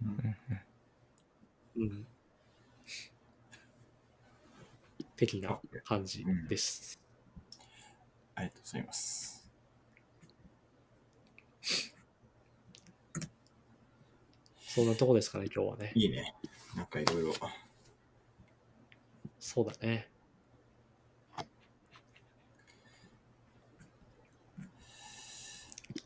[0.02, 0.36] うん
[1.78, 2.08] うん。
[5.16, 7.00] 的な感じです。
[8.36, 9.50] ありがとうございます。
[14.60, 15.94] そんなとこですかね、今日はね。
[15.96, 16.36] いいね。
[16.76, 17.34] なんかいろいろ。
[19.40, 20.10] そうだね。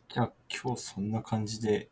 [0.08, 1.90] じゃあ今日そんな感じで、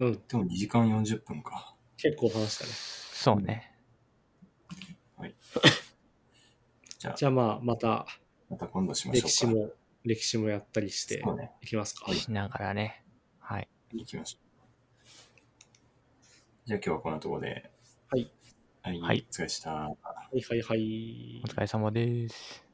[0.00, 1.74] うん、でも2時間40分か。
[1.96, 2.70] 結構話したね。
[2.72, 3.74] そうね。
[6.98, 8.06] じゃあじゃあまあ、また
[8.50, 9.28] また今度しましょうか。
[9.28, 9.70] 歴史も、
[10.04, 11.22] 歴史もやったりして。
[11.62, 12.12] いきますか。
[12.12, 13.04] しながらね。
[13.38, 13.68] はい。
[13.92, 14.48] 行きましょう。
[16.66, 17.70] じゃあ今日はこんなところで。
[18.10, 18.30] はい。
[18.82, 19.00] はい。
[19.00, 19.70] はいお疲れ様でした。
[19.70, 19.96] は
[20.32, 21.48] いはいはいお。
[21.48, 22.67] 疲れ様です。